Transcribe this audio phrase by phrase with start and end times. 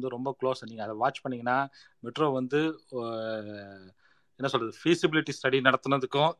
[0.00, 1.58] வந்து ரொம்ப க்ளோஸ் நீங்கள் அதை வாட்ச் பண்ணீங்கன்னா
[2.02, 2.60] மெட்ரோ வந்து
[4.40, 6.32] என்ன சொல்கிறது ஃபீசிபிலிட்டி ஸ்டடி நடத்துனதுக்கும்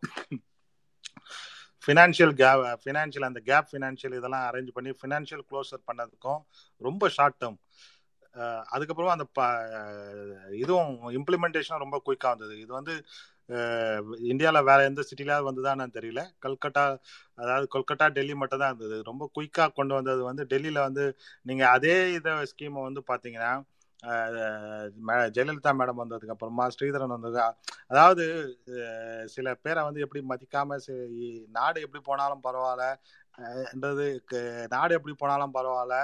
[1.84, 6.41] ஃபினான்ஷியல் கேப் ஃபினான்ஷியல் அந்த கேப் ஃபினான்ஷியல் இதெல்லாம் அரேஞ்ச் பண்ணி ஃபினான்ஷியல் க்ளோஸர் பண்ணதுக்கும்
[6.81, 7.58] ரொம்ப ஷார்ட் டேர்ம்
[8.66, 9.46] அதுக்கப்புறம் அந்த ப
[10.59, 12.55] இதுவும் இம்ப்ளிமெண்டேஷனும் ரொம்ப குயிக்காக வந்தது.
[12.59, 12.95] இது வந்து
[14.30, 16.23] இந்தியாவில் வேற எந்த சிட்டிலாவது வந்ததான்னு தெரியல.
[16.45, 16.85] கல்கட்டா
[17.43, 18.96] அதாவது கொல்கட்டா டெல்லி மட்டும் தான் இருந்தது.
[19.11, 21.05] ரொம்ப குயிக்காக கொண்டு வந்தது வந்து டெல்லியில் வந்து
[21.46, 23.53] நீங்கள் அதே இதை ஸ்கீமை வந்து பார்த்தீங்கன்னா
[25.36, 27.40] ஜெயலலிதா மேடம் வந்ததுக்கு அப்புறமா ஸ்ரீதரன் வந்தது.
[27.89, 28.25] அதாவது
[29.35, 30.79] சில பேரை வந்து எப்படி மதிக்காம
[31.59, 34.06] நாடு எப்படி போனாலும் பரவாயில்லன்றது
[34.74, 35.98] நாடு எப்படி போனாலும் பரவாயில்ல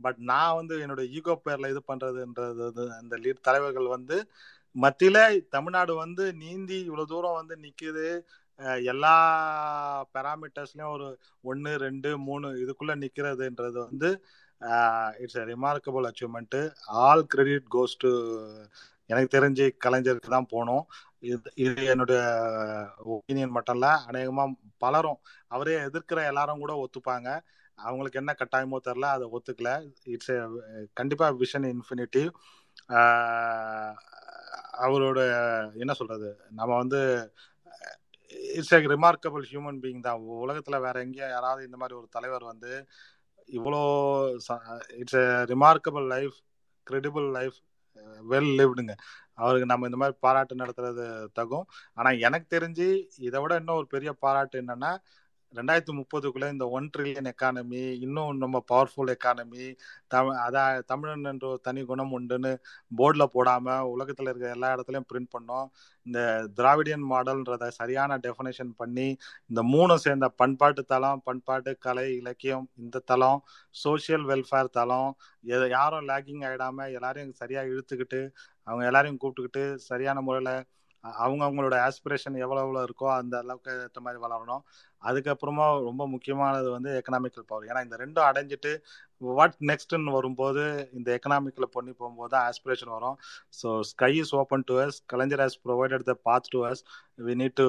[0.00, 4.16] பட் நான் வந்து என்னோட ஈகோ பேர்ல இது பண்றதுன்றது அந்த லீட் தலைவர்கள் வந்து
[4.76, 5.18] மத்தியில
[5.54, 8.06] தமிழ்நாடு வந்து நீந்தி இவ்வளவு தூரம் வந்து நிக்குது.
[8.92, 9.14] எல்லா
[10.14, 11.08] பேராமீட்டர்ஸ்லயும் ஒரு
[11.50, 14.08] ஒன்னு ரெண்டு மூணு இதுக்குள்ள நிக்கிறதுன்றது வந்து
[15.22, 16.58] it's a remarkable achievement
[17.04, 18.10] all credit goes to
[19.10, 20.84] எனக்கு தெரிஞ்சு கலைஞருக்கு தான் போனோம்.
[21.22, 22.20] இது இது என்னுடைய
[23.14, 24.44] ஒப்பீனியன் மட்டும் இல்ல அநேகமா
[24.84, 25.18] பலரும்
[25.50, 27.28] அவரே எதிர்க்கிற எல்லாரும் கூட ஒத்துப்பாங்க.
[27.78, 29.70] அவங்களுக்கு என்ன கட்டாயமோ தெரில அதை ஒத்துக்கல.
[30.14, 30.32] இட்ஸ்
[30.98, 32.28] கண்டிப்பா விஷன் இன்ஃபினிட்டிவ்
[34.84, 35.20] அவரோட
[35.82, 37.00] என்ன சொல்றது நம்ம வந்து
[38.56, 40.20] it's a remarkable human being தான்.
[40.44, 42.70] உலகத்தில் வேற எங்கேயும் யாராவது இந்த மாதிரி ஒரு தலைவர் வந்து
[43.48, 43.80] இவ்வளோ
[45.00, 46.36] it's a remarkable life
[46.86, 47.58] credible life
[48.24, 48.94] well லிவ்டுங்க
[49.38, 51.04] அவருக்கு நம்ம இந்த மாதிரி பாராட்டு நடத்துறது
[51.38, 51.66] தகும்.
[51.98, 52.86] ஆனால் எனக்கு தெரிஞ்சு
[53.28, 54.90] இதை விட இன்னும் ஒரு பெரிய பாராட்டு என்னன்னா
[55.54, 59.64] ரெண்டாயிரத்தி முப்பதுக்குள்ள இந்த ஒன் ட்ரில்லியன் எக்கானமி இன்னும் நம்ம பவர்ஃபுல் எக்கானமி
[60.08, 62.52] தமிழ் அதான் தமிழன் என்ற ஒரு தனி குணம் உண்டுன்னு
[62.92, 65.66] போர்டில் போடாமல் உலகத்தில் இருக்கிற எல்லா இடத்துலையும் பிரிண்ட் பண்ணோம்.
[66.06, 66.18] இந்த
[66.58, 69.08] திராவிடியன் மாடல்ன்றத சரியான டெஃபினேஷன் பண்ணி
[69.50, 73.40] இந்த மூணும் சேர்ந்த பண்பாட்டு தளம் பண்பாட்டு கலை இலக்கியம் இந்த தளம்
[73.74, 75.10] சோசியல் வெல்ஃபேர் தளம்
[75.76, 78.22] யாரும் லேக்கிங் ஆகிடாமல் எல்லாரையும் சரியாக இழுத்துக்கிட்டு
[78.66, 80.54] அவங்க எல்லாரையும் கூப்பிட்டுக்கிட்டு சரியான முறையில்
[81.22, 84.62] அவங்க அவங்களோட ஆஸ்பிரேஷன் எவ்வளோ எவ்வளோ இருக்கோ அந்த அளவுக்கு ஏற்ற மாதிரி வளரணும்.
[85.02, 88.72] அதுக்கப்புறமா ரொம்ப முக்கியமானது வந்து எக்கனாமிக்கல் பவர் ஏன்னா இந்த ரெண்டும் அடைஞ்சிட்டு
[89.38, 90.62] வாட் நெக்ஸ்ட்னு வரும்போது
[90.98, 93.16] இந்த எக்கனாமிக்கில் பண்ணி போகும்போது தான் ஆஸ்பிரேஷன் வரும்.
[93.60, 96.82] So sky is open to us Kalaignar has provided the path to us
[97.28, 97.68] we need to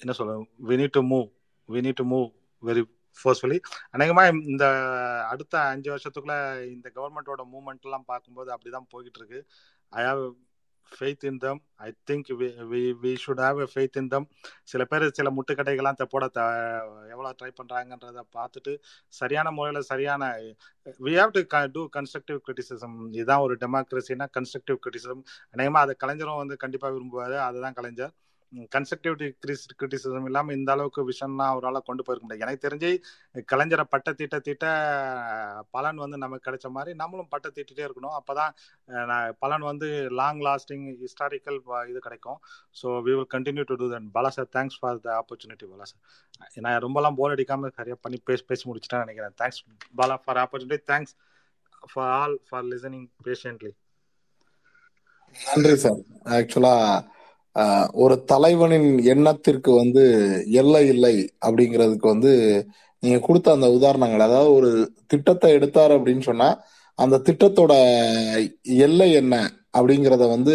[0.00, 0.36] என்ன சொல்ல
[0.70, 1.28] we need to move
[1.68, 2.28] we need to move
[2.62, 2.84] very
[3.18, 3.58] forcefully
[3.94, 4.64] அநேகமாக இந்த
[5.32, 6.36] அடுத்த அஞ்சு வருஷத்துக்குள்ள
[6.74, 9.40] இந்த கவர்மெண்டோட மூவ்மெண்ட் எல்லாம் பார்க்கும்போது அப்படிதான் போய்கிட்டு இருக்கு.
[9.92, 10.22] I have
[10.92, 12.30] faith in them I think
[13.02, 14.26] we should have a faith in them
[14.64, 16.40] சில பேர் சில முட்டுக்கட்டைகள்லாம் போட த
[17.14, 18.72] எவ்வளோ ட்ரை பண்ணுறாங்கன்றத பார்த்துட்டு
[19.12, 20.22] சரியான முறையில் சரியான
[21.06, 21.42] we have to
[21.76, 25.22] do constructive criticism இதுதான் ஒரு டெமோக்ரஸினா கன்ஸ்ட்ரக்டிவ் கிரிட்டிசிசம்
[25.54, 27.36] அநேகமாக அதை கலைஞரும் வந்து கண்டிப்பாக விரும்புவார்.
[27.48, 28.14] அதுதான் கலைஞர்.
[28.74, 29.14] கன்ஸ்ட்ரக்டிவ்
[29.80, 32.44] கிரிட்டிசிசம் இல்லாமல் இந்த அளவுக்கு விஷன்லாம் அவரால் கொண்டு போயிருக்க முடியாது.
[32.46, 32.90] எனக்கு தெரிஞ்சு
[33.52, 34.64] கலைஞரை பட்ட தீட்ட தீட்ட
[35.76, 38.16] பலன் வந்து நமக்கு கிடைச்ச மாதிரி நம்மளும் பட்ட தீட்டிகிட்டே இருக்கணும்.
[38.18, 38.52] அப்போதான்
[39.44, 39.88] பலன் வந்து
[40.20, 42.40] லாங் லாஸ்டிங் ஹிஸ்டாரிக்கல் இது கிடைக்கும்.
[42.80, 46.02] So we will continue to do than Bala sir thanks for the opportunity Bala sir
[46.66, 49.36] நான் ரொம்பலாம் போர் அடிக்காமல் சரியாக பண்ணி பேசி பேசி முடிச்சுட்டேன் நினைக்கிறேன்.
[49.42, 49.62] Thanks
[50.00, 51.14] Bala for opportunity thanks
[51.92, 53.72] for all for listening patiently
[55.38, 56.00] நன்றி சார்
[56.36, 56.86] ஆக்சுவலாக
[58.02, 60.02] ஒரு தலைவனின் எண்ணத்திற்கு வந்து
[60.62, 61.14] எல்லை இல்லை
[61.46, 62.32] அப்படிங்கிறதுக்கு வந்து
[63.02, 64.26] நீங்க கொடுத்த அந்த உதாரணங்கள்.
[64.28, 64.70] அதாவது ஒரு
[65.12, 66.48] திட்டத்தை எடுத்தார் அப்படின்னு சொன்னா
[66.98, 67.72] அந்த திட்டத்தோட
[68.86, 69.34] எல்லை என்ன
[69.78, 70.54] அப்படிங்கிறத வந்து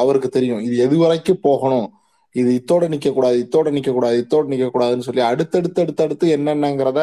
[0.00, 0.62] அவருக்கு தெரியும்.
[0.66, 1.88] இது எது வரைக்கும் போகணும்.
[2.34, 7.00] இது இத்தோட நிக்க கூடாது இத்தோட நிக்க கூடாது இத்தோட நிக்க கூடாதுன்னு சொல்லி அடுத்தடுத்து அடுத்தடுத்து என்னென்னங்கிறத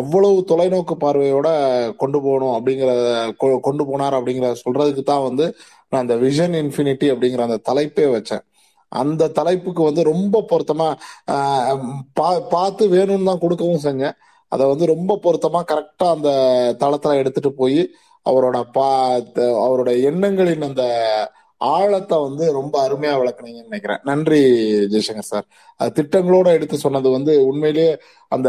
[0.00, 1.48] அவ்வளவு தொலைநோக்கு பார்வையோட
[2.02, 3.06] கொண்டு போகணும் அப்படிங்கிறத
[3.68, 5.46] கொண்டு போனார் அப்படிங்கிறத சொல்றதுக்கு தான் வந்து
[5.90, 8.44] நான் அந்த விஷன் இன்ஃபினிட்டி அப்படிங்கிற அந்த தலைப்பே வச்சேன்.
[8.92, 10.88] அந்த தலைப்புக்கு வந்து ரொம்ப பொருத்தமா
[12.52, 14.16] பார்த்து வேணும்னு தான் கொடுக்கவும் செஞ்சேன்.
[14.52, 16.30] அதை வந்து ரொம்ப பொருத்தமா கரெக்டா அந்த
[16.82, 17.80] தளத்துல எடுத்துட்டு போய்
[18.26, 18.86] அவரோட பா
[19.66, 20.84] அவரோட எண்ணங்களின் அந்த
[21.60, 24.00] ஆழத்தை வந்து ரொம்ப அருமையா விளக்குனீங்கன்னு நினைக்கிறேன்.
[24.10, 24.40] நன்றி
[24.92, 25.46] ஜெய்சங்கர் சார்.
[25.96, 27.92] திட்டங்களோட எடுத்து சொன்னது வந்து உண்மையிலேயே
[28.32, 28.48] அந்த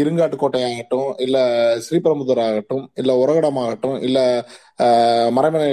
[0.00, 1.38] இருங்காட்டுக்கோட்டை ஆகட்டும் இல்ல
[1.86, 4.18] ஸ்ரீபெரும்புதூர் ஆகட்டும் இல்ல உரகடம் ஆகட்டும் இல்ல
[5.36, 5.68] மறைமலை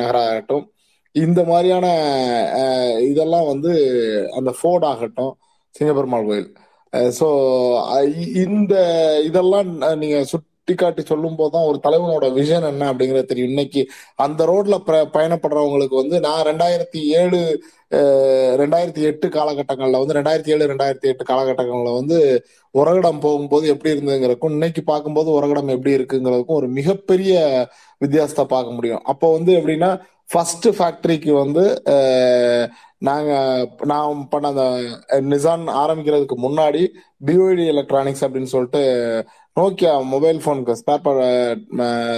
[0.00, 0.64] நகராகட்டும்
[1.14, 1.86] இந்த மாதிரியான
[3.10, 3.72] இதெல்லாம் வந்து
[4.38, 5.32] அந்த ஃபோர்ட் ஆகட்டும்
[5.74, 6.48] சிங்கப்பெருமாள் கோயில்.
[7.18, 7.28] ஸோ
[8.46, 8.74] இந்த
[9.28, 9.70] இதெல்லாம்
[10.02, 13.52] நீங்க சுட்டி காட்டி சொல்லும் போதுதான் ஒரு தலைவனோட விஷன் என்ன அப்படிங்கிறது தெரியும்.
[13.52, 13.82] இன்னைக்கு
[14.24, 14.76] அந்த ரோட்ல
[15.16, 17.40] பயணப்படுறவங்களுக்கு வந்து நான் ரெண்டாயிரத்தி ஏழு
[18.62, 22.18] ரெண்டாயிரத்தி எட்டு காலகட்டங்களில் வந்து ரெண்டாயிரத்தி ஏழு ரெண்டாயிரத்தி எட்டு காலகட்டங்களில் வந்து
[22.74, 27.34] உரகடம் போகும்போது எப்படி இருந்ததுங்கிறக்கும் இன்னைக்கு பார்க்கும்போது உரகடம் எப்படி இருக்குங்கிறதுக்கும் ஒரு மிகப்பெரிய
[28.00, 29.04] வித்தியாசத்தை பார்க்க முடியும்.
[29.12, 29.90] அப்போ வந்து எப்படின்னா
[30.34, 31.82] ஃபர்ஸ்ட் ஃபேக்டரிக்கு வந்து
[32.98, 33.32] நாங்க
[33.84, 34.62] நான் பண்ண அந்த
[35.10, 36.88] நிசான் ஆரம்பிக்கிறதுக்கு முன்னாடி
[37.26, 38.80] பிஓடி எலக்ட்ரானிக்ஸ் அப்படின்னு சொல்லிட்டு
[39.60, 41.04] நோக்கியா மொபைல் ஃபோனுக்கு ஸ்பேர்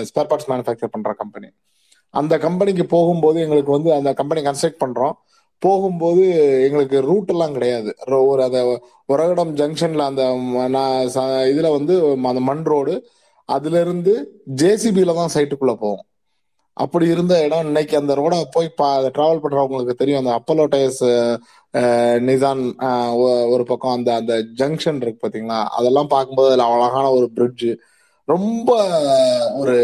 [0.04, 1.48] ஸ்பேர் பார்ட்ஸ் மேனுஃபேக்சர் பண்ற கம்பெனி
[2.10, 5.12] அந்த கம்பெனிக்கு போகும்போது எங்களுக்கு வந்து அந்த கம்பெனி கன்ஸ்ட்ரக்ட் பண்றோம்.
[5.58, 6.22] போகும்போது
[6.64, 7.94] எங்களுக்கு ரூட் எல்லாம் கிடையாது.
[8.06, 8.80] ரோ- ஒரு அந்த
[9.12, 10.22] உரகடம் ஜங்ஷன்ல அந்த
[10.68, 11.06] நான்
[11.50, 13.06] இதுல வந்து அந்த மண் ரோடு
[13.44, 16.04] அதுல இருந்து ஜேசிபில தான் சைட்டுக்குள்ள போவோம்.
[16.76, 20.26] அப்படி இருந்த இடம் இன்னைக்கு அந்த ரோட போய் டிராவல் பண்றவங்களுக்கு தெரியும்.
[20.26, 21.36] அந்த அப்பலோ டயர்ஸ்
[22.28, 22.64] நிசான்
[23.14, 25.64] ஒ- ஒரு பக்கம் அந்த அந்த ஜங்ஷன் இருக்கு பாத்தீங்களா?
[25.64, 27.66] அதெல்லாம் பார்க்கும்போது அதுல அழகான ஒரு பிரிட்ஜ்
[28.24, 28.70] ரொம்ப
[29.54, 29.76] ஒரு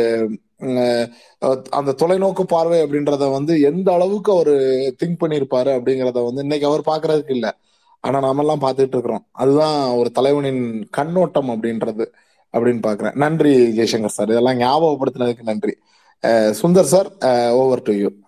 [1.70, 7.30] அந்த தொலைநோக்கு பார்வை அப்படின்றத வந்து எந்த அளவுக்கு அவர் திங்க் பண்ணியிருப்பாரு அப்படிங்கறத வந்து இன்னைக்கு அவர் பாக்குறதுக்கு
[7.30, 7.56] இல்ல.
[8.00, 9.26] ஆனா நாம எல்லாம் பார்த்துட்டு இருக்கிறோம்.
[9.30, 12.04] அதுதான் ஒரு தலைவனின் கண்ணோட்டம் அப்படின்றது
[12.52, 14.30] அப்படின்னு பாக்குறேன் நன்றி ஜெய்சங்கர் சார்.
[14.30, 15.74] இதெல்லாம் ஞாபகப்படுத்தினதுக்கு நன்றி.
[16.22, 18.22] Uh, Sundar sir, uh, over to you.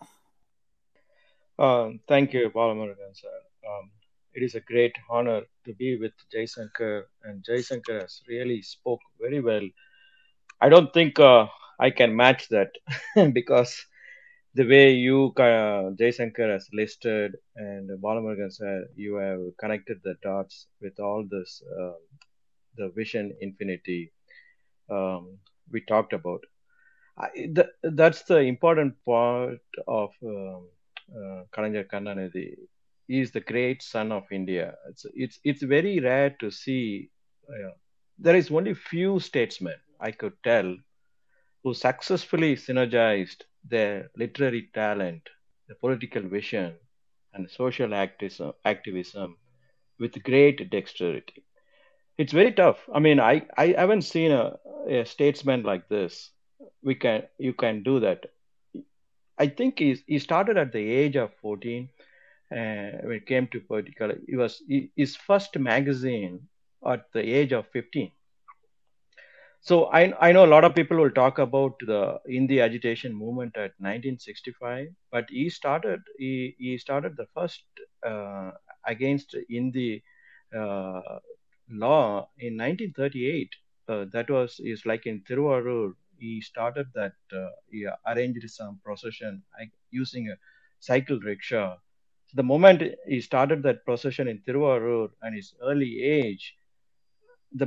[1.56, 3.38] Um, thank you, Balamarajan sir.
[3.68, 3.90] Um,
[4.34, 8.62] it is a great honor to be with Jay Shankar, and Jay Shankar has really
[8.62, 9.62] spoke very well.
[10.60, 11.46] I don't think uh,
[11.78, 12.72] I can match that
[13.32, 13.86] because
[14.54, 15.32] the way you,
[15.96, 21.62] Jay Shankar, has listed and Balamarajan sir, you have connected the dots with all this,
[22.76, 24.10] the Vision Infinity
[24.90, 25.38] um,
[25.70, 26.42] we talked about.
[27.34, 30.68] Th- that's the important part of um,
[31.14, 31.44] uh.
[33.06, 34.76] He is the great son of India.
[34.88, 37.10] It's it's it's very rare to see.
[38.18, 40.76] There is only few statesmen I could tell
[41.62, 45.28] who successfully synergized their literary talent,
[45.68, 46.74] the political vision,
[47.34, 49.38] and social activism, activism
[49.98, 51.44] with great dexterity.
[52.18, 52.88] It's very tough.
[52.94, 54.58] I mean, I, I haven't seen a,
[54.88, 56.30] a statesman like this.
[56.82, 58.26] We can you can do that.
[59.38, 61.88] I think he he started at the age of 14
[62.50, 64.10] uh, when it came to political.
[64.10, 64.62] It was
[64.96, 66.48] his first magazine
[66.86, 68.12] at the age of 15.
[69.60, 73.56] So I I know a lot of people will talk about the Hindi agitation movement
[73.56, 77.64] at 1965, but he started he, he started the first
[78.06, 78.52] uh,
[78.86, 80.02] against Hindi
[80.54, 81.18] uh,
[81.70, 83.54] law in 1938.
[83.88, 85.94] Uh, that was is like in Tiruvarur.
[86.24, 87.16] He started that.
[87.40, 89.42] Uh, he arranged some procession
[89.90, 90.36] using a
[90.90, 91.70] cycle rickshaw.
[92.26, 96.44] So the moment he started that procession in Tiruvarur and his early age,
[97.62, 97.66] the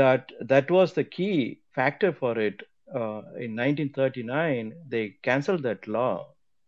[0.00, 2.62] that that was the key factor for it.
[2.94, 6.14] Uh, in 1939, they cancelled that law,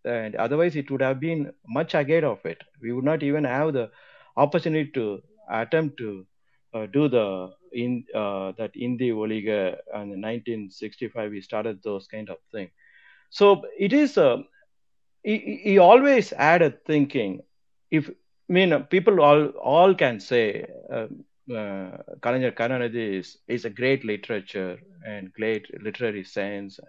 [0.05, 2.63] and otherwise it would have been much ahead of it.
[2.83, 3.91] We would not even have the
[4.45, 6.27] opportunity to attempt to
[6.75, 7.27] uh, do the
[7.85, 12.71] in uh, that Indi Oliga and in 1965 we started those kind of thing.
[13.31, 14.45] So it is a
[15.23, 17.41] he, he he always added thinking.
[17.91, 21.07] If I mean uh, people all all can say uh,
[21.55, 21.99] uh,
[22.95, 26.81] is is a great literature and great literary sense.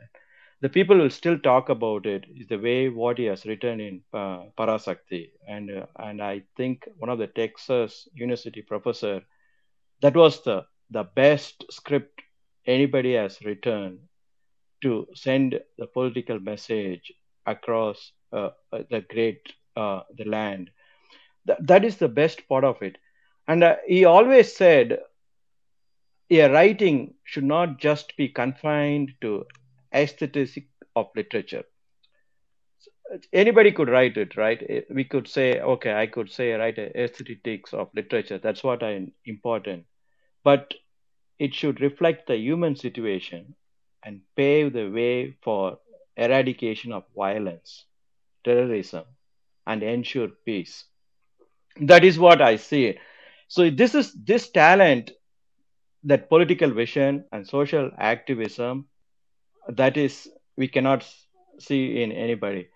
[0.62, 2.26] The people will still talk about it.
[2.36, 6.88] Is the way what he has written in uh, Parasakti, and uh, and I think
[6.98, 9.22] one of the Texas University professor
[10.02, 12.22] that was the the best script
[12.66, 14.00] anybody has written
[14.82, 17.12] to send the political message
[17.46, 20.70] across uh, uh, the great uh, the land.
[21.48, 22.98] Th- that is the best part of it.
[23.48, 25.00] And uh, he always said,
[26.32, 29.46] a writing should not just be confined to
[29.94, 30.58] aesthetics
[30.96, 31.64] of literature.
[33.34, 34.62] Anybody could write it, right?
[34.70, 38.38] Eh, We could say, okay, I could say write aesthetics of literature.
[38.38, 39.86] That's what I important.
[40.48, 40.76] But
[41.40, 43.56] it should reflect the human situation
[44.04, 45.80] and pave the way for
[46.18, 47.86] eradication of violence,
[48.44, 49.06] terrorism,
[49.68, 50.86] and ensure peace.
[51.82, 52.98] That is what I see.
[53.48, 55.12] So this is this talent,
[56.04, 58.88] that political vision and social activism,
[59.70, 61.06] that is we cannot
[61.60, 62.70] see in anybody.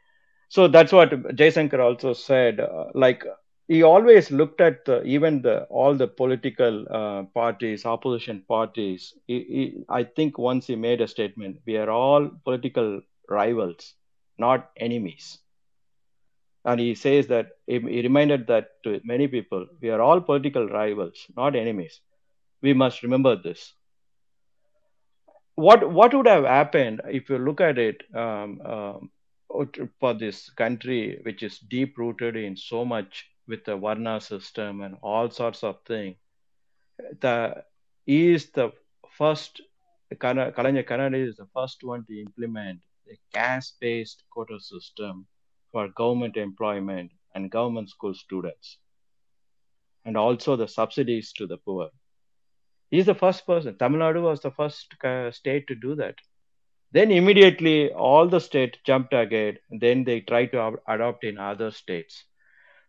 [0.50, 2.60] So that's what Jaysankar also said.
[2.60, 3.24] Uh, like
[3.72, 9.14] he always looked at the, even the all the political uh, parties, opposition parties.
[9.28, 13.00] He, he, I think once he made a statement: "We are all political
[13.30, 13.94] rivals,
[14.38, 15.40] not enemies."
[16.66, 20.68] And he says that he, he reminded that to many people: "We are all political
[20.68, 22.02] rivals, not enemies.
[22.62, 23.74] We must remember this."
[25.56, 28.04] What what would have happened if you look at it?
[28.14, 29.12] Um, um,
[30.00, 34.98] for this country, which is deep rooted in so much with the Varna system and
[35.02, 36.18] all sorts of things,
[37.22, 37.64] the
[38.06, 38.72] he is the
[39.18, 39.62] first.
[40.16, 42.80] Kalanya Kannada is the first one to implement
[43.12, 45.28] a caste-based quota system
[45.72, 48.78] for government employment and government school students,
[50.06, 51.90] and also the subsidies to the poor.
[52.90, 53.78] He's the first person.
[53.78, 56.16] Tamil Nadu was the first uh, state to do that.
[56.92, 62.26] then immediately all the states jumped ahead then they try to adopt in other states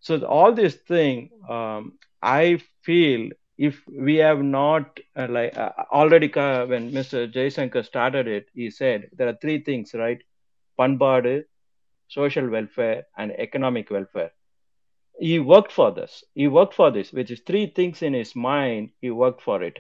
[0.03, 1.93] so all this thing um,
[2.23, 6.29] i feel if we have not uh, like uh, already
[6.73, 10.23] when mr jaishankar started it he said there are three things right
[10.79, 11.37] panbadu
[12.19, 14.33] social welfare and economic welfare
[15.19, 18.91] he worked for this he worked for this which is three things in his mind
[19.01, 19.79] he worked for it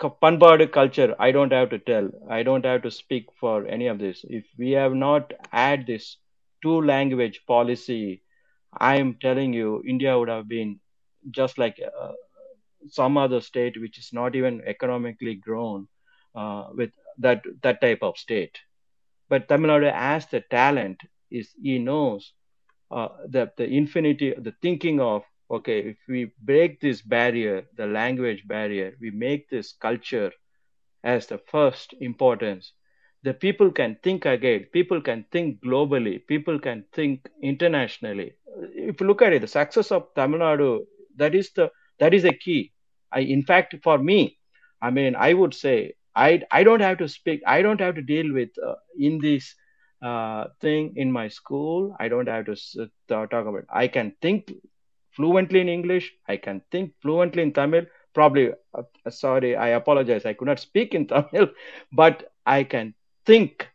[0.00, 2.10] Panbadu culture, I don't have to tell.
[2.28, 4.24] I don't have to speak for any of this.
[4.28, 6.18] If we have not had this
[6.62, 8.22] two language policy,
[8.72, 10.80] I am telling you, India would have been
[11.30, 12.12] just like uh,
[12.88, 15.88] some other state which is not even economically grown
[16.34, 18.58] uh, with that that type of state.
[19.28, 21.00] But Tamil Nadu has the talent.
[21.30, 22.32] Is he knows
[22.90, 28.46] uh, the the infinity, the thinking of okay, if we break this barrier, the language
[28.46, 30.32] barrier, we make this culture
[31.04, 32.72] as the first importance.
[33.22, 34.64] The people can think again.
[34.72, 36.26] People can think globally.
[36.26, 38.34] People can think internationally.
[38.56, 40.84] If you look at it, the success of Tamil Nadu,
[41.16, 42.72] that is the that is the key.
[43.12, 44.38] I, in fact, for me,
[44.82, 47.42] I mean, I would say I I don't have to speak.
[47.46, 49.54] I don't have to deal with uh, in this
[50.02, 51.94] uh, thing in my school.
[51.98, 53.56] I don't have to uh, talk about.
[53.64, 53.66] It.
[53.70, 54.52] I can think
[55.12, 56.12] fluently in English.
[56.28, 57.86] I can think fluently in Tamil.
[58.14, 60.24] Probably, uh, sorry, I apologize.
[60.26, 61.48] I could not speak in Tamil,
[61.92, 62.94] but I can
[63.26, 63.68] think,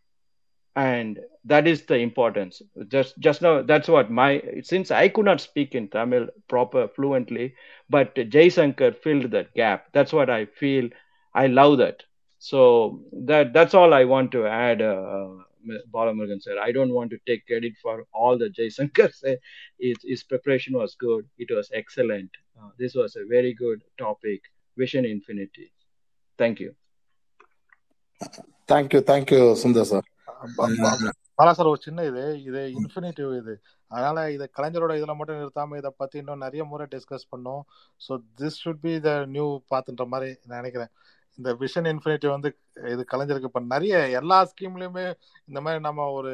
[0.75, 5.41] and that is the importance just just now that's what my since i could not
[5.41, 7.53] speak in tamil proper fluently
[7.89, 10.89] but jay shankar filled that gap that's what i feel
[11.33, 12.03] i love that
[12.38, 15.29] so that that's all i want to add uh,
[15.93, 19.38] Balamurgan said, I don't want to take credit for all the Jay Shankar said.
[19.79, 21.27] His, his preparation was good.
[21.38, 22.31] It was excellent.
[22.60, 24.41] Uh, this was a very good topic.
[24.77, 25.71] Vision Infinity.
[26.38, 26.74] Thank you.
[28.67, 29.01] Thank you.
[29.01, 30.01] Thank you, Sundar sir.
[30.27, 33.53] Uh, Bala sir ஒரு சின்ன இது இது infinitive இது.
[33.91, 37.63] அதனால இதை கலைஞரோட இதுல மட்டும் நிறுத்தாம இதை பத்தி இன்னும் நிறைய முறை டிஸ்கஸ் பண்ணோம்.
[38.05, 40.91] So this should be the new பாத்துன்ற மாதிரி நான் நினைக்கிறேன்.
[41.38, 42.50] இந்த விஷன் இன்ஃபினிட்டி வந்து
[42.93, 45.05] இது கலைஞருக்கு இப்போ நிறைய எல்லா ஸ்கீம்லயுமே
[45.50, 46.33] இந்த மாதிரி நம்ம ஒரு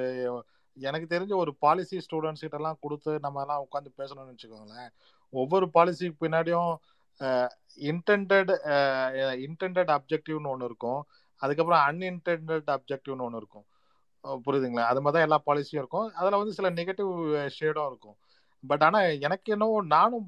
[0.77, 4.89] எனக்கு தெரிஞ்ச ஒரு பாலிசி ஸ்டூடெண்ட்ஸ் கிட்ட எல்லாம் கொடுத்து நம்ம எல்லாம் உட்காந்து பேசணும்னு வச்சுக்கோங்களேன்.
[5.33, 6.71] ஒவ்வொரு பாலிசிக்கு பின்னாடியும்
[7.91, 8.51] இன்டென்டட்
[9.47, 11.01] இன்டென்டட் அப்ஜெக்டிவ்னு ஒன்று இருக்கும்.
[11.41, 13.65] அதுக்கப்புறம் அன்இன்டென்டட் அப்ஜெக்டிவ்னு ஒன்று இருக்கும்.
[14.45, 14.85] புரியுதுங்களா?
[14.91, 16.07] அது மாதிரி தான் எல்லா பாலிசியும் இருக்கும்.
[16.19, 17.11] அதில் வந்து சில நெகட்டிவ்
[17.57, 18.17] ஷேடும் இருக்கும்.
[18.63, 20.27] பட் ஆனால் எனக்கு என்னவோ நானும்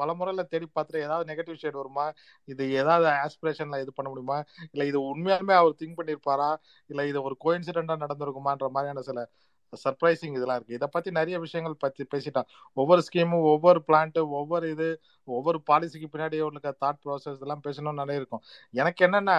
[0.00, 2.06] பல முறையில் தேடி பார்த்துட்டு ஏதாவது நெகட்டிவ் ஷேட் வருமா?
[2.52, 4.38] இது ஏதாவது ஆஸ்பிரேஷனில் இது பண்ண முடியுமா?
[4.72, 6.50] இல்லை இது உண்மையாலுமே அவர் திங்க் பண்ணியிருப்பாரா
[6.90, 9.26] இல்லை இது ஒரு கோயின்சிடென்டா நடந்திருக்குமான்ற மாதிரியான சில
[9.72, 12.48] சர்ப்ரைசிங் இதெல்லாம் இருக்குது இதை பற்றி நிறைய விஷயங்கள் பற்றி பேசிட்டான்
[12.80, 14.86] ஒவ்வொரு ஸ்கீமும் ஒவ்வொரு பிளான்ட்டு ஒவ்வொரு இது
[15.28, 18.42] ஒவ்வொரு பாலிசிக்கு பின்னாடி இருக்க தாட் ப்ராசஸ் இதெல்லாம் பேசணும்னு நிறைய இருக்கும்.
[18.80, 19.38] எனக்கு என்னென்னா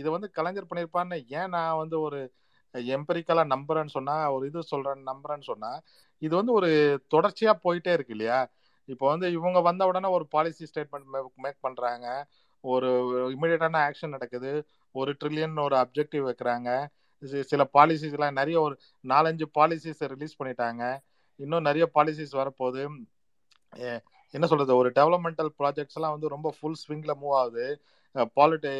[0.00, 2.20] இது வந்து கலைஞர் பண்ணியிருப்பான்னு ஏன் நான் வந்து ஒரு
[2.74, 5.70] எம்பரிக்கலா நம்புறேன்னு சொன்னா ஒரு இது சொல்றேன் நம்புறேன்னு சொன்னா
[6.22, 6.70] இது வந்து ஒரு
[7.14, 8.38] தொடர்ச்சியா போயிட்டே இருக்கு இல்லையா?
[8.88, 12.06] இப்போ வந்து இவங்க வந்த உடனே ஒரு பாலிசி ஸ்டேட்மெண்ட் மேக் பண்றாங்க.
[12.60, 12.88] ஒரு
[13.34, 14.52] இமிடியட்டான ஆக்ஷன் நடக்குது.
[14.94, 16.70] ஒரு ட்ரில்லியன் ஒரு அப்ஜெக்டிவ் வைக்கிறாங்க.
[17.42, 18.74] சில பாலிசிஸ் எல்லாம் நிறைய ஒரு
[19.08, 20.82] நாலஞ்சு பாலிசிஸ் ரிலீஸ் பண்ணிட்டாங்க.
[21.40, 22.82] இன்னும் நிறைய பாலிசிஸ் வரப்போகுது.
[24.34, 24.72] என்ன சொல்றது?
[24.76, 27.66] ஒரு டெவலப்மெண்டல் ப்ராஜெக்ட்ஸ் எல்லாம் வந்து ரொம்ப ஃபுல் ஸ்விங்ல மூவ் ஆகுது.
[28.38, 28.70] பாலிட்டி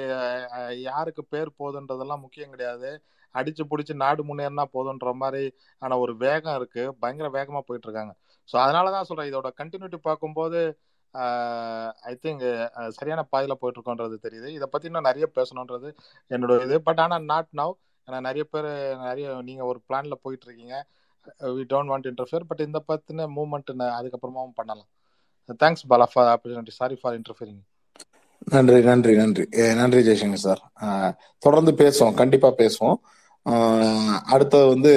[0.89, 2.91] யாருக்கு பேர் போகுதுன்றதெல்லாம் முக்கியம் கிடையாது.
[3.35, 5.43] அடிச்சு பிடிச்சி நாடு முன்னேறினா போதுன்ற மாதிரி
[5.83, 6.85] ஆன ஒரு வேகம் இருக்கு.
[7.03, 8.13] பயங்கர வேகமா போயிட்டு இருக்காங்க
[8.49, 9.31] ஸோ அதனாலதான் சொல்றேன்.
[9.31, 10.61] இதோட கண்டினியூட்டி பார்க்கும்போது
[12.11, 12.45] ஐ திங்க்
[12.97, 14.49] சரியான பாதையில போயிட்டு இருக்கோன்றது தெரியுது.
[14.57, 15.89] இதை பத்தி இன்னும் நிறைய பேசணுன்றது
[16.31, 16.77] என்னோட இது.
[16.89, 17.75] பட் ஆனா நாட் நவ்
[18.09, 18.69] ஏன்னா நிறைய பேர்
[19.07, 20.77] நிறைய நீங்க ஒரு பிளான்ல போயிட்டு இருக்கீங்க
[21.57, 24.89] we don't want interfere but இந்த பத்தின மூவ்மெண்ட் அதுக்கப்புறமாவும் பண்ணலாம்.
[25.63, 27.61] Thanks Bala for opportunity sorry for interfering
[28.55, 29.45] நன்றி நன்றி நன்றி.
[29.81, 30.63] நன்றி ஜெய்சங்கர் சார்.
[31.39, 32.99] தொடர்ந்து பேசுவோம் கண்டிப்பா பேசுவோம்.
[34.35, 34.93] அடுத்தது வந்து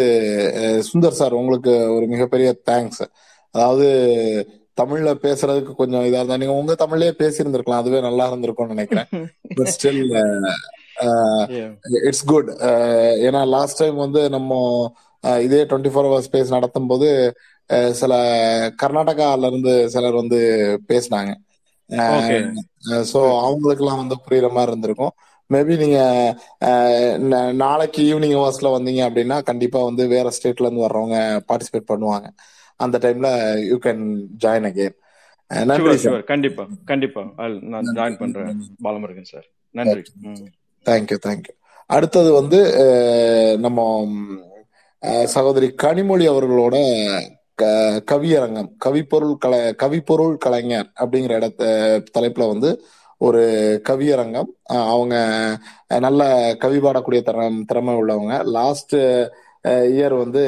[0.89, 3.03] சுந்தர் சார் உங்களுக்கு ஒரு மிகப்பெரிய தேங்க்ஸ்
[3.55, 3.87] அதாவது
[4.81, 9.09] தமிழ்ல பேசுறதுக்கு கொஞ்சம் இதா இருந்தா நீங்க உங்க தமிழ்லயே பேசியிருந்திருக்கலாம் அதுவே நல்லா இருந்திருக்கும்னு நினைக்கிறேன்.
[9.55, 10.01] பட் ஸ்டில்
[12.07, 12.49] இட்ஸ் குட்
[13.27, 14.59] ஏன்னா லாஸ்ட் டைம் வந்து நம்ம
[15.45, 17.09] இதே டுவெண்ட்டி ஃபோர் ஹவர்ஸ் பேஸ் நடத்தும் போது
[17.91, 18.13] சில
[18.83, 20.39] கர்நாடகால இருந்து சிலர் வந்து
[20.87, 21.31] பேசினாங்க.
[23.11, 25.13] சோ அவங்களுக்கு எல்லாம் வந்து புரியுற மாதிரி இருந்திருக்கும்.
[25.49, 25.99] மேபி நீங்க
[27.63, 31.17] நாளைக்கு ஈவினிங் ஹவர்ஸ்ல வந்தீங்க அப்படின்னா கண்டிப்பா வந்து வேற ஸ்டேட்ல இருந்து வர்றவங்க
[31.49, 32.27] பார்ட்டிசிபேட் பண்ணுவாங்க.
[32.79, 33.29] அந்த டைம்ல
[33.69, 34.03] யூ கேன்
[34.45, 34.95] ஜாயின் அகேன்
[35.51, 36.23] நன்றி சார்.
[36.31, 37.21] கண்டிப்பா கண்டிப்பா.
[37.71, 38.61] நான் ஜாயின் பண்றேன்.
[38.85, 39.47] பாலமுருகன் சார்.
[39.75, 40.03] நன்றி.
[40.85, 41.53] தேங்க்யூ தேங்க்யூ
[41.89, 42.59] அடுத்தது வந்து
[43.59, 43.79] நம்ம
[45.35, 46.75] சகோதரி கனிமொழி அவர்களோட
[48.11, 51.63] கவியரங்கம் கவிப்பொருள் கலை கவிப்பொருள் கலைஞர் அப்படிங்கிற இடத்த
[52.15, 52.69] தலைப்புல வந்து
[53.21, 53.41] ஒரு
[53.89, 54.49] கவியரங்கம்.
[54.93, 55.15] அவங்க
[55.99, 56.21] நல்ல
[56.59, 58.35] கவி பாடக்கூடிய திறம் திறமை உள்ளவங்க.
[58.57, 58.95] லாஸ்ட்
[59.93, 60.43] இயர் வந்து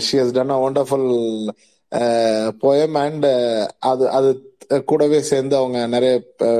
[0.00, 1.08] she has done a wonderful
[2.62, 3.26] poem and
[3.90, 4.28] அது அது
[4.84, 6.12] கூடவே சேர்ந்து அவங்க நிறைய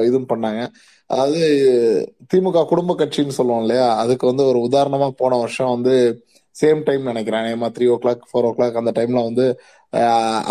[0.05, 0.63] இதுவும் பண்ணாங்க.
[1.11, 1.41] அதாவது
[2.31, 3.89] திமுக குடும்ப கட்சின்னு சொல்லுவோம் இல்லையா?
[4.03, 5.95] அதுக்கு வந்து ஒரு உதாரணமா போன வருஷம் வந்து
[6.57, 7.47] சேம் டைம் நினைக்கிறேன்.
[7.53, 9.45] ஏமா three o'clock four o'clock அந்த டைம்ல வந்து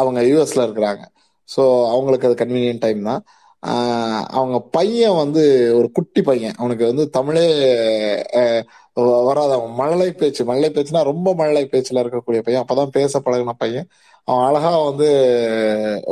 [0.02, 1.04] அவங்க யூஎஸ்ல இருக்கிறாங்க.
[1.50, 1.62] ஸோ
[1.94, 3.24] அவங்களுக்கு அது கன்வீனியன்ட் டைம் தான்.
[4.40, 5.42] அவங்க பையன் வந்து
[5.80, 6.56] ஒரு குட்டி பையன்.
[6.62, 7.46] அவனுக்கு வந்து தமிழே
[9.30, 9.52] வராது.
[9.58, 10.42] அவன் மழலை பேச்சு.
[10.50, 12.64] மழலை பேச்சுனா ரொம்ப மழலை பேச்சுல இருக்கக்கூடிய பையன்.
[12.64, 13.88] அப்பதான் பேச பழகின பையன்.
[14.28, 15.08] அவன் அழகா வந்து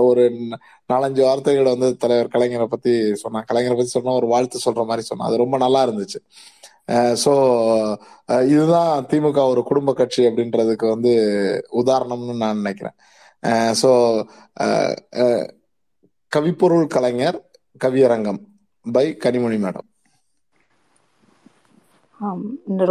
[0.07, 0.23] ஒரு
[0.89, 2.91] நாலஞ்சு வார்த்தைகள் வந்து தலைவர் கலைஞரை பத்தி
[3.23, 3.47] சொன்னான்.
[3.51, 5.27] கலைஞரை பத்தி சொன்னா ஒரு வாழ்த்து சொல்ற மாதிரி சொன்னான்.
[5.29, 6.19] அது ரொம்ப நல்லா இருந்துச்சு.
[7.23, 7.33] ஸோ
[8.53, 11.11] இதுதான் திமுக ஒரு குடும்ப கட்சி அப்படின்றதுக்கு வந்து
[11.81, 12.97] உதாரணம்னு நான் நினைக்கிறேன்.
[13.81, 13.89] ஸோ
[16.31, 17.39] கவிப்பொருள் கலைஞர்
[17.81, 18.41] கவியரங்கம்
[18.85, 19.87] பை கனிமொழி மேடம்.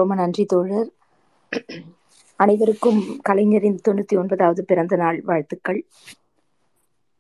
[0.00, 0.90] ரொம்ப நன்றி தோழர்.
[2.40, 5.80] அனைவருக்கும் கலைஞரின் தொண்ணூத்தி ஒன்பதாவது பிறந்த நாள் வாழ்த்துக்கள்.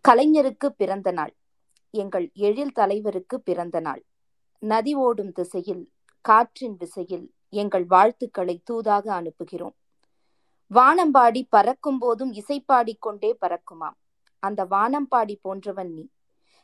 [0.04, 1.32] கலைஞருக்கு பிறந்த நாள்
[1.94, 4.02] எங்கள் எழில் தலைவருக்கு பிறந்த நாள்.
[4.62, 5.84] நதி ஓடும் திசையில்
[6.28, 9.76] காற்றின் விசையில் எங்கள் வாழ்த்துக்களை தூதாக அனுப்புகிறோம்.
[10.74, 13.96] வானம்பாடி பறக்கும் போதும் இசைப்பாடிக் கொண்டே பறக்குமாம்.
[14.38, 16.08] அந்த வானம்பாடி போன்றவன் நீ.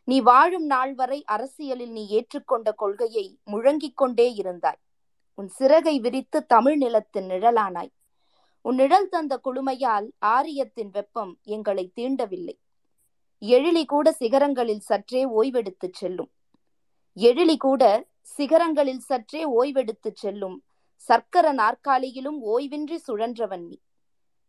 [0.04, 4.80] நீ வாழும் நாள் வரை அரசியலில் நீ ஏற்றுக்கொண்ட கொள்கையை முழங்கிக் கொண்டே இருந்தாய்.
[5.34, 7.90] உன் சிறகை விரித்து தமிழ் நிலத்தின் நிழலானாய்.
[8.60, 12.58] உன் நிழல் தந்த குளுமையால் ஆரியத்தின் வெப்பம் எங்களை தீண்டவில்லை.
[13.40, 16.30] எழிலி கூட சிகரங்களில் சற்றே ஓய்வெடுத்துச் செல்லும்.
[17.16, 20.64] எழிலி கூட சிகரங்களில் சற்றே ஓய்வெடுத்துச் செல்லும்.
[20.96, 23.78] சர்க்கர நாற்காலியிலும் ஓய்வின்றி சுழன்றவன் நீ.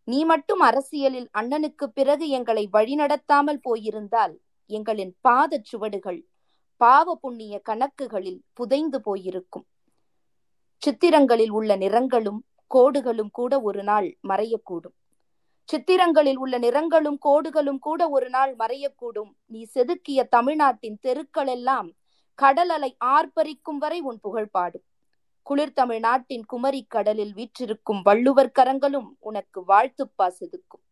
[0.04, 4.40] நீ மட்டும் அரசியலில் அண்ணனுக்கு பிறகு எங்களை வழிநடத்தாமல் போயிருந்தால்
[4.70, 6.28] எங்களின் பாதச் சுவடுகள்
[6.78, 9.66] பாவ புண்ணிய கணக்குகளில் புதைந்து போயிருக்கும்.
[10.78, 14.96] சித்திரங்களில் உள்ள நிறங்களும் கோடுகளும் கூட ஒரு நாள் மறையக்கூடும்.
[15.64, 19.32] சித்திரங்களில் உள்ள நிறங்களும் கோடுகளும் கூட ஒரு நாள் மறையக்கூடும்.
[19.46, 21.90] நீ செதுக்கிய தமிழ்நாட்டின் தெருக்களெல்லாம்
[22.36, 24.84] கடல் அலை ஆர்ப்பரிக்கும் வரை உன் புகழ் பாடும்.
[25.42, 30.84] குளிர் தமிழ்நாட்டின் குமரி கடலில் வீற்றிருக்கும் வள்ளுவர் கரங்களும் உனக்கு வாழ்த்துப்பா செதுக்கும்.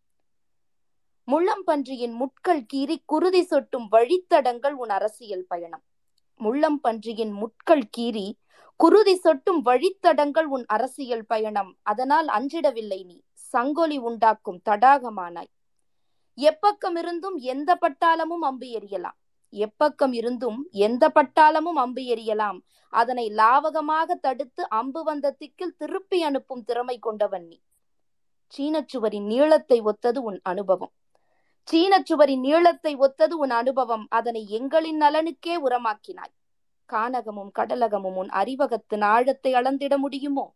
[1.32, 5.84] முள்ளம்பன்றியின் முட்கள் கீறி குருதி சொட்டும் வழித்தடங்கள் உன் அரசியல் பயணம்.
[6.40, 8.34] முள்ளம்பன்றியின் முட்கள் கீறி
[8.76, 11.78] குருதி சொட்டும் வழித்தடங்கள் உன் அரசியல் பயணம்.
[11.82, 15.52] அதனால் அஞ்சிடவில்லை நீ சங்கொலி உண்டாக்கும் தடாகமானாய்.
[16.36, 19.18] எப்பக்கம் இருந்தும் எந்த பட்டாளமும் அம்பு எறியலாம்.
[19.54, 22.60] எப்பக்கம் இருந்தும் எந்த பட்டாளமும் அம்பு எறியலாம்.
[22.90, 27.62] அதனை லாவகமாக தடுத்து அம்பு வந்த திக்கில் திருப்பி அனுப்பும் திறமை கொண்டவன் நீ.
[28.58, 30.92] சீனச்சுவரின் நீளத்தை ஒத்தது உன் அனுபவம்.
[31.72, 34.06] சீனச்சுவரின் நீளத்தை ஒத்தது உன் அனுபவம்.
[34.10, 36.34] அதனை எங்களின் நலனுக்கே உரமாக்கினாய்.
[36.90, 40.54] கானகமும் கடலகமும் உன் அறிவகத்தின் ஆழத்தை அளந்திட முடியுமோ?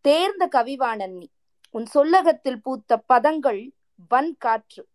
[0.00, 1.28] தேர்ந்த கவிவாணன் நீ.
[1.70, 3.70] உன் சொல்லகத்தில் பூத்த பதங்கள்
[4.08, 4.88] வன் காற்று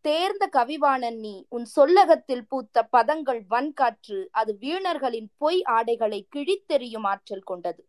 [0.00, 7.86] தேர்ந்த கவிவாணன் நீ உன் சொல்லகத்தில் பூத்த பதங்கள் வன்காற்று அது வீணர்களின் பொய் ஆடைகளை கிழித்தெறியும் ஆற்றல் கொண்டது.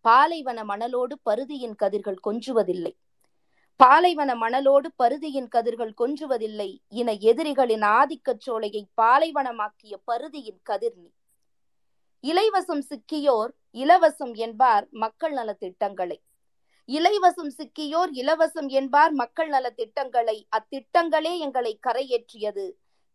[0.00, 2.92] பாலைவன மணலோடு பருதியின் கதிர்கள் கொஞ்சுவதில்லை.
[3.76, 6.78] பாலைவன மணலோடு பருதியின் கதிர்கள் கொஞ்சுவதில்லை.
[6.88, 11.10] இன எதிரிகளின் ஆதிக்கச் சோலையை பாலைவனமாக்கிய பருதியின் கதிர் நீ.
[12.24, 16.22] இலைவசம் சிக்கியோர் இலவசம் என்பார் மக்கள் நல திட்டங்களை
[16.88, 20.48] இலைவசம் சிக்கியோர் இலவசம் என்பார் மக்கள் நல திட்டங்களை.
[20.56, 22.70] அத்திட்டங்களே எங்களை கரையேற்றியது.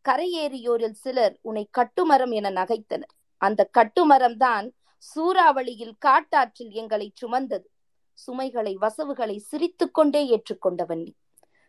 [0.10, 3.14] கரையேறியோரில் சிலர் உன்னை கட்டுமரம் என நகைத்தனர்.
[3.38, 4.74] அந்த கட்டுமரம் தான்
[5.16, 7.68] சூறாவளியில் காட்டாற்றில் எங்களை சுமந்தது.
[8.14, 11.14] சுமைகளை வசவுகளை சிரித்துக்கொண்டே ஏற்றுக்கொண்டவன் நீ.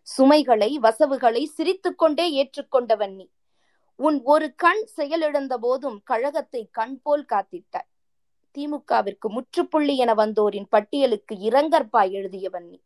[0.03, 3.31] சுமைகளை வசவுகளை சிரித்துக்கொண்டே ஏற்றுக்கொண்டவன் நீ.
[3.97, 7.91] உன் ஒரு கண் செயலிழந்த போதும் கழகத்தை கண் போல் காத்திட்டாய்.
[8.57, 12.79] திமுகவிற்கு முற்றுப்புள்ளி என வந்தோரின் பட்டியலுக்கு இரங்கற்பாய் எழுதியவன் நீ.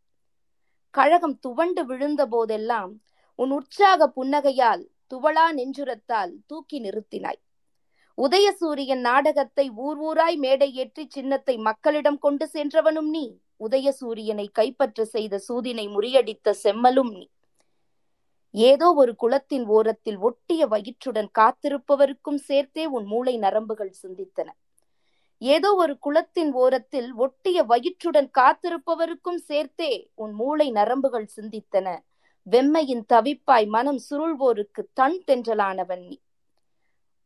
[0.90, 2.92] கழகம் துவண்டு விழுந்த போதெல்லாம்
[3.34, 7.40] உன் உற்சாக புன்னகையால் துவளா நெஞ்சுரத்தால் தூக்கி நிறுத்தினாய்.
[8.18, 13.40] உதயசூரியன் நாடகத்தை ஊர் ஊராய் மேடை ஏற்றி சின்னத்தை மக்களிடம் கொண்டு சென்றவனும் நீ.
[13.60, 17.24] உதயசூரியனை கைப்பற்ற செய்த சூதினை முறியடித்த செம்மலும் நீ.
[18.50, 24.48] ஏதோ ஒரு குளத்தின் ஓரத்தில் ஒட்டிய வயிற்றுடன் காத்திருப்பவருக்கும் சேர்த்தே உன் மூளை நரம்புகள் சிந்தித்தன.
[25.38, 31.98] ஏதோ ஒரு குளத்தின் ஓரத்தில் ஒட்டிய வயிற்றுடன் காத்திருப்பவருக்கும் சேர்த்தே உன் மூளை நரம்புகள் சிந்தித்தன.
[32.50, 36.18] வெம்மையின் தவிப்பாய் மனம் சுருள்வோருக்கு தன் தென்றலானவன் நீ.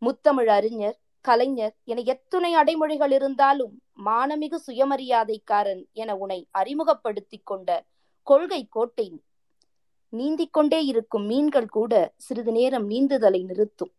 [0.03, 7.85] முத்தமிழ் அறிஞர் கலைஞர் என எத்துணை அடைமொழிகள் இருந்தாலும் மானமிகு சுயமரியாதைக்காரன் என உன்னை அறிமுகப்படுத்திக் கொண்ட
[8.23, 9.23] கொள்கை கோட்டை
[10.09, 13.93] நீந்திக் கொண்டே இருக்கும் மீன்கள் கூட சிறிது நேரம் நீந்துதலை நிறுத்தும்.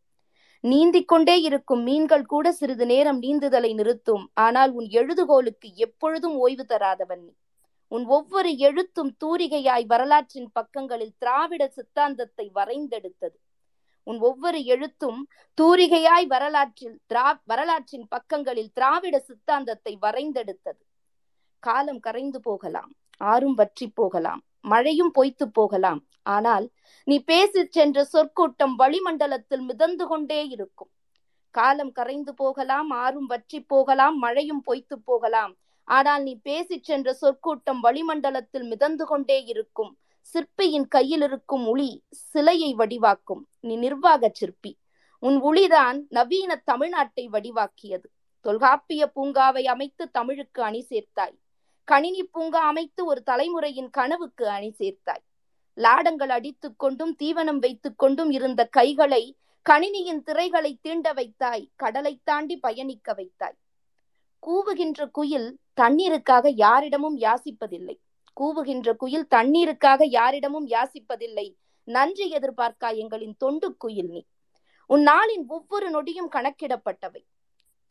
[0.63, 4.25] நீந்திக் கொண்டே இருக்கும் மீன்கள் கூட சிறிது நேரம் நீந்துதலை நிறுத்தும்.
[4.33, 7.33] ஆனால் உன் எழுதுகோலுக்கு எப்பொழுதும் ஓய்வு தராதவன் நீ.
[7.87, 13.37] உன் ஒவ்வொரு எழுத்தும் தூரிகையாய் வரலாற்றின் பக்கங்களில் திராவிட சித்தாந்தத்தை வரைந்தெடுத்தது.
[14.03, 15.19] உன் ஒவ்வொரு எழுத்தும்
[15.61, 20.81] தூரிகையாய் வரலாற்றில் திரா வரலாற்றின் பக்கங்களில் திராவிட சித்தாந்தத்தை வரைந்தெடுத்தது.
[21.59, 22.91] காலம் கரைந்து போகலாம்.
[23.17, 24.41] ஆறும் வற்றி போகலாம்.
[24.63, 26.01] மழையும் பொய்த்து போகலாம்.
[26.21, 26.65] ஆனால்
[27.03, 30.91] நீ பேசிச் சென்ற சொற்கூட்டம் வளிமண்டலத்தில் மிதந்து கொண்டே இருக்கும்.
[31.55, 35.53] காலம் கரைந்து போகலாம் ஆறும் வற்றி போகலாம் மழையும் பொய்த்து போகலாம்.
[35.87, 39.91] ஆனால் நீ பேசிச் சென்ற சொற்கூட்டம் வளிமண்டலத்தில் மிதந்து கொண்டே இருக்கும்.
[40.21, 43.41] சிற்பியின் கையில் இருக்கும் உளி சிலையை வடிவாக்கும்.
[43.59, 44.71] நீ நிர்வாக சிற்பி.
[45.19, 48.07] உன் உளிதான் நவீன தமிழ்நாட்டை வடிவாக்கியது.
[48.45, 51.35] தொல்காப்பிய பூங்காவை அமைத்து தமிழுக்கு அணி சேர்த்தாய்.
[51.83, 55.23] கணினி பூங்கா அமைத்து ஒரு தலைமுறையின் கனவுக்கு அணி சேர்த்தாய்.
[55.75, 59.37] லாடங்கள் அடித்துக் கொண்டும் தீவனம் வைத்துக் கொண்டும் இருந்த கைகளை
[59.69, 63.57] கணினியின் திரைகளை தீண்ட வைத்தாய் கடலை தாண்டி பயணிக்க வைத்தாய்.
[64.47, 67.97] கூவுகின்ற குயில் தண்ணீருக்காக யாரிடமும் யாசிப்பதில்லை.
[68.41, 71.55] கூவுகின்ற குயில் தண்ணீருக்காக யாரிடமும் யாசிப்பதில்லை.
[71.83, 74.25] நன்றி எதிர்பார்க்கா எங்களின் தொண்டு குயில் நீ.
[74.87, 77.25] உன் நாளின் ஒவ்வொரு நொடியும் கணக்கிடப்பட்டவை.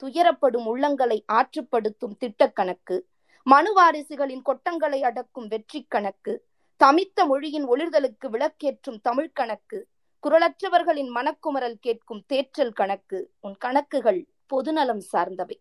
[0.03, 3.11] துயரப்படும் உள்ளங்களை ஆற்றுப்படுத்தும் திட்டக்கணக்கு
[3.51, 9.89] மனுவாரிசுகளின் கொட்டங்களை அடக்கும் வெற்றி கணக்கு தமித்த மொழியின் ஒளிர்தலுக்கு விளக்கேற்றும் தமிழ் கணக்கு
[10.23, 15.57] குரலற்றவர்களின் மனக்குமரல் கேட்கும் தேற்றல் கணக்கு உன் கணக்குகள் பொதுநலம் சார்ந்தவை.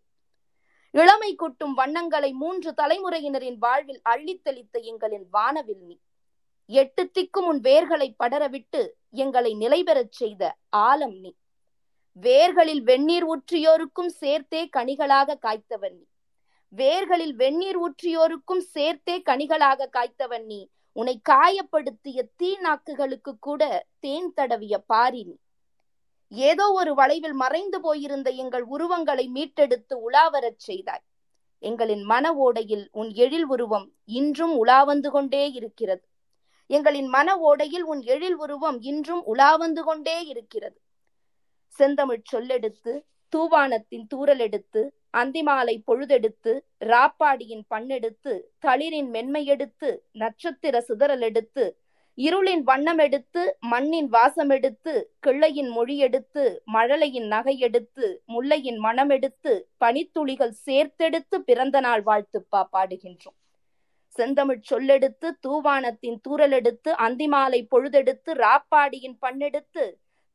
[0.92, 6.00] இளமை கூட்டும் வண்ணங்களை மூன்று தலைமுறையினரின் வாழ்வில் அள்ளித்தெளித்த எங்களின் வானவில் நீ.
[6.66, 11.36] எட்டு திக்கும் உன் வேர்களை படரவிட்டு எங்களை நிலைபெறச் செய்த ஆலம் நீ.
[12.22, 16.06] வேர்களில் வெந்நீர் ஊற்றியோருக்கும் சேர்த்தே கனிகளாக காய்த்தவன் நீ.
[16.78, 20.70] வேர்களில் வெந்நீர் ஊற்றியோருக்கும் சேர்த்தே கனிகளாக காய்த்தவன் நீ.
[20.92, 25.36] உன்னை காயப்படுத்திய தீ நாக்குகளுக்கு கூட தேன் தடவிய பாரி நீ.
[26.28, 31.04] ஏதோ ஒரு வளைவில் மறைந்து போயிருந்த எங்கள் உருவங்களை மீட்டெடுத்து உலாவரச் செய்தாய்.
[31.62, 36.06] எங்களின் மன ஓடையில் உன் எழில் உருவம் இன்றும் உலாவந்து கொண்டே இருக்கிறது.
[36.70, 40.82] எங்களின் மன ஓடையில் உன் எழில் உருவம் இன்றும் உலாவந்து கொண்டே இருக்கிறது.
[41.68, 42.94] செந்தமிழ் சொல்லெடுத்து
[43.34, 44.82] தூவானத்தின் தூரல் எடுத்து
[45.14, 46.52] அந்திமாலை பொழுதெடுத்து
[46.86, 51.66] ராப்பாடியின் பண்ணெடுத்து தளிரின் மென்மையெடுத்து நட்சத்திர சிதறல் எடுத்து
[52.18, 59.54] இருளின் வண்ணம் எடுத்து மண்ணின் வாசம் எடுத்து கிள்ளையின் மொழி எடுத்து மழலையின் நகை எடுத்து முல்லையின் மனம் எடுத்து
[59.80, 63.38] பனித்துளிகள் சேர்த்தெடுத்து பிறந்த நாள் வாழ்த்துப்பா பாடுகின்றோம்.
[64.16, 69.86] செந்தமிழ் சொல்லெடுத்து தூவானத்தின் தூரல் எடுத்து அந்திமாலை பொழுதெடுத்து ராப்பாடியின் பண்ணெடுத்து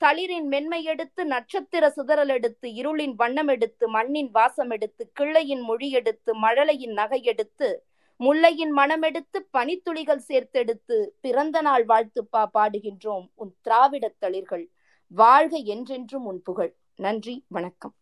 [0.05, 6.41] தளிரின் மென்மை எடுத்து நட்சத்திர சிதறல் எடுத்து இருளின் வண்ணம் எடுத்து மண்ணின் வாசம் எடுத்து கிள்ளையின் மொழி எடுத்து
[6.43, 7.85] மழலையின் நகை எடுத்து
[8.21, 14.69] முல்லையின் மனமெடுத்து பனித்துளிகள் சேர்த்தெடுத்து பிறந்த நாள் வாழ்த்துப்பா பாடுகின்றோம் உன் திராவிடத் தளிர்கள்.
[15.09, 16.75] வாழ்க என்றென்றும் உன் புகழ்.
[16.97, 17.95] நன்றி வணக்கம்.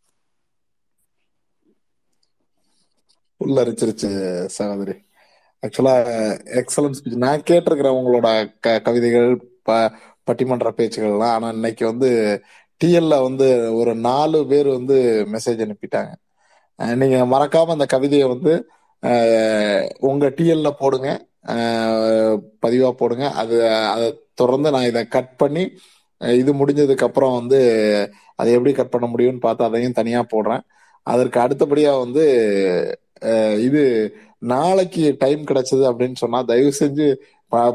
[3.44, 4.98] உள்ளரிச்சிருச்சு சகோதரி.
[5.62, 5.94] ஆக்சுவலா
[6.60, 9.48] எக்ஸலன்ஸ் நான் கேட்டிருக்கிறேன் உங்களோட க கவிதைகள்
[10.26, 12.10] பட்டிமன்ற பேச்சுகள்லாம் ஆனா இன்னைக்கு வந்து
[12.80, 13.46] டிஎல்ல வந்து
[13.80, 14.96] ஒரு நாலு பேர் வந்து
[15.34, 16.12] மெசேஜ் அனுப்பிட்டாங்க.
[17.02, 18.52] நீங்க மறக்காம அந்த கவிதையை வந்து
[20.10, 21.08] உங்க டிஎல்ல போடுங்க.
[22.64, 23.24] பதிவா போடுங்க.
[23.40, 23.56] அது
[23.94, 24.06] அதை
[24.40, 25.64] தொடர்ந்து நான் இதை கட் பண்ணி
[26.20, 27.58] இது முடிஞ்சதுக்கு அப்புறம் வந்து
[28.40, 30.62] அதை எப்படி கட் பண்ண முடியும்னு பார்த்து அதையும் தனியா போடுறேன்.
[31.06, 32.24] அதற்கு அடுத்தபடியா வந்து
[33.68, 33.82] இது
[34.52, 37.06] நாளைக்கு டைம் கிடைச்சது அப்படின்னு சொன்னா தயவு செஞ்சு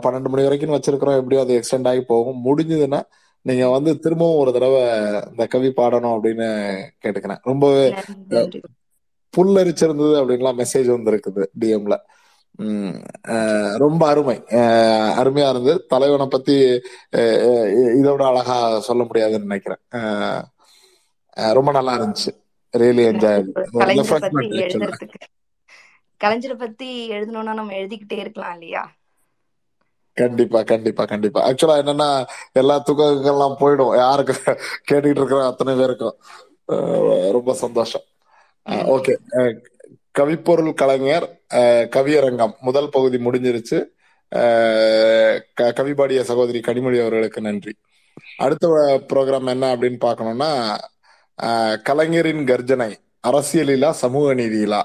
[0.04, 1.20] பன்னெண்டு மணி வரைக்கும் வச்சிருக்கிறோம்.
[1.22, 2.44] எப்படியோ அது எக்ஸ்டெண்ட் ஆகி போகும்.
[2.46, 3.02] முடிஞ்சதுன்னா
[3.46, 4.82] நீங்க வந்து திரும்பவும் ஒரு தடவை
[5.30, 6.48] இந்த கவி பாடணும் அப்படின்னு
[7.04, 7.42] கேட்டுக்கிறேன்.
[7.44, 7.84] ரொம்பவே
[9.34, 11.98] புல்லரிச்சிருந்தது அப்படின்லாம் மெசேஜ் வந்திருக்குது டிஎம்ல
[13.84, 14.36] ரொம்ப அருமை.
[15.22, 15.86] அருமையா இருந்தது.
[15.94, 16.56] தலைவனை பத்தி
[18.00, 19.82] இதோட அழகா சொல்ல முடியாதுன்னு நினைக்கிறேன்.
[21.58, 22.32] ரொம்ப நல்லா இருந்துச்சு.
[22.74, 23.46] ரியலி என்ஜாய்
[26.24, 28.82] கலைஞரை பத்தி எழுதணும்னா நம்ம எழுதிக்கிட்டே இருக்கலாம் இல்லையா?
[30.20, 31.40] கண்டிப்பா கண்டிப்பா கண்டிப்பா.
[31.50, 32.10] ஆக்சுவலா என்னன்னா
[32.60, 33.94] எல்லா துக்கங்கள்லாம் போயிடும்.
[34.04, 34.36] யாருக்கு
[34.90, 36.16] கேட்டுக்கிட்டு இருக்கிற அத்தனை பேருக்கும்.
[37.38, 38.06] ரொம்ப சந்தோஷம்.
[38.96, 39.14] ஓகே.
[40.20, 41.28] கவிப்பொருள் கலைஞர்
[41.96, 42.56] கவியரங்கம்.
[42.68, 43.80] முதல் பகுதி முடிஞ்சிருச்சு.
[45.80, 47.74] கவிபாடிய சகோதரி கனிமொழி அவர்களுக்கு நன்றி.
[48.44, 48.68] அடுத்த
[49.12, 50.52] ப்ரோக்ராம் என்ன அப்படின்னு பார்க்கணும்னா
[51.88, 52.92] கலைஞரின் கர்ஜனை
[53.28, 54.82] அரசியலிலா சமூக நீதியிலா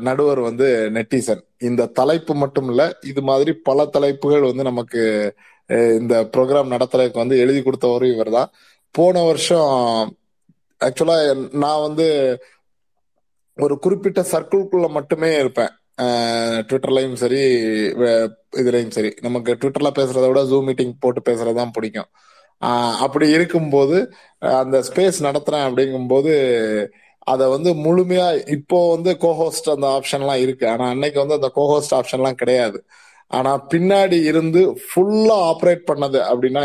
[0.00, 1.42] நடுவர் வந்து நெட்டிசன்.
[1.58, 5.34] இந்த தலைப்பு மட்டும் இல்ல இது மாதிரி பல தலைப்புகள் வந்து நமக்கு
[5.68, 8.50] இந்த ப்ரோக்ராம் நடத்துறதுக்கு வந்து எழுதி கொடுத்தவரும் இவர் தான்
[8.90, 10.16] போன வருஷம்
[10.80, 12.38] ஆக்சுவலா நான் வந்து
[13.56, 15.68] ஒரு குறிப்பிட்ட சர்க்கிள்குள்ள மட்டுமே இருப்பேன்.
[16.68, 17.40] ட்விட்டர்லயும் சரி
[18.56, 19.14] இதுலயும் சரி.
[19.20, 22.06] நமக்கு ட்விட்டர்ல பேசுறத விட ஜூம் மீட்டிங் போட்டு பேசுறதுதான் பிடிக்கும்.
[22.62, 26.32] ஆஹ் அப்படி இருக்கும்போது அந்த ஸ்பேஸ் நடத்துறேன் அப்படிங்கும்போது
[27.26, 30.66] அதை வந்து முழுமையா இப்போ வந்து கோஹோஸ்ட் அந்த ஆப்ஷன்லாம் இருக்கு.
[30.74, 32.78] ஆனா அன்னைக்கு வந்து அந்த கோஹோஸ்ட் ஆப்ஷன்லாம் கிடையாது.
[33.30, 36.62] ஆனா பின்னாடி இருந்து ஃபுல்லா ஆப்ரேட் பண்ணது அப்படின்னா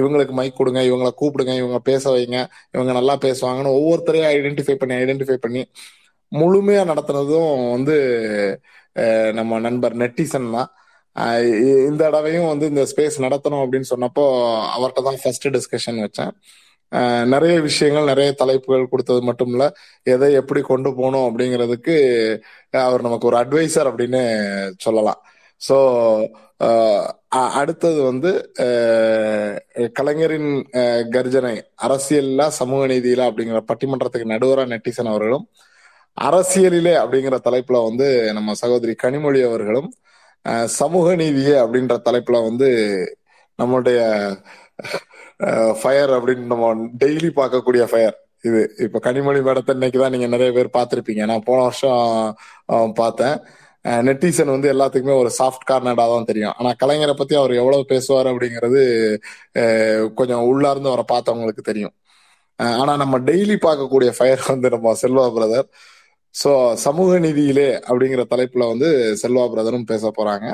[0.00, 2.38] இவங்களுக்கு மைக் கொடுங்க இவங்களை கூப்பிடுங்க இவங்க பேச வைங்க
[2.74, 5.62] இவங்க நல்லா பேசுவாங்கன்னு ஒவ்வொருத்தரையும் ஐடென்டிஃபை பண்ணி ஐடென்டிஃபை பண்ணி
[6.32, 7.96] முழுமையா நடத்துனதும் வந்து
[9.38, 10.70] நம்ம நண்பர் நெட்டிசன் தான்.
[11.88, 14.24] இந்த தடவையும் வந்து இந்த ஸ்பேஸ் நடத்தணும் அப்படின்னு சொன்னப்போ
[14.76, 16.32] அவர்கிட்ட தான் ஃபர்ஸ்ட் டிஸ்கஷன் வச்சேன்.
[17.24, 19.64] நிறைய விஷயங்கள் நிறைய தலைப்புகள் கொடுத்தது மட்டும் இல்ல
[20.06, 21.94] எதை எப்படி கொண்டு போகணும் அப்படிங்கிறதுக்கு
[22.80, 24.22] அவர் நமக்கு ஒரு அட்வைசர் அப்படின்னு
[24.78, 25.20] சொல்லலாம்.
[25.60, 25.76] ஸோ
[27.60, 28.30] அடுத்தது வந்து
[29.98, 30.50] கலைஞரின்
[31.14, 31.54] கர்ஜனை
[31.86, 35.46] அரசியல்ல சமூக நீதியில அப்படிங்கிற பட்டிமன்றத்துக்கு நடுவரா நெட்டிசன் அவர்களும்
[36.18, 39.88] அரசியலிலே அப்படிங்கிற தலைப்புல வந்து நம்ம சகோதரி கனிமொழி அவர்களும்
[40.80, 42.68] சமூக நீதியே அப்படின்ற தலைப்புல வந்து
[43.58, 43.98] நம்மளுடைய
[45.80, 46.66] ஃபயர் அப்படின்னு நம்ம
[47.02, 48.16] டெய்லி பார்க்கக்கூடிய ஃபயர்
[48.48, 51.22] இது இப்ப கனிமொழி படத்தை இன்னைக்கு தான் நீங்க நிறைய பேர் பார்த்திருப்பீங்க.
[51.30, 52.02] நான் போன வருஷம்
[53.00, 53.36] பார்த்தேன்.
[54.08, 56.54] நெட்டிசன் வந்து எல்லாத்துக்குமே ஒரு சாஃப்ட் கார்னடா தான் தெரியும்.
[56.58, 58.82] ஆனா கலைஞரை பத்தி அவர் எவ்வளவு பேசுவார் அப்படிங்கிறது
[60.20, 61.94] கொஞ்சம் உள்ளார்ந்து அவரை பார்த்தவங்களுக்கு தெரியும்.
[62.82, 65.68] ஆனா நம்ம டெய்லி பார்க்கக்கூடிய ஃபயர் வந்து நம்ம செல்வா பிரதர்
[66.34, 66.50] ஸோ
[66.86, 68.88] சமூக நீதியிலே அப்படிங்கிற தலைப்புல வந்து
[69.22, 70.48] செல்வா பிரதரும் பேச போறாங்க.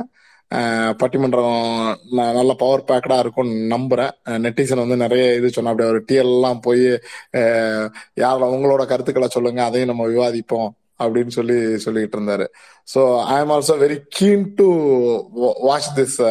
[0.52, 4.10] பட்டிமன்றம் நல்ல பவர் பேக்கடா இருக்கும்னு நம்புறேன்.
[4.24, 7.00] நெட்டிசன் வந்து நிறைய இது சொன்ன அப்படி ஒரு டிஎல் எல்லாம் போய்
[8.14, 12.46] யாரோட உங்களோட கருத்துக்களை சொல்லுங்க அதையும் நம்ம விவாதிப்போம் அப்படின்னு சொல்லி சொல்லிட்டு இருந்தாரு.
[12.94, 14.66] So I am also very keen to
[15.60, 16.24] watch this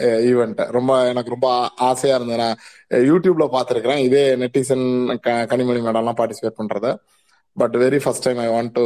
[0.00, 2.42] event ரொம்ப எனக்கு ரொம்ப ஆசையா இருந்தது.
[2.42, 3.98] நான் யூடியூப்ல பார்த்துருக்கிறேன்.
[3.98, 6.96] இதே நெட்டிசன் க- கனிமொழி மேடம்லாம் பார்ட்டிசிபேட் பண்றத.
[7.54, 8.82] But very first time I want to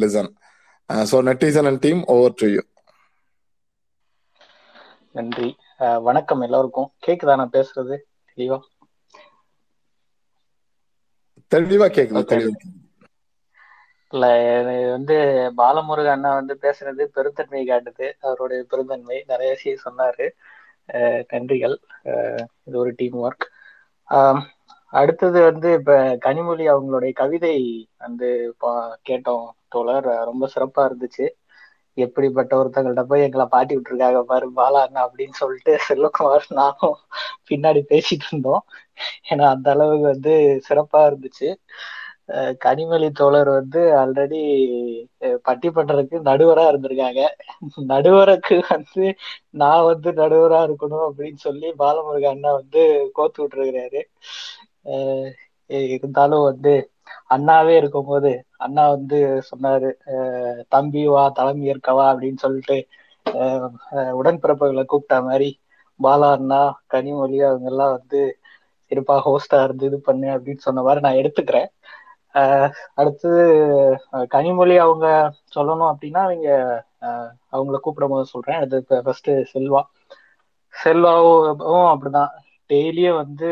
[0.00, 0.28] listen
[0.92, 2.60] so netizen and team over to you
[5.14, 5.48] நன்றி.
[6.00, 6.90] வணக்கம் எல்லாருக்கும்.
[7.06, 7.96] கேக்குதா நான் பேசுறது?
[8.38, 8.58] தெளிவா?
[11.92, 12.58] தெளிவா கேக்குது.
[14.12, 14.26] இல்ல
[14.90, 15.14] வந்து
[15.58, 18.06] பாலமுருக அண்ணா வந்து பேசுறது பெருந்தன்மை காட்டுது.
[18.20, 19.18] அவருடைய பெருந்தன்மை.
[19.26, 20.26] நிறைய விஷயம் சொன்னாரு.
[21.32, 21.76] நன்றிகள்.
[22.66, 23.46] இது ஒரு டீம் ஒர்க்
[24.92, 25.92] அடுத்தது வந்து இப்ப
[26.24, 27.54] கனிமொழி அவங்களுடைய கவிதை
[27.98, 28.28] வந்து
[29.08, 30.08] கேட்டோம் தோழர்.
[30.30, 31.26] ரொம்ப சிறப்பா இருந்துச்சு.
[31.96, 36.96] எப்படிப்பட்ட ஒருத்தங்கள்ட்ட போய் எங்களை பாட்டி விட்டுருக்காங்க பாரு பாலா அண்ணா அப்படின்னு சொல்லிட்டு செல்வகுமார் நானும்
[37.48, 38.62] பின்னாடி பேசிட்டு இருந்தோம்.
[39.30, 40.34] ஏன்னா அந்த அளவுக்கு வந்து
[40.68, 41.48] சிறப்பா இருந்துச்சு.
[42.64, 44.40] கனிமொழி தோழர் வந்து ஆல்ரெடி
[45.46, 47.22] பட்டிப்பட்டருக்கு நடுவரா இருந்திருக்காங்க.
[47.92, 49.04] நடுவருக்கு வந்து
[49.54, 52.82] நான் வந்து நடுவரா இருக்கணும் அப்படின்னு சொல்லி பாலமுருக அண்ணா வந்து
[53.14, 54.02] கோத்து விட்டுருக்கிறாரு.
[55.94, 56.72] இருந்தாலும் வந்து
[57.30, 59.18] அண்ணாவே இருக்கும்போது அண்ணா வந்து
[59.50, 62.76] சொன்னாரு அஹ் தம்பி வா தலைமை ஏற்கவா அப்படின்னு சொல்லிட்டு
[63.26, 63.70] அஹ்
[64.20, 65.50] உடன்பிறப்புகளை கூப்பிட்ட மாதிரி
[66.00, 68.20] பாலா அண்ணா கனிமொழி அவங்க எல்லாம் வந்து
[68.90, 71.68] இருப்பா ஹோஸ்டா இருந்து இது பண்ணு அப்படின்னு சொன்ன மாதிரி நான் எடுத்துக்கிறேன்.
[72.34, 73.42] அஹ் அடுத்தது
[74.30, 75.06] கனிமொழி அவங்க
[75.54, 76.48] சொல்லணும் அப்படின்னா அவங்க
[77.02, 78.60] அஹ் அவங்கள கூப்பிடும் போது சொல்றேன்.
[78.60, 79.82] அடுத்து ஃபர்ஸ்ட் செல்வா.
[80.74, 81.50] செல்வாவும்
[81.92, 82.32] அப்படிதான்.
[82.72, 83.48] டெய்லியும் வந்து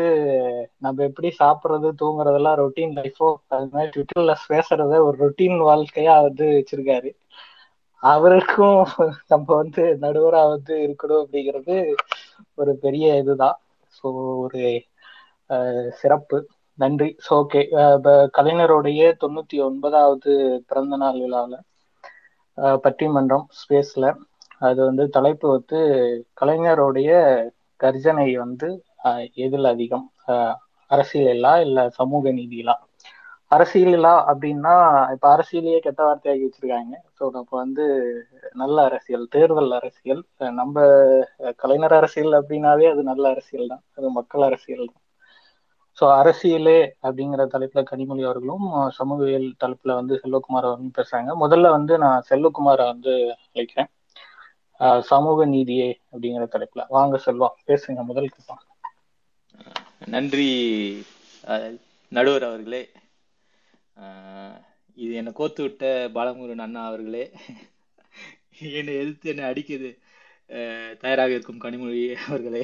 [0.77, 7.11] நம்ம எப்படி சாப்பிட்றது தூங்குறதெல்லாம் ரொட்டீன் லைஃபோ அது மாதிரி ட்விட்டர்ல பேசுறத ஒரு ரொட்டீன் வாழ்க்கையா வந்து வச்சிருக்காரு.
[8.03, 8.79] அவருக்கும்
[9.31, 11.75] நம்ம வந்து நடுவரா வந்து இருக்கணும் அப்படிங்கிறது
[12.57, 13.57] ஒரு பெரிய இதுதான்.
[13.95, 14.05] ஸோ
[14.43, 14.61] ஒரு
[15.99, 16.37] சிறப்பு.
[16.79, 17.09] நன்றி.
[17.25, 17.61] ஸோ ஓகே
[18.37, 20.31] கலைஞருடைய தொண்ணூத்தி ஒன்பதாவது
[20.69, 21.59] பிறந்த நாள் விழாவில்
[22.85, 24.05] பட்டிமன்றம் ஸ்பேஸ்ல
[24.61, 25.79] அது வந்து தலைப்பு வந்து
[26.39, 27.11] கலைஞருடைய
[27.79, 28.67] கர்ஜனை வந்து
[29.39, 30.05] எதில் அதிகம்?
[30.91, 32.75] அரசியலா இல்ல சமூக நீதியிலா
[33.51, 34.73] அரசியலா அப்படின்னா
[35.13, 36.93] இப்ப அரசியலையே கெட்ட வார்த்தையாகி வச்சிருக்காங்க.
[37.17, 37.83] ஸோ அப்போ வந்து
[38.55, 40.21] நல்ல அரசியல் தேர்தல் அரசியல்
[40.59, 40.75] நம்ம
[41.61, 43.83] கலைஞர் அரசியல் அப்படின்னாவே அது நல்ல அரசியல் தான்.
[43.91, 45.01] அது மக்கள் அரசியல் தான்.
[45.97, 48.65] ஸோ அரசியலே அப்படிங்கிற தலைப்புல கனிமொழி அவர்களும்
[48.97, 51.31] சமூகவியல் தலைப்புல வந்து செல்வகுமார் அவர்களும் பேசுறாங்க.
[51.43, 53.13] முதல்ல வந்து நான் செல்வகுமாரை வந்து
[53.47, 53.91] அழைக்கிறேன்.
[55.09, 56.83] சமூக நீதியே அப்படிங்கிற தலைப்புல.
[56.89, 58.61] வாங்க செல்வா பேசுங்க முதல் கட்டம்.
[60.07, 60.47] நன்றி
[62.09, 62.89] நடுவர் அவர்களே.
[64.95, 67.31] இது என்னை கோத்து விட்ட பாலமுருகன் அண்ணா அவர்களே.
[68.59, 69.89] என்னை எதிர்த்து என்னை அடிக்கிறது
[70.99, 72.63] தயாராக இருக்கும் கனிமொழி அவர்களே.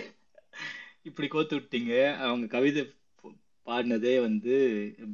[1.03, 2.15] இப்படி கோத்து விட்டீங்க.
[2.15, 2.83] அவங்க கவிதை
[3.65, 4.55] பாடினதே வந்து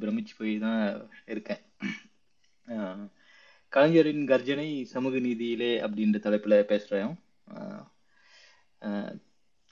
[0.00, 1.62] பிரமிச்சு போய் தான் இருக்கேன்.
[3.68, 7.16] கலைஞரின் கர்ஜனை சமூக நீதியிலே அப்படின்ற தலைப்பில் பேசுகிறோம்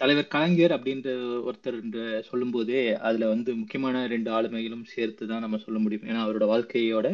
[0.02, 1.10] தலைவர் கலைஞர் அப்படின்ற
[1.48, 6.06] ஒருத்தர் என்று சொல்லும்போதே அதுல வந்து முக்கியமான ரெண்டு ஆளுமைகளும் சேர்த்து தான் நம்ம சொல்ல முடியும்.
[6.08, 7.08] ஏன்னா அவரோட வாழ்க்கையோட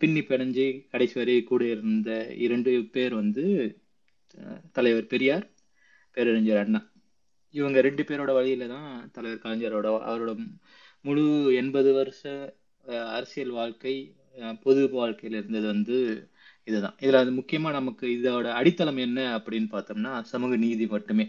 [0.00, 2.10] பின்னி பிணைஞ்சு கடைசி வரை கூட இருந்த
[2.46, 3.44] இரண்டு பேர் வந்து
[4.72, 5.46] தலைவர் பெரியார்
[6.16, 6.80] பேரறிஞர் அண்ணா.
[7.54, 10.32] இவங்க ரெண்டு பேரோட வழியில தான் தலைவர் கலைஞரோட அவரோட
[11.04, 11.24] முழு
[11.62, 12.22] எண்பது வருஷ
[13.16, 13.94] அரசியல் வாழ்க்கை
[14.64, 15.96] பொது வாழ்க்கையில இருந்தது வந்து
[16.68, 16.96] இதுதான்.
[17.04, 21.26] இதுல அது முக்கியமா நமக்கு இதோட அடித்தளம் என்ன அப்படின்னு பார்த்தோம்னா சமூக நீதி மட்டுமே.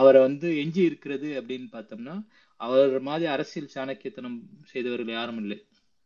[0.00, 2.14] அவரை வந்து எஞ்சி இருக்கிறது அப்படின்னு பார்த்தோம்னா
[2.60, 4.38] அவர் மாதிரி அரசியல் சாணக்கியத்தனம்
[4.72, 5.58] செய்தவர்கள் யாரும் இல்லை.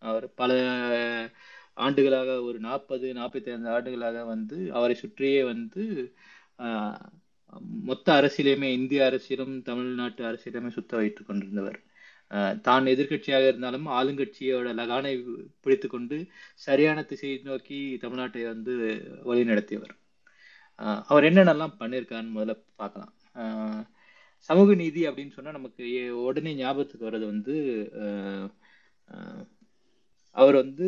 [0.03, 0.51] அவர் பல
[1.85, 5.83] ஆண்டுகளாக ஒரு நாற்பது நாற்பத்தி ஐந்து ஆண்டுகளாக வந்து அவரை சுற்றியே வந்து
[7.89, 11.79] மொத்த அரசியலையுமே இந்திய அரசியலும் தமிழ்நாட்டு அரசியலுமே சுத்த வைத்துக் கொண்டிருந்தவர்.
[12.67, 15.13] தான் எதிர்க்கட்சியாக இருந்தாலும் ஆளுங்கட்சியோட லகானை
[15.65, 16.17] பிடித்து கொண்டு
[16.67, 18.73] சரியான திசையை நோக்கி தமிழ்நாட்டை வந்து
[19.31, 19.51] வழிநடத்தியவர்.
[19.53, 19.95] நடத்தியவர்
[21.11, 23.13] அவர் என்னென்னலாம் பண்ணியிருக்காருன்னு முதல்ல பார்க்கலாம்.
[24.49, 25.85] சமூக நீதி அப்படின்னு சொன்னா நமக்கு
[26.25, 27.55] உடனே ஞாபகத்துக்கு வர்றது வந்து
[30.37, 30.87] அவர் வந்து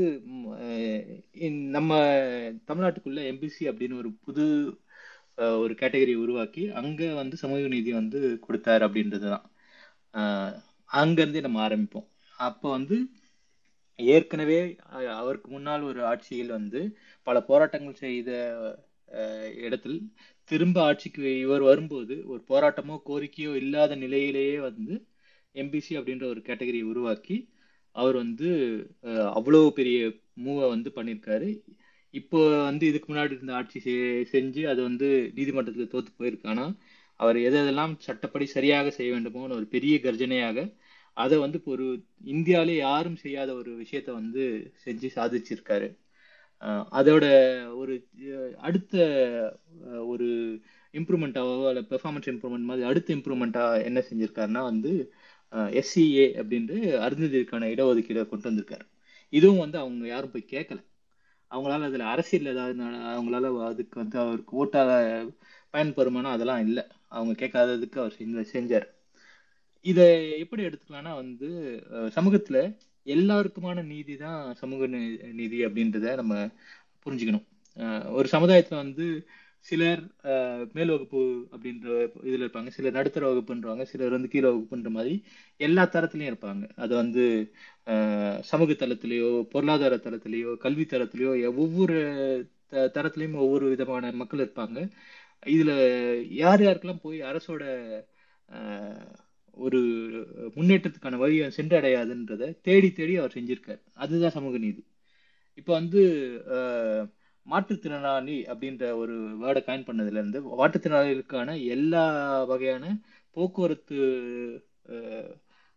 [1.77, 1.91] நம்ம
[2.69, 4.45] தமிழ்நாட்டுக்குள்ள எம்பிசி அப்படின்னு ஒரு புது
[5.63, 9.47] ஒரு கேட்டகரி உருவாக்கி அங்க வந்து சமூக நீதி வந்து கொடுத்தாரு அப்படின்றது தான்
[10.91, 12.07] அங்கேருந்தே நம்ம ஆரம்பிப்போம்.
[12.39, 12.97] அப்போ வந்து
[13.99, 14.59] ஏற்கனவே
[15.19, 16.81] அவருக்கு முன்னால் ஒரு ஆட்சியில் வந்து
[17.27, 18.31] பல போராட்டங்கள் செய்த
[19.65, 19.99] இடத்தில்
[20.51, 24.95] திரும்ப ஆட்சிக்கு இவர் வரும்போது ஒரு போராட்டமோ கோரிக்கையோ இல்லாத நிலையிலேயே வந்து
[25.55, 27.37] எம்பிசி அப்படின்ற ஒரு கேட்டகரி உருவாக்கி
[27.97, 28.49] அவர் வந்து
[29.37, 29.99] அவ்வளோ பெரிய
[30.37, 31.49] மூவை வந்து பண்ணியிருக்காரு.
[32.15, 33.95] இப்போ வந்து இதுக்கு முன்னாடி இருந்த ஆட்சி செ-
[34.33, 36.67] செஞ்சு அது வந்து நீதிமன்றத்தில் தோத்து போயிருக்கானா
[37.21, 40.59] அவர் எதெல்லாம் சட்டப்படி சரியாக செய்ய வேண்டுமோன்னு ஒரு பெரிய கர்ஜனையாக
[41.17, 41.87] அதை வந்து இப்போ ஒரு
[42.27, 44.43] இந்தியாவிலே யாரும் செய்யாத ஒரு விஷயத்த வந்து
[44.85, 45.89] செஞ்சு சாதிச்சிருக்காரு.
[46.92, 47.25] அதோட
[47.77, 47.95] ஒரு
[48.59, 48.95] அடுத்த
[50.07, 50.27] ஒரு
[50.95, 54.92] இம்ப்ரூவ்மெண்ட்டாவோ அல்ல பெர்ஃபார்மன்ஸ் இம்ப்ரூவ்மெண்ட் மாதிரி அடுத்த இம்ப்ரூவ்மெண்ட்டாக என்ன செஞ்சிருக்காருன்னா வந்து
[55.81, 58.85] எஸ்சிஏ அப்படின்ட்டு அருந்ததிற்கான இடஒதுக்கீடை கொண்டு வந்திருக்காரு.
[59.33, 60.81] இதுவும் வந்து அவங்க யாரும் போய் கேட்கல
[61.51, 62.81] அவங்களால அதில் அரசியல் ஏதாவது
[63.12, 64.90] அவங்களால அதுக்கு வந்து அவருக்கு ஓட்டாக
[65.75, 66.85] பயன்பெறுமானா அதெல்லாம் இல்லை.
[67.12, 68.87] அவங்க கேட்காததுக்கு அவர் செஞ்ச செஞ்சார்.
[69.87, 70.07] இதை
[70.42, 71.49] எப்படி எடுத்துக்கலாம்னா வந்து
[72.16, 72.61] சமூகத்தில்
[73.07, 76.35] எல்லாருக்குமான நீதி தான் சமூக நீ- நீதி அப்படின்றத நம்ம
[77.05, 77.47] புரிஞ்சுக்கணும்.
[78.12, 79.07] ஒரு சமுதாயத்துல வந்து
[79.59, 80.03] சிலர்
[80.73, 81.21] மேல் வகுப்பு
[81.53, 81.87] அப்படின்ற
[82.29, 82.69] இதுல இருப்பாங்க.
[82.69, 83.83] சிலர் நடுத்தர வகுப்புன்றவாங்க.
[83.83, 85.14] சிலர் வந்து கீழே வகுப்புன்ற மாதிரி
[85.57, 86.64] எல்லா தரத்துலையும் இருப்பாங்க.
[86.77, 87.25] அது வந்து
[88.42, 91.99] சமூக தளத்திலேயோ பொருளாதார தளத்திலேயோ கல்வி தரத்திலேயோ ஒவ்வொரு
[92.69, 94.79] த- தரத்துலையும் ஒவ்வொரு விதமான மக்கள் இருப்பாங்க.
[95.47, 95.71] இதுல
[96.42, 97.62] யார் யாருக்கெல்லாம் போய் அரசோட
[99.57, 99.81] ஒரு
[100.57, 103.81] முன்னேற்றத்துக்கான வழியை சென்றடையாதுன்றத தேடி தேடி அவர் செஞ்சிருக்காரு.
[103.95, 104.85] அதுதான் சமூக நீதி.
[105.55, 106.03] இப்போ வந்து
[107.47, 112.05] மாற்றுத்திறனாளி அப்படின்ற ஒரு வேர்டை காயின் பண்ணதுல இருந்து மாற்றுத்திறனாளிகளுக்கான எல்லா
[112.45, 112.99] வகையான
[113.31, 113.97] போக்குவரத்து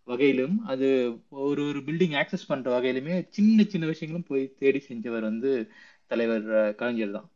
[0.04, 0.88] வகையிலும் அது
[1.30, 5.52] ஒரு ஒரு பில்டிங் ஆக்சஸ் பண்ற வகையிலுமே சின்ன சின்ன விஷயங்களும் போய் தேடி செஞ்சவர் வந்து
[6.08, 7.30] தலைவர் கலைஞர் தான்.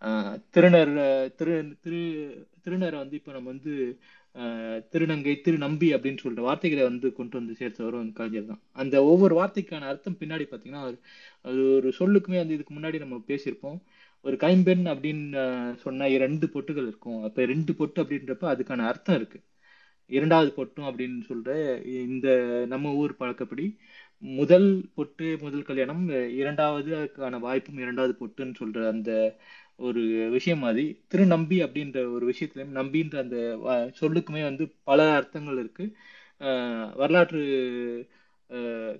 [0.00, 0.94] ஆஹ் திருநர்
[1.34, 2.00] திரு திரு
[2.64, 3.98] திருநரை வந்து இப்போ நம்ம வந்து
[4.92, 8.62] திருநங்கை திருநம்பி அப்படின்னு சொல்ற வார்த்தைகளை வந்து கொண்டு வந்து சேர்த்தவரும் கலைஞர் தான்.
[8.76, 10.96] அந்த ஒவ்வொரு வார்த்தைக்கான அர்த்தம் பின்னாடி பார்த்தீங்கன்னா அது
[11.44, 13.78] அது ஒரு சொல்லுக்குமே வந்து இதுக்கு முன்னாடி நம்ம பேசியிருப்போம்.
[14.24, 17.20] ஒரு கைம்பெண் அப்படின்னு ஆஹ், சொன்னா ரெண்டு பொட்டுகள் இருக்கும்.
[17.26, 19.38] அப்ப ரெண்டு பொட்டு அப்படின்றப்ப அதுக்கான அர்த்தம் இருக்கு.
[20.10, 21.50] இரண்டாவது பொட்டும் அப்படின்னு சொல்ற
[22.06, 22.26] இந்த
[22.68, 23.64] நம்ம ஊர் பழக்கப்படி
[24.22, 26.02] முதல் பொட்டு முதல் கல்யாணம்
[26.40, 29.10] இரண்டாவதுக்கான வாய்ப்பும் இரண்டாவது பொட்டுன்னு சொல்ற அந்த
[29.76, 31.00] ஒரு விஷயம் மாதிரி.
[31.14, 33.60] திருநம்பி அப்படின்ற ஒரு விஷயத்துலயும் நம்பின்ற அந்த
[34.00, 35.96] சொல்லுக்குமே வந்து பல அர்த்தங்கள் இருக்கு.
[36.94, 37.40] வரலாற்று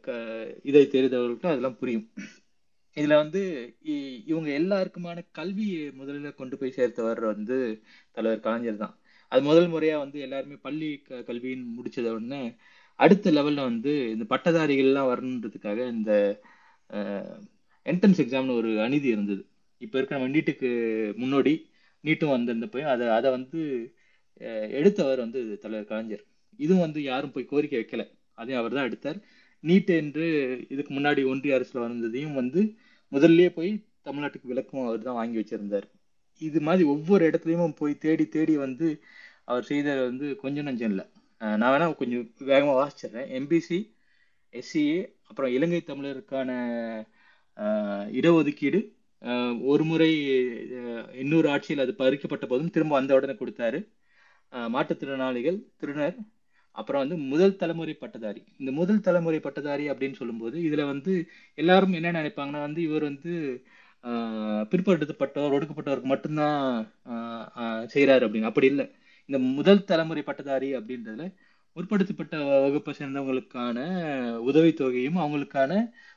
[0.03, 2.09] க- இதை தெரிந்தவர்களுக்கும் அதெல்லாம் புரியும்.
[2.95, 8.99] இதுல வந்து இ- இவங்க எல்லாருக்குமான கல்வியை முதல்ல கொண்டு போய் சேர்த்தவர் வந்து தலைவர் கலைஞர் தான்.
[9.29, 12.55] அது முதல் முறையா வந்து எல்லாருமே பள்ளி க- கல்வின்னு முடிச்சத உடனே
[12.95, 16.41] அடுத்த லெவல்ல வந்து இந்த பட்டதாரிகள்லாம் வரணுன்றதுக்காக இந்த
[17.85, 19.47] என்ட்ரன்ஸ் எக்ஸாம்னு ஒரு அநீதி இருந்தது.
[19.85, 20.69] இப்போ இருக்கிற நம்ம நீட்டுக்கு
[21.23, 21.55] முன்னோடி
[22.05, 23.61] நீட்டும் வந்திருந்தப்போ அதை அதை வந்து
[24.79, 26.25] எடுத்தவர் வந்து தலைவர் கலைஞர்.
[26.65, 28.03] இதுவும் வந்து யாரும் போய் கோரிக்கை வைக்கல.
[28.41, 29.19] அதையும் அவர் தான் எடுத்தார்.
[29.65, 30.27] நீட் என்று
[30.75, 32.61] இதுக்கு முன்னாடி ஒன்றிய அரசில் வந்ததையும் வந்து
[33.13, 33.71] முதல்லயே போய்
[34.07, 35.87] தமிழ்நாட்டுக்கு விளக்கம் அவர் தான் வாங்கி வச்சிருந்தார்.
[36.41, 38.89] இது மாதிரி ஒவ்வொரு இடத்துலையும் போய் தேடி தேடி வந்து
[39.51, 41.05] அவர் செய்தது வந்து கொஞ்சம் நஞ்சம் இல்லை.
[41.61, 43.29] நான் வேணா கொஞ்சம் வேகமாக வாசிச்சிடுறேன்.
[43.39, 43.79] எம்பிசி
[44.53, 46.51] எஸ்சிஏ அப்புறம் இலங்கை தமிழருக்கான
[48.19, 48.81] இடஒதுக்கீடு
[49.67, 50.09] ஒரு முறை
[51.19, 53.79] இன்னொரு ஆட்சியில் அது பறிக்கப்பட்ட போதும் திரும்ப வந்த உடனே கொடுத்தாரு.
[54.71, 56.17] மாற்றுத்திறனாளிகள் திருநர்
[56.77, 58.43] அப்புறம் வந்து முதல் தலைமுறை பட்டதாரி.
[58.59, 61.13] இந்த முதல் தலைமுறை பட்டதாரி அப்படின்னு சொல்லும்போது இதுல வந்து
[61.59, 63.33] எல்லாரும் என்ன நினைப்பாங்கன்னா வந்து இவர் வந்து
[64.05, 66.59] ஆஹ், பிற்படுத்தப்பட்டவர் ஒடுக்கப்பட்டவருக்கு மட்டும்தான்
[67.07, 67.47] ஆஹ்,
[68.23, 68.51] அப்படின்னு.
[68.51, 68.87] அப்படி இல்லை.
[69.29, 71.25] இந்த முதல் தலைமுறை பட்டதாரி அப்படின்றதுல
[71.77, 73.79] முற்படுத்தப்பட்ட வகுப்பை சேர்ந்தவங்களுக்கான
[74.47, 75.73] உதவித்தொகையும் அவங்களுக்கான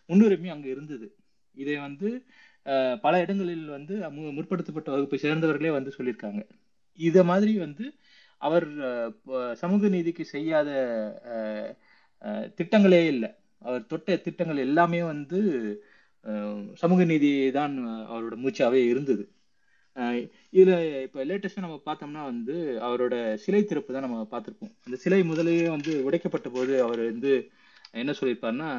[0.09, 1.07] முன்னுரிமையும் அங்க இருந்தது.
[1.55, 2.09] இதை வந்து
[3.03, 3.93] பல இடங்களில் வந்து
[4.38, 6.41] முற்படுத்தப்பட்ட வகுப்பை சேர்ந்தவர்களே வந்து சொல்லியிருக்காங்க.
[6.99, 7.86] இத மாதிரி வந்து
[8.41, 8.66] அவர்
[9.62, 10.70] சமூக நீதிக்கு செய்யாத
[12.60, 13.30] திட்டங்களே இல்லை.
[13.62, 15.39] அவர் தொட்ட திட்டங்கள் எல்லாமே வந்து
[16.82, 17.76] சமூக நீதி தான்
[18.14, 19.24] அவரோட மூச்சாவே இருந்தது.
[20.53, 20.74] இதுல
[21.05, 22.55] இப்ப லேட்டஸ்டா நம்ம பார்த்தோம்னா வந்து
[22.88, 24.74] அவரோட சிலை திறப்பு தான் நம்ம பார்த்திருப்போம்.
[24.86, 27.32] அந்த சிலை முதலையே வந்து உடைக்கப்பட்ட போது அவர் வந்து
[28.01, 28.70] என்ன சொல்லியிருப்பாருன்னா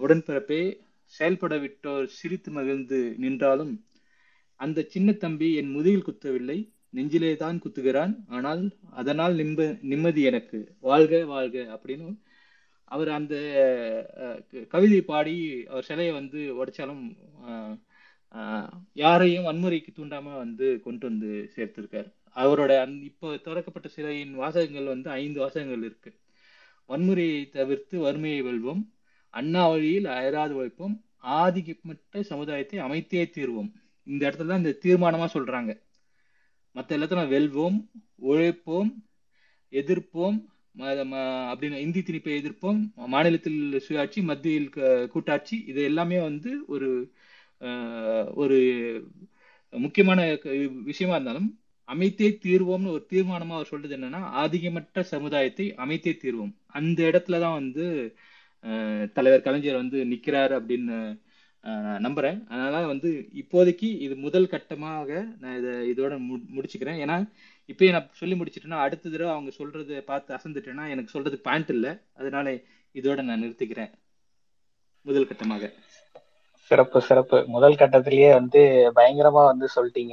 [0.00, 0.62] உடன்பிறப்பே
[1.10, 3.84] செயல்பட விட்டோர் சிரித்து மகிழ்ந்து நின்றாலும்
[4.54, 6.58] அந்த சின்ன தம்பி என் முதுகில் குத்தவில்லை.
[6.90, 8.14] நெஞ்சிலே தான் குத்துகிறான்.
[8.28, 10.74] ஆனால் அதனால் நிம்ம நிம்மதி எனக்கு.
[10.80, 12.18] வாழ்க வாழ்க அப்படின்னு
[12.84, 13.34] அவர் அந்த
[14.50, 17.16] க- கவிதை பாடி அவர் சிலையை வந்து உடைச்சாலும்
[18.92, 22.12] யாரையும் வன்முறைக்கு தூண்டாம வந்து கொண்டு வந்து சேர்த்திருக்காரு.
[22.36, 26.12] அவரோட அந் இப்போ திறக்கப்பட்ட சிலையின் வாசகங்கள் வந்து ஐந்து வாசகங்கள் இருக்கு.
[26.88, 28.82] வன்முறையை தவிர்த்து வறுமையை வெல்வோம்.
[29.34, 30.94] அண்ணா வழியில் அயராது உழைப்போம்
[31.38, 33.70] ஆதிக்கமற்ற சமுதாயத்தை அமைத்தே தீர்வோம்.
[34.06, 35.72] இந்த இடத்துல தான் இந்த தீர்மானமா சொல்றாங்க.
[36.76, 37.78] மற்ற இடத்துல வெல்வோம்
[38.24, 38.90] உழைப்போம்
[39.72, 40.38] எதிர்ப்போம்
[41.52, 43.56] அப்படின்னு இந்தி திணிப்பை எதிர்ப்போம் மாநிலத்தில்
[43.86, 44.68] சுயாட்சி மத்தியில்
[45.12, 46.88] கூட்டாட்சி இது எல்லாமே வந்து ஒரு
[47.62, 48.58] அஹ், ஒரு
[49.72, 50.20] முக்கியமான
[50.86, 51.48] விஷயமா இருந்தாலும்
[51.88, 56.52] அமைத்தே தீர்வோம்னு ஒரு தீர்மானமா அவர் சொல்றது என்னன்னா ஆதிக்கமற்ற சமுதாயத்தை அமைத்தே தீர்வோம்.
[56.78, 57.84] அந்த இடத்துல தான் வந்து
[59.12, 61.18] தலைவர் கலைஞர் வந்து நிற்கிறார் அப்படின்னு
[61.78, 62.46] நம்புறேன்.
[62.46, 66.98] அதனால வந்து இப்போதைக்கு இது முதல் கட்டமாக நான் இதை இதோட மு- முடிச்சுக்கிறேன்.
[66.98, 67.30] ஏன்னா
[67.66, 71.96] இப்பயே நான் சொல்லி முடிச்சிட்டேன்னா அடுத்த தடவை அவங்க சொல்றதை பார்த்து அசந்துட்டேன்னா எனக்கு சொல்றதுக்கு பாயிண்ட் இல்லை.
[72.14, 72.58] அதனால
[72.94, 73.90] இதோட நான் நிறுத்திக்கிறேன்.
[75.02, 75.72] முதல் கட்டமாக.
[76.54, 77.44] சிறப்பு சிறப்பு.
[77.46, 80.12] முதல் கட்டத்திலேயே வந்து பயங்கரமா வந்து சொல்லிட்டீங்க.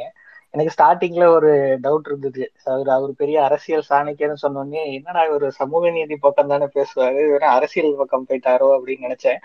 [0.54, 1.50] எனக்கு ஸ்டார்டிங்ல ஒரு
[1.84, 2.44] டவுட் இருந்தது.
[2.66, 7.22] அவர் அவர் பெரிய அரசியல் சாணிக்கன்னு சொன்னோடனே என்னடா ஒரு சமூக நீதி பக்கம் தானே பேசுவாரு?
[7.32, 8.70] வெறும் அரசியல் பக்கம் போயிட்டாரோ?
[8.78, 9.40] அப்படின்னு நினைச்சேன்.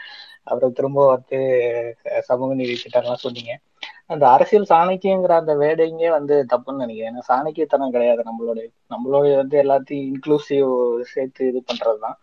[0.44, 1.38] அப்புறம் திரும்ப வந்து
[2.28, 3.52] சமூக நீதி திட்டம்லாம் சொன்னீங்க.
[4.08, 7.10] அந்த அரசியல் சாணிக்கியங்கிற அந்த வேடைங்கே வந்து தப்புன்னு நினைக்கிறேன்.
[7.12, 8.22] ஏன்னா சாணிக்கியத்தனம் கிடையாது.
[8.22, 10.70] நம்மளுடைய நம்மளுடைய வந்து எல்லாத்தையும் இன்க்ளூசிவ்
[11.12, 12.18] சேர்த்து இது பண்றதுதான்.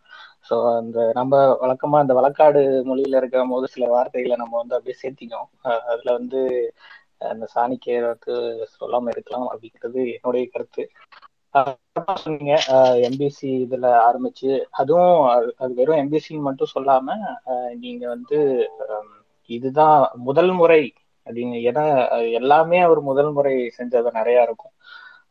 [0.50, 2.60] ஸோ அந்த நம்ம வழக்கமா அந்த வழக்காடு
[2.90, 5.48] மொழியில இருக்கும் போது சில வார்த்தைகளை நம்ம வந்து அப்படியே சேர்த்திக்கோம்
[5.92, 6.40] அதுல வந்து
[7.22, 8.34] அந்த சாணி கேரத்து
[8.76, 10.84] சொல்லாம இருக்கலாம் அப்படிங்கிறது என்னுடைய கருத்து.
[12.18, 12.54] சொன்னீங்க
[13.08, 14.50] எம்பிசி இதுல ஆரம்பிச்சு
[14.80, 17.16] அதுவும் அது அது வெறும் எம்பிசி மட்டும் சொல்லாம
[17.80, 18.40] நீங்க வந்து
[19.50, 19.98] இதுதான்
[20.28, 20.82] முதல் முறை
[21.28, 21.86] அப்படிங்க ஏன்னா
[22.40, 24.74] எல்லாமே அவர் முதல் முறை செஞ்சது நிறைய இருக்கும்.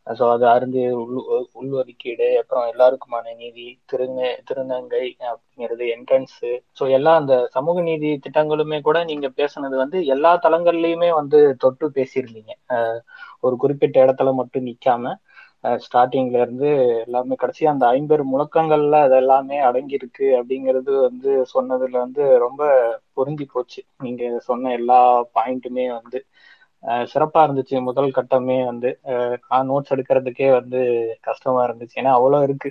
[0.09, 1.17] ஸோ அது அருந்து உள்
[1.61, 8.99] உள்ஒதுக்கீடு அப்புறம் எல்லாருக்குமான நீதி திருந திருநங்கை அப்படிங்கிறது என்ட்ரன்ஸு ஸோ எல்லா அந்த சமூக நீதி திட்டங்களுமே கூட
[9.05, 12.53] நீங்க பேசுனது வந்து எல்லா தளங்கள்லயுமே வந்து தொட்டு பேசியிருந்தீங்க.
[12.71, 13.01] அஹ்
[13.45, 15.15] ஒரு குறிப்பிட்ட இடத்துல மட்டும் நிக்காம
[15.83, 16.69] ஸ்டார்டிங்ல இருந்து
[17.05, 22.61] எல்லாமே கடைசி அந்த ஐம்பெரு முழக்கங்கள்ல அது எல்லாமே அடங்கியிருக்கு அப்படிங்கிறது வந்து சொன்னதுல வந்து ரொம்ப
[23.17, 23.81] பொருந்தி போச்சு.
[23.99, 24.99] நீங்க சொன்ன எல்லா
[25.37, 26.21] பாயிண்ட்டுமே வந்து
[27.09, 27.77] சிறப்பா இருந்துச்சு.
[27.89, 28.91] முதல் கட்டமே வந்து
[29.45, 30.81] நான் நோட்ஸ் எடுக்கிறதுக்கே வந்து
[31.23, 31.97] கஷ்டமா இருந்துச்சு.
[31.97, 32.71] ஏன்னா அவ்வளோ இருக்கு.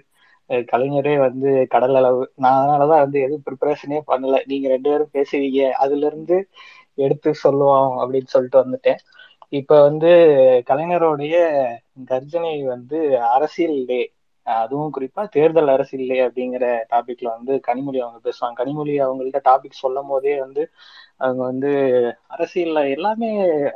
[0.69, 2.23] கலைஞரே வந்து கடல் அளவு.
[2.35, 4.37] நான் அதனாலதான் வந்து எதுவும் ப்ரிப்பரேஷனே பண்ணல.
[4.45, 5.61] நீங்க ரெண்டு பேரும் பேசுவீங்க.
[5.83, 6.37] அதுல இருந்து
[6.97, 9.01] எடுத்து சொல்லுவோம் அப்படின்னு சொல்லிட்டு வந்துட்டேன்.
[9.57, 10.09] இப்ப வந்து
[10.69, 11.35] கலைஞருடைய
[12.09, 12.97] கர்ஜனை வந்து
[13.33, 14.01] அரசியல் டே.
[14.47, 18.55] அதுவும் குறிப்பா தேர்தல் அரசியல் டே அப்படிங்கிற டாபிக்ல வந்து கனிமொழி அவங்க பேசுவாங்க.
[18.61, 20.63] கனிமொழி அவங்கள்ட்ட டாபிக் சொல்லும் போதே வந்து
[21.19, 21.69] அவங்க வந்து
[22.33, 23.29] அரசியல்ல எல்லாமே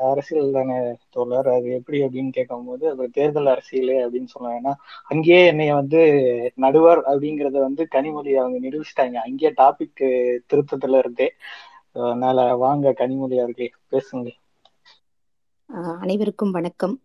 [0.10, 0.76] அரசியல் தானே
[1.10, 1.48] தோழர்.
[1.50, 4.74] அது எப்படி அப்படின்னு கேட்கும்போது அது தேர்தல் அரசியல் அப்படின்னு சொல்லுவாங்க ஏன்னா
[5.12, 6.02] அங்கேயே என்னைய வந்து
[6.58, 9.18] நடுவர் அப்படிங்கறத வந்து கனிமொழி அவங்க நிரூபிச்சிட்டாங்க.
[9.28, 10.04] அங்கேயே டாபிக்
[10.50, 11.30] திருத்தத்துல இருந்தே.
[12.00, 14.28] அதனால வாங்க கனிமொழி அவர்களே பேசுங்க
[15.70, 16.96] ஆஹ் அனைவருக்கும் வணக்கம்.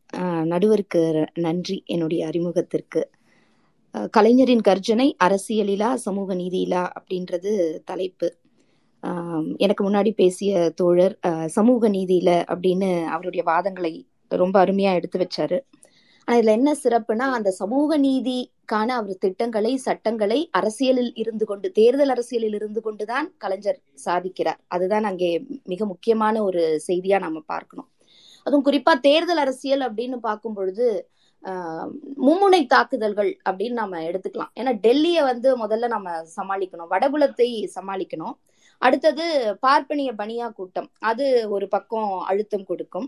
[0.44, 1.02] நடுவருக்கு
[1.40, 3.02] நன்றி என்னுடைய அறிமுகத்திற்கு.
[4.10, 7.52] கலைஞரின் கர்ஜனை அரசியலிலா சமூக நீதியிலா அப்படின்றது
[7.84, 8.28] தலைப்பு.
[9.64, 11.14] எனக்கு முன்னாடி பேசிய தோழர்
[11.56, 13.92] சமூக நீதியில அப்படின்னு அவருடைய வாதங்களை
[14.30, 15.58] ரொம்ப அருமையா எடுத்து வச்சாரு.
[16.28, 22.56] ஆனா இதுல என்ன சிறப்புனா அந்த சமூக நீதிக்கான அவர் திட்டங்களை சட்டங்களை அரசியலில் இருந்து கொண்டு தேர்தல் அரசியலில்
[22.58, 24.60] இருந்து கொண்டுதான் கலைஞர் சாதிக்கிறார்.
[24.66, 25.30] அதுதான் அங்கே
[25.72, 27.88] மிக முக்கியமான ஒரு செய்தியா நாம பார்க்கணும்.
[28.46, 30.88] அதுவும் குறிப்பா தேர்தல் அரசியல் அப்படின்னு பார்க்கும் பொழுது
[31.44, 31.90] ஆஹ்
[32.26, 34.52] மும்முனை தாக்குதல்கள் அப்படின்னு நாம எடுத்துக்கலாம்.
[34.60, 36.90] ஏன்னா டெல்லியை வந்து முதல்ல நம்ம சமாளிக்கணும்.
[36.94, 38.34] வடபுலத்தை சமாளிக்கணும்.
[38.82, 39.24] அடுத்தது
[39.60, 40.88] பார்ப்பனிய பனியா கூட்டம்.
[41.00, 43.06] அது ஒரு பக்கம் அழுத்தம் கொடுக்கும்.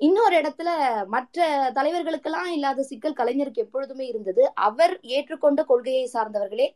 [0.00, 0.70] இன்னொரு இடத்துல
[1.06, 4.42] மற்ற தலைவர்களுக்கெல்லாம் இல்லாத சிக்கல் கலைஞருக்கு எப்பொழுதுமே இருந்தது.
[4.68, 6.68] அவர் ஏற்றுக்கொண்ட கொள்கையை சார்ந்தவர்களே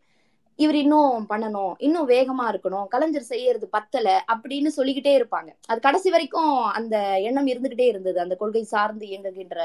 [0.58, 5.50] இவர் இன்னும் பண்ணணும் இன்னும் வேகமா இருக்கணும் கலைஞர் செய்யறது பத்தல அப்படின்னு சொல்லிக்கிட்டே இருப்பாங்க.
[5.66, 6.96] அது கடைசி வரைக்கும் அந்த
[7.28, 9.58] எண்ணம் இருந்துகிட்டே இருந்தது அந்த கொள்கை சார்ந்து இயங்குகின்ற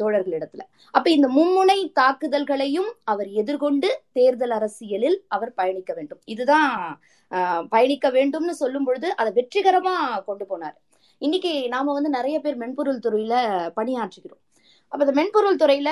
[0.00, 0.62] தோழர்களிடத்துல.
[0.94, 3.88] அப்ப இந்த மும்முனை தாக்குதல்களையும் அவர் எதிர்கொண்டு
[4.18, 6.20] தேர்தல் அரசியலில் அவர் பயணிக்க வேண்டும்.
[6.34, 6.70] இதுதான்
[7.74, 9.96] பயணிக்க வேண்டும்னு சொல்லும் பொழுது அதை வெற்றிகரமா
[10.28, 10.76] கொண்டு போனார்.
[11.22, 13.34] இன்னைக்கு நாம வந்து நிறைய பேர் மென்பொருள் துறையில
[13.78, 14.42] பணியாற்றுகிறோம்.
[14.92, 15.90] அப்ப இந்த மென்பொருள் துறையில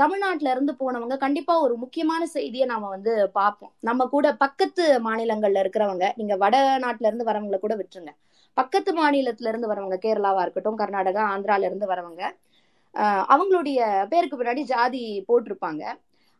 [0.00, 3.72] தமிழ்நாட்டுல இருந்து போனவங்க கண்டிப்பா ஒரு முக்கியமான செய்தியை நாம வந்து பார்ப்போம்.
[3.88, 8.12] நம்ம கூட பக்கத்து மாநிலங்கள்ல இருக்கிறவங்க நீங்க வட நாட்டுல இருந்து வரவங்களை கூட விட்டுருங்க.
[8.56, 12.22] பக்கத்து மாநிலத்துல இருந்து வரவங்க கேரளாவா இருக்கட்டும் கர்நாடகா ஆந்திரால இருந்து வரவங்க
[13.32, 13.80] அவங்களுடைய
[14.10, 15.82] பேருக்கு பின்னாடி ஜாதி போட்டிருப்பாங்க.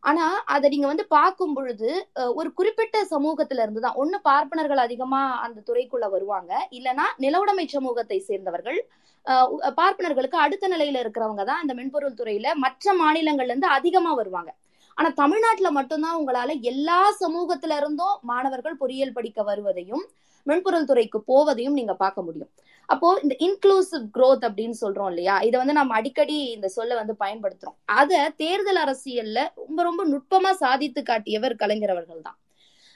[0.03, 0.24] ஆனா
[0.55, 1.88] அதை நீங்க வந்து பார்க்கும் பொழுது
[2.20, 6.53] அஹ், ஒரு குறிப்பிட்ட சமூகத்துல இருந்து தான் ஒண்ணு பார்ப்பனர்கள் அதிகமா அந்த துறைக்குள்ள வருவாங்க.
[6.78, 8.78] இல்லைன்னா நிலவுடைமை சமூகத்தை சேர்ந்தவர்கள்
[9.26, 9.48] அஹ்,
[9.78, 14.50] பார்ப்பனர்களுக்கு அடுத்த நிலையில இருக்கிறவங்க தான் இந்த மென்பொருள் துறையில மற்ற மாநிலங்கள்ல இருந்து அதிகமா வருவாங்க.
[14.96, 20.05] ஆனா தமிழ்நாட்டுல மட்டும்தான் உங்களால எல்லா சமூகத்துல இருந்தும் மாணவர்கள் பொறியியல் படிக்க வருவதையும்
[20.46, 22.50] மென்பொருள் துறைக்கு போவதையும் நீங்க பார்க்க முடியும்.
[22.89, 25.41] அப்போ இந்த இன்க்ளூசிவ் க்ரோத் அப்படின்னு சொல்றோம் இல்லையா?
[25.41, 27.76] இதை வந்து நம்ம அடிக்கடி இந்த சொல்ல வந்து பயன்படுத்துறோம்.
[27.93, 32.39] அத தேர்தல் அரசியல்ல ரொம்ப ரொம்ப நுட்பமா சாதித்து காட்டியவர் கலைஞர் அவர்கள் தான்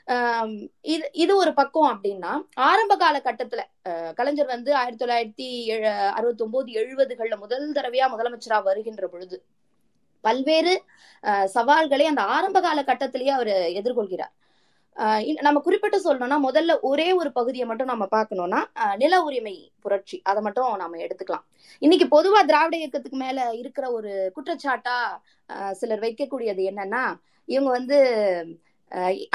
[0.09, 0.51] ஆஹ்
[0.87, 2.33] இது இது ஒரு பக்கம் அப்படின்னா
[2.63, 5.49] ஆரம்ப காலகட்டத்துல அஹ் கலைஞர் வந்து ஆயிரத்தி தொள்ளாயிரத்தி
[6.11, 9.39] அறுபத்தி ஒன்பது எழுபதுகள்ல முதல் தடவையா முதலமைச்சரா வருகின்ற பொழுது
[10.25, 10.75] பல்வேறு
[11.47, 14.33] சவால்களை அந்த ஆரம்ப கால கட்டத்திலேயே அவர் எதிர்கொள்கிறார்.
[15.47, 18.61] நம்ம குறிப்பிட்டு சொல்லணும்னா முதல்ல ஒரே ஒரு பகுதியை மட்டும் நம்ம பார்க்கணும்னா
[19.03, 20.17] நில உரிமை புரட்சி.
[20.31, 21.45] அதை மட்டும் நாம எடுத்துக்கலாம்.
[21.83, 24.97] இன்னைக்கு பொதுவா திராவிட இயக்கத்துக்கு மேல இருக்கிற ஒரு குற்றச்சாட்டா
[25.49, 27.03] ஆஹ் சிலர் வைக்கக்கூடியது என்னன்னா
[27.49, 27.99] இவங்க வந்து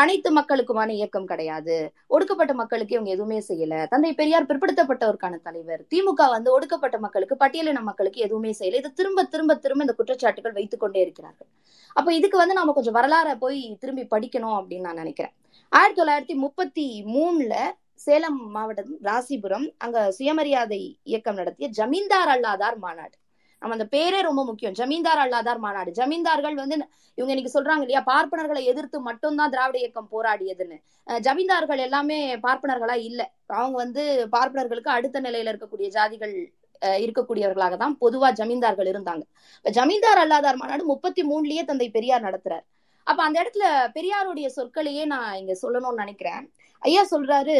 [0.01, 1.75] அனைத்து மக்களுக்குமான இயக்கம் கிடையாது.
[2.15, 3.73] ஒடுக்கப்பட்ட மக்களுக்கு இவங்க எதுவுமே செய்யல.
[3.93, 5.81] தந்தை பெரியார் பிற்படுத்தப்பட்டவருக்கான தலைவர்.
[5.93, 8.79] திமுக வந்து ஒடுக்கப்பட்ட மக்களுக்கு பட்டியலின மக்களுக்கு எதுவுமே செய்யல.
[8.83, 11.49] இது திரும்ப திரும்ப திரும்ப இந்த குற்றச்சாட்டுகள் வைத்துக் கொண்டே இருக்கிறார்கள்.
[11.95, 15.35] அப்ப இதுக்கு வந்து நாம கொஞ்சம் வரலாறை போய் திரும்பி படிக்கணும் அப்படின்னு நான் நினைக்கிறேன்.
[15.71, 17.53] ஆயிரத்தி தொள்ளாயிரத்தி முப்பத்தி மூணுல
[17.95, 23.15] சேலம் மாவட்டம் ராசிபுரம் அங்க சுயமரியாதை இயக்கம் நடத்திய ஜமீன்தார் அல்லாதார் மாநாடு.
[23.61, 24.73] நம்ம அந்த பேரே ரொம்ப முக்கியம்.
[24.73, 25.91] ஜமீன்தார் அல்லாதார் மாநாடு.
[25.91, 26.75] ஜமீன்தார்கள் வந்து
[27.17, 28.03] இவங்க இன்னைக்கு சொல்றாங்க இல்லையா?
[28.05, 30.77] பார்ப்பனர்களை எதிர்த்து மட்டும்தான் திராவிட இயக்கம் போராடியதுன்னு.
[31.07, 33.21] ஜமீன்தார்கள் எல்லாமே பார்ப்பனர்களா இல்ல.
[33.47, 36.35] அவங்க வந்து பார்ப்பனர்களுக்கு அடுத்த நிலையில இருக்கக்கூடிய ஜாதிகள்
[36.81, 39.23] அஹ் இருக்கக்கூடியவர்களாக தான் பொதுவா ஜமீன்தார்கள் இருந்தாங்க.
[39.57, 42.65] இப்ப ஜமீன்தார் அல்லாதார் மாநாடு முப்பத்தி மூணுலயே தந்தை பெரியார் நடத்துறாரு.
[43.07, 46.43] அப்ப அந்த இடத்துல பெரியாருடைய சொற்களையே நான் இங்க சொல்லணும்னு நினைக்கிறேன்.
[46.79, 47.57] ஐயா சொல்றாரு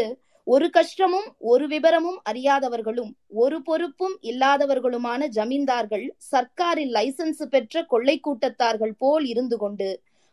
[0.48, 9.26] ஒரு கஷ்டமும் ஒரு விபரமும் அறியாதவர்களும் ஒரு பொறுப்பும் இல்லாதவர்களுமான ஜமீன்தார்கள் சர்க்காரில் லைசன்ஸ் பெற்ற கொள்ளை கூட்டத்தார்கள் போல்
[9.26, 9.90] இருந்து கொண்டு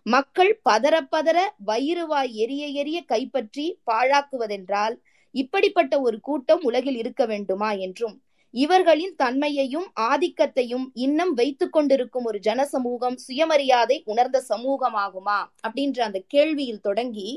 [0.06, 4.94] மக்கள் பதற பதற வயிறுவாய் எரிய எரிய கைப்பற்றி பாழாக்குவதென்றால்
[5.34, 7.70] இப்படிப்பட்ட ஒரு கூட்டம் உலகில் இருக்க வேண்டுமா?
[7.72, 8.16] என்றும்
[8.54, 15.38] இவர்களின் தன்மையையும் ஆதிக்கத்தையும் இன்னும் வைத்துக் கொண்டிருக்கும் ஒரு ஜனசமூகம் சுயமரியாதை உணர்ந்த சமூகமாகுமா?
[15.66, 17.28] அப்படின்ற அந்த கேள்வியில் தொடங்கி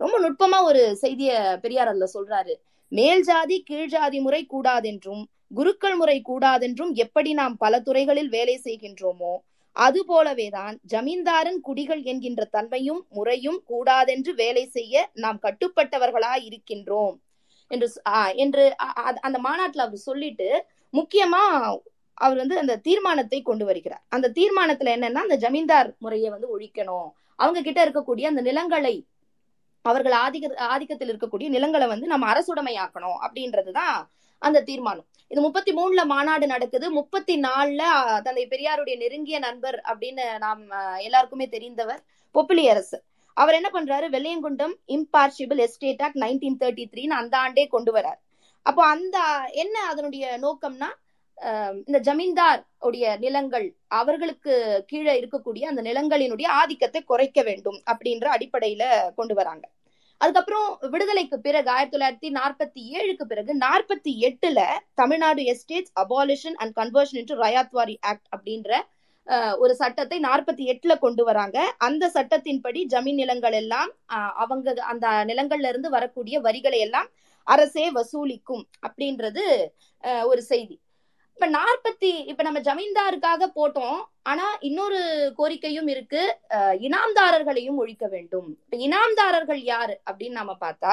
[0.00, 2.54] ரொம்ப நுட்பமா ஒரு செய்திய பெரியார் அதுல சொல்றாரு.
[2.92, 5.22] மேல் ஜாதி கீழ் ஜாதி முறை கூடாதென்றும்
[5.54, 9.34] குருக்கள் முறை கூடாதென்றும் எப்படி நாம் பல துறைகளில் வேலை செய்கின்றோமோ
[9.76, 17.16] அது போலவேதான் ஜமீன்தாரன் குடிகள் என்கின்ற தன்மையும் முறையும் கூடாதென்று வேலை செய்ய நாம் கட்டுப்பட்டவர்களாய் இருக்கின்றோம்
[17.70, 17.86] என்று
[18.36, 18.64] என்று
[19.20, 20.48] அந்த மாநாட்டுல அவர் சொல்லிட்டு
[20.94, 21.42] முக்கியமா
[22.18, 24.02] அவர் வந்து அந்த தீர்மானத்தை கொண்டு வருகிறார்.
[24.08, 27.08] அந்த தீர்மானத்துல என்னன்னா அந்த ஜமீன்தார் முறையை வந்து ஒழிக்கணும்.
[27.38, 28.94] அவங்க கிட்ட இருக்கக்கூடிய அந்த நிலங்களை
[29.84, 33.98] அவர்கள் ஆதிக்க ஆதிக்கத்தில் இருக்கக்கூடிய நிலங்களை வந்து நம்ம அரசுடைமையாக்கணும் அப்படின்றதுதான்
[34.42, 35.06] அந்த தீர்மானம்.
[35.30, 36.90] இது முப்பத்தி மூணுல மாநாடு நடக்குது.
[36.90, 40.62] முப்பத்தி நாலுல அஹ், தந்தை பெரியாருடைய நெருங்கிய நண்பர் அப்படின்னு நாம்
[40.98, 42.02] எல்லாருக்குமே தெரிந்தவர்
[42.34, 42.98] பொப்பிலி அரசு
[43.42, 44.06] அவர் என்ன பண்றாரு?
[44.14, 48.20] வெள்ளையங்குண்டம் impartible estate act nineteen thirty த்ரீன்னு அந்த ஆண்டே கொண்டு வரார்.
[48.66, 49.18] அப்போ அந்த
[49.62, 50.90] என்ன அதனுடைய நோக்கம்னா
[51.88, 53.66] இந்த ஜமீன்தார் உடைய நிலங்கள்
[53.98, 54.52] அவர்களுக்கு
[54.90, 58.84] கீழே இருக்கக்கூடிய அந்த நிலங்களினுடைய ஆதிக்கத்தை குறைக்க வேண்டும் அப்படின்ற அடிப்படையில
[59.18, 59.64] கொண்டு வராங்க.
[60.20, 64.60] அதுக்கப்புறம் விடுதலைக்கு பிறகு ஆயிரத்தி தொள்ளாயிரத்தி நாற்பத்தி ஏழுக்கு பிறகு நாற்பத்தி எட்டுல
[65.00, 68.80] Tamil Nadu estates abolition and conversion into ryotwari act அப்படின்ற
[69.62, 71.58] ஒரு சட்டத்தை நாற்பத்தி எட்டுல கொண்டு வராங்க.
[71.86, 73.90] அந்த சட்டத்தின்படி ஜமீன் நிலங்கள் எல்லாம்
[74.44, 77.08] அவங்க அந்த நிலங்கள்ல இருந்து வரக்கூடிய வரிகளை எல்லாம்
[77.46, 79.44] அரசே வசூலிக்கும் அப்படின்றது
[80.30, 80.76] ஒரு செய்தி.
[81.38, 83.98] இப்ப நாற்பத்தி இப்ப நம்ம ஜமீன்தாருக்காக போட்டோம்.
[84.22, 84.98] ஆனா இன்னொரு
[85.38, 86.22] கோரிக்கையும் இருக்கு.
[86.50, 88.48] அஹ், இனாம்தாரர்களையும் ஒழிக்க வேண்டும்.
[88.64, 90.92] இப்ப இனாம்தாரர்கள் யாரு அப்படின்னு நாம பார்த்தா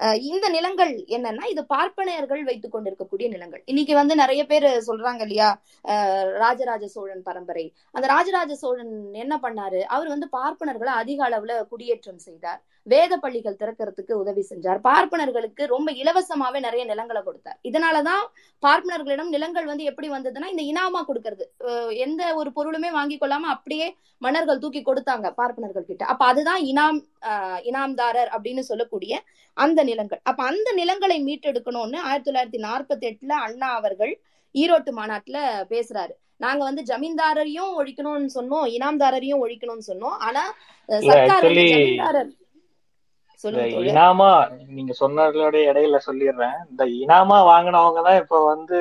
[0.00, 3.62] அஹ், இந்த நிலங்கள் என்னன்னா இது பார்ப்பனையர்கள் வைத்துக் கொண்டிருக்கக்கூடிய நிலங்கள்.
[3.64, 5.50] இன்னைக்கு வந்து நிறைய பேர் சொல்றாங்க இல்லையா
[6.38, 7.66] ராஜராஜ சோழன் பரம்பரை.
[7.94, 9.82] அந்த ராஜராஜ சோழன் என்ன பண்ணாரு?
[9.88, 12.62] அவர் வந்து பார்ப்பனர்களை அதிக அளவுல குடியேற்றம் செய்தார்.
[12.92, 14.78] வேத பள்ளிகள் திறக்கிறதுக்கு உதவி செஞ்சார்.
[14.86, 17.58] பார்ப்பனர்களுக்கு ரொம்ப இலவசமாவே நிறைய நிலங்களை கொடுத்தார்.
[17.68, 18.24] இதனாலதான்
[18.62, 21.44] பார்ப்பனர்களிடம் நிலங்கள் வந்து எப்படி வந்ததுன்னா இந்த இனாமா கொடுக்கறது.
[22.04, 23.86] எந்த ஒரு பொருளுமே வாங்கி கொள்ளாம அப்படியே
[24.26, 27.00] மன்னர்கள் தூக்கி கொடுத்தாங்க பார்ப்பனர்கள் கிட்ட அப்ப அதுதான் இனாம்
[27.70, 29.12] இனாம்தாரர் அப்படின்னு சொல்லக்கூடிய
[29.56, 30.22] அந்த நிலங்கள்.
[30.30, 34.12] அப்ப அந்த நிலங்களை மீட்டெடுக்கணும்னு ஆயிரத்தி தொள்ளாயிரத்தி நாற்பத்தி எட்டுல அண்ணா அவர்கள்
[34.54, 35.38] ஈரோட்டு மாநாட்டுல
[35.72, 36.14] பேசுறாரு.
[36.44, 40.16] நாங்க வந்து ஜமீன்தாரரையும் ஒழிக்கணும்னு சொன்னோம் இனாம்தாரரையும் ஒழிக்கணும்னு சொன்னோம்.
[40.26, 40.42] ஆனா
[41.08, 42.30] சர்க்கார் ஜமீன்தாரர்
[43.84, 44.28] இனாமா
[44.70, 46.58] நீங்க சொன்னதோட இடையில சொல்லிடுறேன்.
[46.70, 48.78] இந்த இனாமா வாங்கினவங்க தான் இப்ப வந்து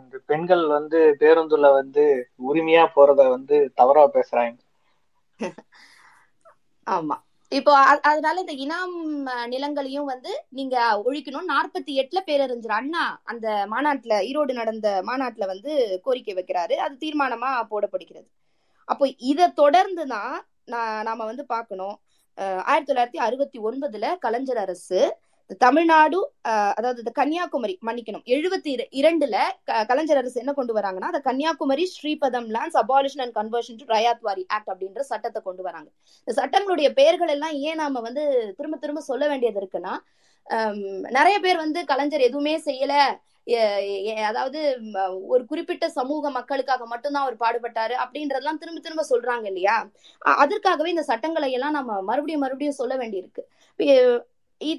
[0.00, 2.04] இந்த பெண்கள் வந்து பேருந்துல வந்து
[2.48, 4.56] உரிமையா போறத வந்து தவறா பேசுறாங்க.
[6.86, 7.16] ஆமா.
[7.52, 7.72] இப்போ
[8.10, 8.94] அதனால இந்த இனாம்
[9.52, 11.50] நிலங்களையும் வந்து நீங்க ஒழிக்கணும்.
[11.52, 13.02] நாற்பத்தி எட்டுல பேரறிஞர் அண்ணா
[13.32, 15.72] அந்த மாநாட்டுல ஈரோடு நடந்த மாநாட்டுல வந்து
[16.06, 16.76] கோரிக்கை வைக்கிறாரு.
[16.84, 18.28] அது தீர்மானமா போடப்படுகிறது.
[18.88, 20.34] அப்போ இதை தொடர்ந்து தான்
[21.08, 21.96] நாம வந்து பார்க்கணும்.
[22.38, 25.00] ஆயிரத்தி தொள்ளாயிரத்தி அறுபத்தி ஒன்பதுல கலைஞர் அரசு
[25.60, 26.18] தமிழ்நாடு
[26.76, 28.70] அதாவது இந்த கன்னியாகுமரி மன்னிக்கணும் எழுபத்தி
[29.00, 29.36] இரண்டுல
[29.90, 34.72] கலைஞர் அரசு என்ன கொண்டு வராங்கன்னா அந்த Kanyakumari Sreepadam lands abolition and conversion to ryotwari act
[34.72, 35.88] அப்படின்ற சட்டத்தை கொண்டு வராங்க.
[36.28, 38.24] இந்த சட்டங்களுடைய பெயர்கள் எல்லாம் ஏன் நாம வந்து
[38.58, 39.94] திரும்ப திரும்ப சொல்ல வேண்டியது இருக்குன்னா
[41.16, 42.94] நிறைய பேர் வந்து கலைஞர் எதுவுமே செய்யல.
[44.30, 44.60] அதாவது
[45.32, 49.76] ஒரு குறிப்பிட்ட சமூக மக்களுக்காக மட்டும்தான் அவர் பாடுபட்டாரு அப்படின்றதெல்லாம் திரும்ப திரும்ப சொல்றாங்க இல்லையா?
[50.44, 53.44] அதற்காகவே இந்த சட்டங்களை எல்லாம் நம்ம மறுபடியும் மறுபடியும் சொல்ல வேண்டியிருக்கு.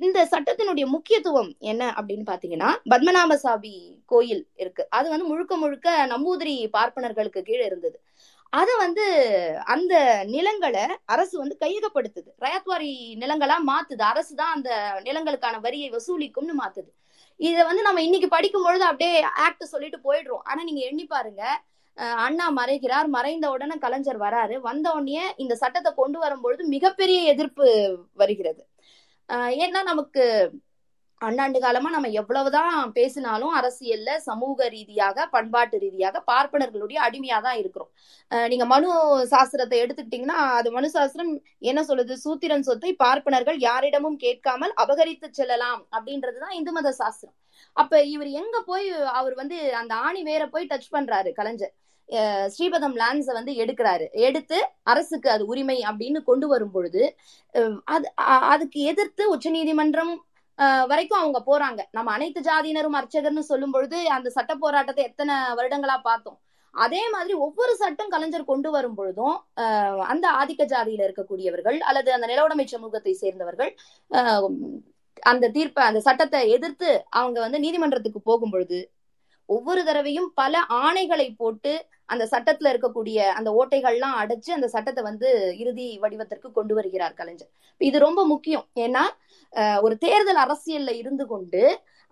[0.06, 3.74] இந்த சட்டத்தினுடைய முக்கியத்துவம் என்ன அப்படின்னு பாத்தீங்கன்னா பத்மநாபசாமி
[4.12, 4.84] கோயில் இருக்கு.
[4.98, 7.98] அது வந்து முழுக்க முழுக்க நம்பூதிரி பார்ப்பனர்களுக்கு கீழே இருந்தது.
[8.50, 9.06] அதை வந்து
[9.66, 12.32] அந்த நிலங்களை அரசு வந்து கையகப்படுத்துது.
[12.42, 12.90] ரயத்வாரி
[13.20, 14.02] நிலங்களா மாத்துது.
[14.02, 16.92] அரசு தான் அந்த நிலங்களுக்கான வரியை வசூலிக்கும்னு மாத்துது.
[17.38, 20.40] இதை வந்து நம்ம இன்னைக்கு படிக்கும் பொழுது அப்படியே ஆக்ட் சொல்லிட்டு போயிடுறோம்.
[20.44, 21.62] ஆனா நீங்க எண்ணி பாருங்க.
[21.98, 23.08] அஹ் அண்ணா மறைகிறார்.
[23.08, 24.60] மறைந்த உடனே கலைஞர் வராரு.
[24.60, 28.68] வந்த உடனே இந்த சட்டத்தை கொண்டு வரும்பொழுது மிகப்பெரிய எதிர்ப்பு வருகிறது.
[29.30, 30.52] ஏன்னா நமக்கு
[31.22, 37.92] அண்ணாண்டு காலமா நம்ம எவ்வளவுதான் பேசினாலும் அரசியல்ல சமூக ரீதியாக பண்பாட்டு ரீதியாக பார்ப்பனர்களுடைய அடிமையா தான் இருக்கிறோம்
[38.52, 38.90] நீங்க மனு
[39.34, 41.32] சாஸ்திரத்தை எடுத்துக்கிட்டீங்கன்னா அது மனு சாஸ்திரம்
[41.72, 42.14] என்ன சொல்லுது?
[42.26, 47.36] சூத்திரன் சொத்தை பார்ப்பனர்கள் யாரிடமும் கேட்காமல் அபகரித்து செல்லலாம் அப்படின்றதுதான் இந்து மத சாஸ்திரம்.
[47.78, 48.88] அப்ப இவர் எங்க போய்
[49.20, 51.74] அவர் வந்து அந்த ஆணி வேற போய் டச் பண்றாரு கலைஞர்?
[52.54, 54.06] ஸ்ரீபதம் லேண்ட்ஸை வந்து எடுக்கிறாரு.
[54.28, 54.58] எடுத்து
[54.92, 57.02] அரசுக்கு அது உரிமை அப்படின்னு கொண்டு வரும் பொழுது
[57.96, 58.08] அது
[58.54, 60.14] அதுக்கு எதிர்த்து உச்சநீதிமன்றம்
[60.92, 61.82] வரைக்கும் அவங்க போறாங்க.
[61.98, 66.38] நம்ம அனைத்து ஜாதியினரும் அர்ச்சகர்னு சொல்லும் பொழுது அந்த சட்ட போராட்டத்தை எத்தனை வருடங்களா பார்த்தோம்.
[66.74, 69.36] அதே மாதிரி ஒவ்வொரு சட்டம் கலைஞர் கொண்டு வரும் பொழுதும்
[70.12, 73.72] அந்த ஆதிக்க ஜாதியில இருக்கக்கூடியவர்கள் அல்லது அந்த நிலவுடைமை சமூகத்தை சேர்ந்தவர்கள்
[75.32, 76.90] அந்த தீர்ப்பை அந்த சட்டத்தை எதிர்த்து
[77.20, 78.80] அவங்க வந்து நீதிமன்றத்துக்கு போகும் பொழுது
[79.50, 81.74] ஒவ்வொரு தடவையும் பல ஆணைகளை போட்டு
[82.14, 85.30] அந்த சட்டத்துல இருக்கக்கூடிய அந்த ஓட்டைகள்லாம் அடைச்சு அந்த சட்டத்தை வந்து
[85.62, 87.52] இறுதி வடிவத்திற்கு கொண்டு வருகிறார் கலைஞர்.
[87.82, 88.66] இது ரொம்ப முக்கியம்.
[88.86, 89.04] ஏன்னா
[89.84, 91.62] ஒரு தேர்தல் அரசியல்ல இருந்து கொண்டு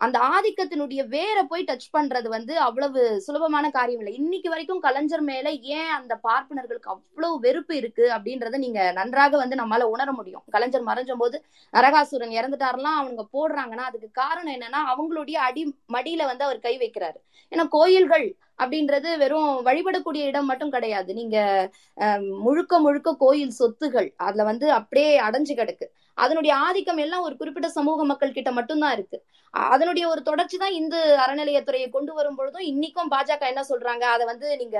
[0.01, 4.13] அந்த ஆதிக்கத்தினுடைய வேரை போய் டச் பண்றது வந்து அவ்வளவு சுலபமான காரியம் இல்லை.
[4.15, 9.87] இன்னைக்கு வரைக்கும் கலைஞர் மேல ஏன் அந்த பார்ப்பனர்களுக்கு அவ்வளவு வெறுப்பு இருக்கு அப்படின்றத நீங்க நன்றாக வந்து நம்மளால
[9.93, 10.43] உணர முடியும்.
[10.51, 11.37] கலைஞர் மறைஞ்ச போது
[11.73, 15.63] நரகாசுரன் இறந்துட்டாரெல்லாம் அவங்க போடுறாங்கன்னா அதுக்கு காரணம் என்னன்னா அவங்களுடைய அடி
[15.93, 17.19] மடியில வந்து அவர் கை வைக்கிறாரு.
[17.51, 18.27] ஏன்னா கோயில்கள்
[18.59, 21.09] அப்படின்றது வெறும் வழிபடக்கூடிய இடம் மட்டும் கிடையாது.
[21.13, 21.37] நீங்க
[21.97, 25.87] அஹ், முழுக்க முழுக்க கோயில் சொத்துகள் அதுல வந்து அப்படியே அடைஞ்சு கிடக்கு.
[26.23, 29.17] அதனுடைய ஆதிக்கம் எல்லாம் ஒரு குறிப்பிட்ட சமூக மக்கள் கிட்ட மட்டும்தான் இருக்கு.
[29.53, 34.05] அதனுடைய ஒரு தொடர்ச்சி தான் இந்து அறநிலையத்துறையை கொண்டு வரும் பொழுதும் இன்னைக்கும் பாஜக என்ன சொல்றாங்க?
[34.15, 34.77] அதை வந்து நீங்க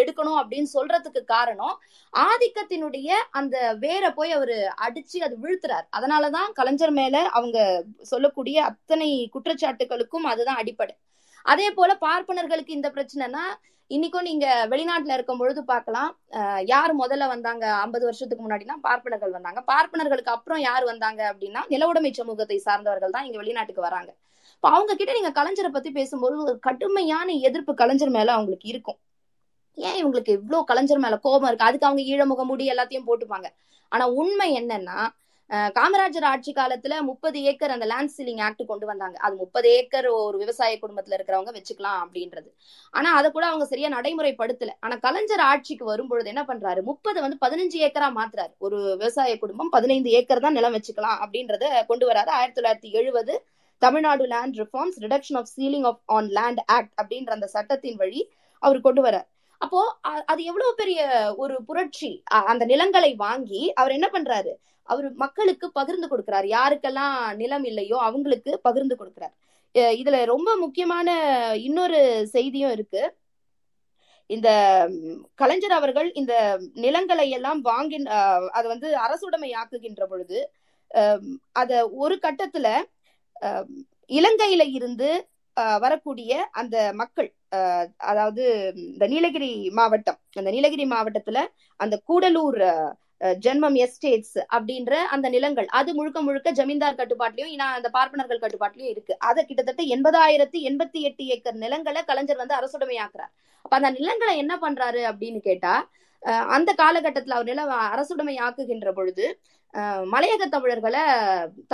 [0.00, 1.74] எடுக்கணும் அப்படின்னு சொல்றதுக்கு காரணம்
[2.14, 4.56] ஆதிக்கத்தினுடைய அந்த வேரை போய் அவரு
[4.86, 5.86] அடிச்சு அது விழுத்துறாரு.
[5.98, 7.58] அதனாலதான் கலைஞர் மேல அவங்க
[8.02, 10.94] சொல்லக்கூடிய அத்தனை குற்றச்சாட்டுகளுக்கும் அதுதான் அடிப்படை.
[11.44, 13.44] அதே போல பார்ப்பனர்களுக்கு இந்த பிரச்சனைனா
[13.90, 16.10] இன்னைக்கும் நீங்க வெளிநாட்டுல இருக்கும் பொழுது பார்க்கலாம்.
[16.38, 19.60] அஹ் யார் முதல்ல வந்தாங்க ஐம்பது வருஷத்துக்கு முன்னாடினா பார்ப்பனர்கள் வந்தாங்க.
[19.70, 24.10] பார்ப்பனர்களுக்கு அப்புறம் யார் வந்தாங்க அப்படின்னா நிலவுடைமை சமூகத்தை சார்ந்தவர்கள் தான் இங்க வெளிநாட்டுக்கு வராங்க.
[24.54, 28.98] இப்ப அவங்க கிட்ட நீங்க கலைஞரை பத்தி பேசும்போது ஒரு கடுமையான எதிர்ப்பு கலைஞர் மேல அவங்களுக்கு இருக்கும்.
[29.78, 31.68] ஏன் இவங்களுக்கு இவ்ளோ கலைஞர் மேல கோபம் இருக்கு?
[31.68, 33.48] அதுக்கு அவங்க ஈழமுக முடி எல்லாத்தையும் போட்டுப்பாங்க.
[33.92, 34.98] ஆனா உண்மை என்னன்னா
[35.50, 39.16] காமராஜர் ஆட்சி காலத்துல முப்பது ஏக்கர் அந்த லேண்ட் சீலிங் ஆக்ட் கொண்டு வந்தாங்க.
[39.18, 42.48] அது முப்பது ஏக்கர் ஒரு விவசாய குடும்பத்துல இருக்கிறவங்க வச்சுக்கலாம் அப்படின்றது.
[42.94, 44.74] ஆனா அதை கூட அவங்க சரியா நடைமுறைப்படுத்தல.
[44.80, 46.82] ஆனா கலைஞர் ஆட்சிக்கு வரும்பொழுது என்ன பண்றாரு?
[46.82, 48.52] முப்பது வந்து பதினஞ்சு ஏக்கரா மாத்துறாரு.
[48.58, 52.32] ஒரு விவசாய குடும்பம் பதினைந்து ஏக்கர் தான் நிலம் வச்சுக்கலாம் அப்படின்றத கொண்டு வராரு.
[52.38, 53.34] ஆயிரத்தி தொள்ளாயிரத்தி எழுபது
[53.78, 58.22] Tamil Nadu land reforms reduction of ceiling of on land act அப்படின்ற அந்த சட்டத்தின் வழி
[58.62, 59.28] அவர் கொண்டு வரார்.
[59.60, 59.80] அப்போ
[60.26, 61.00] அது எவ்வளவு பெரிய
[61.36, 62.10] ஒரு புரட்சி?
[62.46, 64.52] அந்த நிலங்களை வாங்கி அவர் என்ன பண்றாரு?
[64.88, 66.46] அவர் மக்களுக்கு பகிர்ந்து கொடுக்கிறார்.
[66.50, 69.34] யாருக்கெல்லாம் நிலம் இல்லையோ அவங்களுக்கு பகிர்ந்து கொடுக்கிறார்.
[69.74, 71.08] அஹ் இதுல ரொம்ப முக்கியமான
[71.62, 73.02] இன்னொரு செய்தியும் இருக்கு.
[74.30, 74.48] இந்த
[75.34, 76.34] கலைஞர் அவர்கள் இந்த
[76.76, 77.98] நிலங்களை எல்லாம் வாங்கி
[78.50, 80.38] அதை வந்து அரசுடைமை ஆக்குகின்ற பொழுது
[81.52, 82.68] அத ஒரு கட்டத்துல
[83.42, 83.66] அஹ்,
[84.10, 85.08] இலங்கையில இருந்து
[85.56, 87.28] வரக்கூடிய அந்த மக்கள்
[88.10, 88.42] அதாவது
[88.86, 91.38] இந்த நீலகிரி மாவட்டம் அந்த நீலகிரி மாவட்டத்துல
[91.80, 92.60] அந்த கூடலூர்
[93.44, 99.14] ஜென்மம் எஸ்டேட்ஸ் அப்படின்ற அந்த நிலங்கள் அது முழுக்க முழுக்க ஜமீன்தார் கட்டுப்பாட்லயும் அந்த பார்ப்பனர்கள் கட்டுப்பாட்லயும் இருக்கு.
[99.18, 103.32] அதை கிட்டத்தட்ட எண்பதாயிரத்தி எண்பத்தி எட்டு ஏக்கர் நிலங்களை கலைஞர் வந்து அரசுடைமையாக்குறார்.
[103.64, 105.74] அப்ப அந்த நிலங்களை என்ன பண்றாரு அப்படின்னு கேட்டா
[106.56, 107.62] அந்த காலகட்டத்துல அவர் நில
[107.94, 109.26] அரசுடைமை ஆக்குகின்ற பொழுது
[109.74, 111.00] மலையக தமிழர்களை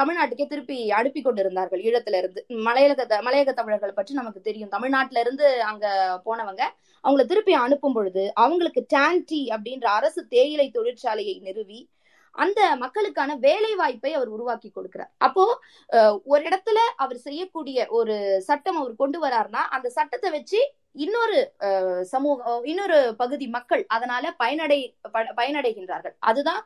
[0.00, 2.46] தமிழ்நாட்டுக்கே திருப்பி அனுப்பி கொண்டிருந்தார்கள் ஈழத்துல இருந்து.
[2.48, 4.68] மலையக த- மலையக தமிழர்களை பற்றி நமக்கு தெரியும்.
[4.68, 5.86] தமிழ்நாட்டுல இருந்து அங்க
[6.26, 6.62] போனவங்க
[7.04, 11.88] அவங்கள திருப்பி அனுப்பும் பொழுது அவங்களுக்கு டான்டி அப்படின்ற அரசு தேயிலை தொழிற்சாலையை நிறுவி
[12.36, 15.10] அந்த மக்களுக்கான வேலை வாய்ப்பை அவர் உருவாக்கி கொடுக்கிறார்.
[15.18, 15.44] அப்போ
[15.90, 20.60] அஹ், ஒரு இடத்துல அவர் செய்யக்கூடிய ஒரு சட்டம் அவர் கொண்டு வராருன்னா அந்த சட்டத்தை வச்சு
[20.96, 24.80] இன்னொரு அஹ், சமூக இன்னொரு பகுதி மக்கள் அதனால பயனடை
[25.12, 26.14] ப- பயனடைகின்றார்கள்.
[26.22, 26.62] அதுதான்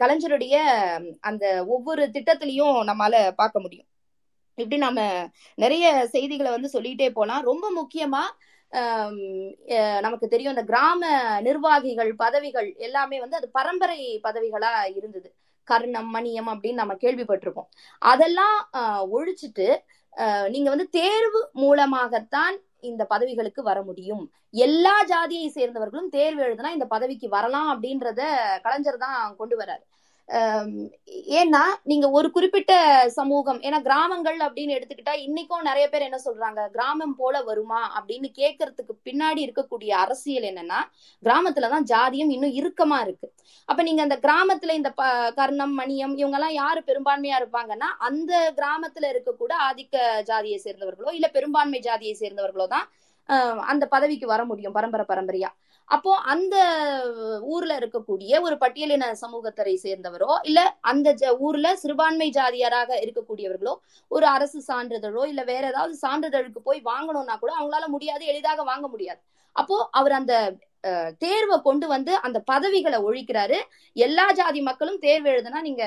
[0.00, 0.56] கலைஞருடைய
[1.20, 3.88] அந்த ஒவ்வொரு திட்டத்திலையும் நம்மால பார்க்க முடியும்.
[4.58, 5.00] இப்படி நம்ம
[5.54, 7.42] நிறைய செய்திகளை வந்து சொல்லிட்டே போலாம்.
[7.42, 8.48] ரொம்ப முக்கியமா அஹ்,
[10.02, 11.02] நமக்கு தெரியும் இந்த கிராம
[11.42, 15.28] நிர்வாகிகள் பதவிகள் எல்லாமே வந்து அது பரம்பரை பதவிகளா இருந்தது.
[15.68, 17.68] கர்ணம் மணியம் அப்படின்னு நம்ம கேள்விப்பட்டிருக்கோம்
[18.02, 19.66] அதெல்லாம் ஆஹ், ஒழிச்சிட்டு
[20.48, 24.22] நீங்க வந்து தேர்வு மூலமாகத்தான் இந்த பதவிகளுக்கு வர முடியும்.
[24.60, 28.22] எல்லா ஜாதியை சேர்ந்தவர்களும் தேர்வு எழுதுனா இந்த பதவிக்கு வரலாம் அப்படின்றத
[28.64, 29.84] கலைஞர் தான் கொண்டு வர்றாரு.
[31.36, 32.72] ஏன்னா நீங்க ஒரு குறிப்பிட்ட
[33.16, 36.60] சமூகம் ஏன்னா கிராமங்கள் அப்படின்னு எடுத்துக்கிட்டா இன்னைக்கும் நிறைய பேர் என்ன சொல்றாங்க?
[36.70, 37.80] கிராமம் போல வருமா?
[37.98, 40.80] அப்படின்னு கேட்கறதுக்கு பின்னாடி இருக்கக்கூடிய அரசியல் என்னன்னா
[41.22, 43.28] கிராமத்துலதான் ஜாதியம் இன்னும் இறுக்கமா இருக்கு.
[43.68, 45.04] அப்ப நீங்க அந்த கிராமத்துல இந்த ப
[45.38, 49.96] கர்ணம் மணியம் இவங்க எல்லாம் யாரு பெரும்பான்மையா இருப்பாங்கன்னா அந்த கிராமத்துல இருக்கக்கூட ஆதிக்க
[50.30, 52.86] ஜாதியை சேர்ந்தவர்களோ இல்ல பெரும்பான்மை ஜாதியை சேர்ந்தவர்களோ தான்
[53.68, 55.50] அந்த பதவிக்கு வர முடியும் பரம்பரை பரம்பரையா.
[55.88, 56.56] அப்போ அந்த
[57.50, 61.08] ஊர்ல இருக்கக்கூடிய ஒரு பட்டியலின சமூகத்தரை சேர்ந்தவரோ இல்ல அந்த
[61.40, 63.74] ஊர்ல சிறுபான்மை ஜாதியாராக இருக்கக்கூடியவர்களோ
[64.10, 69.20] ஒரு அரசு சான்றிதழோ இல்ல வேற ஏதாவது சான்றிதழுக்கு போய் வாங்கணும்னா கூட அவங்களால முடியாது எளிதாக வாங்க முடியாது.
[69.56, 70.34] அப்போ அவர் அந்த
[70.84, 73.58] அஹ், தேர்வை கொண்டு வந்து அந்த பதவிகளை ஒழிக்கிறாரு.
[73.96, 75.84] எல்லா ஜாதி மக்களும் தேர்வு எழுதுனா நீங்க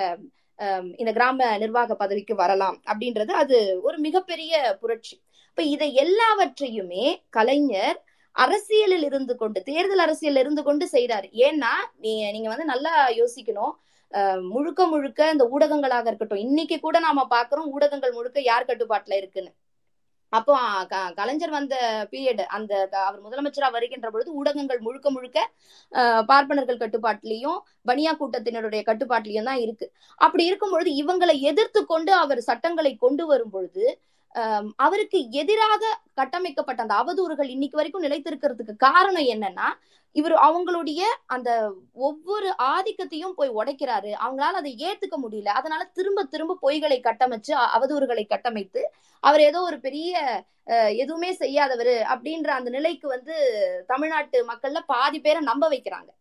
[0.60, 5.16] அஹ், இந்த கிராம நிர்வாக பதவிக்கு வரலாம் அப்படின்றது அது ஒரு மிகப்பெரிய புரட்சி.
[5.54, 7.98] இப்ப இதை எல்லாவற்றையுமே கலைஞர்
[8.36, 11.28] அரசியலில் இருந்து கொண்டு தேர்தல் அரசியல் இருந்து கொண்டு செய்றாரு.
[11.42, 13.74] ஏன்னா நீ- நீங்க வந்து நல்லா யோசிக்கணும்.
[14.12, 19.52] அஹ், முழுக்க முழுக்க இந்த ஊடகங்களாக இருக்கட்டும் இன்னைக்கு கூட நாம பாக்குறோம் ஊடகங்கள் முழுக்க யார் கட்டுப்பாட்டுல இருக்குன்னு.
[20.34, 20.54] அப்போ
[21.16, 21.76] கலைஞர் வந்த
[22.12, 25.40] பீரியட் அந்த அவர் முதலமைச்சரா வருகின்ற பொழுது ஊடகங்கள் முழுக்க முழுக்க
[26.26, 29.88] பார்ப்பனர்கள் கட்டுப்பாட்டிலையும் பனியா கூட்டத்தினருடைய கட்டுப்பாட்டிலையும் தான் இருக்கு.
[30.20, 33.86] அப்படி இருக்கும் பொழுது இவங்களை எதிர்த்து கொண்டு அவர் சட்டங்களை கொண்டு வரும் பொழுது
[34.78, 39.68] அவருக்கு எதிராக கட்டமைக்கப்பட்ட அந்த அவதூறுகள் இன்னைக்கு வரைக்கும் நிலைத்திருக்கிறதுக்கு காரணம் என்னன்னா
[40.16, 41.50] இவர் அவங்களுடைய அந்த
[42.02, 44.12] ஒவ்வொரு ஆதிக்கத்தையும் போய் உடைக்கிறாரு.
[44.24, 45.50] அவங்களால அதை ஏத்துக்க முடியல.
[45.54, 48.82] அதனால திரும்ப திரும்ப பொய்களை கட்டமைச்சு அ- அவதூறுகளை கட்டமைத்து
[49.24, 50.14] அவர் ஏதோ ஒரு பெரிய
[50.68, 53.36] அஹ், எதுவுமே செய்யாதவர் அப்படின்ற அந்த நிலைக்கு வந்து
[53.88, 56.12] தமிழ்நாட்டு மக்கள்ல பாதி பேரை நம்ப வைக்கிறாங்க.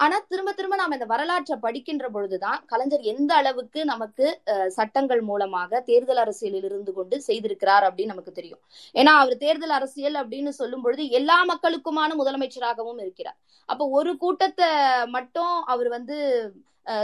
[0.00, 5.80] ஆனா திரும்ப திரும்ப நாம இந்த வரலாற்றை படிக்கின்ற பொழுதுதான் கலைஞர் எந்த அளவுக்கு நமக்கு அஹ், சட்டங்கள் மூலமாக
[5.88, 8.60] தேர்தல் அரசியலில் இருந்து கொண்டு செய்திருக்கிறார் அப்படின்னு நமக்கு தெரியும்.
[8.94, 13.38] ஏன்னா அவர் தேர்தல் அரசியல் அப்படின்னு சொல்லும் பொழுது எல்லா மக்களுக்குமான முதலமைச்சராகவும் இருக்கிறார்.
[13.68, 14.68] அப்போ ஒரு கூட்டத்தை
[15.10, 16.16] மட்டும் அவர் வந்து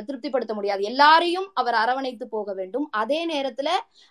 [0.06, 0.82] திருப்திப்படுத்த முடியாது.
[0.82, 2.86] எல்லாரையும் அவர் அரவணைத்து போக வேண்டும்.
[2.94, 3.68] அதே நேரத்துல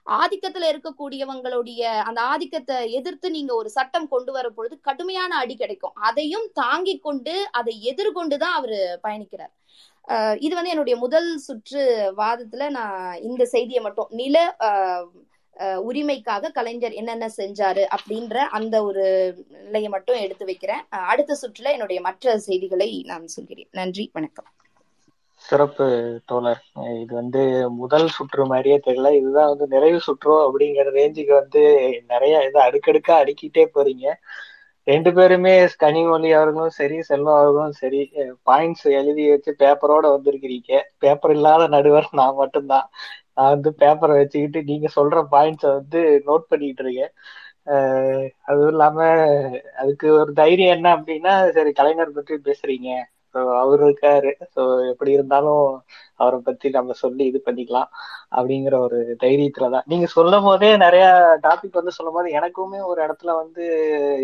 [0.07, 5.95] ஆதிக்கத்துல இருக்கக்கூடியவங்களுடைய அந்த ஆதிக்கத்தை எதிர்த்து நீங்க ஒரு சட்டம் கொண்டு வர பொழுது கடுமையான அடி கிடைக்கும்.
[6.01, 9.53] அதையும் தாங்கிக் கொண்டு அதை எதிர்கொண்டுதான் அவரு அவர் பயணிக்கிறார்
[10.39, 11.81] இது வந்து என்னுடைய முதல் சுற்று
[12.17, 14.37] வாதத்துல நான் இந்த செய்தியை மட்டும் நில
[15.55, 19.05] அஹ், உரிமைக்காக கலைஞர் என்னென்ன செஞ்சாரு அப்படின்ற அந்த ஒரு
[19.65, 20.81] நிலையை மட்டும் எடுத்து வைக்கிறேன்.
[21.11, 23.69] அடுத்த சுற்றுல என்னுடைய மற்ற செய்திகளை நான் சொல்கிறேன்.
[23.71, 24.49] நன்றி வணக்கம்.
[25.53, 25.85] சிறப்பு
[26.25, 26.61] தோழர்.
[27.01, 27.41] இது வந்து
[27.81, 29.09] முதல் சுற்று மாதிரியே தெரியல.
[29.19, 31.61] இதுதான் வந்து நிறைவு சுற்றோ அப்படிங்கிற ரேஞ்சுக்கு வந்து
[32.13, 34.05] நிறைய இது அடுக்கடுக்கா அடுக்கிட்டே போறீங்க.
[34.87, 35.51] ரெண்டு பேருமே
[35.83, 37.99] கனிமொழி அவர்களும் சரி செல்வம் அவர்களும் சரி
[38.47, 40.71] பாயிண்ட்ஸ் எழுதி வச்சு பேப்பரோட வந்திருக்கிறீங்க.
[41.03, 42.87] பேப்பர் இல்லாத நடுவர் நான் மட்டும்தான்.
[43.37, 47.13] நான் வந்து பேப்பரை வச்சுக்கிட்டு நீங்க சொல்ற பாயிண்ட்ஸை வந்து நோட் பண்ணிட்டு இருக்கேன்.
[48.47, 48.97] அதுவும் இல்லாம
[49.81, 52.89] அதுக்கு ஒரு தைரியம் என்ன அப்படின்னா சரி கலைஞர் பற்றி பேசுறீங்க.
[53.57, 54.31] அவர் இருக்காரு.
[54.53, 54.61] ஸோ
[54.91, 55.63] எப்படி இருந்தாலும்
[56.19, 57.89] அவரை பத்தி நம்ம சொல்லி இது பண்ணிக்கலாம்
[58.31, 61.05] அப்படிங்கிற ஒரு தைரியத்துல தான் நீங்க சொல்லும் போதே நிறைய
[61.45, 63.65] டாபிக் வந்து சொல்லும் போது எனக்குமே ஒரு இடத்துல வந்து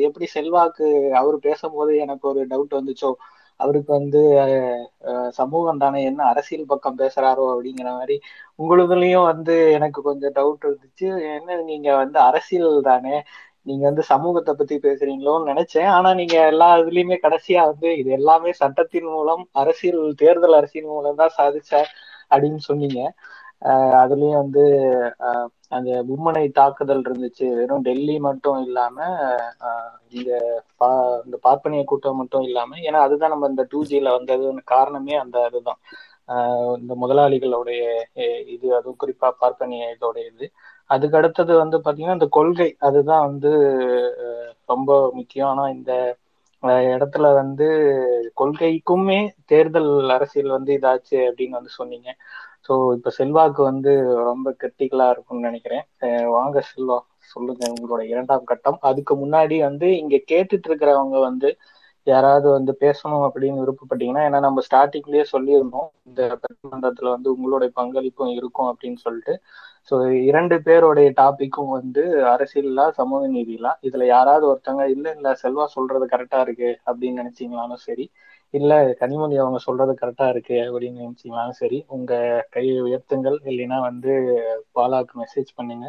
[0.08, 0.88] எப்படி செல்வாக்கு
[1.22, 3.12] அவர் பேசும்போது எனக்கு ஒரு டவுட் வந்துச்சோ?
[3.60, 4.20] அவருக்கு வந்து
[5.04, 8.16] அஹ், சமூகம் தானே என்ன அரசியல் பக்கம் பேசுறாரோ அப்படிங்கிற மாதிரி
[8.60, 11.08] உங்களுதுலயும் வந்து எனக்கு கொஞ்சம் டவுட் இருந்துச்சு.
[11.34, 13.16] என்ன நீங்க வந்து அரசியல் தானே?
[13.66, 15.90] நீங்க வந்து சமூகத்தை பத்தி பேசுறீங்களோன்னு நினைச்சேன்.
[15.96, 21.36] ஆனா நீங்க எல்லா இதுலயுமே கடைசியா வந்து இது எல்லாமே சட்டத்தின் மூலம் அரசியல் தேர்தல் அரசியல் மூலம் தான்
[21.40, 21.72] சாதிச்ச
[22.32, 23.00] அப்படின்னு சொன்னீங்க.
[24.02, 24.62] அதுலயும் வந்து
[25.28, 25.48] ஆஹ்
[25.78, 27.46] அந்த மும்மனை தாக்குதல் இருந்துச்சு.
[27.60, 28.98] வெறும் டெல்லி மட்டும் இல்லாம
[30.12, 30.30] இந்த
[30.82, 30.90] பா
[31.26, 35.80] இந்த பார்ப்பனிய கூட்டம் மட்டும் இல்லாம ஏன்னா அதுதான் நம்ம இந்த டூ ஜில வந்ததுன்னு காரணமே அந்த அதுதான்.
[36.30, 37.82] ஆஹ் இந்த முதலாளிகளுடைய
[38.56, 40.46] இது அதுவும் குறிப்பா பார்ப்பனிய இதோட இது
[40.90, 42.70] அதுக்கு அடுத்தது வந்து பாத்தீங்கன்னா இந்த கொள்கை.
[42.88, 43.52] அதுதான் வந்து
[44.70, 45.50] ரொம்ப முக்கியம்.
[45.52, 45.92] ஆனா இந்த
[46.94, 47.66] இடத்துல வந்து
[48.38, 52.10] கொள்கைக்குமே தேர்தல் அரசியல் வந்து இதாச்சு அப்படின்னு வந்து சொன்னீங்க.
[52.66, 53.92] ஸோ இப்ப செல்வாக்கு வந்து
[54.30, 55.86] ரொம்ப கிரிட்டிக்கலா இருக்கும்னு நினைக்கிறேன்.
[56.36, 56.98] வாங்க செல்வா
[57.32, 58.80] சொல்லுங்க உங்களோட இரண்டாம் கட்டம்.
[58.90, 61.50] அதுக்கு முன்னாடி வந்து இங்க கேட்டுட்டு இருக்கிறவங்க வந்து
[62.08, 65.90] யாராவது வந்து பேசணும் அப்படின்னு விருப்பப்பட்டீங்கன்னா ஏன்னா நம்ம ஸ்டார்டிங்லயே சொல்லியிருந்தோம்.
[66.08, 69.34] இந்த பிரதிமன்றத்துல வந்து உங்களுடைய பங்களிப்பும் இருக்கும் அப்படின்னு சொல்லிட்டு.
[69.90, 69.96] ஸோ
[70.28, 76.40] இரண்டு பேருடைய டாபிக்கும் வந்து அரசியலா சமூக நீதிலாம் இதுல யாராவது ஒருத்தங்க இல்ல இல்ல செல்வா சொல்றது கரெக்டா
[76.46, 78.06] இருக்கு அப்படின்னு நினைச்சீங்களாலும் சரி
[78.54, 82.12] இல்ல கனிமொழி அவங்க சொல்றது கரெக்டா இருக்கு அப்படின்னு நினைச்சீங்களாலும் சரி உங்க
[82.50, 83.38] கையை உயர்த்துங்கள்.
[83.50, 84.12] இல்லைன்னா வந்து
[84.76, 85.86] பாலாக்கு மெசேஜ் பண்ணுங்க.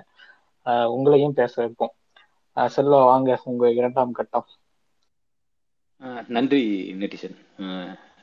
[0.94, 1.94] உங்களையும் பேச வைப்போம்.
[2.56, 4.48] செல்வா வாங்க உங்க இரண்டாம் கட்டம்.
[6.28, 6.60] நன்றி
[7.00, 7.36] நெட்டிசன்.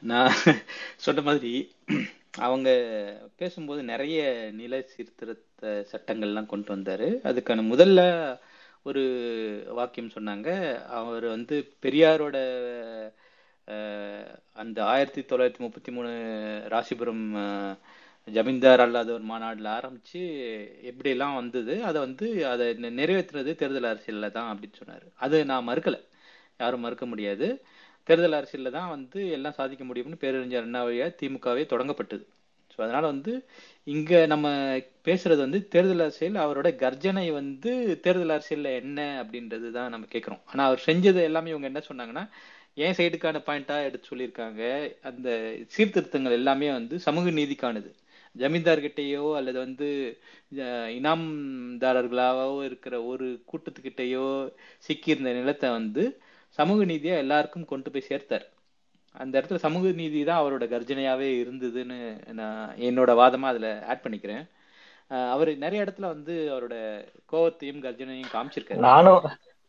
[0.04, 0.34] நான்
[1.06, 1.52] சொன்ன மாதிரி
[2.46, 2.70] அவங்க
[3.36, 4.22] பேசும்போது நிறைய
[4.54, 7.08] நில சீர்திருத்த சட்டங்கள்லாம் கொண்டு வந்தார்.
[7.30, 8.02] அதுக்கான முதல்ல
[8.84, 9.04] ஒரு
[9.68, 10.50] வாக்கியம் சொன்னாங்க.
[11.00, 12.38] அவர் வந்து பெரியாரோட
[14.54, 16.12] அந்த ஆயிரத்தி தொள்ளாயிரத்தி முப்பத்தி மூணு
[16.74, 17.26] ராசிபுரம்
[18.28, 20.22] ஜமீன்தார் அல்லாதவர் மாநாட்டில் ஆரம்பித்து
[20.92, 25.06] எப்படியெல்லாம் வந்தது அதை வந்து அதை நிறைவேற்றுறது நிறைவேத்துறது தேர்தல் அரசியலில் தான் அப்படின்னு சொன்னார்.
[25.16, 26.00] அது நான் மறுக்கலை.
[26.60, 27.48] யாரும் மறுக்க முடியாது.
[28.10, 30.82] தேர்தல் அரசியலில் தான் வந்து எல்லாம் சாதிக்க முடியும்னு பேரறிஞர் அண்ணா
[31.22, 32.24] திமுகவே தொடங்கப்பட்டது.
[32.74, 33.34] ஸோ அதனால் வந்து
[33.88, 34.48] இங்கே நம்ம
[35.08, 37.72] பேசுறது வந்து தேர்தல் அரசியல் அவரோட கர்ஜனை வந்து
[38.06, 42.26] தேர்தல் அரசியலில் என்ன அப்படின்றது தான் நம்ம கேட்குறோம் ஆனால் அவர் செஞ்சது எல்லாமே இவங்க என்ன சொன்னாங்கன்னா
[42.86, 44.62] என் சைடுக்கான பாயிண்ட்டாக எடுத்து சொல்லியிருக்காங்க.
[45.10, 45.30] அந்த
[45.76, 47.90] சீர்திருத்தங்கள் எல்லாமே வந்து சமூக நீதிக்கானது.
[48.36, 49.88] ஜமீன்தார்கிட்டேயோ அல்லது வந்து
[50.98, 54.28] இனாம்தாரர்களாகவோ இனாம்தாரர்களாவோ இருக்கிற ஒரு கூட்டத்துக்கிட்டேயோ
[54.88, 56.04] சிக்கியிருந்த நிலத்தை வந்து
[56.58, 58.46] சமூக நீதியா எல்லாருக்கும் கொண்டு போய் சேர்த்தார்.
[59.16, 61.98] அந்த இடத்துல சமூக நீதி தான் அவரோட கர்ஜனையாவே இருந்ததுன்னு
[62.40, 64.44] நான் என்னோட வாதமா அதுல ஆட் பண்ணிக்கிறேன்.
[65.34, 66.76] அவர் நிறைய இடத்துல வந்து அவரோட
[67.32, 68.84] கோவத்தையும் கர்ஜனையும் காமிச்சிருக்காரு.
[68.90, 69.22] நானும்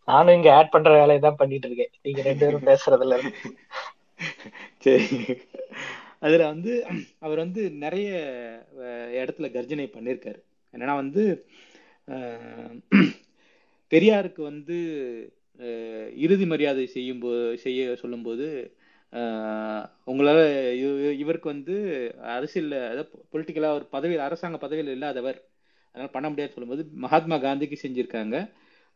[0.09, 1.93] நானும் இங்க ஆட் பண்ற வேலையை தான் பண்ணிட்டு இருக்கேன்.
[2.05, 3.16] நீங்க ரெண்டு பேரும் பேசுறதுல
[4.84, 5.07] சரி.
[6.24, 6.72] அதுல வந்து
[7.24, 8.09] அவர் வந்து நிறைய
[9.18, 10.41] இடத்துல கர்ஜனை பண்ணியிருக்காரு
[10.74, 11.22] என்னன்னா வந்து
[13.93, 14.76] பெரியாருக்கு வந்து
[16.24, 17.30] இறுதி மரியாதை செய்யும் போ
[17.64, 18.46] செய்ய சொல்லும்போது
[20.11, 20.42] உங்களால்
[21.22, 21.76] இவருக்கு வந்து
[22.36, 25.38] அரசியலில் அதாவது பொலிட்டிக்கலாக ஒரு பதவியில் அரசாங்க பதவியில் இல்லாதவர்
[25.94, 28.36] அதனால் பண்ண முடியாது சொல்லும்போது மகாத்மா காந்திக்கு செஞ்சுருக்காங்க.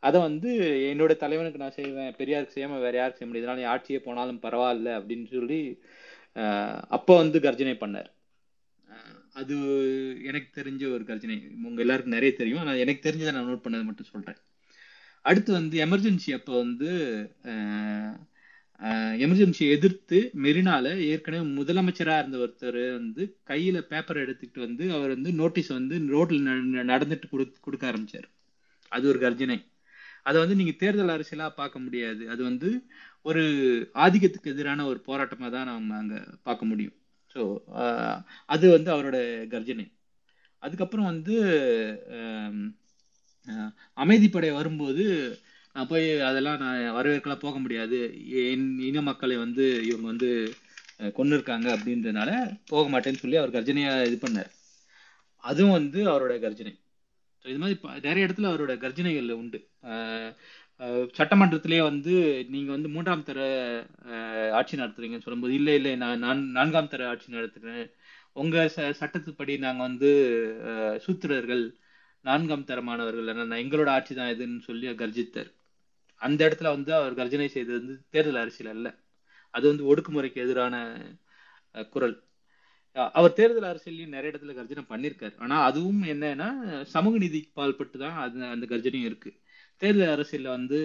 [0.03, 0.51] அதை வந்து
[0.93, 5.27] என்னோட தலைவனுக்கு நான் செய்வேன் பெரியாருக்கு செய்யாமல் வேறு யாருக்கு செய்ய முடியாது இதனால ஆட்சியே போனாலும் பரவாயில்ல அப்படின்னு
[5.37, 5.61] சொல்லி
[6.97, 8.11] அப்போ வந்து கர்ஜனை பண்ணார்.
[9.41, 9.57] அது
[10.31, 11.37] எனக்கு தெரிஞ்ச ஒரு கர்ஜனை.
[11.69, 12.63] உங்கள் எல்லாருக்கும் நிறைய தெரியும்.
[12.63, 14.41] ஆனால் எனக்கு தெரிஞ்சதை நான் நோட் பண்ணதை மட்டும் சொல்கிறேன்
[15.25, 16.91] அடுத்து வந்து எமர்ஜென்சி அப்போ வந்து
[19.25, 25.71] எமர்ஜென்சியை எதிர்த்து மெரினால ஏற்கனவே முதலமைச்சரா இருந்த ஒருத்தர் வந்து கையில பேப்பர் எடுத்துக்கிட்டு வந்து அவர் வந்து நோட்டீஸ்
[25.73, 28.29] வந்து ரோட்ல ந- நடந்துட்டு கொடு கொடுக்க ஆரம்பிச்சார்.
[28.93, 29.59] அது ஒரு கர்ஜனை.
[30.27, 32.23] அதை வந்து நீங்க தேர்தல் அரசியலா பார்க்க முடியாது.
[32.31, 32.69] அது வந்து
[33.27, 33.43] ஒரு
[34.05, 36.97] ஆதிக்கத்துக்கு எதிரான ஒரு போராட்டமா தான் நம்ம அங்க பார்க்க முடியும்.
[37.35, 37.41] ஸோ
[38.49, 39.19] அது வந்து அவரோட
[39.49, 39.87] கர்ஜனை.
[40.63, 41.35] அதுக்கப்புறம் வந்து
[43.99, 45.05] அமைதிப்படை வரும்போது
[45.75, 47.99] நான் போய் அதெல்லாம் நான் வரவேற்கலாம் போக முடியாது.
[48.43, 50.31] என் இன மக்களை வந்து இவங்க வந்து
[51.19, 52.31] கொண்டு இருக்காங்க அப்படின்றதுனால
[52.73, 54.51] போக மாட்டேன்னு சொல்லி அவர் கர்ஜனையா இது பண்ணார்.
[55.45, 56.73] அதுவும் வந்து அவரோட கர்ஜனை.
[57.45, 57.79] ஸோ இது மாதிரி
[58.09, 59.61] நிறைய இடத்துல அவரோட கர்ஜனைகள் உண்டு.
[61.19, 62.15] சட்டமன்றத்திலேயே வந்து
[62.53, 63.41] நீங்கள் வந்து மூன்றாம் தர
[64.59, 67.85] ஆட்சி நடத்துறீங்கன்னு சொல்லும்போது இல்லை இல்லை நான் நான் நான்காம் தர ஆட்சி நடத்துகிறேன்
[68.43, 70.11] உங்கள் ச சட்டத்துப்படி நாங்கள் வந்து
[71.05, 71.65] சூத்திரர்கள்
[72.25, 73.31] நான்காம் தரமானவர்கள்.
[73.33, 75.51] என்ன எங்களோட ஆட்சி தான் இதுன்னு சொல்லி கர்ஜித்தார்.
[76.21, 78.89] அந்த இடத்துல வந்து அவர் கர்ஜனை செய்தது வந்து தேர்தல் அரசியல் அல்ல.
[79.55, 80.77] அது வந்து ஒடுக்குமுறைக்கு எதிரான
[81.95, 82.17] குரல்.
[83.19, 86.49] அவர் தேர்தல் அரசியலையும் நிறைய இடத்துல கர்ஜனை பண்ணியிருக்காரு ஆனா அதுவும் என்னன்னா
[86.95, 89.31] சமூக நீதிக்கு பால்பட்டு தான் அது அந்த கர்ஜனையும் இருக்கு.
[89.83, 90.79] தேர்தல் அரசியலில் வந்து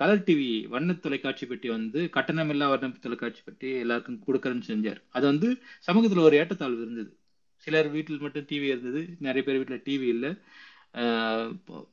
[0.00, 5.00] கலர் டிவி வண்ண தொலைக்காட்சி பெட்டி வந்து கட்டணமில்லா வண்ண தொலைக்காட்சி பெட்டி எல்லாருக்கும் கொடுக்கறேன்னு செஞ்சார்.
[5.16, 5.48] அது வந்து
[5.88, 7.10] சமூகத்தில் ஒரு ஏற்றத்தாழ்வு இருந்தது.
[7.62, 9.00] சிலர் வீட்டில் மட்டும் டிவி இருந்தது.
[9.18, 10.30] நிறைய பேர் வீட்டில் டிவி இல்லை.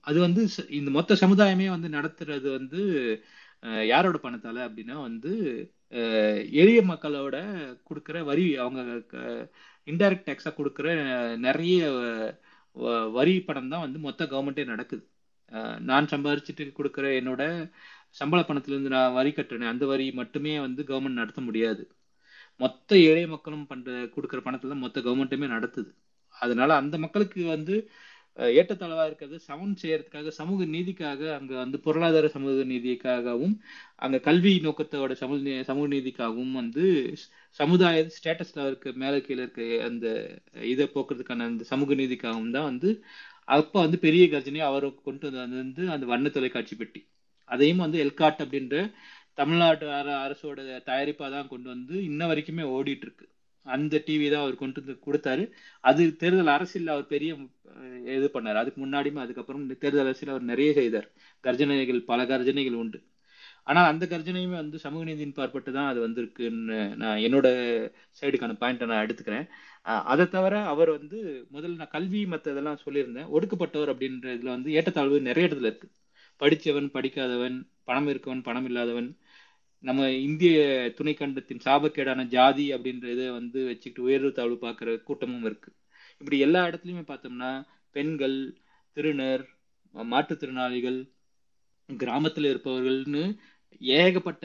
[0.01, 2.81] அது வந்து ச- இந்த மொத்த சமுதாயமே வந்து நடத்துறது வந்து
[3.87, 5.31] யாரோட பணத்தால அப்படின்னா வந்து
[6.61, 7.35] எளிய மக்களோட
[7.89, 8.81] கொடுக்குற வரி அவங்க
[9.85, 10.87] இன்டைரக்ட் டேக்ஸாக கொடுக்குற
[11.37, 11.89] நிறைய
[12.75, 15.03] வ- வரி பணம் தான் வந்து மொத்த கவர்மெண்ட்டே நடக்குது.
[15.79, 17.71] நான் சம்பாதிச்சுட்டு கொடுக்குற என்னோட
[18.09, 21.83] சம்பள பணத்துலேருந்து நான் வரி கட்டுறேன் அந்த வரி மட்டுமே வந்து கவர்மெண்ட் நடத்த முடியாது.
[22.59, 25.89] மொத்த ஏழை மக்களும் பண்ற கொடுக்குற பணத்தை தான் மொத்த கவர்மெண்ட்டுமே நடத்துது.
[26.35, 27.75] அதனால அந்த மக்களுக்கு வந்து
[28.57, 33.55] ஏற்றத்தாழ்வா இருக்கிறது சமன் செய்யறதுக்காக சமூக நீதிக்காக அங்க வந்து பொருளாதார சமூக நீதிக்காகவும்
[33.97, 36.85] அங்க கல்வி நோக்கத்தோட சமூக நீ- சமூக நீதிக்காகவும் வந்து
[37.59, 40.07] சமுதாய ஸ்டேட்டஸ்ல இருக்க மேல கீழே இருக்க அந்த
[40.65, 42.91] இதை போக்குறதுக்கான அந்த சமூக நீதிக்காகவும் தான் வந்து
[43.47, 47.01] அப்ப வந்து பெரிய கர்ஜனை அவருக்கு கொண்டு வந்து அந்த வண்ண தொலைக்காட்சி பெட்டி.
[47.49, 48.75] அதையும் வந்து எல்காட் அப்படின்ற
[49.39, 50.59] தமிழ்நாட்டு அர- அரசோட
[50.89, 53.25] தயாரிப்பா தான் கொண்டு வந்து இன்ன வரைக்குமே ஓடிட்டு இருக்கு
[53.65, 55.43] அந்த டிவி தான் அவர் கொண்டு வந்து கொடுத்தாரு.
[55.83, 57.31] அது தேர்தல் அரசியல் அவர் பெரிய
[58.15, 58.59] இது பண்ணார்.
[58.61, 61.07] அதுக்கு முன்னாடியுமே அதுக்கப்புறம் இந்த தேர்தல் அரசியல் அவர் நிறைய செய்தார்.
[61.43, 62.99] கர்ஜனைகள் பல கர்ஜனைகள் உண்டு.
[63.67, 67.47] ஆனால் அந்த கர்ஜனையுமே வந்து சமூக நீதியின் பார்ப்பட்டு தான் அது வந்திருக்குன்னு நான் என்னோட
[68.19, 69.45] சைடுக்கான பாயிண்ட்டை நான் எடுத்துக்கிறேன்.
[70.11, 71.19] அதை தவிர அவர் வந்து
[71.53, 73.29] முதல்ல நான் கல்வி மற்ற இதெல்லாம் சொல்லியிருந்தேன்.
[73.35, 75.89] ஒடுக்கப்பட்டவர் அப்படின்ற இதில் வந்து ஏற்றத்தாழ்வு நிறைய இடத்துல இருக்கு.
[76.41, 79.09] படித்தவன் படிக்காதவன் பணம் இருக்கவன் பணம் இல்லாதவன்
[79.83, 80.57] நம்ம இந்திய
[80.97, 85.69] துணைக்கண்டத்தின் சாபக்கேடான ஜாதி அப்படின்ற இதை வந்து வச்சுக்கிட்டு உயர்வு தாழ்வு பார்க்குற கூட்டமும் இருக்கு.
[86.21, 87.51] இப்படி எல்லா இடத்துலையுமே பார்த்தோம்னா
[87.95, 88.37] பெண்கள்
[88.97, 89.45] திருநர்
[89.95, 90.99] மாற்றுத்திறனாளிகள்
[91.89, 93.23] கிராமத்துல இருப்பவர்கள்னு
[93.81, 94.43] ஏகப்பட்ட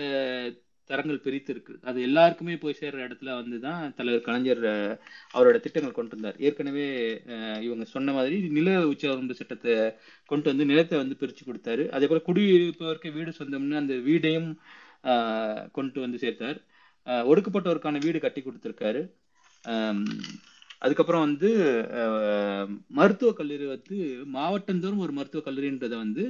[0.91, 1.75] தரங்கள் பிரித்து இருக்கு.
[1.89, 4.63] அது எல்லாருக்குமே போய் சேர்ற இடத்துல வந்து தான் தலைவர் கலைஞர்
[5.35, 6.39] அவரோட திட்டங்கள் கொண்டு வந்தார்.
[6.47, 6.87] ஏற்கனவே
[7.67, 9.75] இவங்க சொன்ன மாதிரி நில உச்சவரம்பு சட்டத்தை
[10.33, 11.87] கொண்டு வந்து நிலத்தை வந்து பிரிச்சு கொடுத்தாரு.
[11.97, 14.51] அதே போல குடியிருப்பவருக்கு வீடு சொந்தம்னு அந்த வீடையும்
[15.73, 16.59] கொண்டு வந்து சேர்த்தார்.
[17.07, 19.03] ஒடுக்கப்பட்டவருக்கான ஒடுக்கப்பட்டோருக்கான வீடு கட்டி கொடுத்துருக்காரு.
[20.79, 21.51] அதுக்கப்புறம் வந்து
[22.89, 23.97] மருத்துவக் கல்லூரி வந்து
[24.35, 26.25] மாவட்டந்தோறும் ஒரு மருத்துவக் கல்லூரின்றதை வந்து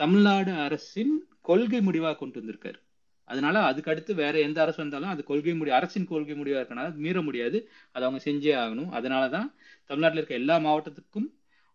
[0.00, 2.78] தமிழ்நாடு அரசின் கொள்கை முடிவாக கொண்டு வந்திருக்காரு.
[3.24, 7.22] அதனால அதுக்கு அடுத்து வேற எந்த அரசு வந்தாலும் அது கொள்கை முடி அரசின் கொள்கை முடிவாக இருக்கனால மீற
[7.22, 7.58] முடியாது.
[7.92, 8.90] அதை அவங்க செஞ்சே ஆகணும்.
[8.98, 9.48] அதனாலதான்
[9.90, 11.28] தமிழ்நாட்டில் இருக்க எல்லா மாவட்டத்துக்கும்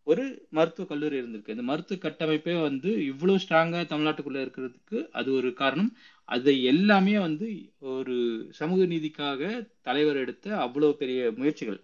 [0.07, 0.23] ஒரு
[0.57, 1.55] மருத்துவ கல்லூரி இருந்திருக்கு.
[1.55, 5.91] இந்த மருத்துவ கட்டமைப்பே வந்து இவ்வளவு ஸ்ட்ராங்கா தமிழ்நாட்டுக்குள்ள இருக்கிறதுக்கு அது ஒரு காரணம்.
[6.29, 7.47] அதை எல்லாமே வந்து
[7.93, 8.15] ஒரு
[8.59, 9.41] சமூக நீதிக்காக
[9.87, 11.79] தலைவர் எடுத்த அவ்வளவு பெரிய முயற்சிகள்.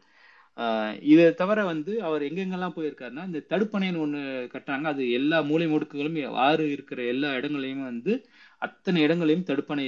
[1.11, 4.22] இதை தவிர வந்து அவர் எங்கெங்கெல்லாம் போயிருக்காருன்னா இந்த தடுப்பணைன்னு ஒன்று
[4.53, 4.88] கட்டுறாங்க.
[4.93, 8.13] அது எல்லா மூலை முடுக்குகளும் ஆறு இருக்கிற எல்லா இடங்களையும் வந்து
[8.61, 9.88] அத்தனை இடங்களையும் தடுப்பணை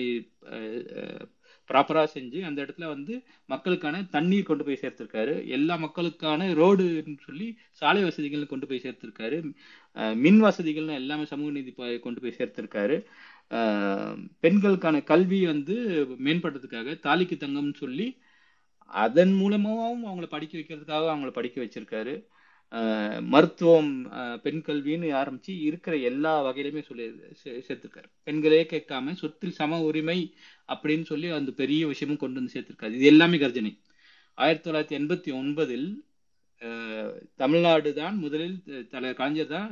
[1.69, 3.13] ப்ராப்பராக செஞ்சு அந்த இடத்துல வந்து
[3.53, 5.33] மக்களுக்கான தண்ணீர் கொண்டு போய் சேர்த்துருக்காரு.
[5.57, 7.47] எல்லா மக்களுக்கான ரோடுன்னு சொல்லி
[7.81, 9.39] சாலை வசதிகள் கொண்டு போய் சேர்த்துருக்காரு.
[10.25, 11.73] மின் வசதிகள்னு எல்லாமே சமூக நீதி
[12.05, 12.97] கொண்டு போய் சேர்த்துருக்காரு.
[14.45, 15.75] பெண்களுக்கான கல்வி வந்து
[16.27, 18.07] மேம்படுறதுக்காக தாலிக்கு தங்கம்னு சொல்லி
[19.05, 22.13] அதன் மூலமாகவும் அவங்கள படிக்க வைக்கிறதுக்காக அவங்கள படிக்க வச்சிருக்காரு.
[23.29, 23.91] மருத்துவம்
[24.43, 27.05] பெண் கல்வின்னு ஆரம்பிச்சு இருக்கிற எல்லா வகையிலுமே சொல்லி
[27.35, 28.07] சேர்த்துருக்காரு சேர்த்திருக்காரு.
[28.23, 30.19] பெண்களே கேட்காம சொத்தில் சம உரிமை
[30.69, 32.93] அப்படின்னு சொல்லி அந்த பெரிய விஷயமும் கொண்டு வந்து சேர்த்திருக்காரு.
[32.93, 33.71] இது எல்லாமே கர்ஜனை.
[34.37, 35.87] ஆயிரத்தி தொள்ளாயிரத்தி எண்பத்தி ஒன்பதில்
[36.61, 39.69] அஹ், தமிழ்நாடு தான் முதலில் தலை தலைவர் கலைஞர் தான்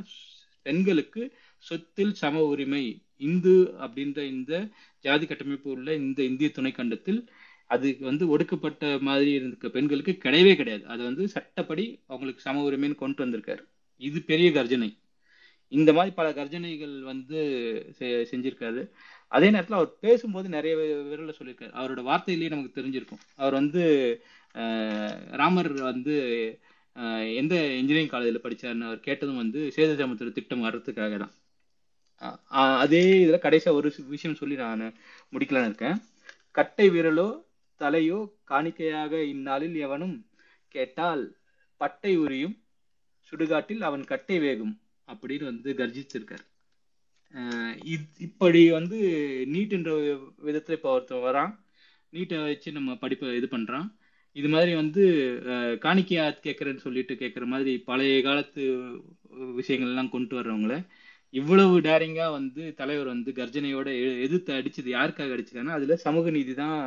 [0.66, 1.22] பெண்களுக்கு
[1.64, 2.84] சொத்தில் சம உரிமை.
[3.20, 4.52] இந்து அப்படின்ற இந்த
[5.04, 7.20] ஜாதி கட்டமைப்பு உள்ள இந்த இந்திய துணைக்கண்டத்தில்
[7.68, 10.86] அது வந்து ஒடுக்கப்பட்ட மாதிரி இருந்திருக்க பெண்களுக்கு கிடையவே கிடையாது.
[10.86, 13.64] அது வந்து சட்டப்படி அவங்களுக்கு சம உரிமைன்னு கொண்டு வந்திருக்காரு.
[13.96, 14.98] இது பெரிய கர்ஜனை.
[15.68, 17.38] இந்த மாதிரி பல கர்ஜனைகள் வந்து
[17.98, 18.90] செ- செஞ்சிருக்காரு.
[19.28, 21.72] அதே நேரத்தில் அவர் பேசும்போது நிறைய விரல சொல்லியிருக்காரு.
[21.74, 23.18] அவரோட வார்த்தையிலேயே நமக்கு தெரிஞ்சிருக்கும்.
[23.36, 24.22] அவர் வந்து
[25.30, 26.14] ராமர் வந்து
[27.34, 31.28] எந்த இன்ஜினியரிங் காலேஜில் படிச்சாருன்னு அவர் கேட்டதும் வந்து சேத சமுத்திர திட்டம் வர்றதுக்காக
[32.16, 32.42] தான்.
[32.78, 34.94] அதே இதில் கடைசியாக ஒரு விஷயம் சொல்லி நான்
[35.32, 35.96] முடிக்கலான்னு இருக்கேன்.
[36.50, 37.46] கட்டை விரலோ
[37.80, 40.16] தலையோ காணிக்கையாக இந்நாளில் எவனும்
[40.74, 41.22] கேட்டால்
[41.80, 42.56] பட்டை உரியும்
[43.32, 44.74] சுடுகாட்டில் அவன் கட்டை வேகும்
[45.08, 46.44] அப்படின்னு வந்து கர்ஜிச்சிருக்கார்.
[48.18, 48.98] இப்படி வந்து
[49.46, 49.90] நீட்ன்ற
[50.46, 51.52] விதத்துல இப்போ ஒருத்தன் வரான்.
[52.12, 53.88] நீட்டை வச்சு நம்ம படிப்பை இது பண்றான்.
[54.36, 55.02] இது மாதிரி வந்து
[55.82, 58.62] காணிக்கையா கேட்கறேன்னு சொல்லிட்டு கேட்குற மாதிரி பழைய காலத்து
[59.56, 60.74] விஷயங்கள்லாம் கொண்டு வர்றவங்கள
[61.34, 66.78] இவ்வளவு டேரிங்கா வந்து தலைவர் வந்து கர்ஜனையோட எ- எதிர்த்து அடிச்சது யாருக்காக அடிச்சிருக்காங்கன்னா அதுல சமூக நீதி தான்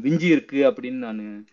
[0.00, 1.46] விஞ்சி இருக்கு அப்படின்னு நான்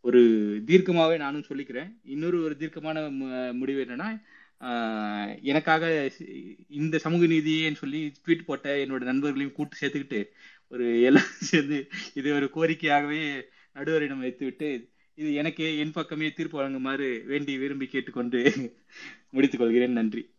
[0.00, 0.20] ஒரு
[0.66, 1.98] தீர்க்கமாவே நானும் சொல்லிக்கிறேன்.
[2.02, 4.22] இன்னொரு ஒரு தீர்க்கமான மு- முடிவு என்னன்னா
[5.42, 6.10] எனக்காக
[6.68, 10.26] இந்த சமூக நீதியேன்னு சொல்லி ட்வீட் போட்ட என்னோட நண்பர்களையும் கூட்டு சேர்த்துக்கிட்டு
[10.68, 13.42] ஒரு எல்லாம் சேர்ந்து இது ஒரு கோரிக்கையாகவே
[13.74, 18.52] நடுவரிடம் வைத்துவிட்டு இது எனக்கு என் பக்கமே தீர்ப்பு வழங்குமாறு வேண்டி விரும்பி கேட்டுக்கொண்டு
[19.30, 19.92] முடித்துக் கொள்கிறேன்.
[19.92, 20.30] நன்றி.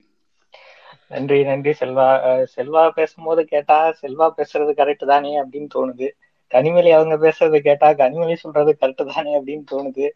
[1.14, 1.72] நன்றி நன்றி.
[1.80, 6.10] செல்வா அஹ் செல்வா பேசும்போது கேட்டா செல்வா பேசுறது கரெக்ட் தானே அப்படின்னு தோணுது.
[6.54, 10.10] கனிமொழி அவங்க பேசுறது கேட்டா கனிமொழி சொல்றது கரெக்ட் தானே அப்படின்னு தோணுது.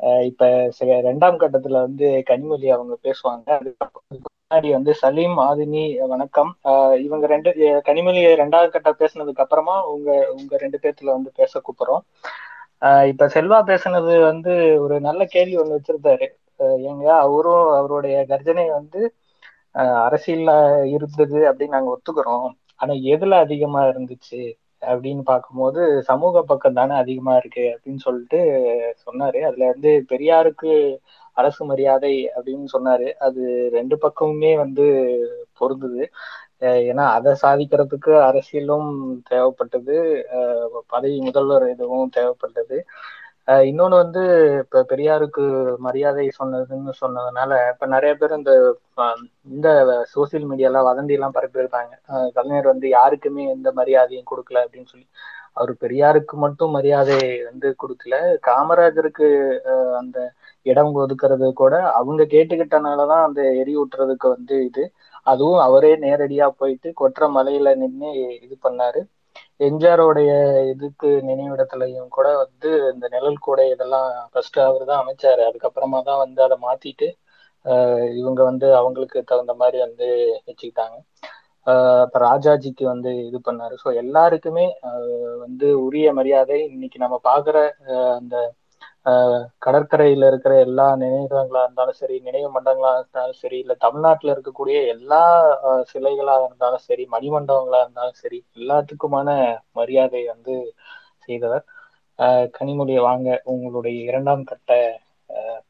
[0.00, 3.72] அஹ் இப்ப ச- ரெண்டாம் கட்டத்துல வந்து கனிமொழி அவங்க பேசுவாங்க.
[4.14, 6.56] முன்னாடி வந்து சலீம் ஆதினி வணக்கம்.
[6.98, 12.00] இவங்க ரெண்டு கனிமொழியை கனிமொழி ரெண்டாவது கட்டம் பேசுனதுக்கு அப்புறமா உங்க உங்க ரெண்டு பேர்த்துல வந்து பேச கூப்பிடுறோம்.
[12.80, 16.28] ஆஹ் இப்ப செல்வா பேசுனது வந்து ஒரு நல்ல கேள்வி ஒண்ணு வச்சிருந்தாரு.
[16.56, 19.14] எங்க ஏங்க அவரும் அவருடைய கர்ஜனை வந்து
[19.74, 20.50] அரசியல்ல
[20.96, 22.48] இருந்தது அப்படின்னு நாங்க ஒத்துக்கிறோம்.
[22.76, 24.42] ஆனா எதுல அதிகமா இருந்துச்சு
[24.80, 28.40] அப்படின்னு பார்க்கும்போது சமூக பக்கம் தானே அதிகமா இருக்கு அப்படின்னு சொல்லிட்டு
[29.04, 29.38] சொன்னாரு.
[29.48, 30.72] அதுல வந்து பெரியாருக்கு
[31.32, 33.08] அரசு மரியாதை அப்படின்னு சொன்னாரு.
[33.26, 34.84] அது ரெண்டு பக்கமுமே வந்து
[35.60, 36.02] பொருந்துது.
[36.88, 38.90] ஏன்னா அதை சாதிக்கிறதுக்கு அரசியலும்
[39.30, 39.96] தேவைப்பட்டது.
[40.86, 42.76] பதவி முதல்வர் இதுவும் தேவைப்பட்டது.
[43.64, 44.20] இன்னொன்னு வந்து
[44.62, 45.42] இப்ப பெரியாருக்கு
[45.78, 48.52] மரியாதை சொன்னதுன்னு சொன்னதுனால இப்ப நிறைய பேர் இந்த
[49.46, 49.68] இந்த
[50.14, 51.92] சோசியல் மீடியால வதந்தி எல்லாம் பரப்பியிருக்காங்க
[52.36, 55.06] கலைஞர் வந்து யாருக்குமே எந்த மரியாதையும் கொடுக்கல அப்படின்னு சொல்லி.
[55.54, 58.14] அவர் பெரியாருக்கு மட்டும் மரியாதை வந்து கொடுக்கல.
[58.46, 59.26] காமராஜருக்கு
[60.00, 60.18] அந்த
[60.66, 64.84] இடம் ஒதுக்குறது கூட அவங்க கேட்டுக்கிட்டனாலதான் அந்த எரியூட்டுறதுக்கு வந்து இது.
[65.26, 68.10] அதுவும் அவரே நேரடியா போயிட்டு கொற்ற மலையில நின்று
[68.42, 69.02] இது பண்ணாரு.
[69.60, 70.30] எம்ஜிஆரோடைய
[70.72, 75.42] இதுக்கு நினைவிடத்துலயும் கூட வந்து இந்த நிழல் கூடை இதெல்லாம் ஃபர்ஸ்ட் அவர் தான் அமைச்சாரு.
[75.48, 77.08] அதுக்கப்புறமா தான் வந்து அதை மாத்திட்டு
[77.66, 80.06] ஆஹ் இவங்க வந்து அவங்களுக்கு தகுந்த மாதிரி வந்து
[80.48, 80.96] வச்சுக்கிட்டாங்க.
[81.66, 83.74] ஆஹ் அப்ப ராஜாஜிக்கு வந்து இது பண்ணாரு.
[83.84, 85.06] ஸோ எல்லாருக்குமே ஆஹ்
[85.44, 87.56] வந்து உரிய மரியாதை இன்னைக்கு நம்ம பாக்குற
[88.18, 88.34] அந்த
[89.58, 95.44] கடற்கரையில இருக்கிற எல்லா நினைவகங்களா இருந்தாலும் சரி நினைவு மண்டலங்களா இருந்தாலும் சரி இல்ல தமிழ்நாட்டுல இருக்கக்கூடிய எல்லா
[95.94, 100.74] சிலைகளா இருந்தாலும் சரி மணிமண்டபங்களா இருந்தாலும் சரி எல்லாத்துக்குமான மரியாதை வந்து
[101.18, 101.64] செய்தவர்.
[102.18, 105.60] ஆஹ் வாங்க உங்களுடைய இரண்டாம் கட்ட ஆஹ்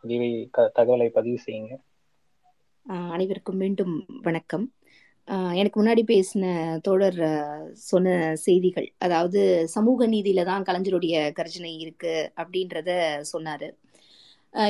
[0.00, 1.76] பதிவை த- தகவலை பதிவு செய்யுங்க.
[2.86, 4.72] அனைவருக்கும் மீண்டும் வணக்கம்.
[5.60, 6.44] எனக்கு முன்னாடி பேசின
[6.86, 7.18] தோழர்
[7.90, 8.14] சொன்ன
[8.44, 9.40] செய்திகள் அதாவது
[9.74, 12.90] சமூக நீதியில தான் கலைஞருடைய கர்ஜனை இருக்கு அப்படின்றத
[13.32, 13.68] சொன்னாரு.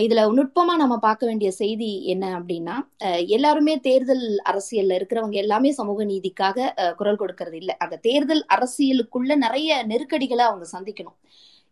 [0.05, 2.77] இதுல நுட்பமா நம்ம பார்க்க வேண்டிய செய்தி என்ன அப்படின்னா
[3.37, 6.69] எல்லாருமே தேர்தல் அரசியல்ல இருக்கிறவங்க எல்லாமே சமூக நீதிக்காக
[7.01, 7.75] குரல் கொடுக்கறது இல்லை.
[7.85, 11.19] அந்த தேர்தல் அரசியலுக்குள்ள நிறைய நெருக்கடிகளை அவங்க சந்திக்கணும்.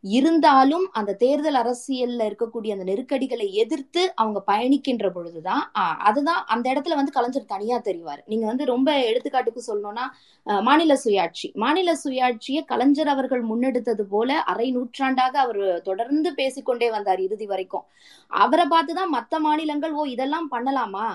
[0.01, 6.95] இருந்தாலும் அந்த தேர்தல் அரசியல்ல இருக்கக்கூடிய அந்த நெருக்கடிகளை எதிர்த்து அவங்க பயணிக்கின்ற பொழுதுதான் ஆஹ் அதுதான் அந்த இடத்துல
[6.95, 8.19] வந்து கலைஞர் தனியா தெரிவார்.
[8.27, 10.05] நீங்க வந்து ரொம்ப எடுத்துக்காட்டுக்கு சொல்லணும்னா
[10.47, 11.55] ஆஹ் மாநில சுயாட்சி.
[11.55, 17.85] மாநில சுயாட்சியை கலைஞர் அவர்கள் முன்னெடுத்தது போல அரை நூற்றாண்டாக அவர் தொடர்ந்து பேசிக்கொண்டே வந்தார் இறுதி வரைக்கும்.
[18.27, 21.07] அவரை பார்த்துதான் மத்த மாநிலங்கள் ஓ இதெல்லாம் பண்ணலாமா?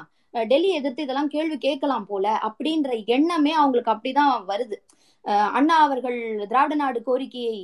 [0.48, 4.78] டெல்லி எதிர்த்து இதெல்லாம் கேள்வி கேட்கலாம் போல அப்படின்ற எண்ணமே அவங்களுக்கு அப்படிதான் வருது.
[5.26, 7.58] அஹ் அண்ணா அவர்கள் திராவிட நாடு கோரிக்கையை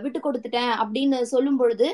[0.00, 1.86] விட்டு கொடுத்துட்டேன் அப்படின்னு சொல்லும் பொழுது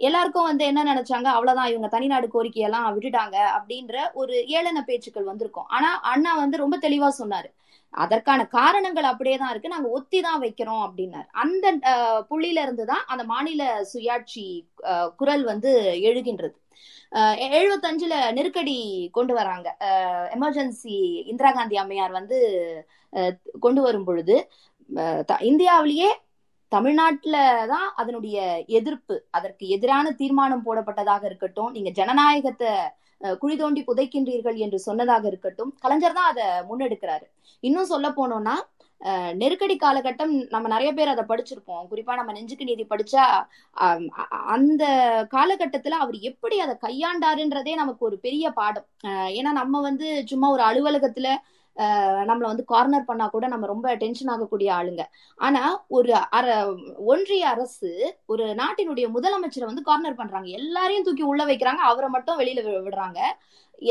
[0.00, 1.28] எல்லாருக்கும் வந்து என்ன நினைச்சாங்க?
[1.32, 5.68] அவ்வளவுதான் இவங்க தனிநாடு கோரிக்கையெல்லாம் விட்டுட்டாங்க அப்படின்ற ஒரு ஏளன பேச்சுக்கள் வந்திருக்கும்.
[5.70, 7.50] ஆனா அண்ணா வந்து ரொம்ப தெளிவா சொன்னாரு.
[7.94, 11.28] அதற்கான காரணங்கள் அப்படியே தான் இருக்கு நாங்க ஒத்தி தான் வைக்கிறோம் அப்படின்னாரு.
[11.42, 11.66] அந்த
[12.30, 14.46] புள்ளியில இருந்து தான் அந்த மாநில சுயாட்சி
[14.84, 15.72] அஹ், குரல் வந்து
[16.08, 16.56] எழுகின்றது.
[17.12, 18.76] அஹ் எழுபத்தஞ்சுல நெருக்கடி
[19.12, 19.68] கொண்டு வராங்க.
[20.36, 20.96] எமர்ஜென்சி
[21.26, 22.38] இந்திரா காந்தி அம்மையார் வந்து
[23.12, 24.36] அஹ், கொண்டு வரும் பொழுது
[25.26, 26.10] த- இந்தியாவிலேயே
[26.72, 27.36] தமிழ்நாட்டுல
[27.70, 28.36] தான் அதனுடைய
[28.78, 29.16] எதிர்ப்பு.
[29.30, 32.72] அதற்கு எதிரான தீர்மானம் போடப்பட்டதாக இருக்கட்டும் நீங்க ஜனநாயகத்தை
[33.40, 37.26] குழி தோண்டி புதைக்கின்றீர்கள் என்று சொன்னதாக இருக்கட்டும் கலைஞர் தான் அதை முன்னெடுக்கிறாரு.
[37.62, 38.54] இன்னும் சொல்ல போனோம்னா
[39.00, 41.84] அஹ், நெருக்கடி காலகட்டம் நம்ம நிறைய பேர் அதை படிச்சிருப்போம்.
[41.90, 43.22] குறிப்பா நம்ம நெஞ்சுக்கு நீதி படிச்சா
[44.54, 44.82] அந்த
[45.32, 48.86] காலகட்டத்துல அவர் எப்படி அதை கையாண்டாருன்றதே நமக்கு ஒரு பெரிய பாடம்.
[49.38, 51.30] ஏன்னா நம்ம வந்து சும்மா ஒரு அலுவலகத்துல
[52.28, 55.02] நம்மளை வந்து கார்னர் பண்ணா கூட நம்ம ரொம்ப டென்ஷன் ஆகக்கூடிய ஆளுங்க.
[55.40, 56.46] ஆனா ஒரு அர
[57.12, 57.90] ஒன்றிய அரசு
[58.26, 60.48] ஒரு நாட்டினுடைய முதலமைச்சரை வந்து கார்னர் பண்றாங்க.
[60.60, 61.82] எல்லாரையும் தூக்கி உள்ள வைக்கிறாங்க.
[61.92, 63.20] அவரை மட்டும் வெளியில விடுறாங்க.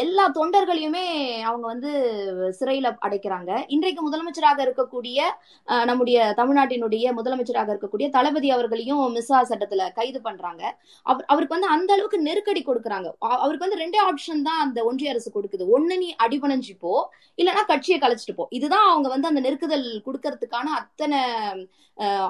[0.01, 1.03] எல்லா தொண்டர்களையுமே
[1.49, 1.89] அவங்க வந்து
[2.59, 3.51] சிறையில அடைக்கிறாங்க.
[3.75, 5.19] இன்றைக்கு முதலமைச்சராக இருக்கக்கூடிய
[5.89, 10.63] நம்முடைய தமிழ்நாட்டினுடைய முதலமைச்சராக இருக்கக்கூடிய தளபதி அவர்களையும் மிஸ்ஸா சட்டத்துல கைது பண்றாங்க.
[11.31, 13.09] அவருக்கு வந்து அந்த அளவுக்கு நெருக்கடி கொடுக்குறாங்க.
[13.43, 15.65] அவருக்கு வந்து ரெண்டே ஆப்ஷன் தான் அந்த ஒன்றிய அரசு கொடுக்குது.
[15.77, 16.93] ஒண்ணு நீ அடிபணிஞ்சுப்போ
[17.37, 18.45] இல்லைன்னா கட்சியை கலைச்சிட்டு போ.
[18.59, 21.19] இதுதான் அவங்க வந்து அந்த நெருக்குதல் கொடுக்கறதுக்கான அத்தனை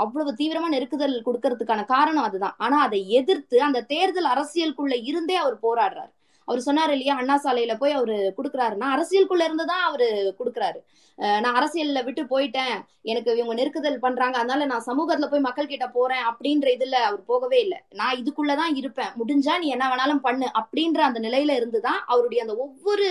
[0.04, 2.58] அவ்வளவு தீவிரமா நெருக்குதல் கொடுக்கறதுக்கான காரணம் அதுதான்.
[2.66, 6.12] ஆனா அதை எதிர்த்து அந்த தேர்தல் அரசியலுக்குள்ள இருந்தே அவர் போராடுறாரு.
[6.48, 10.08] அவர் சொன்னாரு இல்லையா அண்ணா சாலையில போய் அவரு கொடுக்குறாருன்னா அரசியலுக்குள்ள இருந்து தான் அவரு
[10.40, 10.80] கொடுக்குறாரு.
[11.18, 12.74] அஹ், நான் அரசியல்ல விட்டு போயிட்டேன்
[13.06, 17.60] எனக்கு இவங்க நெருக்குதல் பண்றாங்க அதனால நான் சமூகத்துல போய் மக்கள் கிட்ட போறேன் அப்படின்ற இதுல அவர் போகவே
[17.62, 17.80] இல்லை.
[17.94, 19.12] நான் இதுக்குள்ளதான் இருப்பேன்.
[19.20, 23.08] முடிஞ்சா நீ என்ன வேணாலும் பண்ணு அப்படின்ற அந்த நிலையில இருந்துதான் அவருடைய அந்த ஒவ்வொரு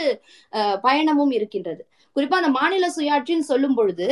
[0.52, 1.82] அஹ், பயணமும் இருக்கின்றது.
[2.16, 4.08] குறிப்பா அந்த மாநில சுயாட்சின்னு சொல்லும் பொழுது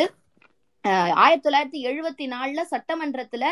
[1.18, 3.44] ஆயிரத்தி தொள்ளாயிரத்தி எழுபத்தி நாலுல சட்டமன்றத்துல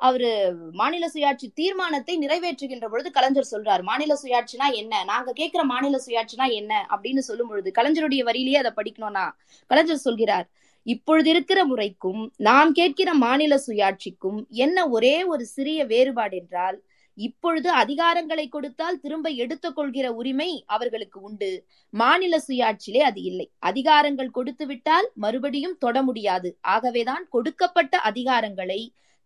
[0.00, 0.30] அவரு
[0.72, 5.02] மாநில சுயாட்சி தீர்மானத்தை நிறைவேற்றுகின்ற பொழுது கலைஞர் சொல்றாரு மாநில சுயாட்சினா என்ன?
[5.04, 6.72] நாங்க கேட்கிற மாநில சுயாட்சினா என்ன?
[6.90, 9.26] அப்படின்னு சொல்லும் பொழுது கலைஞருடைய வரியிலேயே அதை படிக்கணும்னா
[9.70, 10.46] கலைஞர் சொல்கிறார்
[10.86, 16.78] இப்பொழுது இருக்கிற முறைக்கும் நாம் கேட்கிற மாநில சுயாட்சிக்கும் என்ன ஒரே ஒரு சிறிய வேறுபாடு என்றால்
[17.18, 21.50] இப்பொழுது அதிகாரங்களை கொடுத்தால் திரும்ப எடுத்துக்கொள்கிற உரிமை அவர்களுக்கு உண்டு.
[21.92, 23.46] மாநில சுயாட்சியிலே அது இல்லை.
[23.66, 26.50] அதிகாரங்கள் கொடுத்து விட்டால் மறுபடியும் தொட முடியாது.
[26.74, 28.80] ஆகவேதான் கொடுக்கப்பட்ட அதிகாரங்களை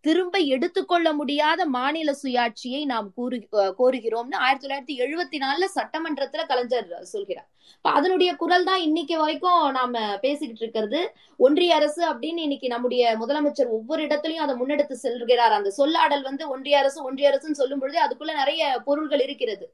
[0.07, 3.37] திரும்ப எடுத்துக்கொள்ள முடியாத மாநில சுயாட்சியை நாம் கூறு
[3.81, 7.49] கோருகிறோம்னு ஆயிரத்தி தொள்ளாயிரத்தி எழுபத்தி நாலுல சட்டமன்றத்துல கலைஞர் சொல்கிறார்.
[7.83, 11.01] அதனுடைய குரல் தான் இன்னைக்கு வரைக்கும் நாம பேசிக்கிட்டு இருக்கிறது.
[11.47, 15.55] ஒன்றிய அரசு அப்படின்னு இன்னைக்கு நம்முடைய முதலமைச்சர் ஒவ்வொரு இடத்துலயும் அதை முன்னெடுத்து செல்கிறார்.
[15.59, 19.67] அந்த சொல்லாடல் வந்து ஒன்றிய அரசு ஒன்றிய அரசுன்னு சொல்லும் பொழுது அதுக்குள்ள நிறைய பொருள்கள் இருக்கிறது.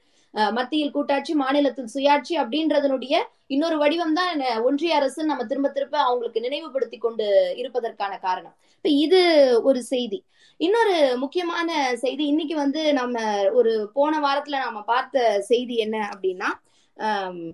[0.54, 3.14] மத்தியில் கூட்டாட்சி மாநிலத்தில் சுயாட்சி அப்படின்றதனுடைய
[3.50, 4.34] இன்னொரு வடிவம் தான்
[4.66, 7.24] ஒன்றிய அரசு நம்ம திரும்ப திரும்ப அவங்களுக்கு நினைவுபடுத்தி கொண்டு
[7.60, 8.54] இருப்பதற்கான காரணம்.
[8.76, 9.20] இப்ப இது
[9.68, 10.18] ஒரு செய்தி.
[10.60, 11.68] இன்னொரு முக்கியமான
[12.00, 13.16] செய்தி இன்னைக்கு வந்து நம்ம
[13.58, 16.50] ஒரு போன வாரத்துல நாம பார்த்த செய்தி என்ன அப்படின்னா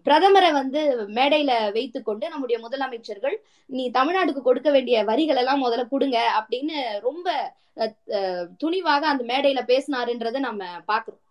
[0.07, 0.81] பிரதமரை வந்து
[1.17, 3.37] மேடையில வைத்துக்கொண்டு நம்முடைய முதலமைச்சர்கள்
[3.71, 7.29] நீ தமிழ்நாட்டுக்கு கொடுக்க வேண்டிய வரிகள் எல்லாம் முதல்ல கொடுங்க அப்படின்னு ரொம்ப
[7.77, 11.23] அஹ், அஹ், துணிவாக அந்த மேடையில பேசினாருன்றதை நம்ம பாக்குறோம்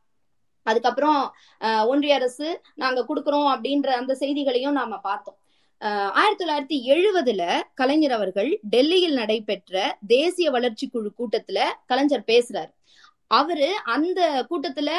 [0.65, 1.19] அதுக்கப்புறம்
[1.91, 2.47] ஒன்றிய அரசு
[2.83, 5.37] நாங்க கொடுக்குறோம் அப்படின்ற அந்த செய்திகளையும் நாம பார்த்தோம்.
[6.19, 7.43] ஆயிரத்தி தொள்ளாயிரத்தி எழுபதுல
[7.79, 12.71] கலைஞர் அவர்கள் டெல்லியில் நடைபெற்ற தேசிய வளர்ச்சி குழு கூட்டத்துல கலைஞர் பேசுறாரு.
[13.31, 14.19] அவரு அந்த
[14.49, 14.89] கூட்டத்துல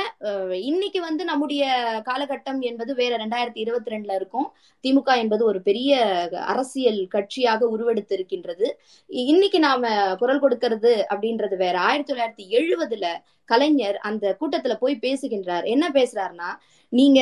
[0.63, 1.65] இன்னைக்கு வந்து நம்முடைய
[2.07, 4.49] காலகட்டம் என்பது வேற ரெண்டாயிரத்தி இருபத்தி ரெண்டுல இருக்கும்.
[4.85, 5.93] திமுக என்பது ஒரு பெரிய
[6.47, 8.67] அரசியல் கட்சியாக உருவெடுத்து இருக்கின்றது
[9.29, 11.77] இன்னைக்கு நாம குரல் கொடுக்கிறது அப்படின்றது வேற.
[11.81, 13.07] ஆயிரத்தி தொள்ளாயிரத்தி எழுபதுல
[13.49, 15.65] கலைஞர் அந்த கூட்டத்துல போய் பேசுகின்றார்.
[15.67, 16.51] என்ன பேசுறாருன்னா
[16.93, 17.21] நீங்க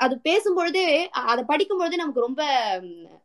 [0.00, 0.86] அது பேசும்பொழுதே
[1.26, 2.42] அதை படிக்கும் பொழுதே நமக்கு ரொம்ப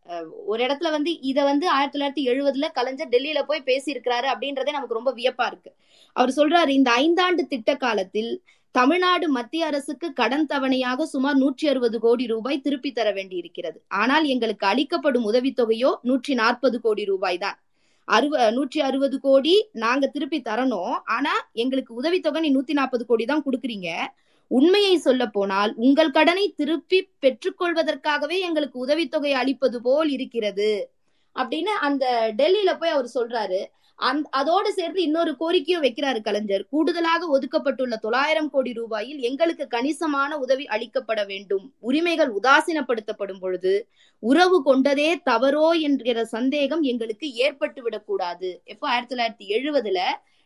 [0.10, 4.94] அஹ், ஒரு இடத்துல வந்து இதை வந்து ஆயிரத்தி தொள்ளாயிரத்தி எழுபதுல கலைஞர் டெல்லியில போய் பேசியிருக்கிறாரு அப்படின்றதே நமக்கு
[4.94, 5.72] ரொம்ப வியப்பா இருக்கு.
[6.20, 8.32] அவர் சொல்றாரு இந்த ஐந்தாண்டு திட்ட காலத்தில்
[8.76, 13.78] தமிழ்நாடு மத்திய அரசுக்கு கடன் தவணையாக சுமார் நூற்றி அறுபது கோடி ரூபாய் திருப்பி தர வேண்டியிருக்கிறது.
[14.02, 17.58] ஆனால் எங்களுக்கு அளிக்கப்படும் உதவித்தொகையோ நூற்றி நாற்பது கோடி ரூபாய் தான்.
[18.08, 20.96] அறுவ நூற்றி அறுபது கோடி நாங்க திருப்பி தரணும்.
[21.16, 21.34] ஆனா
[21.64, 23.90] எங்களுக்கு உதவித்தொகை நீ நூத்தி நாற்பது கோடி தான் கொடுக்குறீங்க.
[24.52, 30.72] உண்மையை சொல்ல போனால் உங்கள் கடனை திருப்பி பெற்றுக்கொள்வதற்காகவே எங்களுக்கு உதவித்தொகை அளிப்பது போல் இருக்கிறது.
[31.36, 32.06] அப்படின்னு அந்த
[32.42, 33.62] டெல்லியில போய் அவர் சொல்றாரு.
[33.96, 36.66] அந் அதோடு சேர்த்து இன்னொரு கோரிக்கையும் வைக்கிறாரு கலைஞர்.
[36.70, 41.74] கூடுதலாக ஒதுக்கப்பட்டுள்ள தொள்ளாயிரம் கோடி ரூபாயில் எங்களுக்கு கணிசமான உதவி அளிக்கப்பட வேண்டும்.
[41.80, 43.88] உரிமைகள் உதாசீனப்படுத்தப்படும் பொழுது
[44.20, 48.62] உறவு கொண்டதே தவறோ என்கிற சந்தேகம் எங்களுக்கு ஏற்பட்டு விடக்கூடாது.
[48.66, 48.88] எப்போ?
[48.88, 50.00] ஆயிரத்தி தொள்ளாயிரத்தி எழுபதுல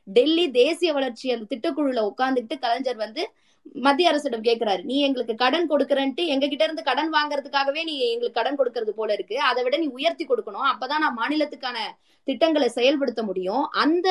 [0.04, 3.32] டெல்லி தேசிய வளர்ச்சி அந்த திட்டக்குழுல உட்கார்ந்துட்டு கலைஞர் வந்து
[3.74, 8.58] மத்திய அரசிடம் கேட்கிறாரு நீ எங்களுக்கு கடன் கொடுக்கறன்ட்டு எங்க கிட்ட இருந்து கடன் வாங்குறதுக்காகவே நீ எங்களுக்கு கடன்
[8.60, 9.40] கொடுக்கறது போல இருக்கு.
[9.40, 10.68] அதை விட நீ உயர்த்தி கொடுக்கணும்.
[10.72, 11.78] அப்பதான் நான் மாநிலத்துக்கான
[12.24, 13.64] திட்டங்களை செயல்படுத்த முடியும்.
[13.84, 14.10] அந்த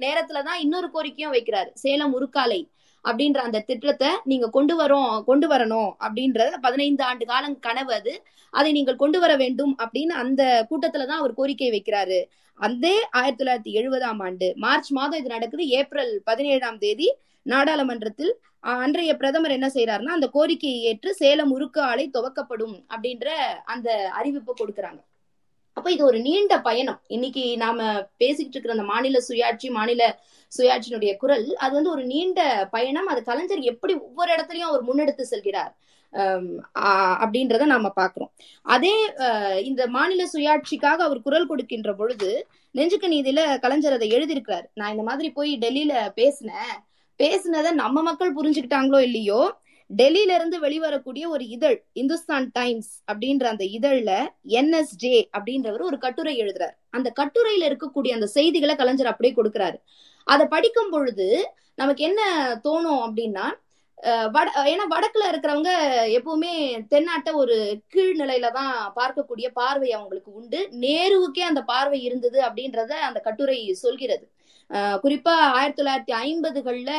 [0.00, 1.70] நேரத்துலதான் இன்னொரு கோரிக்கையும் வைக்கிறாரு.
[1.74, 2.60] சேலம் உருக்காலை
[3.04, 8.22] அப்படின்ற அந்த திட்டத்தை நீங்க கொண்டு வரோம் கொண்டு வரணும் அப்படின்றது பதினைந்து ஆண்டு காலம் கனவு அது.
[8.50, 12.24] அதை நீங்கள் கொண்டு வர வேண்டும் அப்படின்னு அந்த கூட்டத்துலதான் அவர் கோரிக்கை வைக்கிறாரு.
[12.54, 15.66] அதே ஆயிரத்தி தொள்ளாயிரத்தி எழுபதாம் ஆண்டு மார்ச் மாதம் இது நடக்குது.
[15.68, 17.14] ஏப்ரல் பதினேழாம் தேதி
[17.48, 18.32] நாடாளுமன்றத்தில்
[18.76, 23.28] அன்றைய பிரதமர் என்ன செய்யறாருன்னா அந்த கோரிக்கையை ஏற்று சேலம் உருக்கு ஆலை துவக்கப்படும் அப்படின்ற
[23.72, 23.88] அந்த
[24.18, 25.00] அறிவிப்பை கொடுக்கறாங்க.
[25.76, 27.00] அப்ப இது ஒரு நீண்ட பயணம்.
[27.08, 27.78] இன்னைக்கு நாம
[28.22, 30.02] பேசிக்கிட்டு இருக்கிற அந்த மாநில சுயாட்சி மாநில
[30.52, 32.40] சுயாட்சியினுடைய குரல் அது வந்து ஒரு நீண்ட
[32.72, 33.08] பயணம்.
[33.08, 35.72] அது கலைஞர் எப்படி ஒவ்வொரு இடத்துலயும் அவர் முன்னெடுத்து செல்கிறார்
[37.18, 38.30] அப்படின்றத நாம பாக்குறோம்
[38.66, 38.92] அதே
[39.24, 42.30] அஹ், இந்த மாநில சுயாட்சிக்காக அவர் குரல் கொடுக்கின்ற பொழுது
[42.74, 44.66] நெஞ்சுக்கு நீதியில கலைஞர் அதை எழுதியிருக்கிறார்.
[44.74, 46.76] நான் இந்த மாதிரி போய் டெல்லியில பேசினேன்.
[47.22, 49.40] பேசினதை நம்ம மக்கள் புரிஞ்சுக்கிட்டாங்களோ இல்லையோ
[49.96, 54.10] டெல்லியில இருந்து வெளிவரக்கூடிய ஒரு இதழ் இந்துஸ்தான் டைம்ஸ் அப்படின்ற அந்த இதழ்ல
[54.48, 56.74] என்எஸ்ஜே அப்படின்றவர் ஒரு கட்டுரை எழுதுறாரு.
[56.90, 59.78] அந்த கட்டுரையில இருக்கக்கூடிய அந்த செய்திகளை கலைஞர் அப்படியே கொடுக்குறாரு.
[60.24, 61.28] அதை படிக்கும் பொழுது
[61.74, 62.20] நமக்கு என்ன
[62.64, 63.46] தோணும் அப்படின்னா
[64.02, 65.70] அஹ் வட ஏன்னா வடக்குல இருக்கிறவங்க
[66.18, 66.52] எப்பவுமே
[66.90, 67.56] தென்னாட்ட ஒரு
[67.94, 70.68] கீழ்நிலையில தான் பார்க்கக்கூடிய பார்வை அவங்களுக்கு உண்டு.
[70.80, 74.26] நேருவுக்கே அந்த பார்வை இருந்தது அப்படின்றத அந்த கட்டுரை சொல்கிறது.
[74.70, 76.90] குறிப்பா ஆயிரத்தி தொள்ளாயிரத்தி ஐம்பதுகள்ல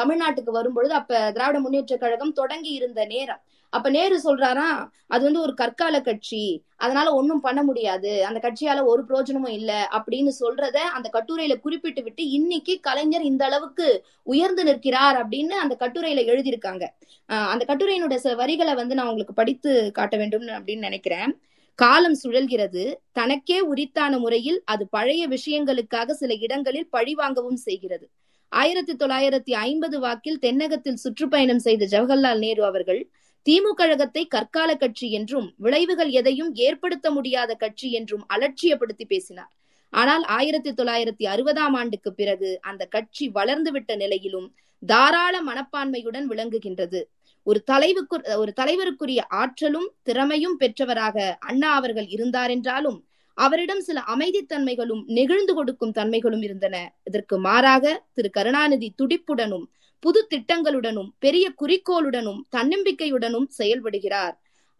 [0.00, 3.40] தமிழ்நாட்டுக்கு வரும்பொழுது அப்ப திராவிட முன்னேற்ற கழகம் தொடங்கி இருந்த நேரம்.
[3.72, 9.04] அப்ப நேரு சொல்றாராம் அது வந்து ஒரு கற்கால கட்சி அதனால ஒன்றும் பண்ண முடியாது அந்த கட்சியால ஒரு
[9.04, 15.54] பிரயோஜனமும் இல்ல அப்படின்னு சொல்றத அந்த கட்டுரையில குறிப்பிட்டு விட்டு இன்னைக்கு கலைஞர் இந்த அளவுக்கு உயர்ந்து நிற்கிறார் அப்படின்னு
[15.64, 16.84] அந்த கட்டுரையில எழுதியிருக்காங்க.
[17.28, 21.40] ஆஹ் அந்த கட்டுரையினுடைய சில வரிகளை வந்து நான் உங்களுக்கு படித்து காட்ட வேண்டும் அப்படின்னு நினைக்கிறேன்.
[21.74, 22.94] காலம் சுழல்கிறது.
[23.12, 28.08] தனக்கே உரித்தான முறையில் அது பழைய விஷயங்களுக்காக சில இடங்களில் பழிவாங்கவும் செய்கிறது.
[28.48, 33.10] ஆயிரத்தி தொள்ளாயிரத்தி ஐம்பது வாக்கில் தென்னகத்தில் சுற்றுப்பயணம் செய்த ஜவஹர்லால் நேரு அவர்கள்
[33.46, 39.52] திமுக கழகத்தை கற்கால கட்சி என்றும் விளைவுகள் எதையும் ஏற்படுத்த முடியாத கட்சி என்றும் அலட்சியப்படுத்தி பேசினார்.
[39.92, 44.48] ஆனால் ஆயிரத்தி தொள்ளாயிரத்தி அறுபதாம் ஆண்டுக்கு பிறகு அந்த கட்சி வளர்ந்துவிட்ட நிலையிலும்
[44.82, 47.00] தாராள மனப்பான்மையுடன் விளங்குகின்றது.
[47.46, 52.98] ஒரு தலைவுக்கு ஒரு தலைவருக்குரிய ஆற்றலும் திறமையும் பெற்றவராக அண்ணா அவர்கள் இருந்தார் என்றாலும்
[53.38, 56.76] அவரிடம் சில அமைதித்தன்மைகளும் நெகிழ்ந்து கொடுக்கும் தன்மைகளும் இருந்தன.
[57.04, 59.66] இதற்கு மாறாக திரு கருணாநிதி துடிப்புடனும்
[60.02, 64.34] புது திட்டங்களுடனும் பெரிய குறிக்கோளுடனும் தன்னம்பிக்கையுடனும் செயல்படுகிறார்.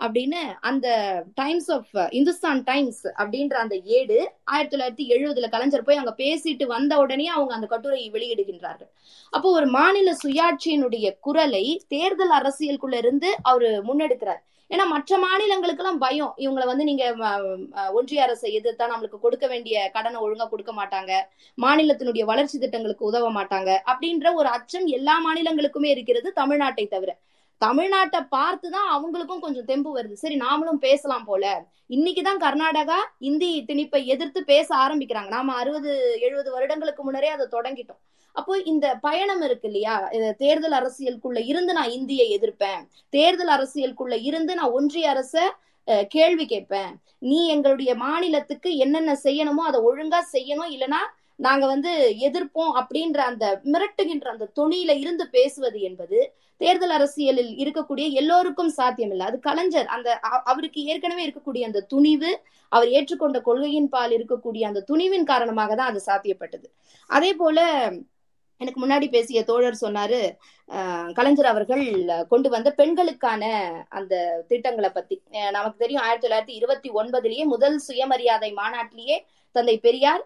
[0.05, 0.41] அப்படின்னு
[0.71, 0.89] அந்த
[1.41, 6.99] டைம்ஸ் ஆஃப் இந்துஸ்தான் டைம்ஸ் அப்படின்ற அந்த ஏடு ஆயிரத்தி தொள்ளாயிரத்தி எழுபதுல கலைஞர் போய் அங்க பேசிட்டு வந்த
[7.05, 8.91] உடனே அவங்க அந்த கட்டுரையை வெளியிடுகின்றார்கள்.
[9.37, 11.65] அப்போ ஒரு மாநில சுயாட்சியினுடைய குரலை
[11.95, 14.41] தேர்தல் அரசியலுக்குள்ள இருந்து அவரு முன்னெடுக்கிறார்.
[14.71, 16.35] ஏன்னா மற்ற மாநிலங்களுக்கு எல்லாம் பயம்.
[16.45, 17.05] இவங்களை வந்து நீங்க
[17.99, 21.13] ஒன்றிய அரசை எதிர்த்தா நம்மளுக்கு கொடுக்க வேண்டிய கடனை ஒழுங்கா கொடுக்க மாட்டாங்க.
[21.65, 23.71] மாநிலத்தினுடைய வளர்ச்சி திட்டங்களுக்கு உதவ மாட்டாங்க.
[23.93, 27.13] அப்படின்ற ஒரு அச்சம் எல்லா மாநிலங்களுக்குமே இருக்கிறது தமிழ்நாட்டை தவிர.
[27.61, 30.15] தமிழ்நாட்டை பார்த்து தான் அவங்களுக்கும் கொஞ்சம் தெம்பு வருது.
[30.23, 31.45] சரி நாமளும் பேசலாம் போல.
[31.97, 35.31] இன்னைக்குதான் கர்நாடகா இந்தி திணிப்பை எதிர்த்து பேச ஆரம்பிக்கிறாங்க.
[35.37, 35.91] நாம அறுபது
[36.27, 38.01] எழுபது வருடங்களுக்கு முன்னரே அதை தொடங்கிட்டோம்.
[38.37, 39.95] அப்போ இந்த பயணம் இருக்கு இல்லையா?
[40.43, 42.83] தேர்தல் அரசியலுக்குள்ள இருந்து நான் இந்தியை எதிர்ப்பேன்.
[43.13, 45.35] தேர்தல் அரசியலுக்குள்ள இருந்து நான் ஒன்றிய அரச
[46.15, 46.91] கேள்வி கேட்பேன்.
[47.31, 50.71] நீ எங்களுடைய மாநிலத்துக்கு என்னென்ன செய்யணுமோ அதை ஒழுங்கா செய்யணும்.
[50.75, 51.01] இல்லைன்னா
[51.47, 51.93] நாங்க வந்து
[52.29, 56.19] எதிர்ப்போம் அப்படின்ற அந்த மிரட்டுகின்ற அந்த துணியில இருந்து பேசுவது என்பது
[56.61, 60.09] தேர்தல் அரசியலில் இருக்கக்கூடிய எல்லோருக்கும் சாத்தியம் இல்லை அது கலைஞர் அந்த
[60.53, 62.31] அவருக்கு ஏற்கனவே இருக்கக்கூடிய அந்த துணிவு
[62.73, 66.67] அவர் ஏற்றுக்கொண்ட கொள்கையின் பால் இருக்கக்கூடிய அந்த துணிவின் காரணமாக தான் அது சாத்தியப்பட்டது.
[67.11, 67.59] அதே போல
[68.61, 70.19] எனக்கு முன்னாடி பேசிய தோழர் சொன்னாரு
[71.19, 71.85] கலைஞர் அவர்கள்
[72.33, 73.45] கொண்டு வந்த பெண்களுக்கான
[73.99, 74.15] அந்த
[74.51, 75.17] திட்டங்களை பத்தி.
[75.57, 79.17] நமக்கு தெரியும் ஆயிரத்தி தொள்ளாயிரத்தி இருபத்தி ஒன்பதுலயே முதல் சுயமரியாதை மாநாட்டிலேயே
[79.55, 80.23] தந்தை பெரியார்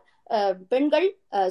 [0.73, 1.07] பெண்கள்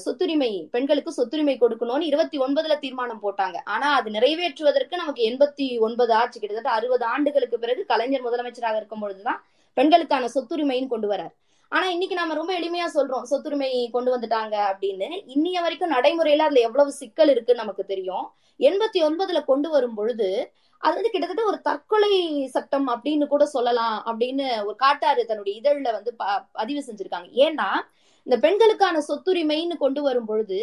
[0.06, 3.58] சொத்துரிமை பெண்களுக்கு சொத்துரிமை கொடுக்கணும்னு இருபத்தி ஒன்பதுல தீர்மானம் போட்டாங்க.
[3.76, 9.40] ஆனா அது நிறைவேற்றுவதற்கு நமக்கு எண்பத்தி ஒன்பது ஆட்சி கிட்டத்தட்ட அறுபது ஆண்டுகளுக்கு பிறகு கலைஞர் முதலமைச்சராக இருக்கும் பொழுதுதான்
[9.78, 11.34] பெண்களுக்கான சொத்துரிமைன்னு கொண்டு வரார்.
[11.72, 13.28] ஆனா இன்னைக்கு நம்ம ரொம்ப எளிமையா சொல்றோம்.
[13.30, 15.08] சொத்துரிமை கொண்டு வந்துட்டாங்க அப்படின்னு.
[15.36, 18.26] இன்னைய வரைக்கும் நடைமுறையில அதுல எவ்வளவு சிக்கல் இருக்குன்னு நமக்கு தெரியும்.
[18.70, 20.30] எண்பத்தி ஒன்பதுல கொண்டு வரும் பொழுது
[20.86, 22.14] அது வந்து கிட்டத்தட்ட ஒரு தற்கொலை
[22.56, 26.12] சட்டம் அப்படின்னு கூட சொல்லலாம் அப்படின்னு ஒரு காட்டாறு தன்னுடைய இதழ்ல வந்து
[26.60, 27.30] பதிவு செஞ்சிருக்காங்க.
[27.46, 27.70] ஏன்னா
[28.28, 30.60] இந்த பெண்களுக்கான சொத்துரிமைன்னு கொண்டு வரும் பொழுது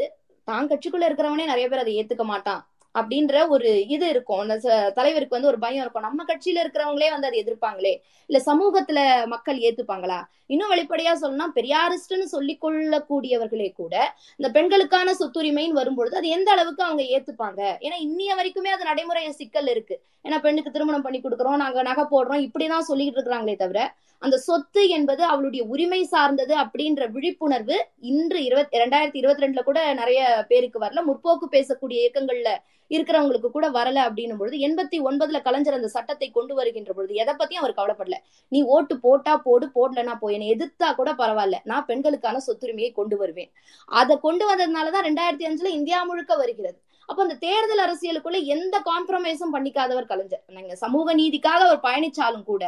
[0.48, 2.62] தான் கட்சிக்குள்ள இருக்கிறவனே நிறைய பேர் அதை ஏத்துக்க மாட்டான்
[2.94, 4.40] அப்படின்ற ஒரு இது இருக்கும்.
[4.44, 4.54] அந்த
[4.96, 6.06] தலைவருக்கு வந்து ஒரு பயம் இருக்கும்.
[6.06, 7.92] நம்ம கட்சியில இருக்கிறவங்களே வந்து அதை எதிர்ப்பாங்களே?
[8.30, 8.98] இல்ல சமூகத்துல
[9.34, 10.18] மக்கள் ஏத்துப்பாங்களா?
[10.54, 13.94] இன்னும் வெளிப்படையா சொல்லணும்னா பெரியாரிஸ்ட்னு சொல்லிக் கொள்ளக்கூடியவர்களே கூட
[14.38, 17.60] இந்த பெண்களுக்கான சொத்துரிமைன்னு வரும்பொழுது அது எந்த அளவுக்கு அவங்க ஏத்துப்பாங்க?
[17.84, 19.96] ஏன்னா இன்னைய வரைக்குமே அது நடைமுறை சிக்கல் இருக்கு.
[20.26, 23.80] ஏன்னா பெண்ணுக்கு திருமணம் பண்ணி கொடுக்குறோம் நாங்க நகை போடுறோம் இப்படிதான் சொல்லிட்டு இருக்கிறாங்களே தவிர
[24.24, 27.76] அந்த சொத்து என்பது அவளுடைய உரிமை சார்ந்தது அப்படின்ற விழிப்புணர்வு
[28.12, 31.02] இன்று இருபத்தி இரண்டாயிரத்தி இருபத்தி ரெண்டுல கூட நிறைய பேருக்கு வரல.
[31.08, 32.50] முற்போக்கு பேசக்கூடிய இயக்கங்கள்ல
[32.90, 37.62] இருக்கிறவங்களுக்கு கூட வரல அப்படின்னும் பொழுது எண்பத்தி ஒன்பதுல கலைஞர் அந்த சட்டத்தை கொண்டு வருகின்ற பொழுது எதை பத்தியும்
[37.62, 38.16] அவர் கவலைப்படல.
[38.48, 41.58] நீ ஓட்டு போட்டா போடு போடலன்னா போய் என்னை எதிர்த்தா கூட பரவாயில்ல.
[41.64, 43.50] நான் பெண்களுக்கான சொத்துரிமையை கொண்டு வருவேன்.
[44.00, 46.78] அதை கொண்டு வந்ததுனாலதான் ரெண்டாயிரத்தி அஞ்சுல இந்தியா முழுக்க வருகிறது.
[47.10, 50.42] அப்ப அந்த தேர்தல் அரசியலுக்குள்ள எந்த காம்ப்ரமைஸும் பண்ணிக்காதவர் கலைஞர்.
[50.56, 52.64] நீங்க சமூக நீதிக்காக அவர் பயணிச்சாலும் கூட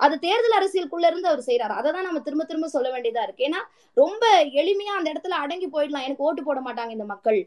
[0.00, 3.46] அது தேர்தல் அரசியலுக்குள்ள இருந்து அவர் செய்யறாரு அதை தான் நம்ம திரும்ப திரும்ப சொல்ல வேண்டியதா இருக்கு.
[3.48, 3.60] ஏன்னா
[4.02, 4.24] ரொம்ப
[4.62, 6.06] எளிமையா அந்த இடத்துல அடங்கி போயிடலாம்.
[6.08, 7.40] எனக்கு ஓட்டு போட மாட்டாங்க இந்த மக்கள்.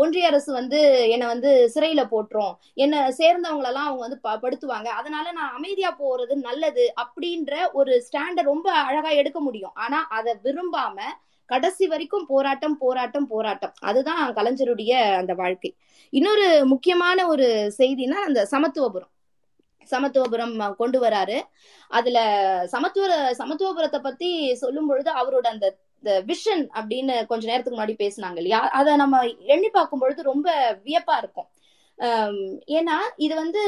[0.00, 0.80] ஒன்றிய அரசு வந்து
[1.14, 2.54] என்னை வந்து சிறையில போட்டுரும்.
[2.84, 4.88] என்ன சேர்ந்தவங்களெல்லாம் அவங்க வந்து படுத்துவாங்க.
[5.00, 9.76] அதனால நான் அமைதியா போறது நல்லது அப்படின்ற ஒரு ஸ்டாண்டை ரொம்ப அழகா எடுக்க முடியும்.
[9.84, 10.98] ஆனா அதை விரும்பாம
[11.46, 13.74] கடைசி வரைக்கும் போராட்டம் போராட்டம் போராட்டம்.
[13.80, 15.70] அதுதான் கலைஞருடைய அந்த வாழ்க்கை.
[16.12, 17.48] இன்னொரு முக்கியமான ஒரு
[17.78, 19.12] செய்தினா அந்த சமத்துவபுரம்.
[19.90, 21.38] சமத்துவபுரம் கொண்டு வராரு.
[21.88, 22.18] அதுல
[22.68, 23.08] சமத்துவ
[23.40, 24.30] சமத்துவபுரத்தை பத்தி
[24.62, 25.66] சொல்லும் பொழுது அவரோட அந்த
[26.04, 28.60] விஷன் அப்படின்னு கொஞ்ச நேரத்துக்கு முன்னாடி பேசினாங்க இல்லையா?
[28.78, 29.20] அதை நம்ம
[29.54, 30.48] எண்ணி பார்க்கும் பொழுது ரொம்ப
[30.84, 31.48] வியப்பா இருக்கும்.
[32.78, 32.96] ஏன்னா
[33.26, 33.62] இது வந்து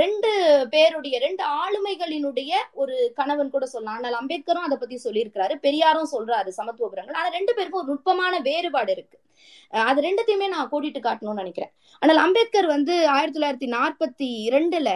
[0.00, 0.30] ரெண்டு
[0.72, 2.50] பேருடைய ரெண்டு ஆளுமைகளினுடைய
[2.82, 3.98] ஒரு கணவன் கூட சொல்லலாம்.
[3.98, 8.92] ஆனால் அம்பேத்கரும் அதை பத்தி சொல்லியிருக்கிறாரு பெரியாரும் சொல்றாரு சமத்துவ புறங்கள் ஆனா ரெண்டு பேருக்கும் ஒரு நுட்பமான வேறுபாடு
[8.96, 9.18] இருக்கு.
[9.90, 11.72] அது ரெண்டுத்தையுமே நான் கூட்டிட்டு காட்டணும்னு நினைக்கிறேன்.
[12.02, 14.90] ஆனால் அம்பேத்கர் வந்து ஆயிரத்தி தொள்ளாயிரத்தி நாற்பத்தி இரண்டுல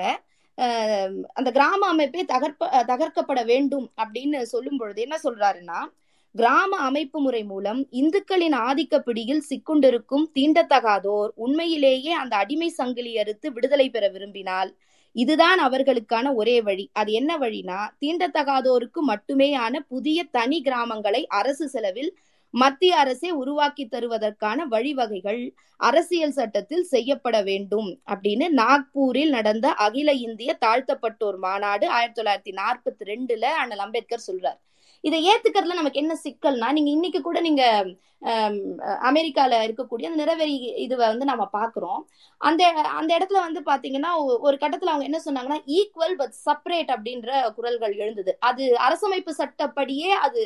[1.39, 5.79] அந்த கிராம அமைப்பே தகர்ப்ப தகர்க்கப்பட வேண்டும் அப்படின்னு சொல்லும் பொழுது என்ன சொல்றாருன்னா
[6.35, 13.87] கிராம அமைப்பு முறை மூலம் இந்துக்களின் ஆதிக்க பிடியில் சிக்குண்டிருக்கும் தீண்டத்தகாதோர் உண்மையிலேயே அந்த அடிமை சங்கிலி அறுத்து விடுதலை
[13.91, 14.71] பெற விரும்பினால்
[15.17, 16.91] இதுதான் அவர்களுக்கான ஒரே வழி.
[16.93, 22.11] அது என்ன வழினா தீண்டத்தகாதோருக்கு மட்டுமேயான புதிய தனி கிராமங்களை அரசு செலவில்
[22.55, 25.43] மத்திய அரசே உருவாக்கி தருவதற்கான வழிவகைகள்
[25.77, 33.45] அரசியல் சட்டத்தில் செய்யப்பட வேண்டும் அப்படின்னு நாக்பூரில் நடந்த அகில இந்திய தாழ்த்தப்பட்டோர் மாநாடு ஆயிரத்தி தொள்ளாயிரத்தி நாற்பத்தி ரெண்டுல
[33.63, 34.61] அண்ணல் அம்பேத்கர் சொல்றார்.
[35.05, 37.63] இதை ஏத்துக்கிறதுல நமக்கு என்ன சிக்கல்னா நீங்க இன்னைக்கு கூட நீங்க
[39.09, 42.01] அமெரிக்கால இருக்கக்கூடிய அந்த நிறவெறி இதுவை வந்து நம்ம பாக்குறோம்.
[42.41, 42.63] அந்த
[42.99, 44.11] அந்த இடத்துல வந்து பாத்தீங்கன்னா
[44.47, 48.35] ஒரு கட்டத்துல அவங்க என்ன சொன்னாங்கன்னா ஈக்குவல் பட் செப்பரேட் அப்படின்ற குரல்கள் எழுந்தது.
[48.51, 50.43] அது அரசமைப்பு சட்டப்படியே அது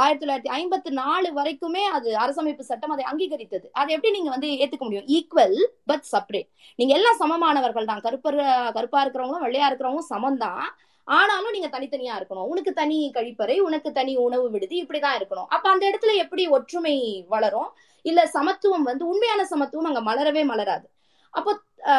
[0.00, 3.66] ஆயிரத்தி தொள்ளாயிரத்தி ஐம்பத்தி நாலு வரைக்குமே அது அரசமைப்பு சட்டம் அதை அங்கீகரித்தது.
[3.80, 5.08] அதை எப்படி நீங்க வந்து ஏத்துக்க முடியும்?
[5.16, 5.56] ஈக்குவல்
[5.90, 8.02] பட் செப்பரேட் நீங்க எல்லாம் சமமானவர்கள் தான்.
[8.06, 8.38] கருப்பர்
[8.76, 10.62] கருப்பா இருக்கிறவங்களும் வெள்ளையா இருக்கிறவங்களும் சமம் தான்
[11.08, 12.48] ஆனாலும் நீங்க தனித்தனியா இருக்கணும்.
[12.52, 15.48] உனக்கு தனி கழிப்பறை உனக்கு தனி உணவு விடுதி இப்படிதான் இருக்கணும்.
[15.56, 16.96] அப்ப அந்த இடத்துல எப்படி ஒற்றுமை
[17.34, 17.70] வளரும்?
[18.04, 20.86] இல்ல சமத்துவம் வந்து உண்மையான சமத்துவம் அங்க மலரவே மலராது.
[21.34, 21.50] அப்போ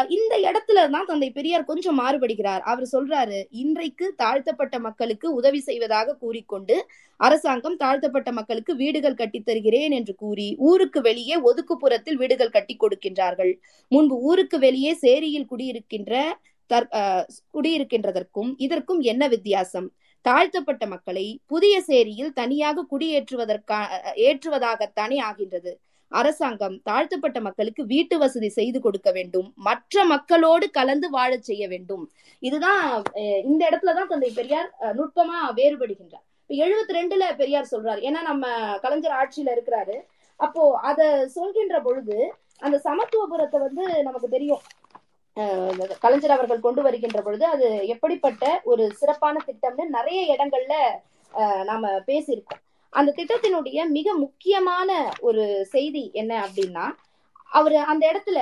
[0.10, 2.64] இந்த இடத்துல தான் தந்தை பெரியார் கொஞ்சம் மாறுபடுகிறார்.
[2.72, 6.76] அவர் சொல்றாரு இன்றைக்கு தாழ்த்தப்பட்ட மக்களுக்கு உதவி செய்வதாக கூறிக்கொண்டு
[7.19, 13.53] அரசாங்கம் தாழ்த்தப்பட்ட மக்களுக்கு வீடுகள் கட்டித் தருகிறேன் என்று கூறி ஊருக்கு வெளியே ஒதுக்குப்புறத்தில் வீடுகள் கட்டி கொடுக்கின்றார்கள்.
[13.91, 16.14] முன்பு ஊருக்கு வெளியே சேரியில் குடியிருக்கின்ற
[16.74, 19.88] தற்- குடியிருக்கின்றதற்கும் இதற்கும் என்ன வித்தியாசம்?
[20.22, 25.80] தாழ்த்தப்பட்ட மக்களை புதிய சேரியில் தனியாக குடியேற்றுவதற்கா அஹ், ஏற்றுவதாகத்தானே ஆகின்றது.
[26.12, 29.54] அரசாங்கம் தாழ்த்தப்பட்ட மக்களுக்கு வீட்டு வசதி செய்து கொடுக்க வேண்டும்.
[29.56, 32.12] மற்ற மக்களோடு கலந்து வாழச் செய்ய வேண்டும்.
[32.40, 36.26] இதுதான் அஹ், இந்த இடத்துலதான் தந்தை பெரியார் அஹ், நுட்பமா வேறுபடுகின்றார்.
[36.48, 38.02] இப்ப எழுபத்தி ரெண்டுல பெரியார் சொல்றாரு.
[38.02, 38.46] ஏன்னா நம்ம
[38.80, 39.96] கலைஞர் ஆட்சியில இருக்கிறாரு.
[40.36, 44.60] அப்போ அத சொல்கின்ற பொழுது அந்த சமத்துவபுரத்தை வந்து நமக்கு தெரியும்.
[46.02, 50.76] கலைஞர் அவர்கள் கொண்டு வருகின்ற பொழுது அது எப்படிப்பட்ட ஒரு சிறப்பான திட்டம்னு நிறைய இடங்கள்ல
[51.32, 52.62] அஹ், நாம பேசியிருக்கோம்.
[52.94, 54.90] அந்த திட்டத்தினுடைய மிக முக்கியமான
[55.22, 56.86] ஒரு செய்தி என்ன அப்படின்னா
[57.52, 58.40] அவர் அந்த இடத்துல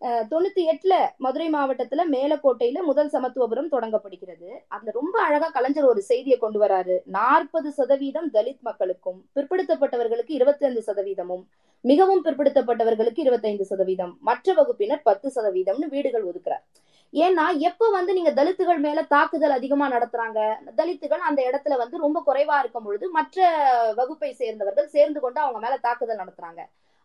[0.00, 4.48] தொண்ணூத்தி எட்டுல மதுரை மாவட்டத்துல மேலக்கோட்டையில முதல் சமத்துவபுரம் தொடங்கப்படுகிறது.
[4.68, 6.94] அதுல ரொம்ப அழகா கலைஞர் ஒரு செய்தியை கொண்டு வராரு.
[7.04, 11.42] நாற்பது சதவீதம் தலித் மக்களுக்கும் பிற்படுத்தப்பட்டவர்களுக்கு இருபத்தி ஐந்து சதவீதமும்
[11.84, 16.64] மிகவும் பிற்படுத்தப்பட்டவர்களுக்கு இருபத்தைந்து சதவீதம் மற்ற வகுப்பினர் பத்து சதவீதம்னு வீடுகள் ஒதுக்குறார்.
[17.12, 20.40] ஏன்னா எப்ப வந்து நீங்க தலித்துகள் மேல தாக்குதல் அதிகமா நடத்துறாங்க?
[20.76, 23.38] தலித்துகள் அந்த இடத்துல வந்து ரொம்ப குறைவா இருக்கும் பொழுது மற்ற
[23.96, 26.60] வகுப்பை சேர்ந்தவர்கள் சேர்ந்து கொண்டு அவங்க மேல தாக்குதல் நடத்துறாங்க.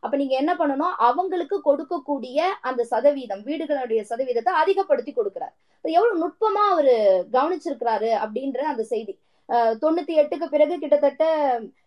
[0.05, 0.95] அப்ப நீங்க என்ன பண்ணணும்?
[1.07, 5.53] அவங்களுக்கு கொடுக்கக்கூடிய அந்த சதவீதம் வீடுகளுடைய சதவீதத்தை அதிகப்படுத்தி கொடுக்கிறார்.
[5.85, 6.95] எவ்வளவு நுட்பமா அவரு
[7.35, 9.13] கவனிச்சிருக்கிறாரு அப்படின்ற அந்த செய்தி.
[9.49, 11.23] அஹ் தொண்ணூத்தி எட்டுக்கு பிறகு கிட்டத்தட்ட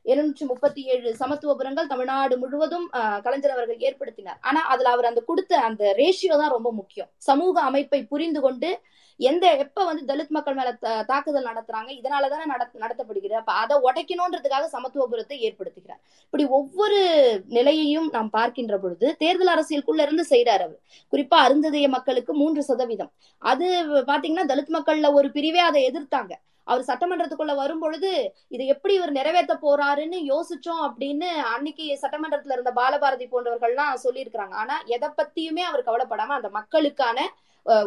[0.05, 4.39] இருநூற்றி முப்பத்தி ஏழு சமத்துவபுரங்கள் தமிழ்நாடு முழுவதும் அஹ், கலைஞர் அவர்கள் ஏற்படுத்தினார்.
[4.43, 7.11] ஆனா அதுல அவர் அந்த கொடுத்த அந்த ரேஷியோ தான் ரொம்ப முக்கியம்.
[7.29, 8.71] சமூக அமைப்பை புரிந்து கொண்டு
[9.19, 10.73] எந்த எப்ப வந்து தலித் மக்கள் மேல
[11.05, 13.33] தாக்குதல் நடத்துறாங்க இதனாலதானே நட- நடத்தப்படுகிறது.
[13.33, 16.01] அப்ப அதை உடைக்கணும்ன்றதுக்காக சமத்துவபுரத்தை ஏற்படுத்துகிறார்.
[16.23, 20.79] இப்படி ஒவ்வொரு நிலையையும் நாம் பார்க்கின்ற பொழுது தேர்தல் அரசியலுக்குள்ள இருந்து செய்யறாரு அவர்.
[21.13, 23.11] குறிப்பா அருந்ததிய மக்களுக்கு மூன்று சதவீதம்.
[23.39, 26.33] அது பாத்தீங்கன்னா தலித் மக்கள்ல ஒரு பிரிவே அதை எதிர்த்தாங்க.
[26.65, 33.95] அவர் சட்டமன்றத்துக்குள்ள வரும்பொழுது இதை எப்படி இவர் நிறைவேற்ற போறாருன்னு யோசிச்சோம் அப்படின்னு அன்னைக்கு சட்டமன்றத்துல இருந்த பாலபாரதி போன்றவர்கள்லாம்
[34.05, 34.51] சொல்லியிருக்கிறாங்க.
[34.51, 37.35] ஆனா எதை பத்தியுமே அவர் கவலைப்படாம அந்த மக்களுக்கான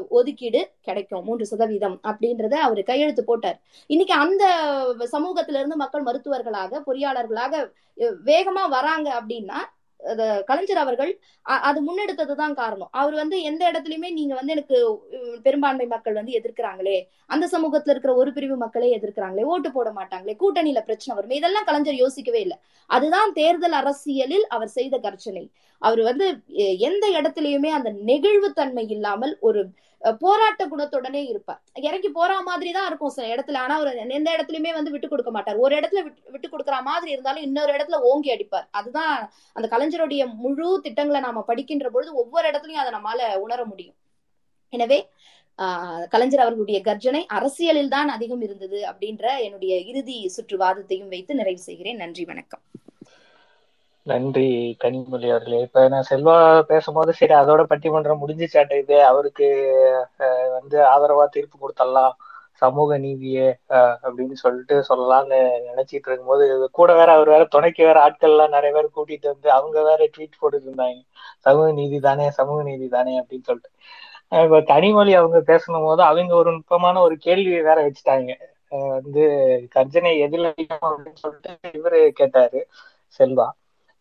[0.10, 3.58] ஒதுக்கீடு கிடைக்கும் மூன்று சதவீதம் அப்படின்றத அவர் கையெழுத்து போட்டார்.
[3.88, 4.44] இன்னைக்கு அந்த
[5.16, 7.54] சமூகத்தில இருந்து மக்கள் மருத்துவர்களாக பொறியாளர்களாக
[8.26, 9.60] வேகமா வராங்க அப்படின்னா
[10.50, 11.12] கலைஞர் அவர்கள்
[11.68, 12.90] அது முன்னெடுத்ததுதான் காரணம்.
[13.02, 14.78] அவர் வந்து எந்த இடத்துலயுமே நீங்க வந்து எனக்கு
[15.46, 16.98] பெரும்பான்மை மக்கள் வந்து எதிர்க்கிறாங்களே
[17.34, 22.02] அந்த சமூகத்துல இருக்கிற ஒரு பிரிவு மக்களே எதிர்க்கிறாங்களே ஓட்டு போட மாட்டாங்களே கூட்டணியில பிரச்சனை வரும் இதெல்லாம் கலைஞர்
[22.04, 22.58] யோசிக்கவே இல்லை.
[22.90, 25.46] அதுதான் தேர்தல் அரசியலில் அவர் செய்த கர்ச்சனை.
[25.82, 26.26] அவர் வந்து
[26.90, 29.62] எந்த இடத்துலயுமே அந்த நெகிழ்வுத்தன்மை இல்லாமல் ஒரு
[30.20, 31.62] போராட்ட குணத்துடனே இருப்பார்.
[31.74, 33.58] இறங்கி போற மாதிரி தான் இருக்கும் சில இடத்துல.
[33.58, 35.56] ஆனா அவர் எந்த இடத்துலயுமே வந்து விட்டு கொடுக்க மாட்டார்.
[35.56, 38.68] ஒரு இடத்துல விட்டு விட்டு கொடுக்குற மாதிரி இருந்தாலும் இன்னொரு இடத்துல ஓங்கி அடிப்பார்.
[38.72, 43.96] அதுதான் அந்த கலைஞருடைய முழு திட்டங்களை நாம படிக்கின்ற பொழுது ஒவ்வொரு இடத்துலயும் அதை நம்மால உணர முடியும்.
[44.70, 45.10] எனவே
[45.58, 51.60] ஆஹ் கலைஞர் அவர்களுடைய கர்ஜனை அரசியலில் தான் அதிகம் இருந்தது அப்படின்ற என்னுடைய இறுதி சுற்று வாதத்தையும் வைத்து நிறைவு
[51.60, 51.96] செய்கிறேன்.
[51.96, 52.62] நன்றி வணக்கம்.
[54.06, 54.46] நன்றி
[54.82, 55.58] கனிமொழி அவர்களே.
[55.66, 56.36] இப்ப நான் செல்வா
[56.70, 58.96] பேசும்போது சரி அதோட பட்டிமன்றம் முடிஞ்சுச்சாட்ட இது.
[59.10, 59.48] அவருக்கு
[60.26, 62.14] அஹ், வந்து ஆதரவா தீர்ப்பு கொடுத்துடலாம்
[62.62, 63.46] சமூக நீதியே
[64.06, 65.38] அப்படின்னு சொல்லிட்டு சொல்லலாம்னு
[65.70, 66.44] நினைச்சிட்டு இருக்கும்போது
[66.80, 70.40] கூட வேற அவர் வேற துணைக்கு வேற ஆட்கள் எல்லாம் நிறைய பேர் கூட்டிட்டு வந்து அவங்க வேற ட்வீட்
[70.42, 71.00] போட்டுட்டு இருந்தாங்க
[71.46, 73.72] சமூக நீதி தானே சமூக நீதி தானே அப்படின்னு சொல்லிட்டு.
[74.42, 78.32] இப்ப கனிமொழி அவங்க பேசணும் போது அவங்க ஒரு நுட்பமான ஒரு கேள்வியை வேற வச்சுட்டாங்க.
[78.72, 79.24] அஹ், வந்து
[79.76, 82.62] கர்ஜனை எதில் அப்படின்னு சொல்லிட்டு இவரு கேட்டாரு
[83.20, 83.48] செல்வா.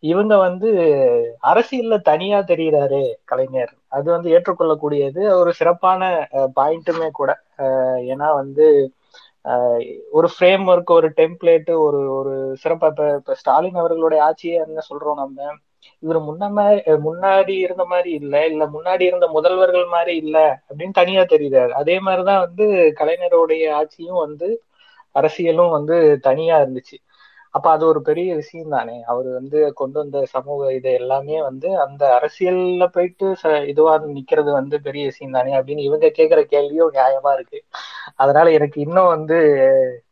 [0.03, 0.69] இவங்க வந்து
[1.43, 3.71] அரசியல்ல தனியா தெரிகிறாரு கலைஞர்.
[3.87, 5.21] அது வந்து ஏற்றுக்கொள்ளக்கூடியது.
[5.39, 6.01] ஒரு சிறப்பான
[6.55, 7.31] பாயிண்ட்டுமே கூட.
[8.11, 8.65] ஏன்னா வந்து
[10.11, 12.33] ஒரு ஃப்ரேம் ஒர்க் ஒரு டெம்ப்ளேட்டு ஒரு ஒரு
[12.63, 15.37] சிறப்பா இப்ப இப்ப ஸ்டாலின் அவர்களுடைய ஆட்சியே என்ன சொல்றோம் நம்ம.
[16.03, 16.45] இவர் முன்ன
[17.05, 20.37] முன்னாடி இருந்த மாதிரி இல்ல இல்ல முன்னாடி இருந்த முதல்வர்கள் மாதிரி இல்ல
[20.67, 21.71] அப்படின்னு தனியா தெரியுறாரு.
[21.81, 22.65] அதே மாதிரிதான் வந்து
[22.99, 24.49] கலைஞருடைய ஆட்சியும் வந்து
[25.15, 26.97] அரசியலும் வந்து தனியா இருந்துச்சு.
[27.53, 32.03] அப்ப அது ஒரு பெரிய விஷயம் தானே அவர் வந்து கொண்டு வந்த சமூக இது எல்லாமே வந்து அந்த
[32.17, 33.27] அரசியல்ல போயிட்டு
[33.67, 37.59] இதுவா நிக்கிறது வந்து பெரிய விஷயம் தானே அப்படின்னு இவங்க கேக்குற கேள்வியும் நியாயமா இருக்கு.
[38.17, 39.37] அதனால எனக்கு இன்னும் வந்து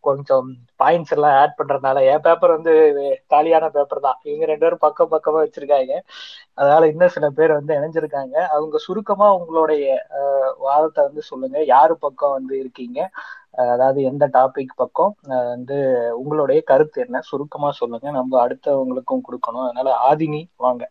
[0.07, 0.47] கொஞ்சம்
[0.81, 2.73] பாயிண்ட்ஸ் எல்லாம் ஆட் பண்றதுனால என் பேப்பர் வந்து
[3.33, 4.19] காலியான பேப்பர் தான்.
[4.27, 5.93] இவங்க ரெண்டு பேரும் பக்கம் பக்கமா வச்சிருக்காங்க.
[6.59, 8.35] அதனால இன்னும் சில பேர் வந்து இணைஞ்சிருக்காங்க.
[8.55, 9.85] அவங்க சுருக்கமா உங்களுடைய
[10.67, 11.57] வாதத்தை வந்து சொல்லுங்க.
[11.73, 12.99] யாரு பக்கம் வந்து இருக்கீங்க?
[13.73, 15.13] அதாவது எந்த டாபிக் பக்கம்?
[15.53, 15.77] வந்து
[16.21, 17.21] உங்களுடைய கருத்து என்ன?
[17.29, 18.07] சுருக்கமா சொல்லுங்க.
[18.19, 19.67] நம்ம அடுத்தவங்களுக்கும் கொடுக்கணும்.
[19.67, 20.83] அதனால ஆதினி வாங்க.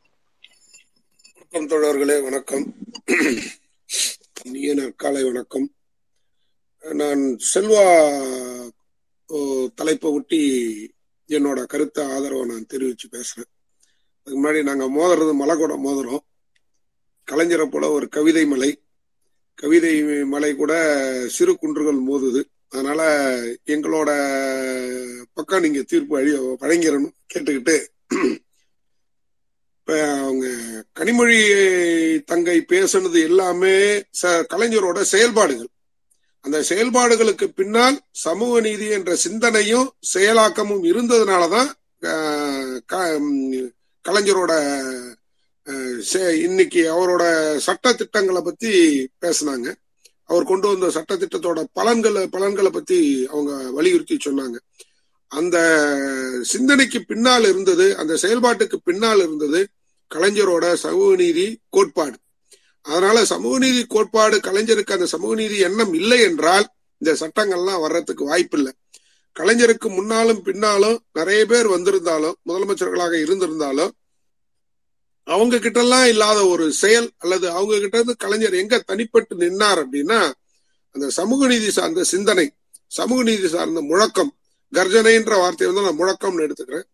[1.39, 2.65] வணக்கம் தோழர்களே வணக்கம்.
[4.47, 5.69] இனிய நற்காலை வணக்கம்.
[6.85, 7.23] நான்
[7.53, 7.85] செல்வா
[9.75, 10.95] தலைப்பை ஒட்டி
[11.29, 13.67] என்னோட கருத்தை ஆதரவை நான் தெரிவிச்சு பேசுறேன்.
[14.25, 16.19] அதுக்கு முன்னாடி நாங்க மோதுறது மலை கூட மோதுறோம்.
[17.31, 18.83] கலைஞரை போல ஒரு கவிதை மலை.
[19.55, 20.73] கவிதை மலை கூட
[21.29, 22.45] சிறு குன்றுகள் மோதுது.
[22.69, 23.35] அதனால
[23.67, 24.09] எங்களோட
[25.35, 27.87] பக்கம் நீங்க தீர்ப்பு அழி வழங்கிடணும் கேட்டுக்கிட்டு.
[29.79, 30.49] இப்ப அவங்க
[30.99, 35.69] கனிமொழி தங்கை பேசுனது எல்லாமே ச- கலைஞரோட செயல்பாடுகள்.
[36.49, 41.71] அந்த செயல்பாடுகளுக்கு பின்னால் சமூக நீதி என்ற சிந்தனையும் செயலாக்கமும் இருந்ததுனாலதான்
[42.87, 43.21] க-
[44.09, 44.53] கலைஞரோட
[46.13, 48.71] செ- இன்னைக்கு அவரோட சட்ட திட்டங்களை பத்தி
[49.21, 49.75] பேசினாங்க.
[50.25, 54.57] அவர் கொண்டு வந்த சட்ட திட்டத்தோட பலன்களை பலன்களை பத்தி அவங்க வலியுறுத்தி சொன்னாங்க.
[55.29, 55.59] அந்த
[56.43, 59.69] சிந்தனைக்கு பின்னால் இருந்தது அந்த செயல்பாட்டுக்கு பின்னால் இருந்தது
[60.15, 62.17] கலைஞரோட சமூக நீதி கோட்பாடு.
[62.83, 66.67] அதனால சமூக நீதி கோட்பாடு கலைஞருக்கு அந்த சமூக நீதி எண்ணம் இல்லை என்றால்
[66.99, 68.73] இந்த சட்டங்கள்லாம் வர்றதுக்கு வாய்ப்பில்லை.
[69.41, 73.91] கலைஞருக்கு முன்னாலும் பின்னாலும் நிறைய பேர் வந்திருந்தாலும் முதலமைச்சர்களாக இருந்திருந்தாலும்
[75.25, 80.33] அவங்க கிட்ட எல்லாம் இல்லாத ஒரு செயல் அல்லது அவங்க கிட்ட இருந்து கலைஞர் எங்க தனிப்பட்டு நின்னார் அப்படின்னா
[80.91, 82.47] அந்த சமூக நீதி சார்ந்த சிந்தனை
[82.87, 84.33] சமூக நீதி சார்ந்த முழக்கம்
[84.73, 86.87] கர்ஜனைன்ற வார்த்தையை வந்து நான் முழக்கம்னு எடுத்துக்கிறேன்.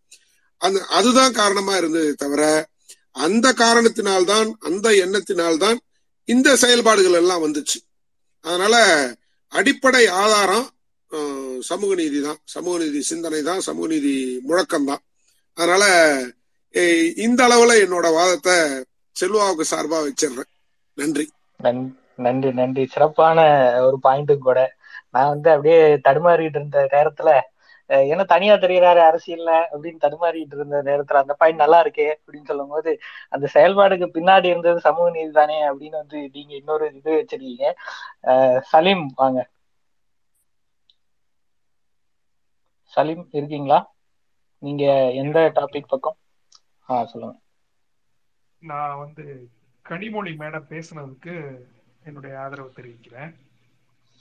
[0.56, 2.68] அந்த அதுதான் காரணமா இருந்ததே தவிர
[3.14, 5.76] அந்த காரணத்தினால்தான் அந்த எண்ணத்தினால்தான்
[6.24, 7.78] இந்த செயல்பாடுகள் எல்லாம் வந்துச்சு.
[8.40, 8.74] அதனால
[9.48, 10.68] அடிப்படை ஆதாரம்
[11.60, 12.36] சமூக நீதி தான்.
[12.44, 14.98] சமூக நீதி சிந்தனை தான் சமூக நீதி முழக்கம் தான்.
[15.54, 15.84] அதனால
[17.16, 20.50] இந்த அளவுல என்னோட வாதத்தை செல்வாவுக்கு சார்பா வச்சிடுறேன்
[20.94, 21.30] நன்றி.
[21.62, 22.86] நன்- நன்றி நன்றி.
[22.86, 23.40] சிறப்பான
[23.86, 24.74] ஒரு பாயிண்ட்டும் கூட.
[25.10, 27.40] நான் வந்து அப்படியே தடுமாறிட்டு இருந்த நேரத்துல
[27.90, 32.92] என்ன தனியா தெரியறாரு அரசியல்ல அப்படின்னு தடுமாறிட்டு இருந்த நேரத்துல அந்த பாயிண்ட் நல்லா இருக்கே அப்படின்னு சொல்லும் போது
[33.28, 37.66] அந்த செயல்பாடுக்கு பின்னாடி இருந்தது சமூக நீதி தானே அப்படின்னு வந்து நீங்க இன்னொரு இது வச்சிருக்கீங்க.
[38.72, 39.40] சலீம் வாங்க.
[42.92, 43.78] சலீம் இருக்கீங்களா?
[44.62, 44.84] நீங்க
[45.22, 46.18] எந்த டாபிக் பக்கம்?
[46.88, 47.36] ஆ சொல்லுங்க.
[48.62, 49.24] நான் வந்து
[49.84, 51.34] கனிமொழி மேடம் பேசுனதுக்கு
[52.04, 53.32] என்னுடைய ஆதரவு தெரிவிக்கிறேன்.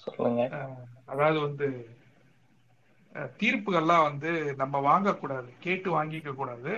[0.03, 0.41] சொல்லுங்க.
[1.05, 1.67] அதாவது வந்து
[3.39, 6.73] தீர்ப்புகள்லாம் வந்து நம்ம வாங்கக்கூடாது கேட்டு வாங்கிக்க கூடாது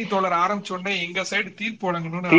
[0.08, 2.32] தோழர் ஆரம்பிச்ச உடனே எங்க சைடு தீர்ப்பு வழங்கணும்னு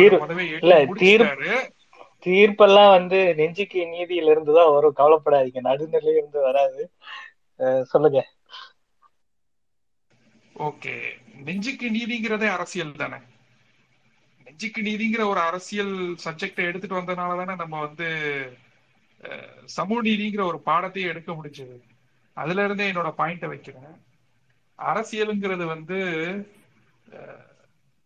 [2.26, 4.96] தீர்ப்பெல்லாம் வந்து நெஞ்சுக்கு நீதியில இருந்து தான் வரும்.
[4.96, 5.60] கவலைப்படாதீங்க.
[5.68, 6.82] நடுநிலையில இருந்து வராது.
[7.82, 8.20] சொல்லுங்க.
[10.56, 10.94] ஓகே.
[11.46, 13.18] நெஞ்சுக்கு நீதிங்கிறதே அரசியல் தானே?
[14.46, 15.92] நெஞ்சுக்கு நீதிங்கிற ஒரு அரசியல்
[16.24, 18.08] சப்ஜெக்டை எடுத்துட்டு வந்ததுனால தானே நம்ம வந்து
[19.76, 21.76] சமூக நீதிங்கிற ஒரு பாடத்தையே எடுக்க முடிஞ்சது.
[22.36, 23.92] அதுல இருந்தே என்னோட பாயிண்ட வைக்கிறேன்.
[24.78, 25.98] அரசியலுங்கிறது வந்து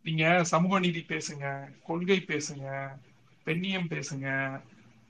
[0.05, 1.47] நீங்க சமூக நீதி பேசுங்க
[1.83, 2.67] கொள்கை பேசுங்க
[3.47, 4.29] பெண்ணியம் பேசுங்க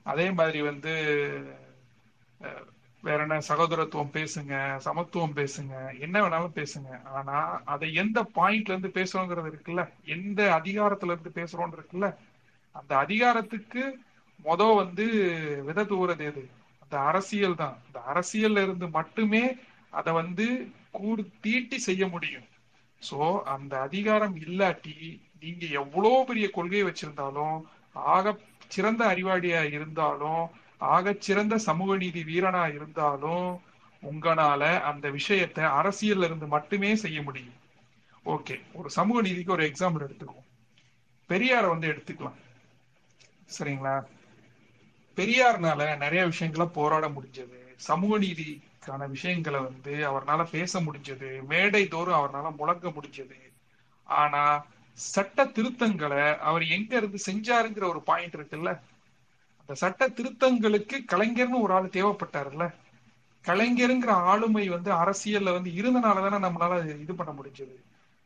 [0.05, 0.93] அதே மாதிரி வந்து
[3.03, 4.53] வேற என்ன சகோதரத்துவம் பேசுங்க
[4.85, 5.73] சமத்துவம் பேசுங்க
[6.05, 6.89] என்ன வேணாலும் பேசுங்க.
[7.11, 9.83] ஆனா அதை எந்த பாயிண்ட்ல இருந்து பேசுறோங்கிறது இருக்குல்ல
[10.15, 12.09] எந்த அதிகாரத்துல இருந்து பேசுறோம் இருக்குல்ல
[12.75, 13.83] அந்த அதிகாரத்துக்கு
[14.45, 15.05] மொத வந்து
[15.67, 16.43] வித தூரது எது?
[16.83, 17.75] அந்த அரசியல் தான்.
[17.85, 19.43] அந்த அரசியல்ல இருந்து மட்டுமே
[19.93, 20.45] அதை வந்து
[20.91, 22.47] கூடு தீட்டி செய்ய முடியும்.
[23.01, 23.17] சோ
[23.53, 24.95] அந்த அதிகாரம் இல்லாட்டி
[25.43, 27.57] நீங்க எவ்வளோ பெரிய கொள்கையை வச்சிருந்தாலும்
[27.95, 28.33] ஆக
[28.71, 30.43] சிறந்த அறிவாளியா இருந்தாலும்
[30.81, 33.61] ஆக சிறந்த சமூக நீதி வீரனா இருந்தாலும்
[34.03, 37.53] உங்களால அந்த விஷயத்தை அரசியல்ல இருந்து மட்டுமே செய்ய முடியும்.
[38.25, 40.47] ஓகே ஒரு சமூக நீதிக்கு ஒரு எக்ஸாம்பிள் எடுத்துக்குவோம்.
[41.29, 42.33] பெரியார வந்து எடுத்துக்கலாம்.
[43.59, 44.05] சரிங்களா?
[45.15, 47.73] பெரியார்னால நிறைய விஷயங்களை போராட முடிஞ்சது.
[47.75, 51.43] சமூக நீதிக்கான விஷயங்களை வந்து அவர்னால பேச முடிஞ்சது.
[51.43, 53.51] மேடை தோறும் அவர்னால முழங்க முடிஞ்சது.
[54.03, 58.79] ஆனா சட்ட திருத்தங்களை அவர் எங்க இருந்து செஞ்சாருங்கிற ஒரு பாயிண்ட் இருக்குல்ல?
[59.75, 62.65] சட்ட திருத்தங்களுக்கு கலைஞர்னு ஒரு ஆள் தேவைப்பட்டாருல்ல?
[63.45, 67.75] கலைஞருங்கிற ஆளுமை வந்து அரசியல்ல வந்து இருந்தனால தானே நம்மளால இது பண்ண முடிஞ்சது.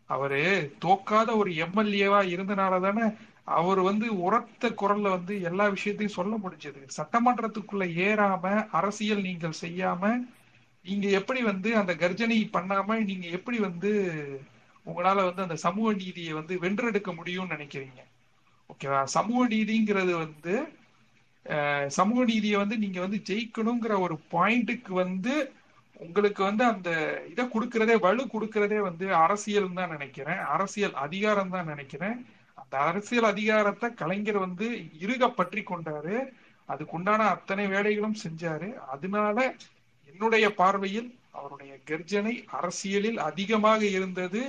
[0.09, 0.41] அவரு
[0.79, 3.05] தோக்காத ஒரு எம்எல்ஏவா இருந்தனால தானே
[3.53, 6.81] அவர் வந்து உரத்த குரல்ல வந்து எல்லா விஷயத்தையும் சொல்ல முடிஞ்சது.
[6.97, 10.03] சட்டமன்றத்துக்குள்ள ஏறாம அரசியல் நீங்கள் செய்யாம
[10.85, 13.91] நீங்க எப்படி வந்து அந்த கர்ஜனை பண்ணாம நீங்க எப்படி வந்து
[14.85, 18.01] உங்களால வந்து அந்த சமூக நீதியை வந்து வென்றெடுக்க முடியும்னு நினைக்கிறீங்க?
[18.69, 19.01] ஓகேவா?
[19.15, 20.53] சமூக நீதிங்கிறது வந்து
[21.97, 25.35] சமூக நீதியை வந்து நீங்க வந்து ஜெயிக்கணுங்கிற ஒரு பாயிண்ட்டுக்கு வந்து
[25.95, 26.89] உங்களுக்கு வந்து அந்த
[27.31, 30.41] இதை கொடுக்கறதே வலு கொடுக்கறதே வந்து அரசியல் தான் நினைக்கிறேன்.
[30.55, 32.17] அரசியல் அதிகாரம் தான் நினைக்கிறேன்.
[32.61, 34.67] அந்த அரசியல் அதிகாரத்தை கலைஞர் வந்து
[35.05, 36.17] இருக பற்றி கொண்டாரு.
[36.69, 38.69] அதுக்குண்டான அத்தனை வேலைகளும் செஞ்சாரு.
[38.93, 39.37] அதனால
[40.09, 44.41] என்னுடைய பார்வையில் அவருடைய கர்ஜனை அரசியலில் அதிகமாக இருந்தது.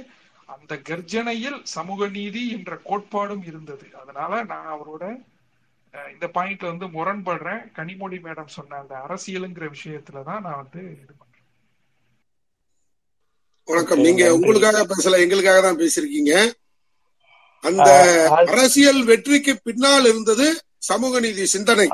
[0.48, 3.86] அந்த கர்ஜனையில் சமூக நீதி என்ற கோட்பாடும் இருந்தது.
[4.02, 5.05] அதனால நான் அவரோட
[6.12, 7.62] இந்த பாயிண்ட்ல வந்து முரண்படுறேன்.
[7.78, 11.47] கனிமொழி மேடம் சொன்ன அந்த அரசியலுங்கிற விஷயத்துல தான் நான் வந்து இது பண்றேன்.
[13.68, 14.05] வணக்கம்.
[14.06, 14.36] நீங்க நன்றி.
[14.39, 16.32] உங்களுக்காக பேசல எங்களுக்காக தான் பேசியிருக்கீங்க.
[17.68, 17.90] அந்த
[18.52, 20.47] அரசியல் வெற்றிக்கு பின்னால் இருந்தது
[20.89, 21.86] சமூக நீதி சிந்தனை.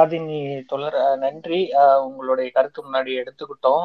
[0.00, 0.38] ஆதினி
[0.72, 1.58] தொடர் நன்றி.
[2.06, 3.82] உங்களுடைய கருத்து முன்னாடி எடுத்துக்கிட்டோம்.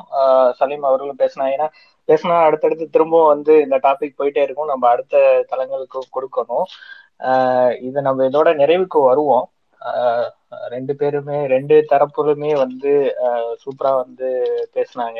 [0.59, 1.67] சலீம் அவர்களும் பேசினா ஏன்னா
[2.09, 4.71] பேசினா அடுத்தடுத்து திரும்பவும் வந்து இந்த டாபிக் போயிட்டே இருக்கும்.
[4.71, 6.67] நம்ம அடுத்த தளங்களுக்கு கொடுக்கணும்.
[7.81, 9.47] இதை நம்ம இதோட நிறைவுக்கு வருவோம்.
[10.69, 12.91] ரெண்டு பேருமே ரெண்டு தரப்புலுமே வந்து
[13.63, 14.29] சூப்பரா வந்து
[14.73, 15.19] பேசினாங்க.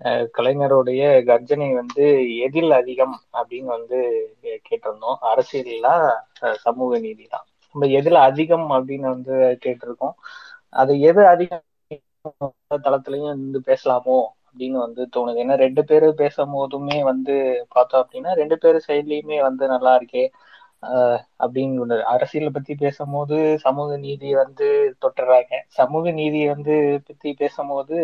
[0.00, 2.04] அஹ் கலைஞருடைய கர்ஜனை வந்து
[2.38, 3.98] எதில் அதிகம் அப்படின்னு வந்து
[4.42, 5.18] கேட்டிருந்தோம்.
[5.22, 5.94] அரசியலா
[6.40, 7.44] அஹ் சமூக நீதி தான்.
[7.74, 9.34] நம்ம எதுல அதிகம் அப்படின்னு வந்து
[9.64, 10.14] கேட்டிருக்கோம்.
[10.72, 11.62] அது எது அதிகம்
[12.84, 14.18] தளத்துலயும் வந்து பேசலாமோ
[14.50, 15.40] அப்படின்னு வந்து தோணுது.
[15.42, 17.34] ஏன்னா ரெண்டு பேரும் பேசும் போதுமே வந்து
[17.68, 20.24] பார்த்தோம் அப்படின்னா ரெண்டு பேரும் சைட்லயுமே வந்து நல்லா இருக்கே.
[21.44, 24.66] அப்படின்னு அரசியலை பத்தி பேசும்போது சமூக நீதி வந்து
[25.04, 25.52] தொட்டுறாங்க.
[25.68, 26.74] சமூக நீதி வந்து
[27.06, 27.96] பத்தி பேசும்போது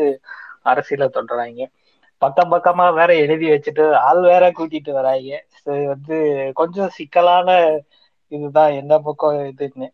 [0.62, 1.60] அரசியலை தொட்டுறாங்க.
[2.22, 5.30] பக்கம் பக்கமா வேற எழுதி வச்சுட்டு ஆள் வேற கூட்டிட்டு வராங்க.
[5.58, 6.16] இது வந்து
[6.54, 7.48] கொஞ்சம் சிக்கலான
[8.32, 8.72] இதுதான்.
[8.72, 9.88] எந்த பக்கம் இதுன்னு.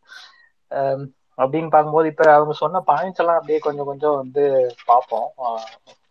[1.38, 4.42] அப்படின்னு பார்க்கும்போது இப்ப அவங்க சொன்ன பாயிண்ட்ஸ் எல்லாம் அப்படியே கொஞ்சம் கொஞ்சம் வந்து
[4.86, 5.28] பார்ப்போம்.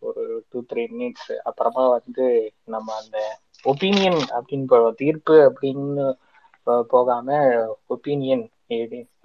[0.00, 2.26] ஒரு டூ த்ரீ மினிட்ஸ் அப்புறமா வந்து
[2.64, 3.18] நம்ம அந்த
[3.64, 6.06] ஒப்பீனியன் அப்படின்னு தீர்ப்பு அப்படின்னு
[6.90, 7.28] போகாம
[7.94, 8.44] ஒப்பீனியன்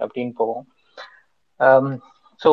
[0.00, 0.64] அப்படின்னு போவோம்.
[2.40, 2.50] ஸோ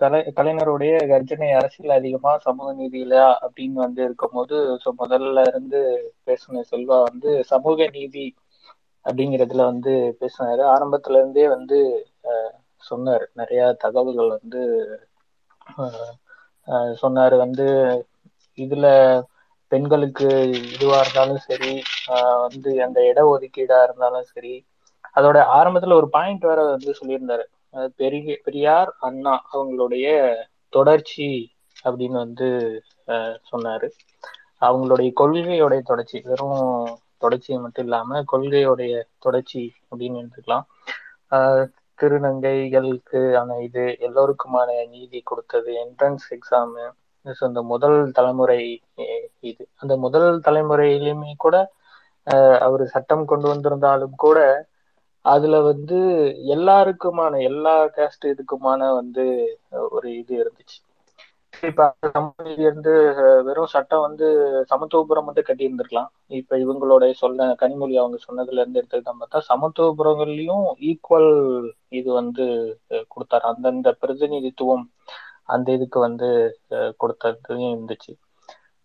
[0.00, 3.14] கலை கலைஞருடைய கர்ஜனை அரசியல் அதிகமா சமூக நீதியில
[3.44, 5.80] அப்படின்னு வந்து இருக்கும்போது ஸோ முதல்ல இருந்து
[6.26, 7.20] பேசின செல்வா வந்து
[7.52, 8.26] சமூக நீதி
[9.04, 10.62] அப்படிங்கிறதுல வந்து பேசினாரு.
[10.74, 11.78] ஆரம்பத்துல இருந்தே வந்து
[12.28, 12.52] அஹ்,
[13.40, 14.62] நிறைய தகவல்கள் வந்து
[15.76, 16.12] அஹ்,
[16.68, 17.36] அஹ், சொன்னாரு.
[17.44, 17.66] வந்து
[18.58, 18.86] இதுல
[19.74, 20.28] பெண்களுக்கு
[20.74, 21.72] இதுவா இருந்தாலும் சரி
[22.44, 24.54] வந்து அந்த இட ஒதுக்கீடா இருந்தாலும் சரி
[25.18, 27.44] அதோட ஆரம்பத்துல ஒரு பாயிண்ட் வேற வந்து சொல்லியிருந்தாரு.
[28.00, 30.06] பெரிய பெரியார் அண்ணா அவங்களுடைய
[30.76, 31.28] தொடர்ச்சி
[31.84, 32.48] அப்படின்னு வந்து
[33.50, 33.88] சொன்னாரு.
[34.66, 36.60] அவங்களுடைய கொள்கையோடைய தொடர்ச்சி வெறும்
[37.22, 38.94] தொடர்ச்சி மட்டும் இல்லாம கொள்கையோடைய
[39.24, 40.66] தொடர்ச்சி அப்படின்னு எடுத்துக்கலாம்.
[41.98, 46.84] திருநங்கைகளுக்கு ஆன இது எல்லோருக்குமான நீதி கொடுத்தது என்ட்ரன்ஸ் எக்ஸாமு
[47.44, 48.58] அந்த முதல் தலைமுறை
[49.42, 49.62] இது.
[49.80, 51.56] அந்த முதல் தலைமுறையிலுமே கூட
[52.64, 54.38] அவர் சட்டம் கொண்டு வந்திருந்தாலும் கூட
[55.24, 55.98] அதுல வந்து
[56.54, 59.24] எல்லாருக்குமான எல்லா கேஸ்ட் இதுக்குமான வந்து
[59.90, 60.78] ஒரு இது இருந்துச்சு.
[61.62, 61.82] இப்ப
[62.62, 62.92] இருந்து
[63.46, 64.26] வெறும் சட்டம் வந்து
[64.70, 66.10] சமத்துவபுரம் மட்டும் கட்டி இருந்திருக்கலாம்
[66.40, 71.30] இப்ப இவங்களோட சொன்ன கனிமொழி அவங்க சொன்னதுல இருந்து எடுத்துக்கிட்டா பார்த்தா சமத்துவபுரங்கள்லயும் ஈக்குவல்
[71.92, 72.46] இது வந்து
[73.12, 73.44] கொடுத்தாரு.
[73.50, 74.84] அந்தந்த பிரதிநிதித்துவம்
[75.48, 76.28] அந்த இதுக்கு வந்து
[77.00, 78.12] கொடுத்ததும் இருந்துச்சு.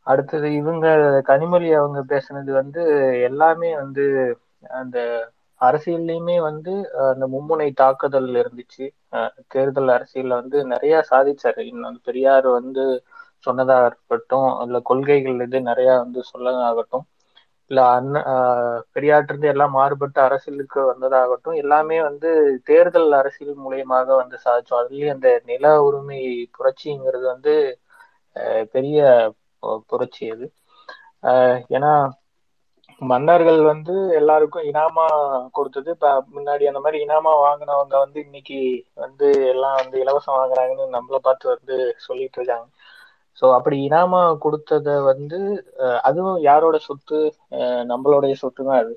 [0.07, 0.85] அடுத்தது இவங்க
[1.29, 2.81] கனிமொழி அவங்க பேசுனது வந்து
[3.29, 4.05] எல்லாமே வந்து
[4.79, 4.97] அந்த
[5.61, 6.73] அரசியல்லையுமே வந்து
[7.07, 8.85] அந்த மும்முனை தாக்குதல் இருந்துச்சு.
[9.13, 11.61] அஹ், தேர்தல் அரசியல்ல வந்து நிறைய சாதிச்சாரு.
[11.71, 12.83] இன்னும் பெரியார் வந்து
[13.47, 17.05] சொன்னதா இருக்கட்டும் இல்ல கொள்கைகள் இது நிறைய வந்து சொல்லதாகட்டும்
[17.71, 22.29] இல்ல அண்ணன் ஆஹ் பெரியார்ட்ட இருந்து எல்லாம் மாறுபட்ட அரசியலுக்கு வந்ததாகட்டும் எல்லாமே வந்து
[22.65, 24.81] தேர்தல் அரசியல் மூலியமாக வந்து சாதிச்சோம்.
[24.81, 26.21] அதுலயும் அந்த நில உரிமை
[26.57, 27.53] புரட்சிங்கிறது வந்து
[28.73, 28.99] பெரிய
[29.89, 30.45] புரட்சி அது.
[31.23, 31.91] ஆஹ் ஏன்னா
[33.01, 35.05] மன்னர்கள் வந்து எல்லாருக்கும் இனாமா
[35.53, 35.89] கொடுத்தது.
[35.95, 38.59] இப்ப முன்னாடி அந்த மாதிரி இனாமா வாங்கினவங்க வந்து இன்னைக்கு
[38.97, 41.75] வந்து எல்லாம் வந்து இலவசம் வாங்குறாங்கன்னு நம்மள பார்த்து வந்து
[42.07, 42.67] சொல்லிட்டு இருக்காங்க.
[43.41, 45.37] சோ அப்படி இனாமா கொடுத்தத வந்து
[45.85, 47.19] அஹ், அதுவும் யாரோட சொத்து?
[47.57, 48.93] அஹ், நம்மளுடைய சொத்து தான் அது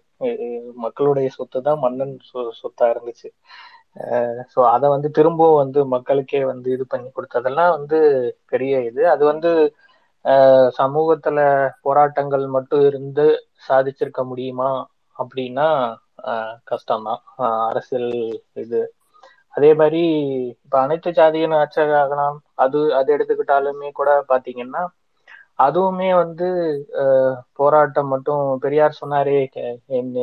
[0.84, 3.28] மக்களுடைய சொத்து தான் மன்னன் சொ- சொத்தா இருந்துச்சு.
[4.54, 7.98] ஸோ அதை வந்து திரும்பவும் வந்து மக்களுக்கே வந்து இது பண்ணி கொடுத்ததெல்லாம் வந்து
[8.52, 9.02] பெரிய இது.
[9.14, 9.50] அது வந்து
[10.80, 11.40] சமூகத்துல
[11.86, 13.26] போராட்டங்கள் மட்டும் இருந்து
[13.68, 14.70] சாதிச்சிருக்க முடியுமா
[15.16, 15.68] அப்படின்னா
[16.72, 17.22] கஷ்டம்தான்.
[17.70, 18.10] அரசியல்
[18.64, 18.80] இது
[19.54, 20.00] அதே மாதிரி
[20.62, 24.82] இப்ப அனைத்து ஜாதியின் ஆட்சியாகலாம் அது அது எடுத்துக்கிட்டாலுமே கூட பாத்தீங்கன்னா
[25.58, 26.46] அதுவுமே வந்து
[27.58, 28.26] போராட்டம் மட்டும்
[28.62, 29.38] பெரியார் சொன்னாரே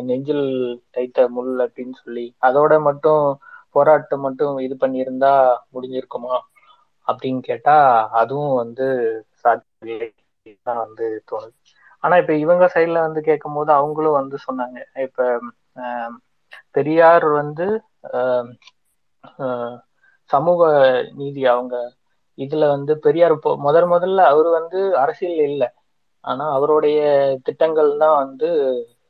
[0.10, 0.46] நெஞ்சில்
[0.96, 3.24] தைத்த முள் அப்படின்னு சொல்லி அதோட மட்டும்
[3.76, 5.34] போராட்டம் மட்டும் இது பண்ணியிருந்தா
[5.74, 6.36] முடிஞ்சிருக்குமா
[7.08, 7.76] அப்படின்னு கேட்டா
[8.22, 8.86] அதுவும் வந்து
[9.44, 9.98] சாத்தியமே
[10.66, 10.98] தான் வந்து
[11.30, 11.56] தோணுது.
[12.04, 14.78] ஆனா இப்ப இவங்க சைட்ல வந்து கேட்கும் போது அவங்களும் வந்து சொன்னாங்க.
[15.06, 15.20] இப்ப
[15.82, 16.16] ஆஹ்,
[16.76, 17.66] பெரியார் வந்து
[18.14, 18.50] ஆஹ்,
[20.30, 20.62] சமூக
[21.20, 21.76] நீதி அவங்க.
[22.38, 23.36] இதுல வந்து பெரியார்
[23.66, 25.68] முதல் முதல்ல அவர் வந்து அரசியல் இல்லை.
[26.24, 27.00] ஆனா அவருடைய
[27.48, 28.48] திட்டங்கள் தான் வந்து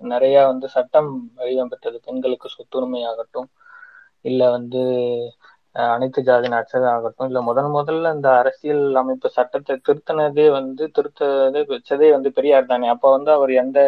[0.03, 3.49] நிறைய வந்து சட்டம் வடிவம் பெற்றது பெண்களுக்கு சொத்துரிமை ஆகட்டும்
[4.25, 4.81] இல்ல வந்து
[5.89, 12.09] அனைத்து ஜாதி நட்சக ஆகட்டும் இல்ல முதன் முதல்ல இந்த அரசியல் அமைப்பு சட்டத்தை திருத்தினதே வந்து திருத்ததே வச்சதே
[12.15, 12.87] வந்து பெரியார் தானே.
[12.95, 13.79] அப்ப வந்து அவர் எந்த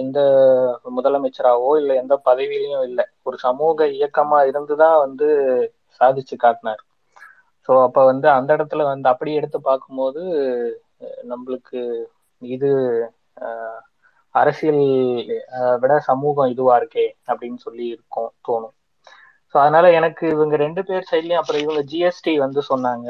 [0.00, 0.18] எந்த
[0.96, 3.04] முதலமைச்சராவோ இல்ல எந்த பதவியிலையும் இல்லை.
[3.22, 5.28] ஒரு சமூக இயக்கமா இருந்துதான் வந்து
[6.00, 6.82] சாதிச்சு காட்டினார்.
[7.68, 10.22] ஸோ அப்ப வந்து அந்த இடத்துல வந்து அப்படி எடுத்து பார்க்கும்போது
[11.00, 11.80] அஹ் நம்மளுக்கு
[12.42, 12.70] இது
[13.40, 13.80] அஹ்,
[14.34, 14.82] அரசியல்
[15.82, 18.74] விட சமூகம் இதுவா இருக்கே அப்படின்னு சொல்லி இருக்கும் தோணும்.
[19.54, 23.06] ஸோ அதனால எனக்கு இவங்க ரெண்டு பேர் சைட்லயும் அப்புறம் இவங்க ஜிஎஸ்டி வந்து சொன்னாங்க.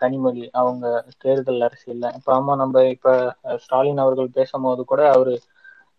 [0.00, 0.84] கனிமொழி அவங்க
[1.18, 2.06] தேர்தல் அரசியல்ல.
[2.18, 3.10] இப்ப ஆமா நம்ம இப்ப
[3.64, 5.34] ஸ்டாலின் அவர்கள் பேசும்போது கூட அவரு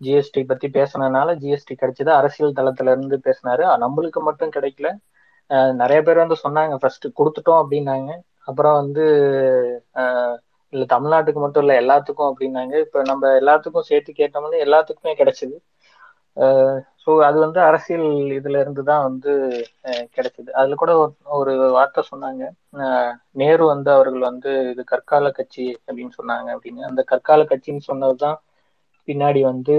[0.02, 2.12] ஜிஎஸ்டி பத்தி பேசினதுனால ஜிஎஸ்டி கிடைச்சது.
[2.18, 3.66] அரசியல் தளத்துல இருந்து பேசினாரு.
[3.84, 4.90] நம்மளுக்கு மட்டும் கிடைக்கல.
[5.80, 6.76] நிறைய பேர் வந்து சொன்னாங்க.
[6.82, 8.10] ஃபர்ஸ்ட் கொடுத்துட்டோம் அப்படின்னாங்க.
[8.48, 9.04] அப்புறம் வந்து
[10.74, 12.74] இல்ல தமிழ்நாட்டுக்கு மட்டும் இல்ல எல்லாத்துக்கும் அப்படின்னாங்க.
[12.86, 15.56] இப்ப நம்ம எல்லாத்துக்கும் சேர்த்து கேட்டோம்னா எல்லாத்துக்குமே கிடைச்சது.
[17.07, 18.06] ஸோ அது வந்து அரசியல்
[18.38, 19.32] இதுல இருந்து தான் வந்து
[19.90, 20.49] அஹ், கிடைச்சது.
[20.60, 22.44] அதுல கூட ஒரு ஒரு வார்த்தை சொன்னாங்க.
[22.80, 26.82] அஹ், நேரு வந்து அவர்கள் வந்து இது கற்கால கட்சி அப்படின்னு சொன்னாங்க அப்படின்னு.
[26.90, 28.38] அந்த கற்கால கட்சின்னு சொன்னதுதான்
[29.07, 29.76] பின்னாடி வந்து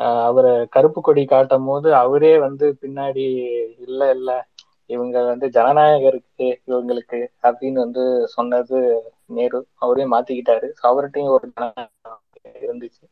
[0.00, 3.24] அஹ், அவரை கருப்பு கொடி காட்டும் போது அவரே வந்து பின்னாடி
[3.86, 4.30] இல்ல இல்ல
[4.90, 8.78] இவங்க வந்து ஜனநாயகருக்கு இவங்களுக்கு அப்படின்னு வந்து சொன்னது
[9.30, 9.60] நேரு.
[9.78, 10.68] அவரே மாத்திக்கிட்டாரு.
[10.88, 11.46] அவர்கிட்டையும் ஒரு
[12.62, 13.02] இருந்துச்சு.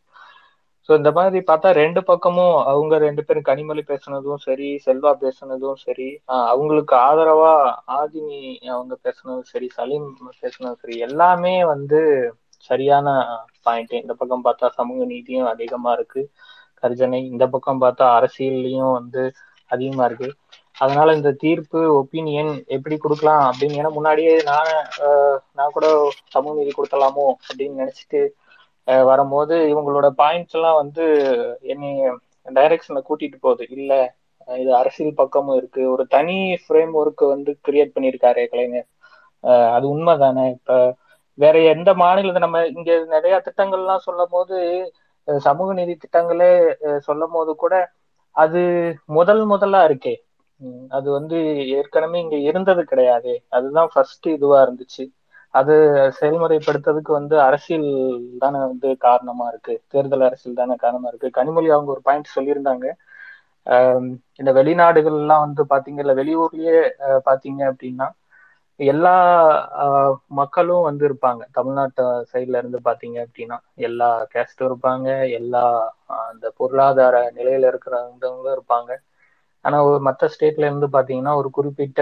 [0.89, 6.09] ஸோ இந்த மாதிரி பார்த்தா ரெண்டு பக்கமும் அவங்க ரெண்டு பேரும் கனிமொழி பேசுனதும் சரி செல்வா பேசுனதும் சரி
[6.29, 7.53] ஆஹ் அவங்களுக்கு ஆதரவா
[7.99, 8.39] ஆதினி
[8.71, 10.07] அவங்க பேசுனதும் சரி சலீம்
[10.41, 12.01] பேசுனதும் சரி எல்லாமே வந்து
[12.71, 13.09] சரியான
[13.67, 16.23] பாயிண்ட் இந்த பக்கம் பார்த்தா சமூக நீதியும் அதிகமா இருக்கு.
[16.83, 19.23] கர்ஜனை இந்த பக்கம் பார்த்தா அரசியல்லையும் வந்து
[19.71, 20.29] அதிகமா இருக்கு.
[20.77, 24.71] அதனால இந்த தீர்ப்பு ஒப்பீனியன் எப்படி கொடுக்கலாம் அப்படின்னு ஏன்னா முன்னாடியே நான்
[25.07, 25.87] ஆஹ் நான் கூட
[26.35, 28.21] சமூக நீதி கொடுக்கலாமோ அப்படின்னு நினைச்சிட்டு
[29.07, 31.05] வரும்போது இவங்களோட பாயிண்ட்ஸ் எல்லாம் வந்து
[31.73, 31.91] என்னை
[32.49, 33.65] டைரக்ஷன்ல கூட்டிட்டு போகுது.
[33.77, 33.93] இல்ல
[34.49, 35.83] இது அரசியல் பக்கமும் இருக்கு.
[35.95, 38.89] ஒரு தனி ஃப்ரேம் ஒர்க் வந்து கிரியேட் பண்ணியிருக்காரு கலைஞர்.
[39.45, 40.45] அது அது உண்மைதானே?
[40.57, 40.73] இப்ப
[41.39, 44.57] வேற எந்த மாநிலத்தை நம்ம இங்க நிறைய திட்டங்கள்லாம் சொல்லும் போது
[45.29, 46.51] சமூக நீதி திட்டங்களே
[47.07, 47.75] சொல்லும் போது கூட
[48.37, 48.61] அது
[49.17, 50.15] முதல் முதலா இருக்கே.
[50.61, 51.37] உம் அது வந்து
[51.77, 53.33] ஏற்கனவே இங்க இருந்தது கிடையாது.
[53.51, 55.05] அதுதான் ஃபர்ஸ்ட் இதுவா இருந்துச்சு.
[55.55, 55.75] அது
[56.19, 57.87] செயல்முறைப்படுத்துறதுக்கு வந்து அரசியல்
[58.39, 59.75] தானே வந்து காரணமா இருக்கு.
[59.87, 61.29] தேர்தல் அரசியல் தானே காரணமா இருக்கு.
[61.35, 62.87] கனிமொழி அவங்க ஒரு பாயிண்ட் சொல்லியிருந்தாங்க.
[63.67, 64.07] ஆஹ்
[64.41, 66.79] இந்த வெளிநாடுகள்லாம் வந்து பாத்தீங்க இல்ல வெளியூர்லயே
[67.29, 68.09] பாத்தீங்க அப்படின்னா
[68.81, 69.13] எல்லா
[69.85, 71.43] ஆஹ் மக்களும் வந்து இருப்பாங்க.
[71.53, 72.03] தமிழ்நாட்டு
[72.33, 73.57] சைட்ல இருந்து பாத்தீங்க அப்படின்னா
[73.87, 75.09] எல்லா கேஸ்டும் இருப்பாங்க.
[75.39, 75.65] எல்லா
[76.25, 78.91] அந்த பொருளாதார நிலையில இருக்கிறவங்களும் இருப்பாங்க.
[79.65, 82.01] ஆனா ஒரு மற்ற ஸ்டேட்ல இருந்து பாத்தீங்கன்னா ஒரு குறிப்பிட்ட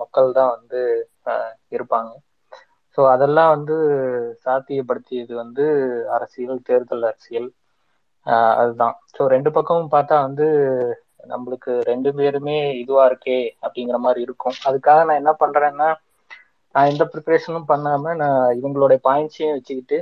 [0.00, 0.80] மக்கள் தான் வந்து
[1.26, 2.10] ஆஹ் இருப்பாங்க.
[2.98, 3.76] ஸோ அதெல்லாம் வந்து
[4.44, 5.64] சாத்தியப்படுத்தியது வந்து
[6.16, 7.48] அரசியல் தேர்தல் அரசியல்.
[8.60, 8.94] அதுதான்.
[9.14, 10.46] ஸோ ரெண்டு பக்கமும் பார்த்தா வந்து
[11.32, 14.58] நம்மளுக்கு ரெண்டு பேருமே இதுவா இருக்கே அப்படிங்கிற மாதிரி இருக்கும்.
[14.68, 15.88] அதுக்காக நான் என்ன பண்றேன்னா
[16.74, 19.98] நான் எந்த ப்ரிப்பரேஷனும் பண்ணாம நான் இவங்களுடைய பாயிண்ட்ஸையும் வச்சுக்கிட்டு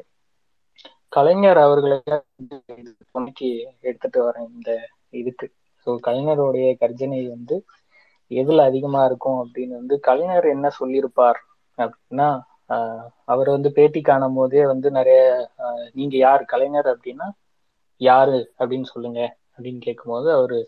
[1.12, 1.96] கலைஞர் அவர்களை
[3.08, 3.48] துணைக்கு
[3.82, 4.70] எடுத்துட்டு வரேன் இந்த
[5.12, 5.46] இதுக்கு.
[5.86, 7.56] ஸோ கலைஞருடைய கர்ஜனை வந்து
[8.30, 11.40] எதுல அதிகமா இருக்கும் அப்படின்னு வந்து கலைஞர் என்ன சொல்லியிருப்பார்
[11.78, 12.28] அப்படின்னா
[13.24, 15.20] அவர் வந்து பேட்டி காணும் போதே வந்து நிறைய
[15.92, 17.28] நீங்க யார் கலைஞர் அப்படின்னா
[18.00, 19.20] யாரு அப்படின்னு சொல்லுங்க
[19.54, 20.60] அப்படின்னு கேட்கும்போது அவரு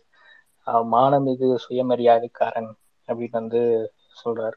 [0.66, 2.70] ஆஹ் மானமிகு சுயமரியாதைக்காரன்
[3.08, 3.60] அப்படின்னு வந்து
[4.16, 4.56] சொல்றாரு.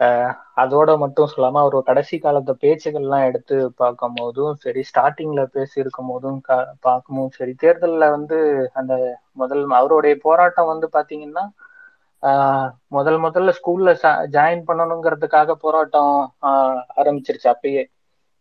[0.00, 6.08] ஆஹ் அதோட மட்டும் சொல்லாம அவர் கடைசி காலத்து பேச்சுகள்லாம் எடுத்து பார்க்கும் போதும் சரி ஸ்டார்டிங்ல பேசி இருக்கும்
[6.08, 6.38] போதும்
[6.80, 8.38] பார்க்கும் போதும் சரி தேர்தல்ல வந்து
[8.74, 8.94] அந்த
[9.34, 11.44] முதல் அவருடைய போராட்டம் வந்து பாத்தீங்கன்னா
[12.88, 13.90] முதல் முதல்ல ஸ்கூல்ல
[14.32, 17.52] ஜாயின் பண்ணணுங்கிறதுக்காக போராட்டம் ஆஹ் ஆரம்பிச்சிருச்சு.
[17.54, 17.84] அப்பயே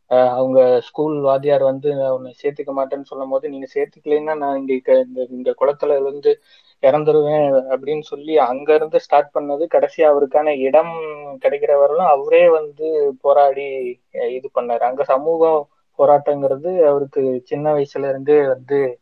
[0.10, 4.74] ஆஹ் அவங்க ஸ்கூல் வாத்தியார் வந்து உன்னை சேர்த்துக்க மாட்டேன்னு சொல்லும் போது நீங்க சேர்த்துக்கலைன்னா நான் இங்க
[5.08, 6.42] இந்த இந்த குளத்துல இருந்து
[6.84, 10.94] இறந்துருவேன் அப்படின்னு சொல்லி அங்க இருந்து ஸ்டார்ட் பண்ணது கடைசியா அவருக்கான இடம்
[11.42, 12.88] கிடைக்கிற வரலும் அவரே வந்து
[13.22, 13.68] போராடி
[14.12, 14.84] இது பண்ணாரு.
[14.90, 15.68] அங்க சமூகம்
[16.00, 19.00] போராட்டங்கிறது அவருக்கு சின்ன வயசுல இருந்தே வந்து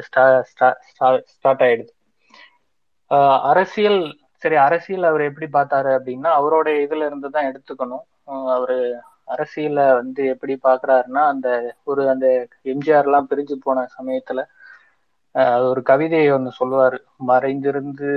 [0.00, 1.92] ஸ்டார்ட் ஆயிடுது.
[3.50, 4.00] அரசியல்
[4.42, 8.04] சரி அரசியல் அவர் எப்படி பார்த்தாரு அப்படின்னா அவரோட இதுல இருந்து தான் எடுத்துக்கணும்
[8.54, 8.76] அவரு
[9.34, 11.48] அரசியல வந்து எப்படி பாக்குறாருன்னா அந்த
[11.84, 12.26] ஒரு அந்த
[12.72, 14.42] எம்ஜிஆர் எல்லாம் பிரிஞ்சு போன சமயத்துல
[15.66, 16.98] ஒரு கவிதையை ஒன்று சொல்லுவாரு.
[17.30, 18.10] மறைந்திருந்து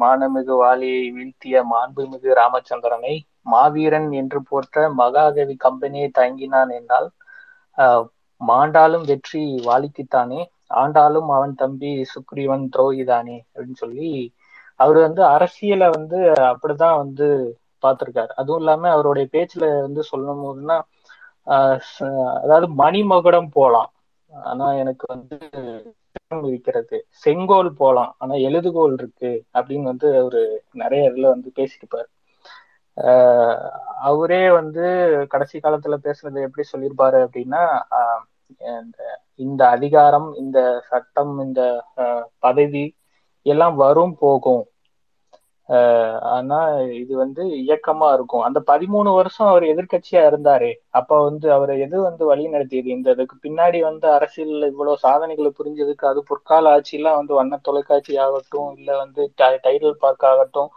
[0.00, 3.14] மானமிகு வாலியை வீழ்த்திய மாண்புமிகு ராமச்சந்திரனை
[3.52, 7.08] மாவீரன் என்று போற்ற மகாகவி கம்பெனியை தங்கினான் என்றால்
[8.40, 10.40] மாண்டாலும் வெற்றி வாலிக்குத்தானே
[10.70, 14.10] ஆண்டாலும் அவன் தம்பி சுக்ரீவன் துரோகிதானே அப்படின்னு சொல்லி
[14.80, 16.18] அவர் வந்து அரசியலை வந்து
[16.50, 17.26] அப்படிதான் வந்து
[17.82, 18.32] பார்த்திருக்காரு.
[18.36, 20.76] அதுவும் இல்லாம அவருடைய பேச்சுல வந்து சொல்லும் போதுன்னா
[22.42, 23.90] அதாவது மணிமகுடம் போலாம்.
[24.32, 25.36] ஆனா எனக்கு வந்து
[26.48, 26.96] இருக்கிறது.
[27.24, 28.12] செங்கோல் போலாம்.
[28.18, 30.42] ஆனா எழுதுகோல் இருக்கு அப்படின்னு வந்து அவரு
[30.74, 32.08] நிறைய இதுல வந்து பேசியிருப்பாரு.
[34.02, 34.82] அவரே வந்து
[35.28, 37.62] கடைசி காலத்துல பேசுறது எப்படி சொல்லியிருப்பாரு அப்படின்னா
[38.80, 38.98] இந்த
[39.40, 40.58] இந்த அதிகாரம் இந்த
[40.90, 41.60] சட்டம் இந்த
[42.46, 42.84] பதவி
[43.46, 44.62] எல்லாம் வரும் போகும்.
[46.34, 46.56] ஆனா
[47.00, 48.44] இது வந்து இயக்கமா இருக்கும்.
[48.46, 50.70] அந்த பதிமூணு வருஷம் அவர் எதிர்கட்சியா இருந்தாரு.
[50.98, 56.06] அப்ப வந்து அவரை எது வந்து வழி நடத்தியது இந்த இதுக்கு பின்னாடி வந்து அரசியல் இவ்வளவு சாதனைகளை புரிஞ்சதுக்கு
[56.06, 59.22] அது பொற்கால ஆட்சியெல்லாம் வந்து வண்ண தொலைக்காட்சி ஆகட்டும் இல்ல வந்து
[59.64, 60.70] டைட்டில் பார்க் ஆகட்டும்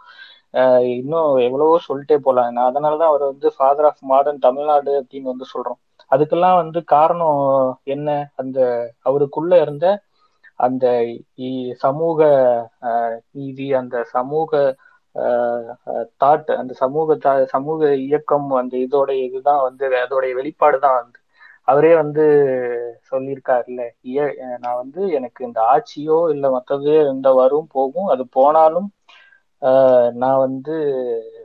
[0.96, 2.52] இன்னும் எவ்வளவோ சொல்லிட்டே போலாம்.
[2.52, 5.80] நான் அதனாலதான் அவர் வந்து ஃபாதர் ஆஃப் மாடர்ன் தமிழ்நாடு அப்படின்னு வந்து சொல்றோம்.
[6.10, 7.42] அதுக்கெல்லாம் வந்து காரணம்
[7.84, 8.08] என்ன?
[8.36, 8.58] அந்த
[9.02, 9.86] அவருக்குள்ள இருந்த
[10.56, 10.86] அந்த
[11.38, 12.18] இ- சமூக
[13.30, 14.50] நீதி அந்த சமூக
[16.20, 21.18] தாட் அந்த சமூக தா- சமூக இயக்கம் அந்த இதோட இதுதான் வந்து அதோடைய வெளிப்பாடு தான் வந்து.
[21.68, 22.24] அவரே வந்து
[23.10, 28.88] சொல்லியிருக்காருல்ல இய- நான் வந்து எனக்கு இந்த ஆட்சியோ இல்ல மற்றது இந்த வரும் போகும் அது போனாலும்
[30.12, 30.74] நான் வந்து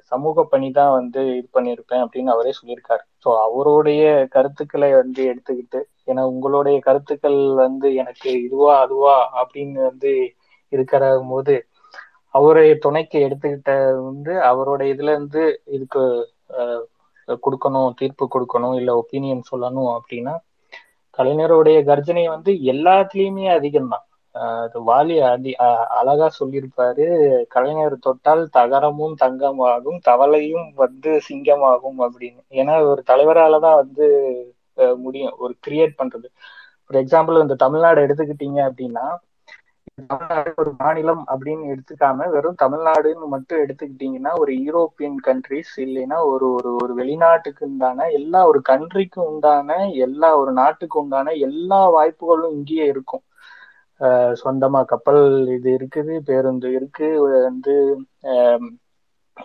[0.03, 3.03] சமூக பணி தான் வந்து இது பண்ணியிருப்பேன் அப்படின்னு அவரே சொல்லியிருக்காரு.
[3.25, 10.11] ஸோ அவருடைய கருத்துக்களை வந்து எடுத்துக்கிட்டு ஏன்னா உங்களுடைய கருத்துக்கள் வந்து எனக்கு இதுவா அதுவா அப்படின்னு வந்து
[10.69, 11.55] இருக்கிற போது
[12.33, 13.71] அவருடைய துணைக்கு எடுத்துக்கிட்ட
[14.03, 16.01] வந்து அவருடைய இதுல இருந்து இதுக்கு
[16.57, 16.83] ஆஹ்
[17.27, 20.35] கொடுக்கணும் தீர்ப்பு கொடுக்கணும் இல்ல ஒப்பீனியன் சொல்லணும் அப்படின்னா
[21.17, 24.05] கலைஞருடைய கர்ஜனை வந்து எல்லாத்துலயுமே அதிகம்தான்.
[24.35, 25.51] அது வாலி அதி
[25.97, 27.05] அழகா சொல்லியிருப்பாரு.
[27.49, 32.41] கலைஞர் தொட்டால் தகரமும் தங்கமாகும் தவளையும் வந்து சிங்கமாகும் அப்படின்னு.
[32.59, 34.07] ஏன்னா ஒரு தலைவரால தான் வந்து
[35.03, 36.27] முடியும் ஒரு கிரியேட் பண்றது.
[36.85, 39.05] ஃபார் எக்ஸாம்பிள் இந்த தமிழ்நாடு எடுத்துக்கிட்டீங்க அப்படின்னா
[40.01, 46.71] தமிழ்நாடு ஒரு மாநிலம் அப்படின்னு எடுத்துக்காம வெறும் தமிழ்நாடுன்னு மட்டும் எடுத்துக்கிட்டீங்கன்னா ஒரு யூரோப்பியன் கண்ட்ரிஸ் இல்லைன்னா ஒரு ஒரு
[46.83, 49.69] ஒரு வெளிநாட்டுக்கு உண்டான எல்லா ஒரு கண்ட்ரிக்கு உண்டான
[50.05, 53.23] எல்லா ஒரு நாட்டுக்கு உண்டான எல்லா வாய்ப்புகளும் இங்கேயே இருக்கும்.
[54.41, 55.21] சொந்தமா கப்பல்
[55.55, 57.07] இது இருக்குது பேருந்து இருக்கு
[57.41, 57.73] வந்து
[58.31, 58.69] ஆம்,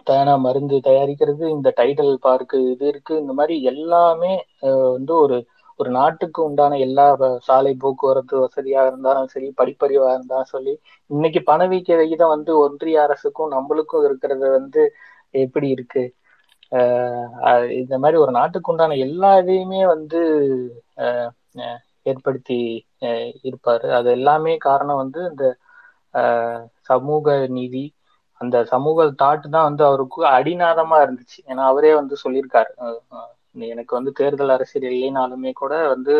[0.07, 4.33] தயானா மருந்து தயாரிக்கிறது இந்த டைடல் பார்க் இது இருக்கு இந்த மாதிரி எல்லாமே
[4.63, 5.37] ஆஹ் வந்து ஒரு
[5.81, 7.05] ஒரு நாட்டுக்கு உண்டான எல்லா
[7.47, 10.73] சாலை போக்குவரத்து வசதியா இருந்தாலும் சரி படிப்பறிவா இருந்தாலும் சரி
[11.11, 14.83] இன்னைக்கு பணவீக்க விகிதம் வந்து ஒன்றிய அரசுக்கும் நம்மளுக்கும் இருக்கிறது வந்து
[15.37, 16.03] எப்படி இருக்கு?
[16.73, 17.19] ஆஹ்
[17.49, 20.21] அஹ் இந்த மாதிரி ஒரு நாட்டுக்கு உண்டான எல்லா இதையுமே வந்து
[21.05, 21.31] ஆஹ்
[22.07, 22.59] ஏற்படுத்தி
[23.49, 23.87] இருப்பாரு.
[23.99, 25.45] அது எல்லாமே காரணம் வந்து இந்த
[26.91, 27.85] சமூக நீதி.
[28.41, 31.39] அந்த சமூக தாட் தான் வந்து அவருக்கு அடிநாதமா இருந்துச்சு.
[31.51, 32.73] ஏன்னா அவரே வந்து சொல்லியிருக்காரு.
[33.67, 36.15] எனக்கு வந்து தேர்தல் அரசியல் இல்லைனாலுமே கூட வந்து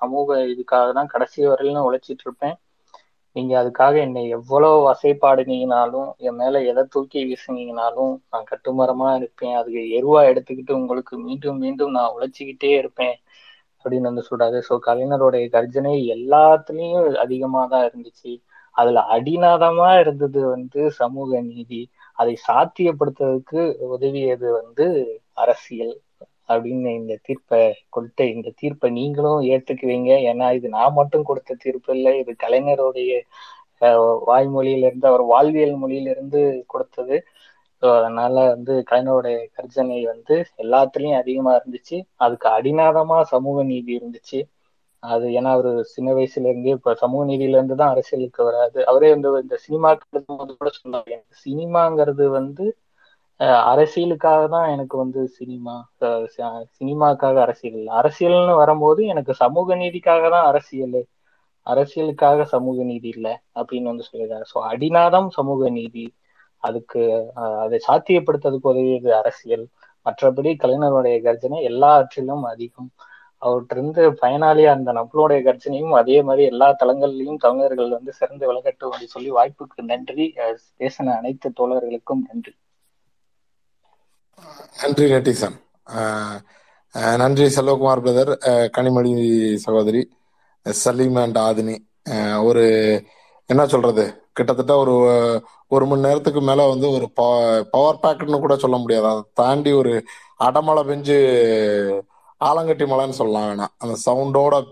[0.00, 2.56] சமூக இதுக்காக தான் கடைசி வரையிலும் உழைச்சிட்டு இருப்பேன்.
[3.36, 9.54] நீங்க அதுக்காக என்னை எவ்வளவு வசைப்பாடுனீங்கனாலும் என் மேல எதை தூக்கி வீசுனீங்கனாலும் நான் கட்டுமரமா இருப்பேன்.
[9.54, 13.16] அதுக்கு எருவா எடுத்துக்கிட்டு உங்களுக்கு மீண்டும் மீண்டும் நான் உழைச்சிக்கிட்டே இருப்பேன்.
[13.88, 14.58] அப்படின்னு வந்து சொல்றாரு.
[14.68, 18.32] ஸோ கலைஞருடைய கர்ஜனை எல்லாத்துலயும் அதிகமா தான் இருந்துச்சு.
[18.76, 21.80] அதுல அடிநாதமா இருந்தது வந்து சமூக நீதி.
[22.18, 23.62] அதை சாத்தியப்படுத்துறதுக்கு
[23.94, 24.86] உதவியது வந்து
[25.44, 25.94] அரசியல்
[26.52, 27.60] அப்படின்னு இந்த தீர்ப்பை
[27.94, 30.10] கொடுத்த இந்த தீர்ப்பை நீங்களும் ஏத்துக்குவீங்க.
[30.30, 32.12] ஏன்னா இது நான் மட்டும் கொடுத்த தீர்ப்பு இல்லை.
[32.22, 33.12] இது கலைஞருடைய
[34.30, 36.40] வாய்மொழியிலிருந்து அவர் வாழ்வியல் மொழியிலிருந்து
[36.72, 37.16] கொடுத்தது.
[37.82, 41.96] ஸோ அதனால வந்து கலைஞருடைய கர்ஜனை வந்து எல்லாத்துலயும் அதிகமா இருந்துச்சு.
[42.18, 44.40] அதுக்கு அடிநாதமா சமூக நீதி இருந்துச்சு.
[45.02, 48.78] அது ஏன்னா அவரு சின்ன வயசுல இருந்தே இப்ப சமூக நீதியில இருந்து தான் அரசியலுக்கு வராது.
[48.90, 50.22] அவரே வந்து இந்த சினிமாக்கு
[50.54, 51.08] கூட சொன்னாரு.
[51.16, 52.66] எனக்கு சினிமாங்கிறது வந்து
[53.70, 55.74] அரசியலுக்காக தான் எனக்கு வந்து சினிமா
[56.78, 57.92] சினிமாக்காக அரசியல் இல்லை.
[58.00, 61.00] அரசியல்னு வரும்போது எனக்கு சமூக நீதிக்காக தான் அரசியல்.
[61.66, 66.06] அரசியலுக்காக சமூக நீதி இல்லை அப்படின்னு வந்து சொல்லியிருக்காரு ஸோ அடிநாதம் சமூக நீதி.
[66.62, 67.00] அதுக்கு
[67.36, 69.66] அஹ், அதை சாத்தியப்படுத்துறதுக்கு உதவியது அரசியல்.
[70.06, 72.90] மற்றபடி கலைஞருடைய கர்ஜனை எல்லாவற்றிலும் அதிகம்.
[73.42, 79.30] அவற்றிருந்து பயனாளியா இருந்த நம்மளுடைய கர்ஜனையும் அதே மாதிரி எல்லா தளங்கள்லயும் தமிழர்கள் வந்து சிறந்து விளக்கட்டும் அப்படி சொல்லி
[79.30, 80.26] வாய்ப்புக்கு நன்றி.
[80.80, 82.54] பேசின அனைத்து தோழர்களுக்கும் நன்றி.
[84.80, 85.56] நன்றி நெட்டிசன்
[85.94, 86.38] அஹ்,
[87.18, 89.12] நன்றி செல்வகுமார் பிரதர் அஹ், கனிமொழி
[89.64, 90.02] சகோதரி
[90.66, 91.76] சலீம் அண்ட் ஆதினி.
[92.06, 92.64] அஹ், ஒரு
[93.50, 94.04] என்ன சொல்றது?
[94.32, 94.94] கிட்டத்தட்ட ஒரு
[95.68, 97.10] ஒரு மணி நேரத்துக்கு மேல வந்து ஒரு
[97.70, 99.06] பவர் பேக்குன்னு கூட சொல்ல முடியாது.
[99.06, 100.04] அதை தாண்டி ஒரு
[100.40, 101.16] அடமலை பெஞ்சு
[102.44, 104.64] ஆலங்கட்டி மலைன்னு சொல்லலாம் வேணாம் அந்த சவுண்டோட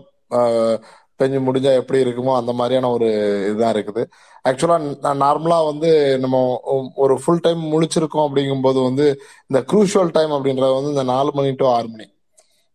[1.19, 3.07] பெஞ்சு முடிஞ்சா எப்படி இருக்குமோ அந்த மாதிரியான ஒரு
[3.49, 4.03] இதுதான் இருக்குது.
[4.49, 4.75] ஆக்சுவலா
[5.23, 10.89] நார்மலா வந்து நம்ம ஒ- ஒரு ஃபுல் டைம் முழிச்சிருக்கோம் அப்படிங்கும்போது வந்து இந்த க்ரூஷுவல் டைம் அப்படின்றது வந்து
[10.89, 12.05] இந்த நாலு மணி டு ஆறு மணி.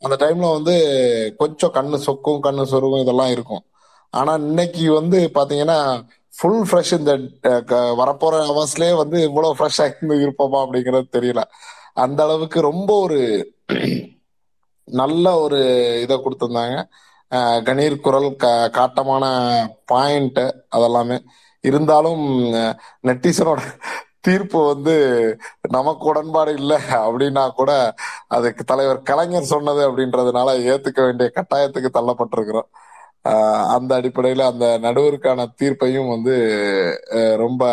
[0.00, 0.74] அந்த டைம்ல வந்து
[1.38, 3.62] கொஞ்சம் கண்ணு சொக்கும் கண்ணு சொருகும் இதெல்லாம் இருக்கும்.
[4.10, 6.04] ஆனா இன்னைக்கு வந்து பாத்தீங்கன்னா
[6.36, 11.42] ஃபுல் ஃப்ரெஷ் இந்த க- வரப்போற அவர்ஸ்லயே வந்து இவ்வளவு ஃப்ரெஷ் இருந்து இருப்போமா அப்படிங்கிறது தெரியல.
[11.94, 13.52] அந்த அளவுக்கு ரொம்ப ஒரு
[14.84, 15.58] நல்ல ஒரு
[16.02, 16.88] இதை கொடுத்துருந்தாங்க.
[17.34, 19.24] கணீர் குரல் க காட்டமான
[19.84, 20.38] பாயிண்ட்
[20.76, 21.24] அதெல்லாமே.
[21.60, 22.44] இருந்தாலும்
[23.02, 23.58] நெட்டிசனோட
[24.20, 25.36] தீர்ப்பு வந்து
[25.68, 27.94] நமக்கு உடன்பாடு இல்லை அப்படின்னா கூட
[28.26, 32.68] அதுக்கு தலைவர் கலைஞர் சொன்னது அப்படின்றதுனால ஏத்துக்க வேண்டிய கட்டாயத்துக்கு தள்ளப்பட்டிருக்கிறோம்.
[33.68, 36.34] அந்த அடிப்படையில அந்த நடுவருக்கான தீர்ப்பையும் வந்து
[37.36, 37.64] ரொம்ப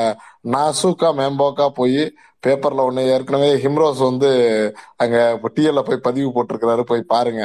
[0.47, 2.01] நாசூக்கா மேம்போக்கா போய்
[2.43, 4.29] பேப்பர்ல ஒண்ணு ஏற்கனவே ஹிம்ரோஸ் வந்து
[4.97, 5.17] அங்க
[5.55, 7.41] டிஎல்ல போய் பதிவு போட்டிருக்கிறாரு போய் பாருங்க.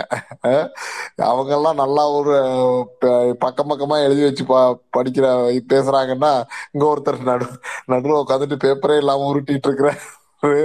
[1.25, 2.35] அவங்க எல்லாம் நல்லா ஒரு
[3.39, 5.27] பக்கம் பக்கமா எழுதி வச்சு பா- படிக்கிற
[5.69, 6.33] பேசுறாங்கன்னா
[6.71, 7.49] இங்க ஒருத்தர் நடு
[7.87, 10.63] நடுவில் உட்காந்துட்டு பேப்பரே இல்லாம உருட்டிட்டு இருக்கிறாரு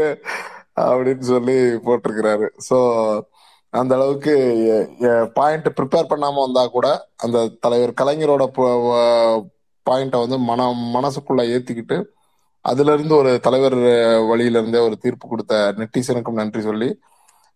[0.83, 2.47] அப்படின்னு சொல்லி போட்டிருக்கிறாரு.
[2.69, 2.77] சோ
[3.73, 4.33] அந்த அளவுக்கு
[5.33, 6.87] பாயிண்ட் ப்ரிப்பேர் பண்ணாம வந்தா கூட
[7.17, 8.43] அந்த தலைவர் கலைஞரோட
[9.85, 10.61] பாயிண்ட்டை வந்து மன
[10.93, 11.97] மனசுக்குள்ள ஏத்திக்கிட்டு
[12.65, 13.77] அதுல இருந்து ஒரு தலைவர்
[14.27, 16.89] வழியில இருந்தே ஒரு தீர்ப்பு கொடுத்த நெட்டிசனுக்கும் நன்றி சொல்லி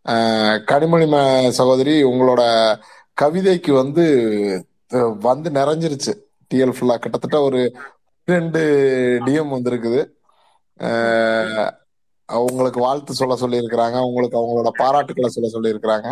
[0.05, 2.41] அஹ், கனிமொழி ம- சகோதரி உங்களோட
[3.17, 4.05] கவிதைக்கு வந்து
[5.21, 6.13] வந்து நிறைஞ்சிருச்சு.
[6.51, 7.59] டிஎல் ஃபுல்லா கிட்டத்தட்ட ஒரு
[8.27, 8.61] ரெண்டு
[9.25, 10.01] டிஎம் வந்திருக்குது.
[12.29, 16.09] அவங்களுக்கு வாழ்த்து சொல்ல சொல்லி இருக்கிறாங்க அவங்களோட பாராட்டுக்களை சொல்ல சொல்லி இருக்கிறாங்க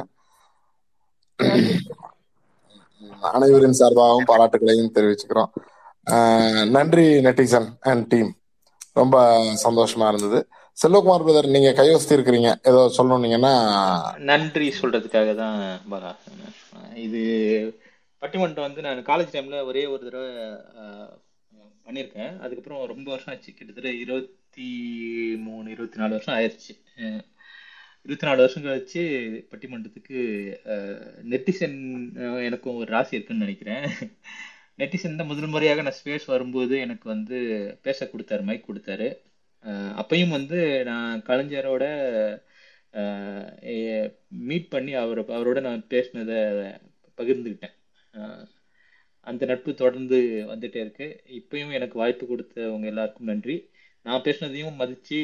[3.32, 5.52] அனைவரின் சார்பாகவும் பாராட்டுகளையும் தெரிவிச்சுக்கிறோம்.
[6.72, 8.32] நன்றி நெட்டிசன் அண்ட் டீம்
[8.96, 9.18] ரொம்ப
[9.64, 10.40] சந்தோஷமா இருந்தது.
[10.78, 12.50] செல்வகுமார் பிரதர் நீங்க கைவசத்தி இருக்கிறீங்க.
[12.64, 13.54] ஏதோ சொல்லணும்னீங்கன்னா
[14.30, 15.58] நன்றி சொல்றதுக்காக தான்
[15.92, 16.12] பாலா
[16.98, 17.22] இது
[18.22, 20.30] பட்டிமன்றம் வந்து நான் காலேஜ் டைம்ல ஒரே ஒரு தடவை
[20.82, 21.12] ஆஹ்,
[21.86, 22.34] பண்ணியிருக்கேன்.
[22.40, 23.52] அதுக்கப்புறம் ரொம்ப வருஷம் ஆச்சு.
[23.54, 26.74] கிட்டத்தட்ட இருபத்தி இருபத்தி மூணு இருபத்தி நாலு வருஷம் ஆயிடுச்சு
[28.04, 29.04] இருபத்தி நாலு வருஷம் கழிச்சு
[29.52, 30.18] பட்டிமன்றத்துக்கு
[31.32, 31.78] நெட்டிசன்
[32.48, 33.86] எனக்கும் ஒரு ராசி இருக்குன்னு நினைக்கிறேன்.
[34.82, 37.38] நெட்டிசன் தான் முதல் முறையாக நான் ஸ்பேஸ் வரும்போது எனக்கு வந்து
[37.88, 39.10] பேச கொடுத்தாரு மைக் கொடுத்தாரு.
[40.02, 40.60] அப்பையும் வந்து
[40.92, 41.84] நான் கலைஞரோட
[44.50, 46.40] மீட் பண்ணி அவர் அவரோட நான் பேசினதை
[47.20, 47.76] பகிர்ந்துக்கிட்டேன்.
[49.28, 50.20] அந்த நட்பு தொடர்ந்து
[50.52, 51.08] வந்துட்டே இருக்கு.
[51.40, 53.58] இப்பயும் எனக்கு வாய்ப்பு கொடுத்தவங்க எல்லாருக்கும் நன்றி.
[54.06, 55.18] நான் பேசினதையும் மதித்து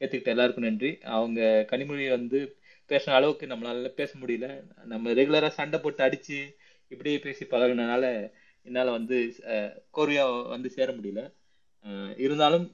[0.00, 0.90] ஏற்றுக்கிட்ட எல்லாருக்கும் நன்றி.
[1.16, 1.40] அவங்க
[1.72, 2.38] கனிமொழி வந்து
[2.90, 4.46] பேசின அளவுக்கு நம்மளால பேச முடியல.
[4.84, 6.38] நம்ம ரெகுலராக சண்டை போட்டு அடித்து
[6.90, 8.04] இப்படியே பேசி பழகினனால
[8.66, 9.16] என்னால் வந்து
[9.96, 11.22] கோரியா வந்து சேர முடியல.
[12.24, 12.66] இருந்தாலும்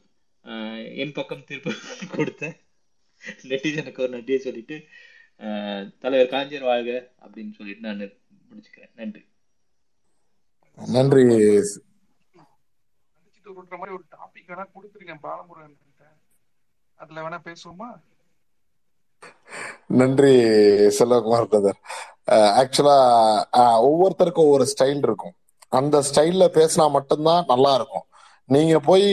[1.02, 1.70] என் பக்கம் திருப்பி
[2.16, 2.44] கொடுத்த
[3.50, 4.76] நெட்டிசனுக்கு ஒரு நன்றியை சொல்லிட்டு
[5.98, 6.90] தலைவர் காஞ்சர் வாழ்க
[7.24, 8.04] அப்படின்னு சொல்லிட்டு நான்
[8.50, 8.94] முடிச்சுக்கிறேன்.
[8.94, 9.22] நன்றி.
[10.78, 11.48] நன்றி
[13.48, 16.04] அடிச்சுட்டு மாதிரி ஒரு டாபிக் வேணா கொடுத்துருக்கேன் பாலமுருகன் கிட்ட
[16.98, 17.88] அதுல வேணா பேசுவோமா?
[19.98, 20.32] நன்றி
[20.98, 21.78] செல்வகுமார் பிரதர்.
[22.60, 22.98] ஆக்சுவலா
[23.88, 25.34] ஒவ்வொருத்தருக்கும் ஒவ்வொரு ஸ்டைல் இருக்கும்.
[25.78, 28.04] அந்த ஸ்டைல்ல பேசினா மட்டும்தான் நல்லா இருக்கும்.
[28.54, 29.06] நீங்க போய்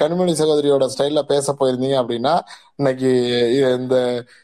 [0.00, 2.34] கனிமொழி சகோதரியோட ஸ்டைல்ல பேச போயிருந்தீங்க அப்படின்னா
[2.78, 3.10] இன்னைக்கு
[3.78, 3.96] இந்த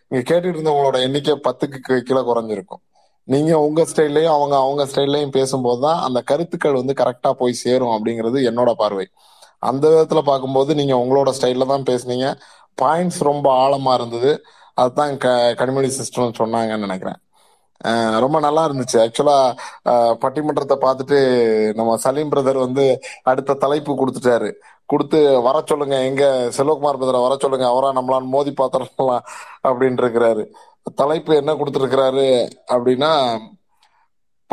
[0.08, 1.78] இங்க கேட்டுட்டு இருந்தவங்களோட எண்ணிக்கை பத்துக்கு
[2.08, 2.82] கீழே குறைஞ்சிருக்கும்.
[3.28, 8.38] நீங்க உங்க ஸ்டைல்லையும் அவங்க அவங்க ஸ்டைல்லையும் பேசும்போது தான் அந்த கருத்துக்கள் வந்து கரெக்டா போய் சேரும் அப்படிங்கிறது
[8.50, 9.06] என்னோட பார்வை.
[9.68, 12.26] அந்த விதத்துல பார்க்கும்போது நீங்க உங்களோட ஸ்டைல்ல தான் பேசுனீங்க.
[12.82, 14.32] பாயிண்ட்ஸ் ரொம்ப ஆழமா இருந்தது.
[14.82, 15.28] அதுதான் க
[15.60, 17.18] கனிமொழி சிஸ்டம் சொன்னாங்கன்னு நினைக்கிறேன்.
[18.24, 18.96] ரொம்ப நல்லா இருந்துச்சு.
[19.04, 19.36] ஆக்சுவலா
[20.22, 21.18] பட்டிமன்றத்தை பார்த்துட்டு
[21.78, 22.84] நம்ம சலீம் பிரதர் வந்து
[23.30, 24.50] அடுத்த தலைப்பு கொடுத்துட்டாரு.
[24.92, 25.96] கொடுத்து வர சொல்லுங்க.
[26.10, 26.24] எங்க
[26.58, 27.66] செல்வகுமார் பிரதரை வர சொல்லுங்க.
[27.72, 29.24] அவரா நம்மளான்னு மோதி பாத்திரலாம்
[29.68, 30.44] அப்படின்னு இருக்கிறாரு.
[30.94, 33.38] தலைப்பு என்ன கொடுத்துருக்கிறாரு அப்படின்னா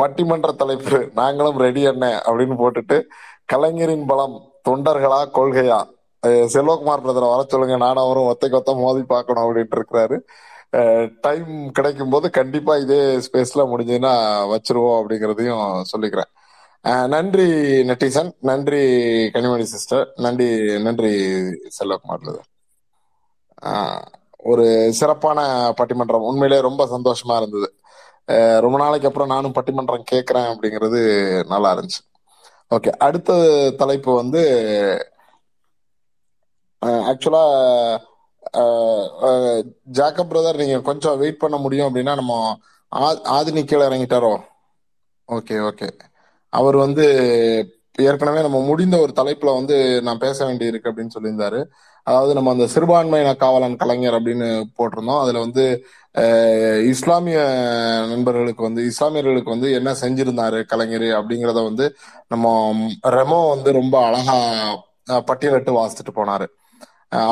[0.02, 3.02] பட்டிமன்ற தலைப்பு நாங்களும் ரெடி என்ன அப்படின்னு போட்டுட்டு
[3.44, 5.78] கலைஞரின் பலம் தொண்டர்களா கொள்கையா?
[6.22, 10.18] செல்வகுமார் பிரதரை வர சொல்லுங்க நானும் அவரும் ஒத்தைக்கு ஒத்த மோதி பார்க்கணும் அப்படின்ட்டு இருக்கிறாரு.
[11.20, 14.12] டைம் கிடைக்கும் போது கண்டிப்பா இதே ஸ்பேஸ்ல முடிஞ்சதுன்னா
[14.52, 16.30] வச்சிருவோம் அப்படிங்கிறதையும் சொல்லிக்கிறேன்.
[17.08, 17.46] நன்றி
[17.88, 18.82] நெட்டிசன் நன்றி
[19.34, 21.12] கனிமணி சிஸ்டர் நன்றி நன்றி
[21.78, 22.48] செல்வகுமார் பிரதர்.
[23.64, 24.02] ஆஹ்
[24.46, 26.22] ஒரு சிறப்பான பட்டிமன்றம்.
[26.22, 27.74] உண்மையிலே ரொம்ப சந்தோஷமா இருந்தது.
[28.26, 32.24] அஹ் ரொம்ப நாளைக்கு அப்புறம் நானும் பட்டிமன்றம் கேட்கறேன் அப்படிங்கிறது நல்லா இருந்துச்சு.
[32.74, 34.40] ஓகே அடுத்த தலைப்பு வந்து
[36.86, 37.98] ஆக்சுவலா
[39.92, 42.58] ஜாக்கப் பிரதர் நீங்க கொஞ்சம் வெயிட் பண்ண முடியும் அப்படின்னா நம்ம
[42.96, 44.40] ஆதினி கீழே இறங்கிட்டாரோ?
[45.28, 45.98] Okay okay.
[46.48, 47.04] அவர் வந்து
[47.98, 51.64] ஏற்கனவே நம்ம முடிந்த ஒரு தலைப்புல வந்து நான் பேச வேண்டி இருக்கு அப்படின்னு சொல்லியிருந்தாரு.
[52.06, 55.22] அதாவது நம்ம அந்த சிறுபான்மையின காவலன் கலைஞர் அப்படின்னு போட்டிருந்தோம்.
[55.22, 55.64] அதுல வந்து
[56.92, 57.38] இஸ்லாமிய
[58.12, 61.86] நண்பர்களுக்கு வந்து இஸ்லாமியர்களுக்கு வந்து என்ன செஞ்சிருந்தாரு கலைஞர் அப்படிங்கிறத வந்து
[62.34, 62.46] நம்ம
[63.16, 64.36] ரெமோ வந்து ரொம்ப அழகா
[65.30, 66.46] பட்டியலிட்டு வாசிச்சுட்டு போனாரு.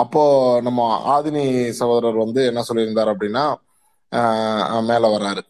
[0.02, 0.22] அப்போ
[0.66, 0.80] நம்ம
[1.14, 1.44] ஆதினி
[1.80, 3.44] சகோதரர் வந்து என்ன சொல்லியிருந்தார் அப்படின்னா
[4.90, 5.42] மேல வர்றாரு.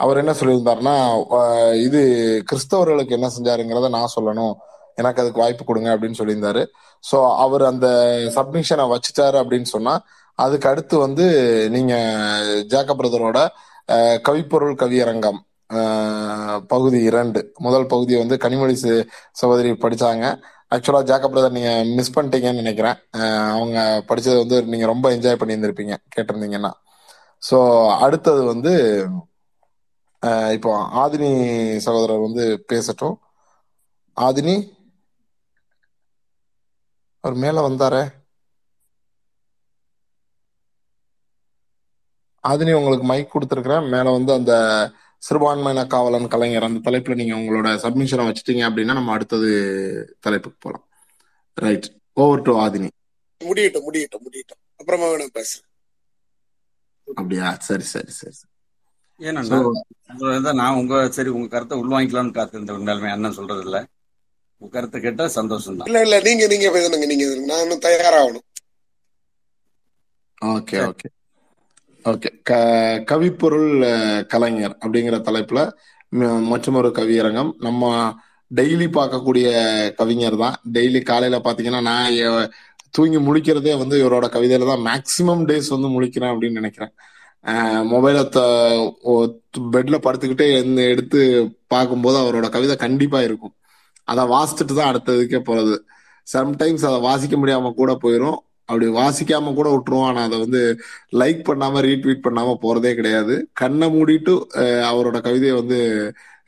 [0.00, 0.94] அவர் என்ன சொல்லியிருந்தாருன்னா
[1.86, 2.00] இது
[2.50, 4.54] கிறிஸ்தவர்களுக்கு என்ன செஞ்சாருங்கிறத நான் சொல்லணும்.
[4.94, 6.62] எனக்கு அதுக்கு வாய்ப்பு கொடுங்க அப்படின்னு சொல்லியிருந்தாரு.
[7.04, 7.86] ஸோ அவர் அந்த
[8.34, 9.94] சப்மிஷனை வச்சுட்டாரு அப்படின்னு சொன்னா
[10.38, 11.24] அதுக்கு அடுத்து வந்து
[11.70, 11.94] நீங்க
[12.68, 13.38] ஜாக்க பிரதரோட
[14.28, 15.40] கவிப்பொருள் கவியரங்கம்
[16.66, 20.24] பகுதி இரண்டு முதல் பகுதியை வந்து கனிமொழி ச- சகோதரி படிச்சாங்க.
[20.74, 22.96] ஆக்சுவலா ஜாக்கப் பிரதர் நீங்க மிஸ் பண்ணிட்டீங்கன்னு நினைக்கிறேன்.
[23.56, 26.70] அவங்க படிச்சது வந்து நீங்க ரொம்ப என்ஜாய் பண்ணியிருந்திருப்பீங்க கேட்டிருந்தீங்கன்னா.
[27.42, 27.58] ஸோ
[27.98, 28.74] அடுத்தது வந்து
[30.56, 30.70] இப்போ
[31.02, 31.30] ஆதினி
[31.76, 33.16] சகோதரர் வந்து பேசட்டும்.
[34.16, 34.54] ஆதினி
[37.24, 38.02] அவர் மேல வந்தாரே.
[42.44, 43.90] ஆதினி உங்களுக்கு மைக் கொடுத்துருக்கிறேன்.
[43.90, 44.52] மேல வந்து அந்த
[45.22, 49.50] சிறுபான்மையின காவலன் கலைஞர் அந்த தலைப்புல நீங்க உங்களோட சப்மிஷனை வச்சுட்டீங்க அப்படின்னா நம்ம அடுத்தது
[50.20, 50.86] தலைப்புக்கு போலாம்.
[51.54, 52.88] Right over to Adhini.
[53.40, 54.60] முடியட்டும் முடியட்டும் முடியட்டும்.
[54.76, 55.68] அப்புறமா வேணா பேசுறேன்.
[57.08, 57.46] அப்படியா?
[57.68, 58.36] சரி சரி சரி.
[59.20, 59.40] ஏன்னா
[60.18, 63.78] உங்க நான் உங்க சரி உங்க கருத்தை உள்வாங்கிக்கலாம்னு காத்திருந்த உண்மையாலுமே அண்ணன் சொல்றது இல்ல
[64.74, 67.26] கருத்தை கேட்டா சந்தோஷம் தான் இல்ல இல்ல நீங்க நீங்க பேசுங்க நீங்க.
[67.50, 68.46] நான் இன்னும் தயாராகணும்.
[70.42, 71.08] Okay okay.
[72.04, 72.30] ஓகே.
[72.48, 72.52] க
[73.10, 73.70] கவிப்பொருள்
[74.32, 75.60] கலைஞர் அப்படிங்கிற தலைப்புல
[76.50, 77.90] மற்றொரு கவியரங்கம் நம்ம
[78.50, 79.46] டெய்லி பார்க்கக்கூடிய
[80.00, 80.56] கவிஞர் தான்.
[80.72, 82.50] டெய்லி காலையில பாத்தீங்கன்னா நான்
[82.96, 84.84] தூங்கி முழிக்கிறதே வந்து இவரோட கவிதையில தான்.
[84.88, 86.92] மேக்சிமம் டேஸ் வந்து முழிக்கிறேன் அப்படின்னு நினைக்கிறேன்.
[87.92, 88.22] மொபைலை
[89.74, 90.46] பெட்ல படுத்துக்கிட்டே
[90.92, 91.20] எடுத்து
[91.66, 93.54] பார்க்கும்போது அவரோட கவிதை கண்டிப்பா இருக்கும்.
[94.08, 95.76] அதை வாசிச்சுட்டு தான் அடுத்ததுக்கே போறது.
[96.26, 98.38] சம்டைம்ஸ் அதை வாசிக்க முடியாம கூட போயிடும்
[98.68, 100.08] அப்படி வாசிக்காம கூட விட்டுருவோம்.
[100.10, 100.60] ஆனா அதை வந்து
[101.20, 103.34] லைக் பண்ணாம ரீட்வீட் பண்ணாம போறதே கிடையாது.
[103.60, 104.34] கண்ணை மூடிட்டு
[104.90, 105.78] அவரோட கவிதையை வந்து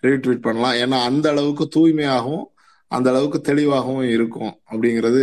[0.06, 0.76] ரீட்வீட் பண்ணலாம்.
[0.84, 2.46] ஏன்னா அந்த அளவுக்கு தூய்மையாகவும்
[2.90, 5.22] அந்த அளவுக்கு தெளிவாகவும் இருக்கும் அப்படிங்கிறது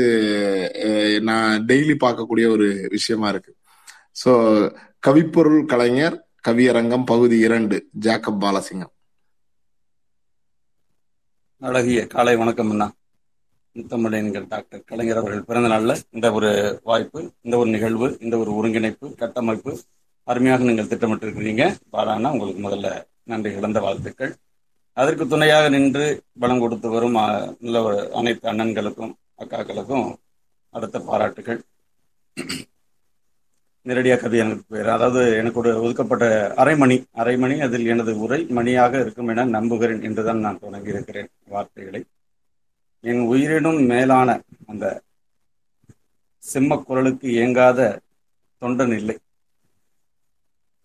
[1.28, 3.52] நான் டெய்லி பார்க்கக்கூடிய ஒரு விஷயமா இருக்கு.
[4.22, 4.32] ஸோ
[5.08, 6.18] கவிப்பொருள் கலைஞர்
[6.48, 8.94] கவியரங்கம் பகுதி இரண்டு ஜாக்கப் பாலசிங்கம்.
[11.62, 12.86] அழகிய காலை வணக்கம் அண்ணா.
[13.76, 19.16] முத்தமிழ் டாக்டர் கலைஞர் அவர்கள் பிறந்த நாளில் இந்த ஒரு வாய்ப்பு இந்த ஒரு நிகழ்வு இந்த ஒரு ஒருங்கிணைப்பு
[19.16, 19.72] கட்டமைப்பு
[20.24, 21.66] அருமையாக நீங்கள் திட்டமிட்டிருக்கிறீங்க.
[21.92, 24.34] பாராண்ணா உங்களுக்கு முதல்ல நன்றி இழந்த வாழ்த்துக்கள்.
[24.94, 27.20] அதற்கு துணையாக நின்று பலம் கொடுத்து வரும்
[27.60, 30.16] நல்ல ஒரு அனைத்து அண்ணன்களுக்கும் அக்காக்களுக்கும்
[30.70, 31.62] அடுத்த பாராட்டுகள்
[33.86, 36.26] நேரடியாக கதை எனக்கு பேர் அதாவது எனக்கு ஒரு ஒதுக்கப்பட்ட
[36.62, 41.30] அரை மணி அரை மணி அதில் எனது உரை மணியாக இருக்கும் என நம்புகிறேன் என்றுதான் நான் தொடங்கி இருக்கிறேன்
[41.54, 42.02] வார்த்தைகளை.
[43.04, 44.30] என் உயிரினும் மேலான
[44.72, 44.86] அந்த
[46.44, 47.80] சிம்ம குரலுக்கு இயங்காத
[48.62, 49.18] தொண்டன் இல்லை.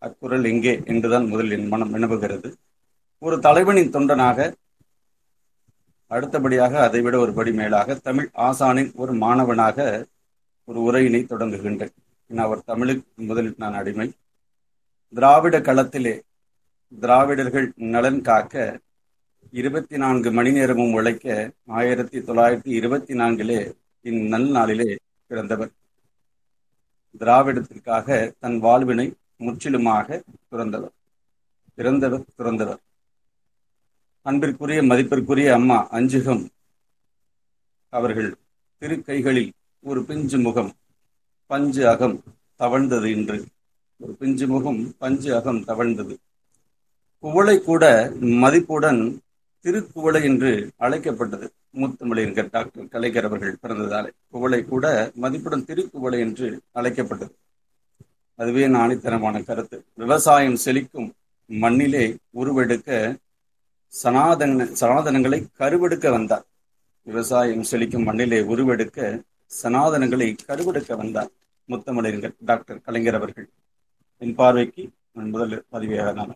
[0.03, 2.49] அக்குரல் எங்கே என்றுதான் முதலில் என் மனம் வினவுகிறது.
[3.23, 4.49] ஒரு தலைவனின் தொண்டனாக
[6.11, 9.79] அடுத்தபடியாக அதைவிட ஒரு படி மேலாக தமிழ் ஆசானின் ஒரு மாணவனாக
[10.69, 11.95] ஒரு உரையினை தொடங்குகின்றேன்.
[12.35, 14.13] அவர் தமிழுக்கு முதலில் நான் அடிமை.
[15.15, 16.21] திராவிட களத்திலே
[17.01, 18.81] திராவிடர்கள் நலன் காக்க
[19.51, 25.71] இருபத்தி நான்கு மணி நேரமும் உழைக்க ஆயிரத்தி தொள்ளாயிரத்தி இருபத்தி நான்கிலே இந்நல் நாளிலே பிறந்தவர்.
[27.19, 30.95] திராவிடத்திற்காக தன் வாழ்வினை முற்றிலுமாக துறந்தவர்.
[31.75, 32.83] பிறந்தவர் துறந்தவர்.
[34.23, 36.47] அன்பிற்குரிய மதிப்பிற்குரிய அம்மா அஞ்சுகம்
[37.89, 38.37] அவர்கள்
[38.79, 40.73] திருக்கைகளில் ஒரு பிஞ்சு முகம்
[41.47, 42.23] பஞ்சு அகம்
[42.59, 43.45] தவழ்ந்தது இன்று.
[43.99, 46.17] ஒரு பிஞ்சு முகம் பஞ்சு அகம் தவழ்ந்தது.
[47.19, 49.21] குவளை கூட மதிப்புடன்
[49.61, 51.53] திருக்குவளை என்று அழைக்கப்பட்டது.
[51.75, 54.11] முத்தமிழின் டாக்டர் கலைஞர் அவர்கள் பிறந்ததாலே.
[54.29, 57.35] குவளை கூட மதிப்புடன் திருக்குவளை என்று அழைக்கப்பட்டது.
[58.35, 59.85] அதுவே என் ஆணித்தனமான கருத்து.
[59.95, 61.11] விவசாயம் செழிக்கும்
[61.47, 63.17] மண்ணிலே உருவெடுக்க
[63.89, 66.45] சனாதன சனாதனங்களை கருவெடுக்க வந்தார்.
[67.03, 71.31] விவசாயம் செழிக்கும் மண்ணிலே உருவெடுக்க சனாதனங்களை கருவெடுக்க வந்தார்
[71.69, 73.49] முத்தமிழறிஞர் டாக்டர் கலைஞர் அவர்கள்.
[74.19, 74.83] என் பார்வைக்கு
[75.13, 76.35] முதல் பதிவாக நான்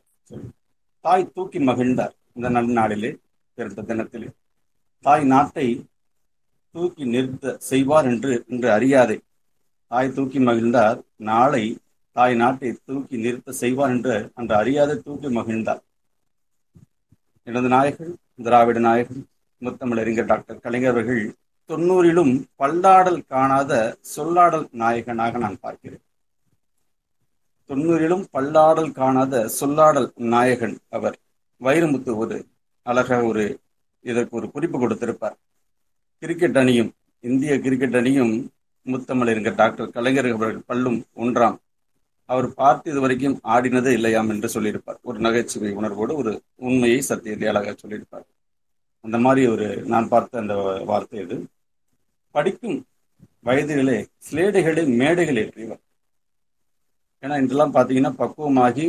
[1.04, 2.14] தாய் தூக்கி மகிழ்ந்தார்.
[2.32, 3.10] இந்த நன்னாளிலே
[3.54, 4.28] பிறந்த தினத்திலே.
[5.04, 5.66] தாய் நாட்டை
[6.74, 9.16] தூக்கி நிறுத்த செய்வார் என்று இன்று அறியாதே.
[9.90, 10.98] தாய் தூக்கி மகிழ்ந்தார்.
[11.16, 11.64] நாளை
[12.16, 15.82] தாய் நாட்டை தூக்கி நிறுத்த செய்வார் என்று அன்று அறியாத தூக்கி மகிழ்ந்தார்.
[17.46, 19.22] எனது நாயகன் திராவிட நாயகன்
[19.62, 21.22] முத்தமிழறிஞர் டாக்டர் கலைஞர் அவர்கள்
[21.70, 23.72] தொண்ணூறிலும் பல்லாடல் காணாத
[24.14, 26.02] சொல்லாடல் நாயகனாக நான் பார்க்கிறேன்.
[27.70, 31.16] தொண்ணூறிலும் பல்லாடல் காணாத சொல்லாடல் நாயகன் அவர்.
[31.60, 32.36] வைரமுத்து ஒரு
[32.86, 33.44] அழகாக ஒரு
[34.04, 35.36] இதற்கு ஒரு குறிப்பு கொடுத்திருப்பார்.
[36.22, 36.90] கிரிக்கெட் அணியும்
[37.20, 38.34] இந்திய கிரிக்கெட் அணியும்
[38.86, 41.56] முத்தமிழறிஞர் டாக்டர் கலைஞர் அவர்கள் பல்லும் ஒன்றாம்.
[42.26, 45.00] அவர் பார்த்து இது வரைக்கும் ஆடினதே இல்லையாம் என்று சொல்லியிருப்பார்.
[45.02, 46.32] ஒரு நகைச்சுவை உணர்வோடு ஒரு
[46.68, 48.26] உண்மையை சத்தியத்தை அழகாக சொல்லியிருப்பார்.
[49.04, 50.54] அந்த மாதிரி ஒரு நான் பார்த்த அந்த
[50.92, 51.38] வார்த்தை இது.
[52.34, 52.78] படிக்கும்
[53.48, 55.82] வயதிலே சிலேடைகளை மேடைகள் ஏற்றியவர்
[57.22, 58.86] ஏன்னா இதெல்லாம் பார்த்தீங்கன்னா பக்குவமாகி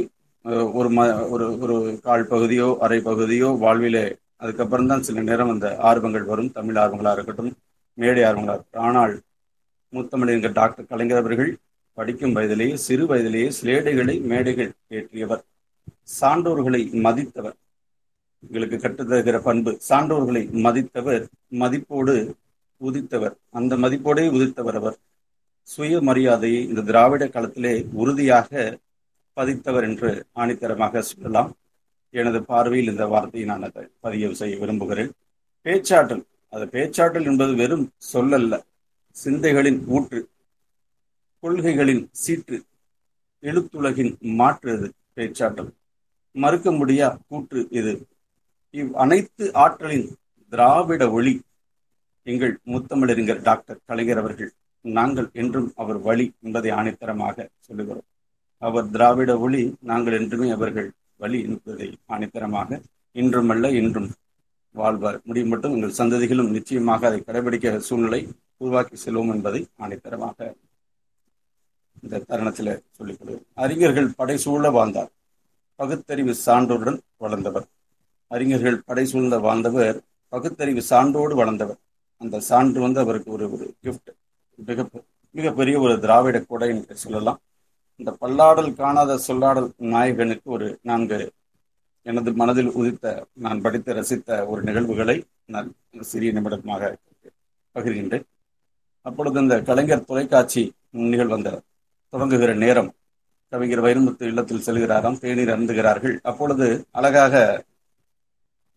[0.80, 1.02] ஒரு ம
[1.34, 4.06] ஒரு ஒரு கால் பகுதியோ அரை பகுதியோ வாழ்விலே
[4.44, 6.54] அதுக்கப்புறம் தான் சில நேரம் அந்த ஆர்வங்கள் வரும்.
[6.58, 7.52] தமிழ் ஆர்வங்களாக இருக்கட்டும்
[7.98, 8.86] மேடை ஆர்வங்களாக இருக்கட்டும்.
[8.88, 9.14] ஆனால்
[9.94, 11.52] முத்தமிழ் டாக்டர் கலைஞர் அவர்கள்
[11.98, 15.44] படிக்கும் வயதிலேயே சிறு வயதிலேயே சிலேடைகளை மேடைகள் ஏற்றியவர்.
[16.20, 17.58] சான்றோர்களை மதித்தவர்.
[18.44, 21.24] எங்களுக்கு கற்றுத்தருகிற பண்பு சான்றோர்களை மதித்தவர்
[21.62, 22.16] மதிப்போடு
[22.82, 23.36] உதித்தவர்.
[23.50, 24.98] அந்த மதிப்போடே உதித்தவர் அவர்.
[25.78, 28.80] சுயமரியாதையை இந்த திராவிட காலத்திலே உறுதியாக
[29.36, 31.56] பதித்தவர் என்று ஆணித்தரமாக சொல்லலாம்.
[32.10, 35.12] எனது பார்வையில் இந்த வார்த்தையை நான் அதை பதிவு செய்ய விரும்புகிறேன்.
[35.62, 36.24] பேச்சாற்றல்.
[36.50, 38.64] அது பேச்சாற்றல் என்பது வெறும் சொல்லல்ல.
[39.12, 40.30] சிந்தைகளின் ஊற்று
[41.42, 42.62] கொள்கைகளின் சீற்று
[43.42, 45.72] எழுத்துலகின் மாற்று இது பேச்சாற்றல்.
[46.32, 48.08] மறுக்க முடியா கூற்று இது.
[48.72, 50.16] இவ் அனைத்து ஆற்றலின்
[50.50, 51.42] திராவிட ஒளி
[52.28, 54.52] எங்கள் முத்தமிழறிஞர் டாக்டர் கலைஞர் அவர்கள்
[54.86, 58.08] நாங்கள் என்றும் அவர் வழி என்பதை ஆணித்தரமாக சொல்லுகிறோம்.
[58.62, 62.80] அவர் திராவிட ஒளி நாங்கள் என்றுமே அவர்கள் வழி என்பதை ஆணித்தரமாக
[63.16, 64.10] இன்றுமல்ல இன்றும்
[64.76, 65.20] வாழ்வார்.
[65.24, 68.22] முடியும் மட்டும் எங்கள் சந்ததிகளும் நிச்சயமாக அதை கடைபிடிக்க சூழ்நிலை
[68.58, 70.38] உருவாக்கி செல்வோம் என்பதை ஆணித்தரமாக
[72.04, 75.12] இந்த தருணத்தில் சொல்லிக்கொள்வோம் அறிஞர்கள் படை சூழ வாழ்ந்தார்.
[75.80, 77.68] பகுத்தறிவு சான்றோருடன் வளர்ந்தவர்.
[78.32, 79.98] அறிஞர்கள் படை சூழ்ந்த வாழ்ந்தவர்
[80.34, 81.80] பகுத்தறிவு சான்றோடு வளர்ந்தவர்.
[82.22, 84.12] அந்த சான்று வந்து அவருக்கு ஒரு ஒரு கிஃப்ட்
[84.60, 84.86] மிக
[85.36, 87.40] மிகப்பெரிய ஒரு திராவிட கொடை என்று சொல்லலாம்.
[88.00, 91.20] இந்த பல்லாடல் காணாத சொல்லாடல் நாயகனுக்கு ஒரு நான்கு
[92.06, 93.06] எனது மனதில் உதித்த
[93.46, 95.18] நான் படித்து ரசித்த ஒரு நிகழ்வுகளை
[95.54, 95.68] நான்
[96.12, 96.92] சிறிய நிமிடமாக
[97.76, 98.26] பகிர்கின்றேன்.
[99.06, 100.64] அப்பொழுது இந்த கலைஞர் தொலைக்காட்சி
[101.12, 101.52] நிகழ்வு அந்த
[102.14, 102.90] தொடங்குகிற நேரம்
[103.54, 106.16] கவிஞர் வைரமுத்து இல்லத்தில் செல்கிறாராம் தேநீர் அருந்துகிறார்கள்.
[106.30, 106.68] அப்பொழுது
[106.98, 107.36] அழகாக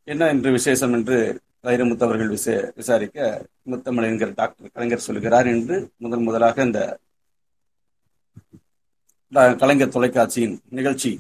[0.09, 1.19] என்ன என்று விசேஷம் என்று
[1.65, 3.29] வைரமுத்து அவர்கள் விசே விசாரிக்க
[3.73, 6.81] முத்தமிழ் என்கிற டாக்டர் கலைஞர் சொல்கிறார் என்று முதன் முதலாக இந்த
[9.63, 11.13] கலைஞர் தொலைக்காட்சியின் நிகழ்ச்சி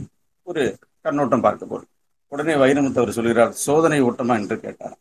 [0.48, 0.64] ஒரு
[1.06, 1.86] கண்ணோட்டம் பார்க்க போல்
[2.32, 4.98] உடனே வைரமுத்து அவர் சொல்கிறார் சோதனை ஓட்டமா என்று கேட்டார்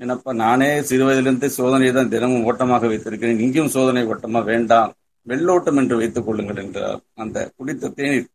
[0.00, 3.38] என்னப்பா நானே சிறு வயதிலிருந்து சோதனையை தான் தினமும் ஓட்டமாக வைத்திருக்கிறேன்.
[3.44, 4.90] இங்கேயும் சோதனை ஓட்டமா வேண்டாம்.
[5.26, 7.00] வெள்ளோட்டம் என்று வைத்துக் கொள்ளுங்கள் என்றார்.
[7.22, 8.28] அந்த குடித்த தேநீர்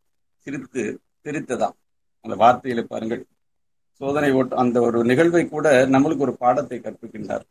[0.46, 0.84] சிரித்து
[1.26, 1.76] சிரித்ததாம்.
[2.26, 3.22] அந்த வார்த்தையில பாருங்கள்
[4.02, 7.44] சோதனை ஓட்டு அந்த ஒரு நிகழ்வை கூட நம்மளுக்கு ஒரு பாடத்தை கற்பிக்கின்றார்.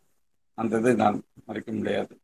[0.55, 2.19] அந்த இது நான் மறைக்க முடியாது.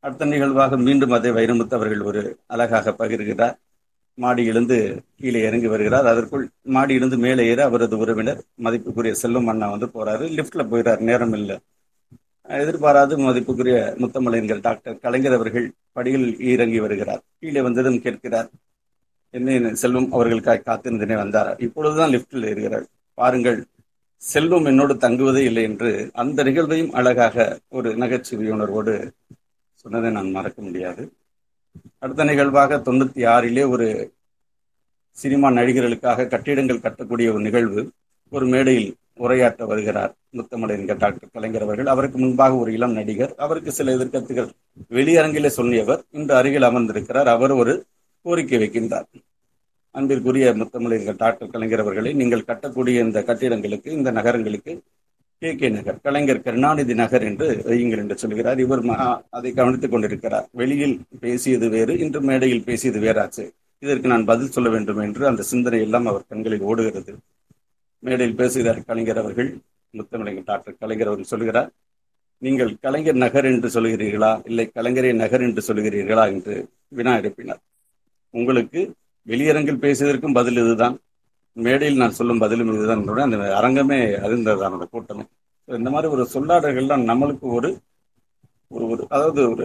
[0.00, 3.56] அடுத்த நிகழ்வாக மீண்டும் அதே வைரமுத்து அவர்கள் ஒரு அழகாக பகிர்கிறார்.
[4.18, 4.76] மாடியிலிருந்து
[5.16, 6.06] கீழே இறங்கி வருகிறார்.
[6.06, 10.26] அதற்குள் மாடியிலிருந்து மேலே ஏற அவரது உறவினர் மதிப்புக்குரிய செல்வம் அண்ணா வந்து போறாரு.
[10.38, 10.98] லிப்ட்ல போயிறார்.
[10.98, 11.58] நேரம் இல்லை.
[12.48, 17.22] எதிர்பாராது மதிப்புக்குரிய முத்தமலையன்கள் டாக்டர் கலைஞர் அவர்கள் படியில் இறங்கி வருகிறார்.
[17.40, 18.50] கீழே வந்ததும் கேட்கிறார்.
[19.30, 21.56] என்ன செல்வம் அவர்களுக்காக காத்திருந்தனே வந்தார்?
[21.58, 22.86] இப்பொழுதுதான் லிப்டில் ஏறுகிறார்.
[23.16, 23.58] பாருங்கள்
[24.22, 28.94] செல்வம் என்னோடு தங்குவதே இல்லை என்று அந்த நிகழ்வையும் அழகாக ஒரு நகைச்சுவை உணர்வோடு
[29.74, 31.02] சொன்னதை நான் மறக்க முடியாது.
[31.98, 33.86] அடுத்த நிகழ்வாக தொண்ணூத்தி ஆறிலே ஒரு
[35.16, 37.82] சினிமா நடிகர்களுக்காக கட்டிடங்கள் கட்டக்கூடிய ஒரு நிகழ்வு
[38.30, 38.88] ஒரு மேடையில்
[39.18, 41.92] உரையாற்ற வருகிறார் முத்தமடைந்த டாக்டர் கலைஞர் அவர்கள்.
[41.94, 44.50] அவருக்கு முன்பாக ஒரு இளம் நடிகர் அவருக்கு சில எதிர்கத்துகள்
[44.90, 47.32] வெளியரங்கிலே சொல்லியவர் இன்று அருகில் அமர்ந்திருக்கிறார்.
[47.36, 47.74] அவர் ஒரு
[48.22, 49.08] கோரிக்கை வைக்கின்றார்.
[49.96, 54.72] அன்பிற்குரிய முத்தமிழர்கள் டாக்டர் கலைஞர் அவர்களை நீங்கள் கட்டக்கூடிய இந்த கட்டிடங்களுக்கு இந்த நகரங்களுக்கு
[55.42, 58.82] கே கே நகர் கலைஞர் கருணாநிதி நகர் என்று வையுங்கள் என்று சொல்கிறார் இவர்
[59.36, 60.46] அதை கவனித்துக் கொண்டிருக்கிறார்.
[60.60, 60.94] வெளியில்
[61.24, 63.44] பேசியது வேறு இன்று மேடையில் பேசியது வேறாச்சு.
[63.82, 67.14] இதற்கு நான் பதில் சொல்ல வேண்டும் என்று அந்த சிந்தனை எல்லாம் அவர் கண்களில் ஓடுகிறது.
[68.02, 69.50] மேடையில் பேசுகிறார் கலைஞர் அவர்கள்
[69.94, 71.70] முத்தமிழர் டாக்டர் கலைஞர் அவர்கள் சொல்கிறார்
[72.42, 76.54] நீங்கள் கலைஞர் நகர் என்று சொல்கிறீர்களா இல்லை கலைஞரே நகர் என்று சொல்கிறீர்களா என்று
[76.98, 77.62] வினா எழுப்பினார்.
[78.34, 78.80] உங்களுக்கு
[79.26, 80.96] வெளியரங்கில் பேசியதற்கும் பதில் இதுதான்.
[81.56, 83.02] மேடையில் நான் சொல்லும் பதிலும் இதுதான்.
[83.26, 85.24] அந்த அரங்கமே அறிந்தது அந்த கூட்டமே.
[85.68, 87.70] இந்த மாதிரி ஒரு சொல்லாடல்கள்லாம் நம்மளுக்கு ஒரு
[88.70, 89.64] ஒரு ஒரு அதாவது ஒரு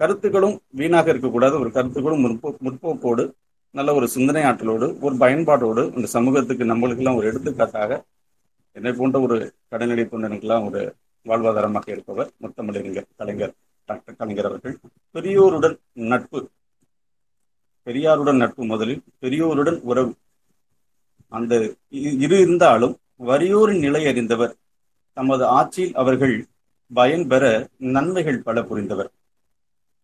[0.00, 1.54] கருத்துக்களும் வீணாக இருக்கக்கூடாது.
[1.58, 3.24] ஒரு கருத்துக்களும் முற்போ முற்போக்கோடு
[3.74, 7.98] நல்ல ஒரு சிந்தனை ஆற்றலோடு ஒரு பயன்பாட்டோடு இந்த சமூகத்துக்கு நம்மளுக்கெல்லாம் ஒரு எடுத்துக்காட்டாக
[8.76, 9.36] என்னை போன்ற ஒரு
[9.68, 10.80] கடல்நிலை பொண்ணனுக்கெல்லாம் ஒரு
[11.26, 13.54] வாழ்வாதாரமாக இருப்பவர் முத்தமிழறிஞர் கலைஞர்
[13.88, 14.76] டாக்டர் கலைஞர் அவர்கள்.
[15.14, 15.76] பெரியோருடன்
[16.10, 16.38] நட்பு
[17.88, 20.12] பெரியாருடன் நட்பு முதலில் பெரியோருடன் உறவு.
[21.28, 21.54] அந்த
[22.24, 22.94] இரு இருந்தாலும்
[23.26, 24.56] வறியோரின் நிலை அறிந்தவர்
[25.16, 26.34] தமது ஆட்சியில் அவர்கள்
[26.90, 27.44] பயன் பெற
[27.94, 29.10] நன்மைகள் பல புரிந்தவர்.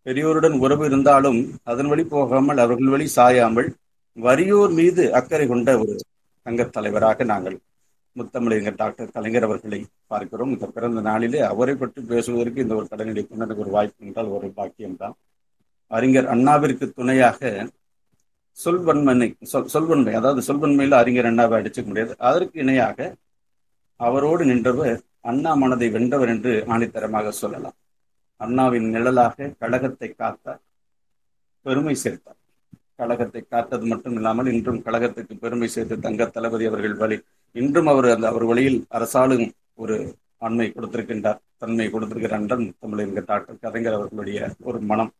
[0.06, 3.68] பெரியோருடன் உறவு இருந்தாலும் அதன் வழி போகாமல் அவர்கள் வழி சாயாமல்
[4.16, 5.94] வறியோர் மீது அக்கறை கொண்ட ஒரு
[6.46, 7.56] சங்கத் தலைவராக நாங்கள்
[8.16, 10.52] முத்தமிழர் டாக்டர் கலைஞர் அவர்களை பார்க்கிறோம்.
[10.52, 15.14] இந்த பிறந்த நாளிலே அவரை பற்றி பேசுவதற்கு இந்த ஒரு கடனடி எனக்கு ஒரு வாய்ப்பு என்றால் ஒரு பாக்கியம்தான்.
[15.96, 17.40] அறிஞர் அண்ணாவிற்கு துணையாக
[18.56, 22.12] சொல்வன்மனை சொல் சொல்வன்மை அதாவது சொல்வன்மையில் அறிஞர் அண்ணாவை அடிச்சுக்க முடியாது.
[22.28, 22.98] அதற்கு இணையாக
[24.00, 24.98] அவரோடு நின்றவர்
[25.30, 27.76] அண்ணா மனதை வென்றவர் என்று ஆணித்தரமாக சொல்லலாம்.
[28.40, 30.62] அண்ணாவின் நிழலாக கழகத்தை காத்தார்
[31.66, 32.38] பெருமை சேர்த்தார்.
[33.00, 37.16] கழகத்தை காத்தது மட்டும் இல்லாமல் இன்றும் கழகத்துக்கு பெருமை சேர்த்து தங்க தளபதி அவர்கள் வழி
[37.56, 39.46] இன்றும் அவர் அந்த அவர் வழியில் அரசாலும்
[39.82, 39.96] ஒரு
[40.46, 42.48] ஆண்மை கொடுத்திருக்கின்றார் தன்மை கொடுத்திருக்கிறார்
[42.82, 44.38] தமிழ் என்கிற டாக்டர் கதைஞர் அவர்களுடைய
[44.70, 45.12] ஒரு மனம்.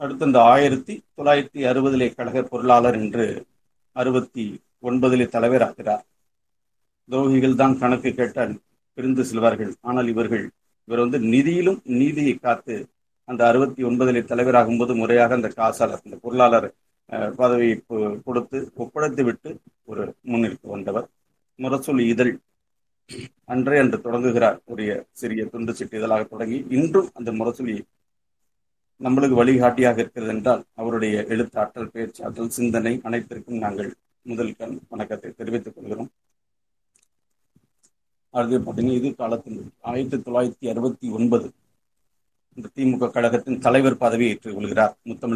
[0.00, 3.26] அடுத்து இந்த ஆயிரத்தி தொள்ளாயிரத்தி அறுபதிலே கழக பொருளாளர் என்று
[3.96, 4.44] அறுபத்தி
[4.82, 6.04] ஒன்பதிலே தலைவராகிறார்.
[7.08, 8.52] துரோகிகள் தான் கணக்கு கேட்டால்
[8.98, 9.72] பிரிந்து செல்வார்கள்.
[9.82, 10.44] ஆனால் இவர்கள்
[10.88, 12.74] இவர் வந்து நிதியிலும் நீதியை காத்து
[13.28, 16.68] அந்த அறுபத்தி ஒன்பதிலே தலைவராகும் போது முறையாக அந்த காசாளர் அந்த பொருளாளர்
[17.10, 17.74] அஹ், பதவியை
[18.26, 19.50] கொடுத்து ஒப்படைத்து விட்டு
[19.84, 21.06] ஒரு முன்னிற்கு வந்தவர்.
[21.58, 22.32] முரசொலி இதழ்
[23.48, 24.56] அன்றே அன்று தொடங்குகிறார்.
[24.64, 27.74] ஒரு சிறிய துண்டு சிட்டு இதழாக தொடங்கி இன்றும் அந்த முரசொலி
[29.00, 36.10] நம்மளுக்கு வழிகாட்டியாக இருக்கிறது என்றால் அவருடைய எழுத்தாற்றல் பேச்சாற்றல் சிந்தனை அனைத்திற்கும் நாங்கள் முதல் கண் வணக்கத்தை தெரிவித்துக் கொள்கிறோம்.
[38.30, 41.52] அடுத்து பார்த்தீங்கன்னா இது காலத்தில் ஆயிரத்தி தொள்ளாயிரத்தி அறுபத்தி ஒன்பது
[42.54, 45.34] இந்த திமுக கழகத்தின் தலைவர் பதவியை ஏற்றுக் கொள்கிறார் முத்தமிழ்